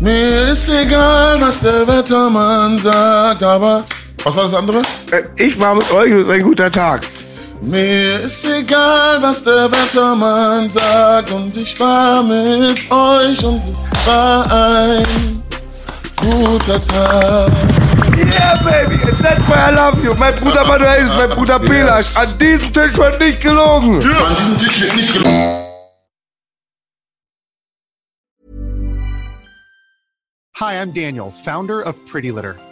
[0.00, 3.84] mir ist egal, was der Wettermann sagt, aber.
[4.24, 4.78] Was war das andere?
[5.10, 7.02] Äh, Ich war mit euch und es ist ein guter Tag.
[7.66, 14.44] Mir ist egal, was der Wettermann sagt, und ich war mit euch und es war
[14.52, 15.42] ein
[16.14, 17.50] guter Tag.
[18.18, 20.12] Yeah, baby, and that's why I love you.
[20.14, 22.14] Mein Bruder Manuel ist mein Bruder Belasch.
[22.16, 23.94] An diesem Tisch wird nicht gelogen.
[23.94, 25.64] An diesem Tisch wird nicht gelungen.
[30.60, 32.56] Hi, I'm Daniel, founder of Pretty Litter.